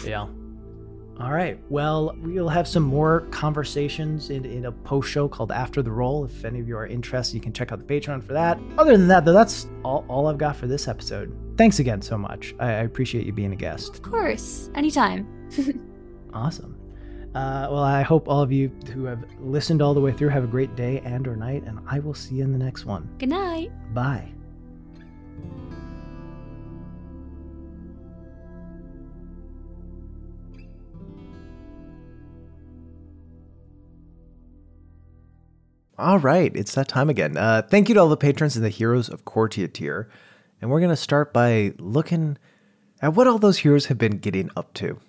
Yeah. 0.05 0.27
All 1.21 1.31
right. 1.31 1.59
Well, 1.69 2.15
we'll 2.21 2.49
have 2.49 2.67
some 2.67 2.83
more 2.83 3.21
conversations 3.31 4.31
in, 4.31 4.43
in 4.43 4.65
a 4.65 4.71
post 4.71 5.09
show 5.09 5.27
called 5.27 5.51
After 5.51 5.83
the 5.83 5.91
Roll. 5.91 6.25
If 6.25 6.43
any 6.43 6.59
of 6.59 6.67
you 6.67 6.75
are 6.77 6.87
interested, 6.87 7.35
you 7.35 7.41
can 7.41 7.53
check 7.53 7.71
out 7.71 7.77
the 7.79 7.85
Patreon 7.85 8.23
for 8.23 8.33
that. 8.33 8.59
Other 8.77 8.97
than 8.97 9.07
that, 9.09 9.23
though, 9.23 9.33
that's 9.33 9.67
all, 9.85 10.03
all 10.07 10.27
I've 10.27 10.39
got 10.39 10.55
for 10.55 10.65
this 10.65 10.87
episode. 10.87 11.35
Thanks 11.57 11.79
again 11.79 12.01
so 12.01 12.17
much. 12.17 12.55
I, 12.59 12.65
I 12.65 12.83
appreciate 12.83 13.25
you 13.27 13.33
being 13.33 13.53
a 13.53 13.55
guest. 13.55 13.93
Of 13.93 14.01
course, 14.01 14.69
anytime. 14.75 15.27
Awesome. 16.33 16.77
Uh, 17.35 17.67
well, 17.69 17.83
I 17.83 18.01
hope 18.01 18.27
all 18.27 18.41
of 18.41 18.51
you 18.51 18.69
who 18.93 19.03
have 19.05 19.23
listened 19.39 19.81
all 19.81 19.93
the 19.93 20.01
way 20.01 20.11
through 20.13 20.29
have 20.29 20.45
a 20.45 20.47
great 20.47 20.75
day 20.75 21.01
and 21.03 21.27
or 21.27 21.35
night, 21.35 21.63
and 21.63 21.79
I 21.87 21.99
will 21.99 22.13
see 22.13 22.35
you 22.35 22.43
in 22.43 22.51
the 22.51 22.57
next 22.57 22.85
one. 22.85 23.09
Good 23.19 23.29
night. 23.29 23.71
Bye. 23.93 24.31
All 36.01 36.17
right, 36.17 36.51
it's 36.55 36.73
that 36.73 36.87
time 36.87 37.11
again. 37.11 37.37
Uh, 37.37 37.61
thank 37.61 37.87
you 37.87 37.93
to 37.93 38.01
all 38.01 38.09
the 38.09 38.17
patrons 38.17 38.55
and 38.55 38.65
the 38.65 38.69
heroes 38.69 39.07
of 39.07 39.23
Quartia 39.23 39.71
tier. 39.71 40.09
And 40.59 40.71
we're 40.71 40.79
going 40.79 40.89
to 40.89 40.95
start 40.95 41.31
by 41.31 41.75
looking 41.77 42.39
at 43.03 43.13
what 43.13 43.27
all 43.27 43.37
those 43.37 43.59
heroes 43.59 43.85
have 43.85 43.99
been 43.99 44.17
getting 44.17 44.49
up 44.57 44.73
to. 44.75 44.99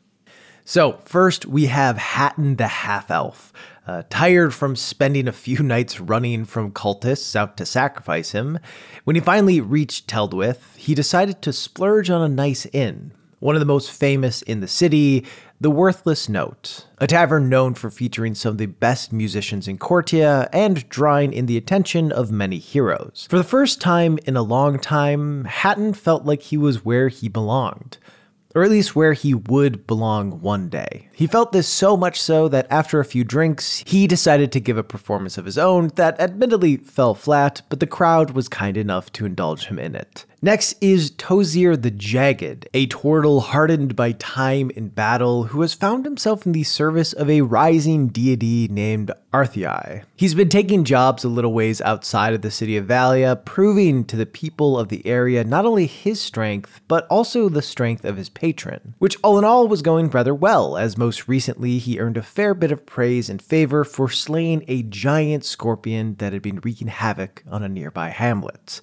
So, 0.66 1.00
first 1.06 1.46
we 1.46 1.66
have 1.66 1.96
Hatton 1.96 2.56
the 2.56 2.66
half 2.66 3.10
elf. 3.10 3.54
Uh, 3.86 4.02
tired 4.10 4.52
from 4.52 4.76
spending 4.76 5.26
a 5.26 5.32
few 5.32 5.58
nights 5.62 5.98
running 5.98 6.44
from 6.44 6.72
cultists 6.72 7.34
out 7.34 7.56
to 7.56 7.64
sacrifice 7.64 8.32
him, 8.32 8.58
when 9.04 9.16
he 9.16 9.22
finally 9.22 9.62
reached 9.62 10.10
Teldwyth, 10.10 10.76
he 10.76 10.94
decided 10.94 11.40
to 11.40 11.54
splurge 11.54 12.10
on 12.10 12.20
a 12.20 12.28
nice 12.28 12.66
inn, 12.66 13.12
one 13.38 13.56
of 13.56 13.60
the 13.60 13.66
most 13.66 13.90
famous 13.90 14.42
in 14.42 14.60
the 14.60 14.68
city, 14.68 15.24
the 15.62 15.70
Worthless 15.70 16.28
Note, 16.28 16.88
a 16.98 17.06
tavern 17.06 17.48
known 17.48 17.74
for 17.74 17.88
featuring 17.88 18.34
some 18.34 18.50
of 18.50 18.58
the 18.58 18.66
best 18.66 19.12
musicians 19.12 19.68
in 19.68 19.78
Cortia 19.78 20.48
and 20.52 20.88
drawing 20.88 21.32
in 21.32 21.46
the 21.46 21.56
attention 21.56 22.10
of 22.10 22.32
many 22.32 22.58
heroes. 22.58 23.28
For 23.30 23.36
the 23.36 23.44
first 23.44 23.80
time 23.80 24.18
in 24.26 24.36
a 24.36 24.42
long 24.42 24.80
time, 24.80 25.44
Hatton 25.44 25.94
felt 25.94 26.24
like 26.24 26.42
he 26.42 26.56
was 26.56 26.84
where 26.84 27.08
he 27.08 27.28
belonged 27.28 27.98
or 28.54 28.62
at 28.62 28.70
least 28.70 28.94
where 28.94 29.14
he 29.14 29.32
would 29.32 29.86
belong 29.86 30.40
one 30.42 30.68
day. 30.68 31.08
He 31.14 31.26
felt 31.26 31.52
this 31.52 31.66
so 31.66 31.96
much 31.96 32.20
so 32.20 32.48
that 32.48 32.66
after 32.68 33.00
a 33.00 33.04
few 33.04 33.24
drinks, 33.24 33.82
he 33.86 34.06
decided 34.06 34.52
to 34.52 34.60
give 34.60 34.76
a 34.76 34.82
performance 34.82 35.38
of 35.38 35.46
his 35.46 35.56
own 35.56 35.88
that 35.94 36.20
admittedly 36.20 36.76
fell 36.76 37.14
flat, 37.14 37.62
but 37.70 37.80
the 37.80 37.86
crowd 37.86 38.32
was 38.32 38.50
kind 38.50 38.76
enough 38.76 39.10
to 39.12 39.24
indulge 39.24 39.68
him 39.68 39.78
in 39.78 39.94
it. 39.94 40.26
Next 40.44 40.74
is 40.80 41.12
Tozir 41.12 41.80
the 41.80 41.92
Jagged, 41.92 42.68
a 42.74 42.88
turtle 42.88 43.40
hardened 43.42 43.94
by 43.94 44.10
time 44.10 44.70
in 44.70 44.88
battle 44.88 45.44
who 45.44 45.60
has 45.60 45.72
found 45.72 46.04
himself 46.04 46.44
in 46.44 46.50
the 46.50 46.64
service 46.64 47.12
of 47.12 47.30
a 47.30 47.42
rising 47.42 48.08
deity 48.08 48.66
named 48.66 49.12
Arthei. 49.32 50.02
He's 50.16 50.34
been 50.34 50.48
taking 50.48 50.82
jobs 50.82 51.22
a 51.22 51.28
little 51.28 51.52
ways 51.52 51.80
outside 51.82 52.34
of 52.34 52.42
the 52.42 52.50
city 52.50 52.76
of 52.76 52.86
Valia, 52.86 53.36
proving 53.44 54.04
to 54.06 54.16
the 54.16 54.26
people 54.26 54.76
of 54.76 54.88
the 54.88 55.06
area 55.06 55.44
not 55.44 55.64
only 55.64 55.86
his 55.86 56.20
strength, 56.20 56.80
but 56.88 57.06
also 57.06 57.48
the 57.48 57.62
strength 57.62 58.04
of 58.04 58.16
his 58.16 58.28
patron, 58.28 58.96
which 58.98 59.16
all 59.22 59.38
in 59.38 59.44
all 59.44 59.68
was 59.68 59.80
going 59.80 60.10
rather 60.10 60.34
well, 60.34 60.76
as 60.76 60.98
most 60.98 61.28
recently 61.28 61.78
he 61.78 62.00
earned 62.00 62.16
a 62.16 62.22
fair 62.22 62.52
bit 62.52 62.72
of 62.72 62.84
praise 62.84 63.30
and 63.30 63.40
favor 63.40 63.84
for 63.84 64.08
slaying 64.08 64.64
a 64.66 64.82
giant 64.82 65.44
scorpion 65.44 66.16
that 66.16 66.32
had 66.32 66.42
been 66.42 66.58
wreaking 66.64 66.88
havoc 66.88 67.44
on 67.48 67.62
a 67.62 67.68
nearby 67.68 68.08
hamlet. 68.08 68.80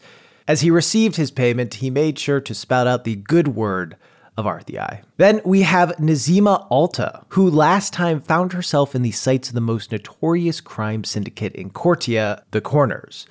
As 0.50 0.62
he 0.62 0.72
received 0.72 1.16
his 1.16 1.30
payment, 1.30 1.76
he 1.76 1.92
made 1.92 2.18
sure 2.18 2.42
to 2.42 2.56
spout 2.56 2.88
out 2.88 3.04
the 3.04 3.18
good 3.18 3.50
word 3.50 3.96
of 4.36 4.46
Arthei. 4.46 5.02
Then 5.18 5.42
we 5.46 5.62
have 5.62 5.96
Nazima 5.98 6.66
Alta, 6.72 7.24
who 7.30 7.48
last 7.48 7.94
time 7.94 8.20
found 8.20 8.54
herself 8.54 8.96
in 8.96 9.04
the 9.04 9.12
sights 9.12 9.50
of 9.50 9.54
the 9.54 9.62
most 9.62 9.92
notorious 9.92 10.60
crime 10.60 11.04
syndicate 11.04 11.54
in 11.54 11.70
Kortia, 11.70 12.42
the 12.50 12.62
Corners. 12.62 13.28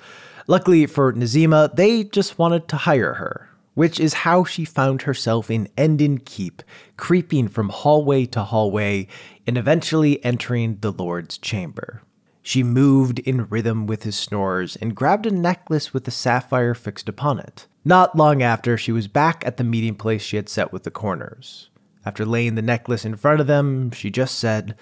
Luckily 0.47 0.85
for 0.85 1.11
Nazima, 1.11 1.75
they 1.75 2.05
just 2.05 2.39
wanted 2.39 2.69
to 2.69 2.77
hire 2.77 3.15
her, 3.15 3.49
which 3.73 3.99
is 3.99 4.13
how 4.23 4.45
she 4.45 4.63
found 4.63 5.01
herself 5.01 5.51
in 5.51 5.67
Enden 5.77 6.19
Keep, 6.19 6.63
creeping 6.95 7.49
from 7.49 7.67
hallway 7.67 8.27
to 8.27 8.43
hallway 8.43 9.09
and 9.45 9.57
eventually 9.57 10.23
entering 10.23 10.77
the 10.79 10.93
Lord's 10.93 11.37
chamber. 11.37 12.01
She 12.41 12.63
moved 12.63 13.19
in 13.19 13.45
rhythm 13.47 13.85
with 13.85 14.03
his 14.03 14.15
snores 14.15 14.75
and 14.75 14.95
grabbed 14.95 15.25
a 15.25 15.31
necklace 15.31 15.93
with 15.93 16.07
a 16.07 16.11
sapphire 16.11 16.73
fixed 16.73 17.09
upon 17.09 17.39
it. 17.39 17.67
Not 17.83 18.15
long 18.15 18.41
after, 18.41 18.77
she 18.77 18.91
was 18.91 19.07
back 19.07 19.43
at 19.45 19.57
the 19.57 19.63
meeting 19.63 19.95
place 19.95 20.21
she 20.21 20.35
had 20.35 20.49
set 20.49 20.71
with 20.71 20.83
the 20.83 20.91
corners. 20.91 21.69
After 22.05 22.25
laying 22.25 22.55
the 22.55 22.61
necklace 22.61 23.05
in 23.05 23.15
front 23.15 23.41
of 23.41 23.47
them, 23.47 23.91
she 23.91 24.09
just 24.09 24.39
said, 24.39 24.75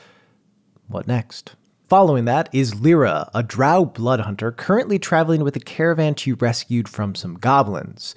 What 0.88 1.08
next? 1.08 1.56
Following 1.88 2.26
that 2.26 2.50
is 2.52 2.82
Lyra, 2.82 3.30
a 3.34 3.42
drow 3.42 3.86
blood 3.86 4.20
hunter 4.20 4.52
currently 4.52 5.00
traveling 5.00 5.42
with 5.42 5.56
a 5.56 5.62
caravan 5.62 6.16
she 6.16 6.34
rescued 6.34 6.90
from 6.90 7.16
some 7.16 7.36
goblins. 7.36 8.14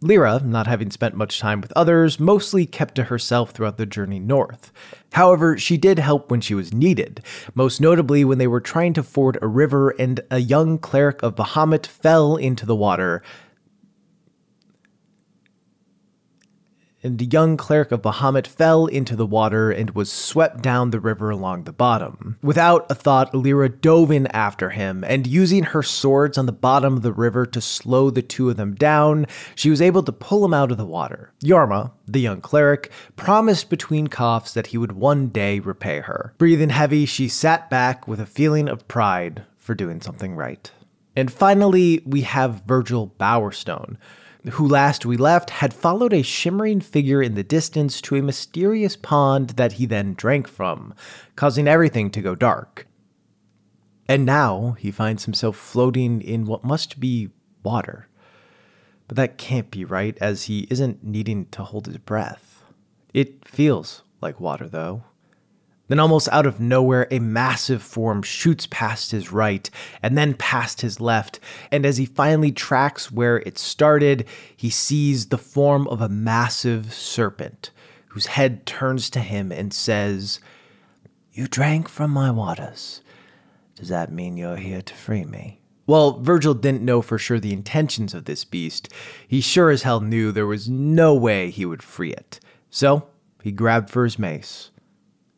Lyra, 0.00 0.40
not 0.44 0.66
having 0.66 0.90
spent 0.90 1.14
much 1.14 1.38
time 1.38 1.60
with 1.60 1.72
others, 1.76 2.18
mostly 2.18 2.66
kept 2.66 2.96
to 2.96 3.04
herself 3.04 3.52
throughout 3.52 3.76
the 3.76 3.86
journey 3.86 4.18
north. 4.18 4.72
However, 5.12 5.56
she 5.56 5.76
did 5.76 6.00
help 6.00 6.32
when 6.32 6.40
she 6.40 6.54
was 6.54 6.74
needed, 6.74 7.22
most 7.54 7.80
notably 7.80 8.24
when 8.24 8.38
they 8.38 8.48
were 8.48 8.60
trying 8.60 8.92
to 8.94 9.04
ford 9.04 9.38
a 9.40 9.46
river 9.46 9.90
and 9.90 10.18
a 10.32 10.38
young 10.38 10.76
cleric 10.76 11.22
of 11.22 11.36
Bahamut 11.36 11.86
fell 11.86 12.34
into 12.34 12.66
the 12.66 12.74
water, 12.74 13.22
and 17.02 17.18
the 17.18 17.26
young 17.26 17.56
cleric 17.56 17.90
of 17.90 18.02
Bahamut 18.02 18.46
fell 18.46 18.86
into 18.86 19.16
the 19.16 19.26
water 19.26 19.70
and 19.70 19.90
was 19.90 20.10
swept 20.10 20.62
down 20.62 20.90
the 20.90 21.00
river 21.00 21.30
along 21.30 21.64
the 21.64 21.72
bottom. 21.72 22.38
Without 22.42 22.90
a 22.90 22.94
thought, 22.94 23.34
Lyra 23.34 23.68
dove 23.68 24.10
in 24.10 24.26
after 24.28 24.70
him, 24.70 25.04
and 25.04 25.26
using 25.26 25.64
her 25.64 25.82
swords 25.82 26.38
on 26.38 26.46
the 26.46 26.52
bottom 26.52 26.96
of 26.96 27.02
the 27.02 27.12
river 27.12 27.44
to 27.46 27.60
slow 27.60 28.10
the 28.10 28.22
two 28.22 28.50
of 28.50 28.56
them 28.56 28.74
down, 28.74 29.26
she 29.54 29.70
was 29.70 29.82
able 29.82 30.02
to 30.02 30.12
pull 30.12 30.44
him 30.44 30.54
out 30.54 30.70
of 30.70 30.78
the 30.78 30.86
water. 30.86 31.32
Yarma, 31.42 31.90
the 32.06 32.20
young 32.20 32.40
cleric, 32.40 32.90
promised 33.16 33.68
between 33.68 34.06
coughs 34.06 34.54
that 34.54 34.68
he 34.68 34.78
would 34.78 34.92
one 34.92 35.28
day 35.28 35.58
repay 35.58 36.00
her. 36.00 36.34
Breathing 36.38 36.70
heavy, 36.70 37.06
she 37.06 37.28
sat 37.28 37.68
back 37.68 38.06
with 38.06 38.20
a 38.20 38.26
feeling 38.26 38.68
of 38.68 38.86
pride 38.88 39.44
for 39.58 39.74
doing 39.74 40.00
something 40.00 40.34
right. 40.34 40.70
And 41.14 41.30
finally, 41.30 42.02
we 42.06 42.22
have 42.22 42.62
Virgil 42.66 43.14
Bowerstone 43.20 43.96
who 44.50 44.66
last 44.66 45.06
we 45.06 45.16
left 45.16 45.50
had 45.50 45.72
followed 45.72 46.12
a 46.12 46.22
shimmering 46.22 46.80
figure 46.80 47.22
in 47.22 47.34
the 47.34 47.44
distance 47.44 48.00
to 48.00 48.16
a 48.16 48.22
mysterious 48.22 48.96
pond 48.96 49.50
that 49.50 49.74
he 49.74 49.86
then 49.86 50.14
drank 50.14 50.48
from, 50.48 50.94
causing 51.36 51.68
everything 51.68 52.10
to 52.10 52.20
go 52.20 52.34
dark. 52.34 52.86
And 54.08 54.26
now 54.26 54.76
he 54.78 54.90
finds 54.90 55.24
himself 55.24 55.56
floating 55.56 56.20
in 56.20 56.44
what 56.44 56.64
must 56.64 56.98
be 56.98 57.30
water. 57.62 58.08
But 59.06 59.16
that 59.16 59.38
can't 59.38 59.70
be 59.70 59.84
right, 59.84 60.18
as 60.20 60.44
he 60.44 60.66
isn't 60.70 61.04
needing 61.04 61.46
to 61.46 61.62
hold 61.62 61.86
his 61.86 61.98
breath. 61.98 62.64
It 63.14 63.46
feels 63.46 64.02
like 64.20 64.40
water, 64.40 64.68
though. 64.68 65.04
Then, 65.92 66.00
almost 66.00 66.30
out 66.32 66.46
of 66.46 66.58
nowhere, 66.58 67.06
a 67.10 67.18
massive 67.18 67.82
form 67.82 68.22
shoots 68.22 68.66
past 68.70 69.10
his 69.10 69.30
right 69.30 69.68
and 70.02 70.16
then 70.16 70.32
past 70.32 70.80
his 70.80 71.02
left. 71.02 71.38
And 71.70 71.84
as 71.84 71.98
he 71.98 72.06
finally 72.06 72.50
tracks 72.50 73.12
where 73.12 73.40
it 73.40 73.58
started, 73.58 74.24
he 74.56 74.70
sees 74.70 75.26
the 75.26 75.36
form 75.36 75.86
of 75.88 76.00
a 76.00 76.08
massive 76.08 76.94
serpent 76.94 77.72
whose 78.08 78.24
head 78.24 78.64
turns 78.64 79.10
to 79.10 79.20
him 79.20 79.52
and 79.52 79.74
says, 79.74 80.40
You 81.30 81.46
drank 81.46 81.90
from 81.90 82.10
my 82.10 82.30
waters. 82.30 83.02
Does 83.74 83.90
that 83.90 84.10
mean 84.10 84.38
you're 84.38 84.56
here 84.56 84.80
to 84.80 84.94
free 84.94 85.26
me? 85.26 85.60
Well, 85.86 86.20
Virgil 86.20 86.54
didn't 86.54 86.80
know 86.80 87.02
for 87.02 87.18
sure 87.18 87.38
the 87.38 87.52
intentions 87.52 88.14
of 88.14 88.24
this 88.24 88.46
beast. 88.46 88.88
He 89.28 89.42
sure 89.42 89.68
as 89.68 89.82
hell 89.82 90.00
knew 90.00 90.32
there 90.32 90.46
was 90.46 90.70
no 90.70 91.14
way 91.14 91.50
he 91.50 91.66
would 91.66 91.82
free 91.82 92.14
it. 92.14 92.40
So 92.70 93.08
he 93.42 93.52
grabbed 93.52 93.90
for 93.90 94.04
his 94.04 94.18
mace 94.18 94.70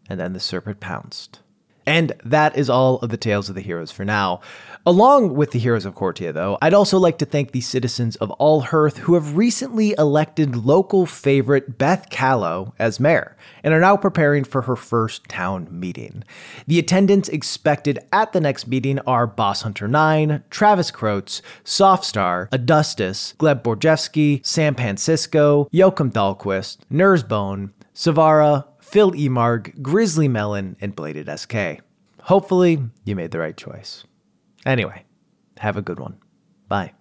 and 0.08 0.20
then 0.20 0.33
the 0.33 0.41
serpent 0.41 0.81
pounced. 0.81 1.41
And 1.86 2.12
that 2.24 2.57
is 2.57 2.70
all 2.70 2.97
of 2.97 3.10
the 3.10 3.16
tales 3.16 3.49
of 3.49 3.55
the 3.55 3.60
heroes 3.60 3.91
for 3.91 4.05
now. 4.05 4.41
Along 4.86 5.34
with 5.34 5.52
the 5.52 5.58
heroes 5.58 5.86
of 5.86 5.94
Kortia, 5.94 6.33
though, 6.33 6.58
I'd 6.60 6.74
also 6.74 6.99
like 6.99 7.18
to 7.18 7.24
thank 7.24 7.52
the 7.52 7.62
citizens 7.62 8.16
of 8.16 8.33
Alhurth 8.39 8.99
who 8.99 9.15
have 9.15 9.36
recently 9.36 9.94
elected 9.97 10.57
local 10.57 11.07
favorite 11.07 11.78
Beth 11.78 12.10
Callow 12.10 12.74
as 12.78 13.00
mayor 13.00 13.36
and 13.62 13.73
are 13.73 13.81
now 13.81 13.97
preparing 13.97 14.44
for 14.44 14.62
her 14.62 14.76
first 14.76 15.24
town 15.26 15.68
meeting. 15.70 16.23
The 16.66 16.78
attendants 16.78 17.31
expected 17.31 17.99
at 18.12 18.33
the 18.33 18.41
next 18.41 18.66
meeting 18.66 18.99
are 19.00 19.26
Boss 19.26 19.62
Hunter 19.62 19.89
9, 19.89 20.44
Travis 20.50 20.91
Croats, 20.91 21.41
Softstar, 21.65 22.49
Adustus, 22.52 23.34
Gleb 23.39 23.62
Borjevsky, 23.62 24.44
Sam 24.44 24.74
Pancisco, 24.74 25.66
Joachim 25.70 26.10
Dahlquist, 26.10 26.78
Nursbone, 26.92 27.70
Savara, 27.94 28.66
Phil 28.94 29.10
Emarg, 29.10 29.82
Grizzly 29.82 30.28
Melon, 30.28 30.76
and 30.81 30.94
Bladed 30.94 31.28
SK. 31.36 31.82
Hopefully, 32.20 32.78
you 33.05 33.16
made 33.16 33.32
the 33.32 33.40
right 33.40 33.56
choice. 33.56 34.05
Anyway, 34.64 35.05
have 35.58 35.76
a 35.76 35.82
good 35.82 35.98
one. 35.98 36.16
Bye. 36.68 36.92